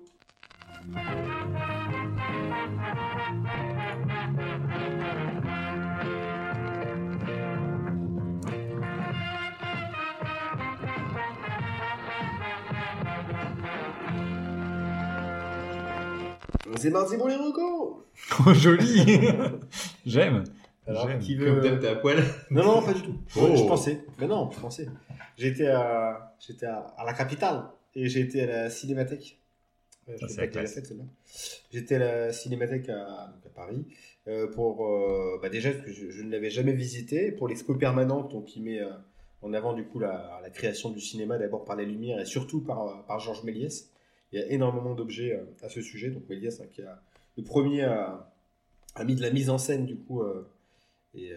C'est 16.77 16.91
mardi 16.91 17.17
pour 17.17 17.27
les 17.27 17.35
recos 17.35 18.03
Oh, 18.45 18.53
joli 18.53 19.03
J'aime. 20.05 20.43
Alors, 20.87 21.09
qui 21.19 21.35
veut... 21.35 21.59
Comme 21.59 21.79
t'es 21.79 21.87
à 21.87 21.95
poil. 21.95 22.23
Non, 22.51 22.63
non, 22.63 22.81
pas 22.81 22.93
du 22.93 23.01
tout. 23.01 23.15
Oh. 23.35 23.55
Je 23.55 23.63
pensais. 23.63 24.05
Mais 24.19 24.27
non, 24.27 24.49
je 24.51 24.59
pensais. 24.59 24.87
J'étais 25.37 25.67
à, 25.67 26.35
j'étais 26.39 26.65
à, 26.65 26.85
à 26.97 27.03
la 27.03 27.13
capitale 27.13 27.63
et 27.95 28.07
j'ai 28.07 28.21
été 28.21 28.43
à 28.43 28.45
la 28.45 28.69
cinémathèque. 28.69 29.39
Ah, 30.09 30.27
c'est 30.27 30.53
la 30.53 30.61
à 30.61 30.65
fête, 30.65 30.85
celle-là. 30.85 31.03
J'étais 31.71 31.95
à 31.95 31.99
la 31.99 32.33
cinémathèque 32.33 32.89
à, 32.89 33.25
à 33.25 33.49
Paris 33.53 33.85
euh, 34.27 34.47
pour 34.47 34.85
euh, 34.87 35.39
bah 35.41 35.49
déjà 35.49 35.71
parce 35.71 35.83
que 35.85 35.91
je, 35.91 36.09
je 36.09 36.21
ne 36.23 36.31
l'avais 36.31 36.49
jamais 36.49 36.73
visité 36.73 37.31
pour 37.31 37.47
l'expo 37.47 37.75
permanente 37.75 38.31
donc 38.31 38.45
qui 38.45 38.61
met 38.61 38.79
euh, 38.79 38.89
en 39.41 39.53
avant 39.53 39.73
du 39.73 39.83
coup 39.85 39.99
la, 39.99 40.39
la 40.41 40.49
création 40.49 40.89
du 40.89 41.01
cinéma 41.01 41.37
d'abord 41.37 41.65
par 41.65 41.75
les 41.75 41.85
lumières 41.85 42.19
et 42.19 42.25
surtout 42.25 42.61
par, 42.61 43.05
par 43.05 43.19
Georges 43.19 43.43
Méliès. 43.43 43.91
Il 44.31 44.39
y 44.39 44.43
a 44.43 44.47
énormément 44.47 44.95
d'objets 44.95 45.39
à 45.61 45.69
ce 45.69 45.81
sujet 45.81 46.09
donc 46.09 46.27
Méliès 46.29 46.59
hein, 46.61 46.65
qui 46.71 46.81
a 46.81 47.01
le 47.37 47.43
premier 47.43 47.83
a, 47.83 48.31
a 48.95 49.03
mis 49.03 49.15
de 49.15 49.21
la 49.21 49.29
mise 49.31 49.49
en 49.49 49.57
scène 49.57 49.85
du 49.85 49.95
coup 49.97 50.23
et 51.13 51.31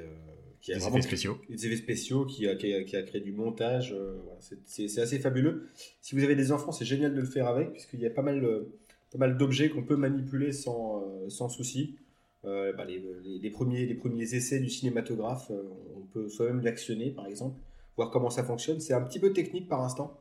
qui 0.60 0.72
a 0.72 0.76
Des 0.78 0.86
effets 0.86 1.02
spéciaux. 1.02 1.38
des 1.48 1.66
effets 1.66 1.76
spéciaux, 1.76 2.26
qui 2.26 2.46
a, 2.48 2.54
qui 2.54 2.72
a, 2.74 2.84
qui 2.84 2.96
a 2.96 3.02
créé 3.02 3.20
du 3.20 3.32
montage. 3.32 3.92
euh, 3.92 4.18
voilà, 4.24 4.38
c'est- 4.66 4.98
assez 5.00 5.18
fabuleux. 5.18 5.68
Si 6.02 6.14
vous 6.14 6.22
avez 6.24 6.36
des 6.36 6.52
enfants, 6.52 6.72
c'est 6.72 6.84
génial 6.84 7.14
de 7.14 7.20
le 7.20 7.26
faire 7.26 7.46
avec, 7.46 7.72
puisqu'il 7.72 8.00
y 8.00 8.06
a 8.06 8.10
pas 8.10 8.22
mal, 8.22 8.44
euh, 8.44 8.72
pas 9.10 9.18
mal 9.18 9.36
d'objets 9.38 9.70
qu'on 9.70 9.82
peut 9.82 9.96
manipuler 9.96 10.52
sans, 10.52 11.02
euh, 11.02 11.28
sans 11.30 11.48
souci. 11.48 11.96
Euh, 12.44 12.72
bah, 12.72 12.84
les, 12.84 13.02
les- 13.22 13.38
les 13.38 13.50
premiers, 13.50 13.84
les 13.86 13.94
premiers 13.94 14.34
essais 14.34 14.60
du 14.60 14.70
cinématographe, 14.70 15.50
euh, 15.50 15.62
on 15.96 16.00
peut 16.12 16.28
soi-même 16.28 16.60
l'actionner, 16.62 17.10
par 17.10 17.26
exemple, 17.26 17.58
voir 17.96 18.10
comment 18.10 18.30
ça 18.30 18.44
fonctionne. 18.44 18.80
C'est 18.80 18.94
un 18.94 19.02
petit 19.02 19.18
peu 19.18 19.32
technique 19.32 19.68
par 19.68 19.82
instant, 19.82 20.18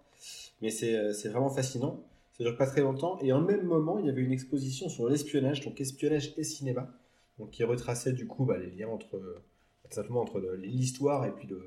mais 0.61 0.69
c'est 0.69 1.29
vraiment 1.29 1.49
fascinant. 1.49 2.03
Ça 2.37 2.43
dure 2.45 2.55
pas 2.57 2.65
très 2.67 2.81
longtemps. 2.81 3.19
Et 3.21 3.31
en 3.33 3.41
même 3.41 3.63
moment, 3.63 3.99
il 3.99 4.05
y 4.05 4.09
avait 4.09 4.21
une 4.21 4.31
exposition 4.31 4.87
sur 4.89 5.09
l'espionnage, 5.09 5.61
donc 5.65 5.79
espionnage 5.81 6.33
et 6.37 6.43
cinéma, 6.43 6.93
donc 7.37 7.51
qui 7.51 7.63
retraçait 7.65 8.13
du 8.13 8.27
coup 8.27 8.45
bah, 8.45 8.57
les 8.57 8.71
liens 8.71 8.87
entre, 8.89 9.17
simplement 9.93 10.21
entre 10.21 10.39
l'histoire 10.57 11.25
et 11.25 11.31
puis 11.31 11.47
le, 11.47 11.63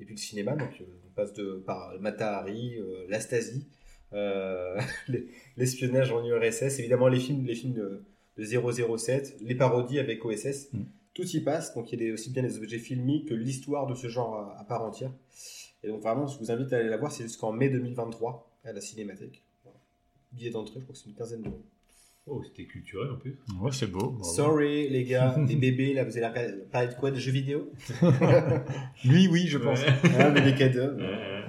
et 0.00 0.04
puis 0.04 0.14
le 0.14 0.20
cinéma. 0.20 0.56
Donc 0.56 0.70
euh, 0.80 0.84
on 1.06 1.10
passe 1.14 1.32
de, 1.34 1.62
par 1.66 1.92
Mata 2.00 2.38
Hari, 2.38 2.76
euh, 2.78 3.06
la 3.08 3.20
Stasi, 3.20 3.66
euh, 4.12 4.80
les- 5.08 5.26
l'espionnage 5.56 6.12
en 6.12 6.24
URSS, 6.24 6.78
évidemment 6.78 7.08
les 7.08 7.20
films, 7.20 7.44
les 7.44 7.54
films 7.54 7.74
de, 7.74 8.02
de 8.36 8.96
007, 8.96 9.36
les 9.40 9.54
parodies 9.54 9.98
avec 9.98 10.24
OSS. 10.24 10.72
Mm. 10.72 10.82
Tout 11.14 11.26
y 11.26 11.40
passe, 11.40 11.74
donc 11.74 11.90
il 11.92 12.00
y 12.00 12.08
a 12.10 12.12
aussi 12.12 12.30
bien 12.30 12.42
des 12.44 12.58
objets 12.58 12.78
filmiques 12.78 13.28
que 13.28 13.34
l'histoire 13.34 13.86
de 13.88 13.94
ce 13.96 14.06
genre 14.08 14.36
à, 14.36 14.60
à 14.60 14.64
part 14.64 14.82
entière. 14.84 15.10
Et 15.82 15.88
donc 15.88 16.00
vraiment, 16.02 16.26
je 16.28 16.38
vous 16.38 16.50
invite 16.52 16.72
à 16.72 16.76
aller 16.78 16.88
la 16.88 16.96
voir, 16.96 17.10
c'est 17.10 17.24
jusqu'en 17.24 17.52
mai 17.52 17.68
2023 17.70 18.50
à 18.64 18.72
la 18.72 18.80
Cinémathèque. 18.80 19.42
Voilà. 19.64 19.78
Billet 20.32 20.50
d'entrée, 20.50 20.78
je 20.78 20.84
crois 20.84 20.92
que 20.92 20.98
c'est 21.00 21.08
une 21.08 21.14
quinzaine 21.16 21.42
d'euros. 21.42 21.62
Oh, 22.30 22.42
c'était 22.44 22.64
culturel 22.64 23.10
en 23.12 23.16
plus. 23.16 23.38
Ouais, 23.60 23.70
c'est 23.72 23.90
beau. 23.90 24.10
bravo. 24.10 24.24
Sorry 24.24 24.88
les 24.88 25.04
gars, 25.04 25.36
les 25.48 25.56
bébés, 25.56 25.94
là, 25.94 26.04
vous 26.04 26.16
allez 26.16 26.26
regarder- 26.26 26.54
parler 26.70 26.88
de 26.88 26.94
quoi 26.94 27.10
De 27.10 27.16
jeux 27.18 27.32
vidéo? 27.32 27.70
Lui, 29.04 29.28
oui, 29.28 29.46
je 29.46 29.58
pense. 29.58 29.80
Ouais. 29.82 29.92
Ah, 30.18 30.30
mais 30.30 30.40
les 30.44 30.54
cadeaux. 30.54 30.94
Ouais. 30.96 31.44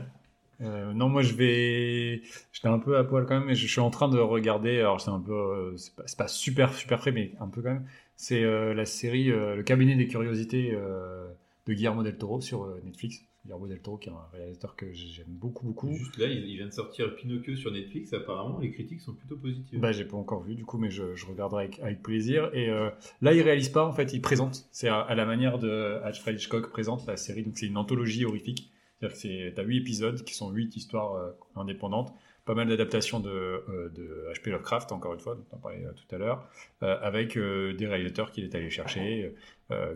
Euh, 0.61 0.91
non, 0.93 1.07
moi 1.07 1.21
je 1.21 1.33
vais. 1.35 2.21
J'étais 2.51 2.67
un 2.67 2.79
peu 2.79 2.97
à 2.97 3.03
poil 3.05 3.25
quand 3.25 3.35
même, 3.39 3.47
mais 3.47 3.55
je 3.55 3.65
suis 3.65 3.79
en 3.79 3.89
train 3.89 4.09
de 4.09 4.19
regarder. 4.19 4.79
Alors 4.79 4.99
c'est 4.99 5.09
un 5.11 5.19
peu, 5.21 5.31
euh, 5.33 5.77
c'est 5.77 5.95
pas, 5.95 6.03
c'est 6.05 6.17
pas 6.17 6.27
super 6.27 6.73
super 6.73 6.99
frais, 6.99 7.13
mais 7.13 7.31
un 7.39 7.47
peu 7.47 7.61
quand 7.61 7.69
même. 7.71 7.85
C'est 8.17 8.43
euh, 8.43 8.73
la 8.73 8.83
série 8.85 9.31
euh, 9.31 9.55
Le 9.55 9.63
cabinet 9.63 9.95
des 9.95 10.07
curiosités 10.07 10.71
euh, 10.73 11.27
de 11.65 11.73
Guillermo 11.73 12.03
del 12.03 12.17
Toro 12.17 12.41
sur 12.41 12.63
euh, 12.65 12.81
Netflix. 12.83 13.23
Guillermo 13.45 13.67
del 13.67 13.79
Toro, 13.81 13.97
qui 13.97 14.09
est 14.09 14.11
un 14.11 14.27
réalisateur 14.33 14.75
que 14.75 14.91
j'aime 14.91 15.27
beaucoup, 15.27 15.65
beaucoup. 15.65 15.91
Juste 15.93 16.17
là, 16.17 16.27
il, 16.27 16.55
vient 16.55 16.67
de 16.67 16.73
sortir 16.73 17.15
Pinocchio 17.15 17.55
sur 17.55 17.71
Netflix. 17.71 18.13
Apparemment, 18.13 18.59
les 18.59 18.71
critiques 18.71 19.01
sont 19.01 19.13
plutôt 19.13 19.37
positives. 19.37 19.79
Bah, 19.79 19.91
j'ai 19.91 20.05
pas 20.05 20.17
encore 20.17 20.43
vu, 20.43 20.55
du 20.55 20.65
coup, 20.65 20.77
mais 20.77 20.89
je, 20.89 21.15
je 21.15 21.25
regarderai 21.25 21.65
avec, 21.65 21.79
avec 21.79 22.03
plaisir. 22.03 22.49
Et 22.53 22.69
euh, 22.69 22.89
là, 23.21 23.33
il 23.33 23.41
réalise 23.41 23.69
pas, 23.69 23.85
en 23.85 23.93
fait, 23.93 24.13
il 24.13 24.21
présente. 24.21 24.67
C'est 24.71 24.89
à, 24.89 24.99
à 24.99 25.15
la 25.15 25.25
manière 25.25 25.57
de 25.57 25.99
Alfred 26.03 26.35
Hitchcock 26.35 26.69
présente 26.69 27.05
la 27.07 27.17
série. 27.17 27.43
Donc, 27.43 27.57
c'est 27.57 27.67
une 27.67 27.77
anthologie 27.77 28.25
horrifique. 28.25 28.71
C'est-à-dire 28.99 29.15
que 29.15 29.21
c'est, 29.21 29.53
t'as 29.55 29.63
huit 29.63 29.77
épisodes 29.77 30.23
qui 30.23 30.33
sont 30.33 30.51
huit 30.51 30.75
histoires 30.75 31.15
euh, 31.15 31.31
indépendantes. 31.55 32.13
Pas 32.45 32.55
mal 32.55 32.67
d'adaptations 32.67 33.19
de, 33.19 33.29
euh, 33.29 33.89
de 33.89 34.27
H.P. 34.33 34.51
Lovecraft, 34.51 34.91
encore 34.91 35.13
une 35.13 35.19
fois, 35.19 35.35
dont 35.35 35.45
on 35.51 35.57
parlait 35.57 35.85
euh, 35.85 35.91
tout 35.93 36.15
à 36.15 36.17
l'heure, 36.17 36.49
avec 36.81 37.37
des 37.37 37.87
réalisateurs 37.87 38.31
qu'il 38.31 38.43
est 38.43 38.55
allé 38.55 38.69
chercher, 38.69 39.33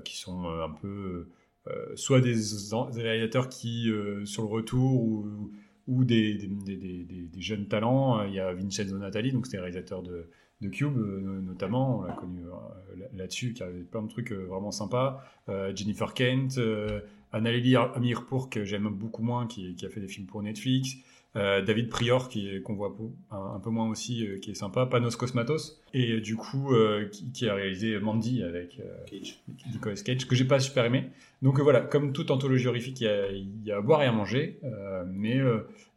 qui 0.03 0.17
sont 0.17 0.45
un 0.45 0.69
peu 0.69 1.27
soit 1.95 2.21
des, 2.21 2.35
réalisateurs 3.01 3.49
qui, 3.49 3.89
euh, 3.89 4.25
sur 4.25 4.43
le 4.43 4.49
retour, 4.49 5.03
ou, 5.03 5.51
ou 5.87 6.03
des, 6.03 6.35
des, 6.35 6.77
des- 6.77 7.41
jeunes 7.41 7.67
talents. 7.67 8.19
Euh, 8.19 8.27
Il 8.27 8.33
y 8.33 8.39
a 8.39 8.53
Vincenzo 8.53 8.97
Natali, 8.97 9.31
donc 9.31 9.47
c'est 9.47 9.59
réalisateur 9.59 10.01
de, 10.03 10.29
de 10.61 10.69
Cube, 10.69 10.97
euh, 10.97 11.41
notamment, 11.41 11.99
on 11.99 12.01
l'a 12.03 12.13
connu 12.13 12.39
euh, 12.45 12.95
là- 12.97 13.07
là-dessus, 13.13 13.53
qui 13.53 13.63
a 13.63 13.67
plein 13.91 14.03
de 14.03 14.07
trucs 14.09 14.31
euh, 14.31 14.45
vraiment 14.45 14.71
sympas. 14.71 15.23
Euh, 15.49 15.75
Jennifer 15.75 16.13
Kent, 16.13 16.57
euh, 16.57 17.01
Annalili 17.31 17.75
Amirpour, 17.75 18.49
que 18.49 18.63
j'aime 18.63 18.87
beaucoup 18.89 19.23
moins, 19.23 19.47
qui 19.47 19.75
a 19.83 19.89
fait 19.89 19.99
des 20.01 20.07
films 20.07 20.27
pour 20.27 20.41
Netflix. 20.43 20.95
Euh, 21.35 21.63
David 21.63 21.89
Prior, 21.89 22.29
qui 22.29 22.47
est- 22.47 22.61
qu'on 22.61 22.75
voit 22.75 22.95
un, 23.31 23.55
un 23.55 23.59
peu 23.59 23.71
moins 23.71 23.89
aussi, 23.89 24.25
euh, 24.27 24.37
qui 24.37 24.51
est 24.51 24.53
sympa. 24.53 24.85
Panos 24.85 25.15
Cosmatos, 25.15 25.81
et 25.93 26.11
euh, 26.11 26.21
du 26.21 26.35
coup, 26.35 26.69
qui, 27.11 27.31
qui 27.31 27.49
a 27.49 27.55
réalisé 27.55 27.99
Mandy 27.99 28.43
avec 28.43 28.79
euh, 28.79 29.17
Nicolas 29.71 29.95
Cage, 29.95 30.27
que 30.27 30.35
j'ai 30.35 30.45
pas 30.45 30.59
super 30.59 30.85
aimé. 30.85 31.09
Donc 31.41 31.59
voilà, 31.59 31.81
comme 31.81 32.13
toute 32.13 32.29
anthologie 32.29 32.67
horrifique, 32.67 33.01
il 33.01 33.05
y 33.05 33.07
a, 33.07 33.31
il 33.31 33.63
y 33.65 33.71
a 33.71 33.77
à 33.77 33.81
boire 33.81 34.03
et 34.03 34.05
à 34.05 34.11
manger, 34.11 34.59
mais 35.07 35.37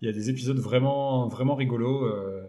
il 0.01 0.07
y 0.07 0.09
a 0.09 0.13
des 0.13 0.31
épisodes 0.31 0.59
vraiment, 0.59 1.29
vraiment 1.29 1.55
rigolos. 1.55 2.05
euh, 2.07 2.43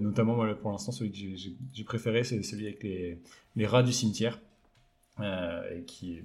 notamment, 0.00 0.34
moi, 0.34 0.54
pour 0.54 0.70
l'instant, 0.70 0.92
celui 0.92 1.12
que 1.12 1.18
j'ai- 1.36 1.84
préféré, 1.84 2.24
c'est 2.24 2.42
celui 2.42 2.66
avec 2.66 2.82
les, 2.82 3.18
les 3.54 3.66
rats 3.66 3.82
du 3.82 3.92
cimetière, 3.92 4.40
euh, 5.20 5.62
et 5.78 5.82
qui, 5.82 6.20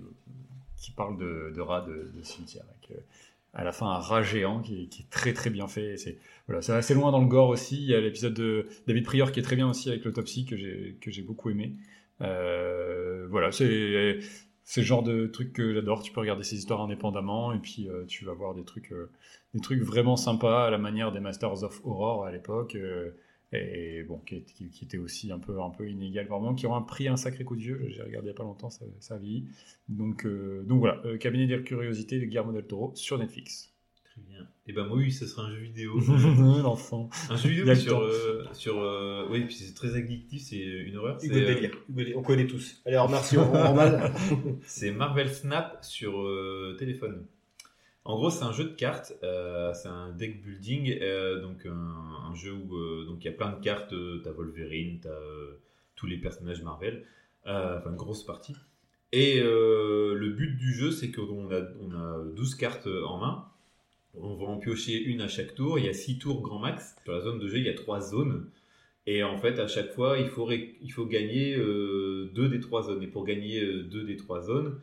qui 0.77 0.91
parle 0.91 1.17
de, 1.17 1.51
de 1.53 1.59
rats 1.61 1.81
de, 1.85 2.09
de 2.15 2.23
cimetière. 2.23 2.63
Avec, 2.69 2.97
euh, 2.97 3.01
à 3.53 3.63
la 3.63 3.71
fin, 3.71 3.87
un 3.87 3.99
rat 3.99 4.21
géant 4.23 4.61
qui, 4.61 4.83
est- 4.83 5.09
très 5.09 5.33
très 5.33 5.49
bien 5.49 5.67
fait. 5.67 5.97
C'est 5.97 6.17
voilà, 6.47 6.61
c'est 6.61 6.73
assez 6.73 6.93
loin 6.93 7.11
dans 7.11 7.19
le 7.19 7.27
gore 7.27 7.49
aussi. 7.49 7.77
Il 7.77 7.85
y 7.89 7.95
a 7.95 8.01
l'épisode 8.01 8.33
de 8.33 8.67
David 8.87 9.05
Prior 9.05 9.31
qui 9.31 9.39
est 9.39 9.43
très 9.43 9.55
bien 9.55 9.69
aussi 9.69 9.89
avec 9.89 10.03
l'autopsie 10.05 10.45
que 10.45 10.57
j'ai 10.57 10.97
que 11.01 11.11
j'ai 11.11 11.21
beaucoup 11.21 11.49
aimé. 11.49 11.73
Euh, 12.21 13.27
voilà, 13.29 13.51
c'est 13.51 14.19
c'est 14.63 14.81
le 14.81 14.85
genre 14.87 15.03
de 15.03 15.27
truc 15.27 15.53
que 15.53 15.73
j'adore. 15.73 16.03
Tu 16.03 16.11
peux 16.11 16.19
regarder 16.21 16.43
ces 16.43 16.57
histoires 16.57 16.81
indépendamment 16.81 17.53
et 17.53 17.59
puis 17.59 17.87
euh, 17.89 18.05
tu 18.07 18.25
vas 18.25 18.33
voir 18.33 18.53
des 18.53 18.63
trucs, 18.63 18.91
euh, 18.91 19.09
des 19.53 19.61
trucs 19.61 19.81
vraiment 19.81 20.15
sympas 20.15 20.67
à 20.67 20.69
la 20.69 20.77
manière 20.77 21.11
des 21.11 21.19
Masters 21.19 21.63
of 21.63 21.81
Horror 21.85 22.25
à 22.25 22.31
l'époque. 22.31 22.77
Et 23.51 24.03
bon, 24.03 24.19
qui, 24.19 24.43
qui, 24.43 24.69
qui 24.69 24.85
étaient 24.85 24.97
aussi 24.97 25.31
un 25.31 25.39
peu, 25.39 25.61
un 25.61 25.71
peu 25.71 25.89
inégal 25.89 26.27
par 26.27 26.39
qui 26.55 26.67
ont 26.67 26.83
pris 26.83 27.07
un 27.07 27.17
sacré 27.17 27.43
coup 27.43 27.55
de 27.55 27.61
vieux. 27.61 27.85
J'ai 27.89 28.03
regardé 28.03 28.27
il 28.27 28.31
n'y 28.31 28.35
a 28.35 28.35
pas 28.35 28.43
longtemps, 28.43 28.69
ça, 28.69 28.85
ça 28.99 29.17
vieillit. 29.17 29.47
Donc, 29.87 30.25
euh, 30.25 30.63
donc 30.63 30.79
voilà, 30.79 31.01
euh, 31.05 31.17
Cabinet 31.17 31.47
des 31.47 31.63
curiosités 31.63 32.19
de 32.19 32.25
Guillermo 32.25 32.51
del 32.51 32.65
Toro 32.65 32.91
sur 32.95 33.17
Netflix. 33.17 33.73
Très 34.03 34.21
bien. 34.21 34.47
Et 34.67 34.73
ben 34.73 34.85
moi, 34.85 34.97
oui, 34.97 35.11
ce 35.11 35.25
sera 35.25 35.43
un 35.43 35.51
jeu 35.51 35.61
vidéo. 35.61 35.99
L'enfant. 36.61 37.09
Un 37.29 37.37
jeu 37.37 37.49
vidéo 37.49 37.73
sur, 37.73 37.99
euh, 38.01 38.45
sur 38.53 38.79
euh, 38.79 39.27
oui, 39.29 39.45
puis 39.45 39.55
c'est 39.55 39.73
très 39.73 39.95
addictif, 39.95 40.43
c'est 40.43 40.59
une 40.59 40.97
horreur. 40.97 41.17
Hugo 41.23 41.33
c'est, 41.33 41.41
euh, 41.41 41.53
Délire. 41.55 41.71
Hugo 41.89 41.97
Délire. 41.97 42.17
On 42.17 42.21
connaît 42.21 42.47
tous. 42.47 42.81
Allez, 42.85 42.95
alors 42.95 43.09
merci, 43.09 43.37
on 43.37 43.51
c'est 44.63 44.91
Marvel 44.91 45.29
Snap 45.29 45.79
sur 45.81 46.21
euh, 46.21 46.75
téléphone. 46.77 47.25
En 48.09 48.15
gros, 48.15 48.31
c'est 48.31 48.43
un 48.43 48.51
jeu 48.51 48.63
de 48.63 48.73
cartes, 48.73 49.13
euh, 49.21 49.71
c'est 49.75 49.87
un 49.87 50.09
deck 50.09 50.43
building, 50.43 50.97
euh, 50.99 51.43
donc 51.43 51.67
un, 51.67 52.33
jeu 52.33 52.51
où 52.51 52.75
euh, 52.75 53.07
il 53.19 53.23
y 53.23 53.27
a 53.27 53.31
plein 53.31 53.51
de 53.51 53.63
cartes. 53.63 53.93
T'as 54.23 54.31
Wolverine, 54.31 54.97
t'as 54.99 55.11
tous 55.95 56.07
les 56.07 56.17
personnages 56.17 56.63
Marvel, 56.63 57.05
enfin 57.45 57.91
une 57.91 57.95
grosse 57.97 58.23
partie. 58.25 58.55
Et 59.11 59.39
le 59.41 60.29
but 60.35 60.57
du 60.57 60.73
jeu, 60.73 60.89
c'est 60.89 61.11
qu'on 61.11 61.51
a, 61.51 61.61
on 61.81 61.91
a 61.91 62.23
12 62.35 62.55
cartes 62.55 62.87
en 62.87 63.19
main. 63.19 63.45
On 64.15 64.33
va 64.33 64.47
en 64.47 64.57
piocher 64.57 64.99
une 64.99 65.21
à 65.21 65.27
chaque 65.27 65.53
tour. 65.53 65.77
Il 65.77 65.85
y 65.85 65.89
a 65.89 65.93
6 65.93 66.17
tours 66.17 66.41
grand 66.41 66.57
max. 66.57 66.95
Sur 67.03 67.13
la 67.13 67.19
zone 67.19 67.37
de 67.37 67.47
jeu, 67.47 67.57
il 67.59 67.65
y 67.65 67.69
a 67.69 67.75
3 67.75 68.01
zones. 68.01 68.49
Et 69.05 69.21
en 69.21 69.37
fait, 69.37 69.59
à 69.59 69.67
chaque 69.67 69.93
fois, 69.93 70.17
il 70.17 70.29
faut, 70.29 70.49
il 70.49 70.91
faut 70.91 71.05
gagner 71.05 71.55
2 71.57 72.27
des 72.33 72.59
3 72.59 72.81
zones. 72.87 73.03
Et 73.03 73.07
pour 73.07 73.23
gagner 73.23 73.63
2 73.83 74.03
des 74.03 74.17
3 74.17 74.41
zones, 74.41 74.81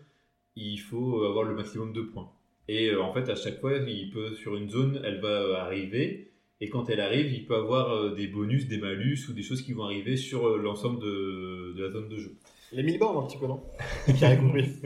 il 0.55 0.79
faut 0.79 1.25
avoir 1.25 1.43
le 1.43 1.57
maximum 1.57 1.93
de 1.93 2.03
points. 2.03 2.31
Et 2.69 2.89
euh, 2.89 3.01
en 3.03 3.13
fait, 3.13 3.29
à 3.29 3.35
chaque 3.37 3.61
fois, 3.61 3.77
il 3.77 4.11
peut, 4.11 4.35
sur 4.35 4.57
une 4.57 4.69
zone, 4.69 5.01
elle 5.05 5.21
va 5.21 5.29
euh, 5.29 5.55
arriver. 5.55 6.33
Et 6.61 6.69
quand 6.69 6.89
elle 6.89 7.01
arrive, 7.01 7.33
il 7.33 7.45
peut 7.47 7.55
avoir 7.55 7.91
euh, 7.95 8.15
des 8.15 8.27
bonus, 8.27 8.67
des 8.67 8.79
malus 8.79 9.29
ou 9.29 9.33
des 9.33 9.43
choses 9.43 9.63
qui 9.63 9.73
vont 9.73 9.85
arriver 9.85 10.17
sur 10.17 10.47
euh, 10.49 10.59
l'ensemble 10.59 11.01
de, 11.03 11.75
de 11.77 11.85
la 11.85 11.91
zone 11.91 12.09
de 12.09 12.17
jeu. 12.19 12.37
Les 12.73 12.83
mini-bornes, 12.83 13.25
un 13.25 13.27
petit 13.27 13.39
peu, 13.39 13.47
non? 13.47 13.63
J'ai 14.09 14.27
rien 14.27 14.37
compris. 14.37 14.67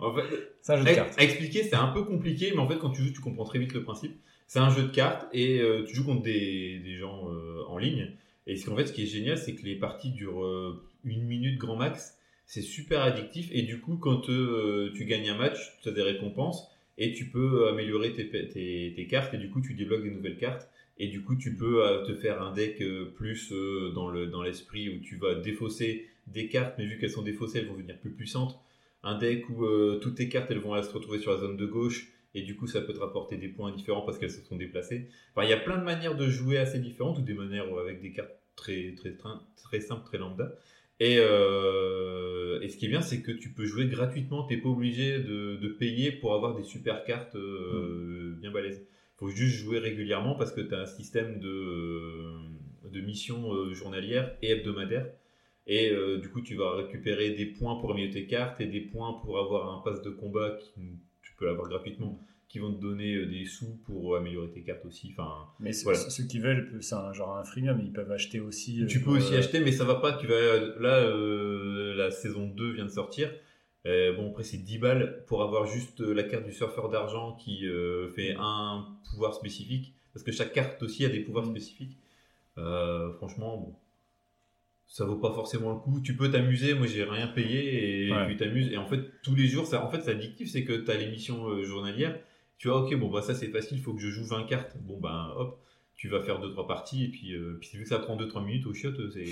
En 0.00 0.12
fait, 0.12 0.24
C'est 0.60 0.72
un 0.72 0.78
jeu 0.78 0.84
de 0.84 0.94
cartes. 0.94 1.14
à 1.20 1.22
expliquer, 1.22 1.62
c'est 1.62 1.76
un 1.76 1.86
peu 1.88 2.04
compliqué, 2.04 2.50
mais 2.52 2.58
en 2.58 2.68
fait, 2.68 2.78
quand 2.78 2.90
tu 2.90 3.02
joues, 3.02 3.12
tu 3.12 3.20
comprends 3.20 3.44
très 3.44 3.60
vite 3.60 3.72
le 3.74 3.84
principe. 3.84 4.12
C'est 4.48 4.58
un 4.58 4.70
jeu 4.70 4.82
de 4.82 4.88
cartes 4.88 5.26
et 5.32 5.60
euh, 5.60 5.84
tu 5.86 5.94
joues 5.94 6.04
contre 6.04 6.22
des, 6.22 6.80
des 6.80 6.96
gens 6.96 7.30
euh, 7.30 7.62
en 7.68 7.78
ligne. 7.78 8.10
Et 8.48 8.56
ce 8.56 8.66
qu'en 8.66 8.76
fait, 8.76 8.86
ce 8.86 8.92
qui 8.92 9.04
est 9.04 9.06
génial, 9.06 9.38
c'est 9.38 9.54
que 9.54 9.64
les 9.64 9.76
parties 9.76 10.10
durent 10.10 10.44
euh, 10.44 10.82
une 11.04 11.22
minute 11.22 11.58
grand 11.58 11.76
max. 11.76 12.15
C'est 12.46 12.62
super 12.62 13.02
addictif 13.02 13.48
et 13.52 13.62
du 13.62 13.80
coup, 13.80 13.96
quand 13.96 14.30
euh, 14.30 14.92
tu 14.94 15.04
gagnes 15.04 15.30
un 15.30 15.36
match, 15.36 15.78
tu 15.82 15.88
as 15.88 15.92
des 15.92 16.02
récompenses 16.02 16.70
et 16.96 17.12
tu 17.12 17.26
peux 17.26 17.68
améliorer 17.68 18.12
tes, 18.12 18.28
tes, 18.28 18.92
tes 18.94 19.06
cartes 19.06 19.34
et 19.34 19.38
du 19.38 19.50
coup, 19.50 19.60
tu 19.60 19.74
débloques 19.74 20.04
des 20.04 20.10
nouvelles 20.10 20.38
cartes. 20.38 20.68
Et 20.98 21.08
du 21.08 21.22
coup, 21.22 21.36
tu 21.36 21.54
peux 21.54 21.84
euh, 21.84 22.06
te 22.06 22.14
faire 22.14 22.40
un 22.40 22.54
deck 22.54 22.80
euh, 22.80 23.12
plus 23.16 23.52
dans 23.94 24.08
le 24.08 24.28
dans 24.28 24.42
l'esprit 24.42 24.88
où 24.88 25.00
tu 25.00 25.16
vas 25.16 25.34
défausser 25.34 26.08
des 26.26 26.48
cartes, 26.48 26.76
mais 26.78 26.86
vu 26.86 26.98
qu'elles 26.98 27.10
sont 27.10 27.22
défaussées, 27.22 27.58
elles 27.58 27.66
vont 27.66 27.74
devenir 27.74 27.98
plus 27.98 28.12
puissantes 28.12 28.58
un 29.06 29.16
deck 29.18 29.48
où 29.48 29.64
toutes 30.00 30.16
tes 30.16 30.28
cartes 30.28 30.50
elles 30.50 30.58
vont 30.58 30.80
se 30.82 30.90
retrouver 30.90 31.20
sur 31.20 31.30
la 31.30 31.38
zone 31.38 31.56
de 31.56 31.66
gauche 31.66 32.08
et 32.34 32.42
du 32.42 32.56
coup 32.56 32.66
ça 32.66 32.80
peut 32.80 32.92
te 32.92 32.98
rapporter 32.98 33.36
des 33.36 33.48
points 33.48 33.70
différents 33.70 34.02
parce 34.02 34.18
qu'elles 34.18 34.32
se 34.32 34.42
sont 34.42 34.56
déplacées. 34.56 35.08
Il 35.40 35.48
y 35.48 35.52
a 35.52 35.58
plein 35.58 35.78
de 35.78 35.84
manières 35.84 36.16
de 36.16 36.28
jouer 36.28 36.58
assez 36.58 36.80
différentes 36.80 37.18
ou 37.18 37.22
des 37.22 37.34
manières 37.34 37.66
avec 37.78 38.00
des 38.02 38.12
cartes 38.12 38.32
très 38.56 38.94
très, 38.96 39.16
très 39.56 39.80
simples, 39.80 40.04
très 40.04 40.18
lambda. 40.18 40.52
Et, 40.98 41.18
euh, 41.18 42.60
et 42.62 42.68
ce 42.68 42.76
qui 42.76 42.86
est 42.86 42.88
bien, 42.88 43.02
c'est 43.02 43.22
que 43.22 43.32
tu 43.32 43.52
peux 43.52 43.66
jouer 43.66 43.86
gratuitement. 43.86 44.44
T'es 44.44 44.56
pas 44.56 44.68
obligé 44.68 45.18
de, 45.18 45.56
de 45.56 45.68
payer 45.68 46.12
pour 46.12 46.34
avoir 46.34 46.56
des 46.56 46.64
super 46.64 47.04
cartes 47.04 47.36
euh, 47.36 48.36
bien 48.40 48.50
balèzes. 48.50 48.86
Faut 49.16 49.30
juste 49.30 49.56
jouer 49.56 49.78
régulièrement 49.78 50.34
parce 50.36 50.52
que 50.52 50.60
tu 50.60 50.74
as 50.74 50.80
un 50.80 50.86
système 50.86 51.38
de, 51.40 52.90
de 52.90 53.00
missions 53.00 53.52
euh, 53.52 53.74
journalières 53.74 54.36
et 54.42 54.50
hebdomadaires. 54.50 55.10
Et 55.66 55.90
euh, 55.90 56.18
du 56.18 56.30
coup, 56.30 56.40
tu 56.42 56.54
vas 56.54 56.76
récupérer 56.76 57.30
des 57.30 57.46
points 57.46 57.76
pour 57.76 57.90
améliorer 57.90 58.14
tes 58.14 58.26
cartes 58.26 58.60
et 58.60 58.66
des 58.66 58.80
points 58.80 59.14
pour 59.24 59.38
avoir 59.38 59.76
un 59.76 59.82
pass 59.82 60.02
de 60.02 60.10
combat 60.10 60.56
qui 60.60 61.00
tu 61.22 61.34
peux 61.36 61.46
l'avoir 61.46 61.68
gratuitement, 61.68 62.20
qui 62.56 62.62
vont 62.62 62.72
te 62.72 62.80
donner 62.80 63.14
euh, 63.16 63.26
des 63.26 63.44
sous 63.44 63.76
pour 63.84 64.16
améliorer 64.16 64.48
tes 64.50 64.62
cartes 64.62 64.86
aussi. 64.86 65.10
Enfin, 65.12 65.46
Mais 65.60 65.72
voilà. 65.84 65.98
ceux 65.98 66.24
qui 66.24 66.38
veulent, 66.38 66.78
c'est 66.80 66.94
un 66.94 67.12
genre 67.12 67.36
un 67.36 67.44
freemium, 67.44 67.78
ils 67.84 67.92
peuvent 67.92 68.10
acheter 68.10 68.40
aussi. 68.40 68.82
euh, 68.82 68.86
Tu 68.86 69.00
peux 69.02 69.10
aussi 69.10 69.34
acheter, 69.36 69.60
mais 69.60 69.72
ça 69.72 69.84
va 69.84 69.96
pas. 69.96 70.14
Tu 70.14 70.26
vas 70.26 70.34
là, 70.80 71.00
euh, 71.00 71.94
la 71.94 72.10
saison 72.10 72.46
2 72.46 72.72
vient 72.72 72.84
de 72.86 72.90
sortir. 72.90 73.30
Euh, 73.84 74.14
bon, 74.14 74.30
après, 74.30 74.42
c'est 74.42 74.56
10 74.56 74.78
balles 74.78 75.22
pour 75.26 75.42
avoir 75.42 75.66
juste 75.66 76.00
euh, 76.00 76.12
la 76.14 76.22
carte 76.22 76.44
du 76.44 76.52
surfeur 76.52 76.88
d'argent 76.88 77.32
qui 77.36 77.68
euh, 77.68 78.08
fait 78.08 78.34
un 78.38 78.86
pouvoir 79.10 79.34
spécifique. 79.34 79.94
Parce 80.14 80.24
que 80.24 80.32
chaque 80.32 80.52
carte 80.54 80.82
aussi 80.82 81.04
a 81.04 81.08
des 81.10 81.20
pouvoirs 81.20 81.44
spécifiques. 81.44 81.98
Euh, 82.58 83.12
franchement, 83.12 83.58
bon, 83.58 83.74
ça 84.88 85.04
vaut 85.04 85.16
pas 85.16 85.32
forcément 85.32 85.72
le 85.72 85.78
coup. 85.78 86.00
Tu 86.00 86.16
peux 86.16 86.30
t'amuser. 86.30 86.72
Moi, 86.74 86.86
j'ai 86.86 87.04
rien 87.04 87.26
payé 87.26 88.06
et 88.06 88.12
Ouais. 88.12 88.26
tu 88.28 88.36
t'amuses. 88.36 88.72
Et 88.72 88.76
en 88.78 88.86
fait, 88.86 89.00
tous 89.22 89.34
les 89.34 89.46
jours, 89.46 89.66
ça, 89.66 89.84
en 89.84 89.90
fait, 89.90 90.00
c'est 90.00 90.12
addictif. 90.12 90.48
C'est 90.50 90.64
que 90.64 90.72
tu 90.72 90.90
as 90.90 90.96
l'émission 90.96 91.46
euh, 91.48 91.62
journalière. 91.64 92.18
Tu 92.58 92.68
vois, 92.68 92.82
ok, 92.82 92.94
bon, 92.96 93.10
bah, 93.10 93.22
ça 93.22 93.34
c'est 93.34 93.48
facile. 93.48 93.78
Il 93.78 93.82
faut 93.82 93.92
que 93.92 94.00
je 94.00 94.08
joue 94.08 94.24
20 94.24 94.44
cartes. 94.44 94.76
Bon, 94.80 94.98
ben, 94.98 95.32
hop. 95.36 95.58
Tu 95.94 96.08
vas 96.08 96.20
faire 96.20 96.40
2-3 96.40 96.66
parties 96.66 97.04
et 97.04 97.08
puis, 97.08 97.34
euh, 97.34 97.56
puis 97.58 97.70
vu 97.74 97.84
que 97.84 97.88
ça 97.88 97.98
prend 97.98 98.16
2-3 98.18 98.44
minutes 98.44 98.66
au 98.66 98.74
chiottes, 98.74 99.00
c'est 99.14 99.24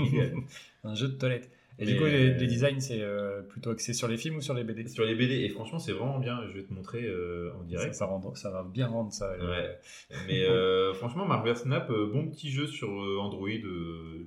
idéal. 0.00 0.34
un 0.84 0.94
jeu 0.94 1.08
de 1.08 1.12
toilette. 1.14 1.50
Et 1.78 1.84
du 1.84 1.98
coup, 1.98 2.04
les, 2.04 2.30
euh, 2.30 2.38
les 2.38 2.46
designs, 2.46 2.80
c'est 2.80 3.02
euh, 3.02 3.42
plutôt 3.42 3.68
axé 3.68 3.92
sur 3.92 4.08
les 4.08 4.16
films 4.16 4.36
ou 4.36 4.40
sur 4.40 4.54
les 4.54 4.64
BD 4.64 4.88
Sur 4.88 5.04
les 5.04 5.14
BD, 5.14 5.34
et 5.44 5.50
franchement, 5.50 5.78
c'est 5.78 5.92
vraiment 5.92 6.18
bien. 6.18 6.40
Je 6.48 6.54
vais 6.54 6.62
te 6.62 6.72
montrer 6.72 7.04
euh, 7.04 7.52
en 7.60 7.64
direct. 7.64 7.92
Ça, 7.92 7.98
ça, 7.98 8.06
rend- 8.06 8.34
ça 8.34 8.50
va 8.50 8.62
bien 8.62 8.86
rendre 8.86 9.12
ça. 9.12 9.30
Ouais. 9.36 9.78
Mais 10.26 10.42
euh, 10.48 10.94
franchement, 10.94 11.26
Marvel 11.26 11.54
Snap, 11.54 11.88
bon 11.88 12.28
petit 12.30 12.50
jeu 12.50 12.66
sur 12.66 12.88
Android, 13.20 13.48
euh, 13.50 14.26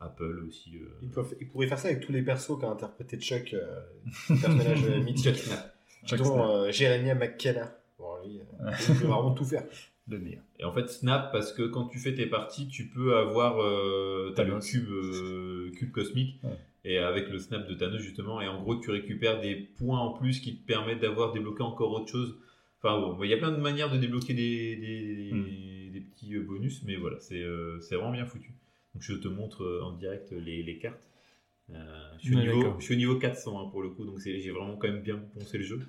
Apple 0.00 0.44
aussi. 0.46 0.76
euh. 0.76 0.86
Ils, 1.02 1.10
peuvent, 1.10 1.34
ils 1.40 1.48
pourraient 1.48 1.66
faire 1.66 1.80
ça 1.80 1.88
avec 1.88 2.06
tous 2.06 2.12
les 2.12 2.22
persos 2.22 2.56
qu'a 2.60 2.68
interprété 2.68 3.16
Chuck, 3.18 3.54
euh, 3.54 3.80
le 4.30 4.40
personnage 4.40 4.84
mythique. 5.04 5.42
Chuck 6.06 6.18
dont 6.20 6.48
euh, 6.48 6.70
Jeremiah 6.70 7.16
McKenna. 7.16 7.76
Il 8.28 8.96
peut 8.98 9.06
vraiment 9.06 9.32
tout 9.34 9.44
faire. 9.44 9.64
Le 10.08 10.18
meilleur. 10.18 10.42
Et 10.58 10.64
en 10.64 10.72
fait, 10.72 10.86
Snap, 10.88 11.32
parce 11.32 11.52
que 11.54 11.62
quand 11.62 11.86
tu 11.86 11.98
fais 11.98 12.14
tes 12.14 12.26
parties, 12.26 12.68
tu 12.68 12.88
peux 12.88 13.16
avoir. 13.16 13.62
Euh, 13.62 14.32
T'as 14.36 14.44
le 14.44 14.58
cube, 14.58 14.90
euh, 14.90 15.70
cube 15.78 15.92
cosmique. 15.92 16.38
Ouais. 16.42 16.58
Et 16.84 16.98
avec 16.98 17.30
le 17.30 17.38
snap 17.38 17.66
de 17.66 17.72
Thanos 17.74 18.02
justement, 18.02 18.42
et 18.42 18.46
en 18.48 18.60
gros 18.60 18.76
tu 18.76 18.90
récupères 18.90 19.40
des 19.40 19.54
points 19.54 19.98
en 19.98 20.12
plus 20.12 20.40
qui 20.40 20.58
te 20.58 20.66
permettent 20.66 21.00
d'avoir 21.00 21.32
débloqué 21.32 21.62
encore 21.62 21.90
autre 21.92 22.08
chose. 22.10 22.36
Enfin 22.82 23.00
bon, 23.00 23.16
il 23.24 23.30
y 23.30 23.32
a 23.32 23.38
plein 23.38 23.52
de 23.52 23.56
manières 23.56 23.90
de 23.90 23.96
débloquer 23.96 24.34
des, 24.34 24.76
des, 24.76 25.30
Hmm. 25.32 25.92
des 25.92 26.00
petits 26.00 26.34
euh, 26.34 26.42
bonus, 26.42 26.82
mais 26.84 26.96
voilà, 26.96 27.18
c'est 27.20 27.42
euh, 27.42 27.80
c'est 27.80 27.94
vraiment 27.94 28.12
bien 28.12 28.26
foutu. 28.26 28.52
Donc 28.92 29.02
je 29.02 29.14
te 29.14 29.28
montre 29.28 29.80
en 29.82 29.92
direct 29.92 30.32
les, 30.32 30.62
les 30.62 30.76
cartes. 30.76 31.08
Je, 31.70 31.74
suis 32.20 32.36
au 32.36 32.40
niveau, 32.40 32.58
d'accord. 32.58 32.76
je 32.80 32.84
suis 32.84 32.94
au 32.94 32.98
niveau 32.98 33.16
400 33.16 33.58
hein, 33.58 33.70
pour 33.70 33.82
le 33.82 33.88
coup, 33.88 34.04
donc 34.04 34.18
j'ai 34.18 34.50
vraiment 34.50 34.76
quand 34.76 34.88
même 34.88 35.00
bien 35.00 35.16
poncé 35.16 35.56
le 35.56 35.64
jeu. 35.64 35.80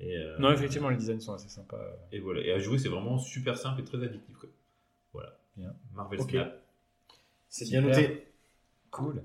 Et, 0.00 0.16
euh, 0.16 0.36
Non, 0.38 0.50
effectivement, 0.52 0.88
les 0.88 0.96
designs 0.96 1.20
sont 1.20 1.34
assez 1.34 1.48
sympas. 1.48 1.80
Et 2.12 2.18
voilà, 2.20 2.40
et 2.40 2.52
à 2.52 2.58
jouer 2.58 2.78
c'est 2.78 2.88
vraiment 2.88 3.18
super 3.18 3.56
simple 3.56 3.80
et 3.80 3.84
très 3.84 4.02
addictif. 4.02 4.36
Quoi. 4.36 4.48
Voilà. 5.12 5.38
Bien. 5.56 5.74
Marvel 5.94 6.20
Ok. 6.20 6.30
Snap. 6.30 6.60
C'est 7.48 7.64
bien 7.66 7.80
noté. 7.80 8.26
Cool. 8.90 9.22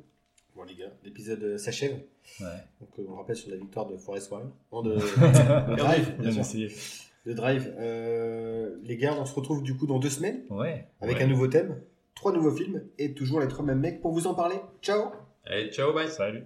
Bon 0.55 0.63
les 0.63 0.75
gars, 0.75 0.91
l'épisode 1.03 1.41
euh, 1.43 1.57
s'achève. 1.57 1.93
Ouais. 2.41 2.47
Donc 2.81 2.89
euh, 2.99 3.05
on 3.07 3.15
rappelle 3.15 3.35
sur 3.35 3.49
la 3.49 3.57
victoire 3.57 3.87
de 3.87 3.97
Forest 3.97 4.29
Warrior. 4.31 4.51
Non, 4.71 4.81
de, 4.83 4.93
de 4.95 5.75
Drive, 5.75 6.11
bien 6.17 6.21
Bien 6.23 6.31
sûr. 6.31 6.41
essayé. 6.41 6.71
De 7.25 7.33
Drive. 7.33 7.73
Euh, 7.79 8.75
les 8.83 8.97
gars, 8.97 9.15
on 9.19 9.25
se 9.25 9.33
retrouve 9.33 9.63
du 9.63 9.75
coup 9.75 9.87
dans 9.87 9.99
deux 9.99 10.09
semaines 10.09 10.41
Ouais. 10.49 10.87
avec 11.01 11.17
Ouais. 11.17 11.23
un 11.23 11.27
nouveau 11.27 11.47
thème, 11.47 11.79
trois 12.15 12.31
nouveaux 12.33 12.51
films 12.55 12.83
et 12.97 13.13
toujours 13.13 13.39
les 13.39 13.47
trois 13.47 13.63
mêmes 13.65 13.79
mecs 13.79 14.01
pour 14.01 14.11
vous 14.11 14.27
en 14.27 14.33
parler. 14.35 14.55
Ciao 14.81 15.11
Allez, 15.45 15.71
ciao, 15.71 15.93
bye 15.93 16.09
Salut. 16.09 16.43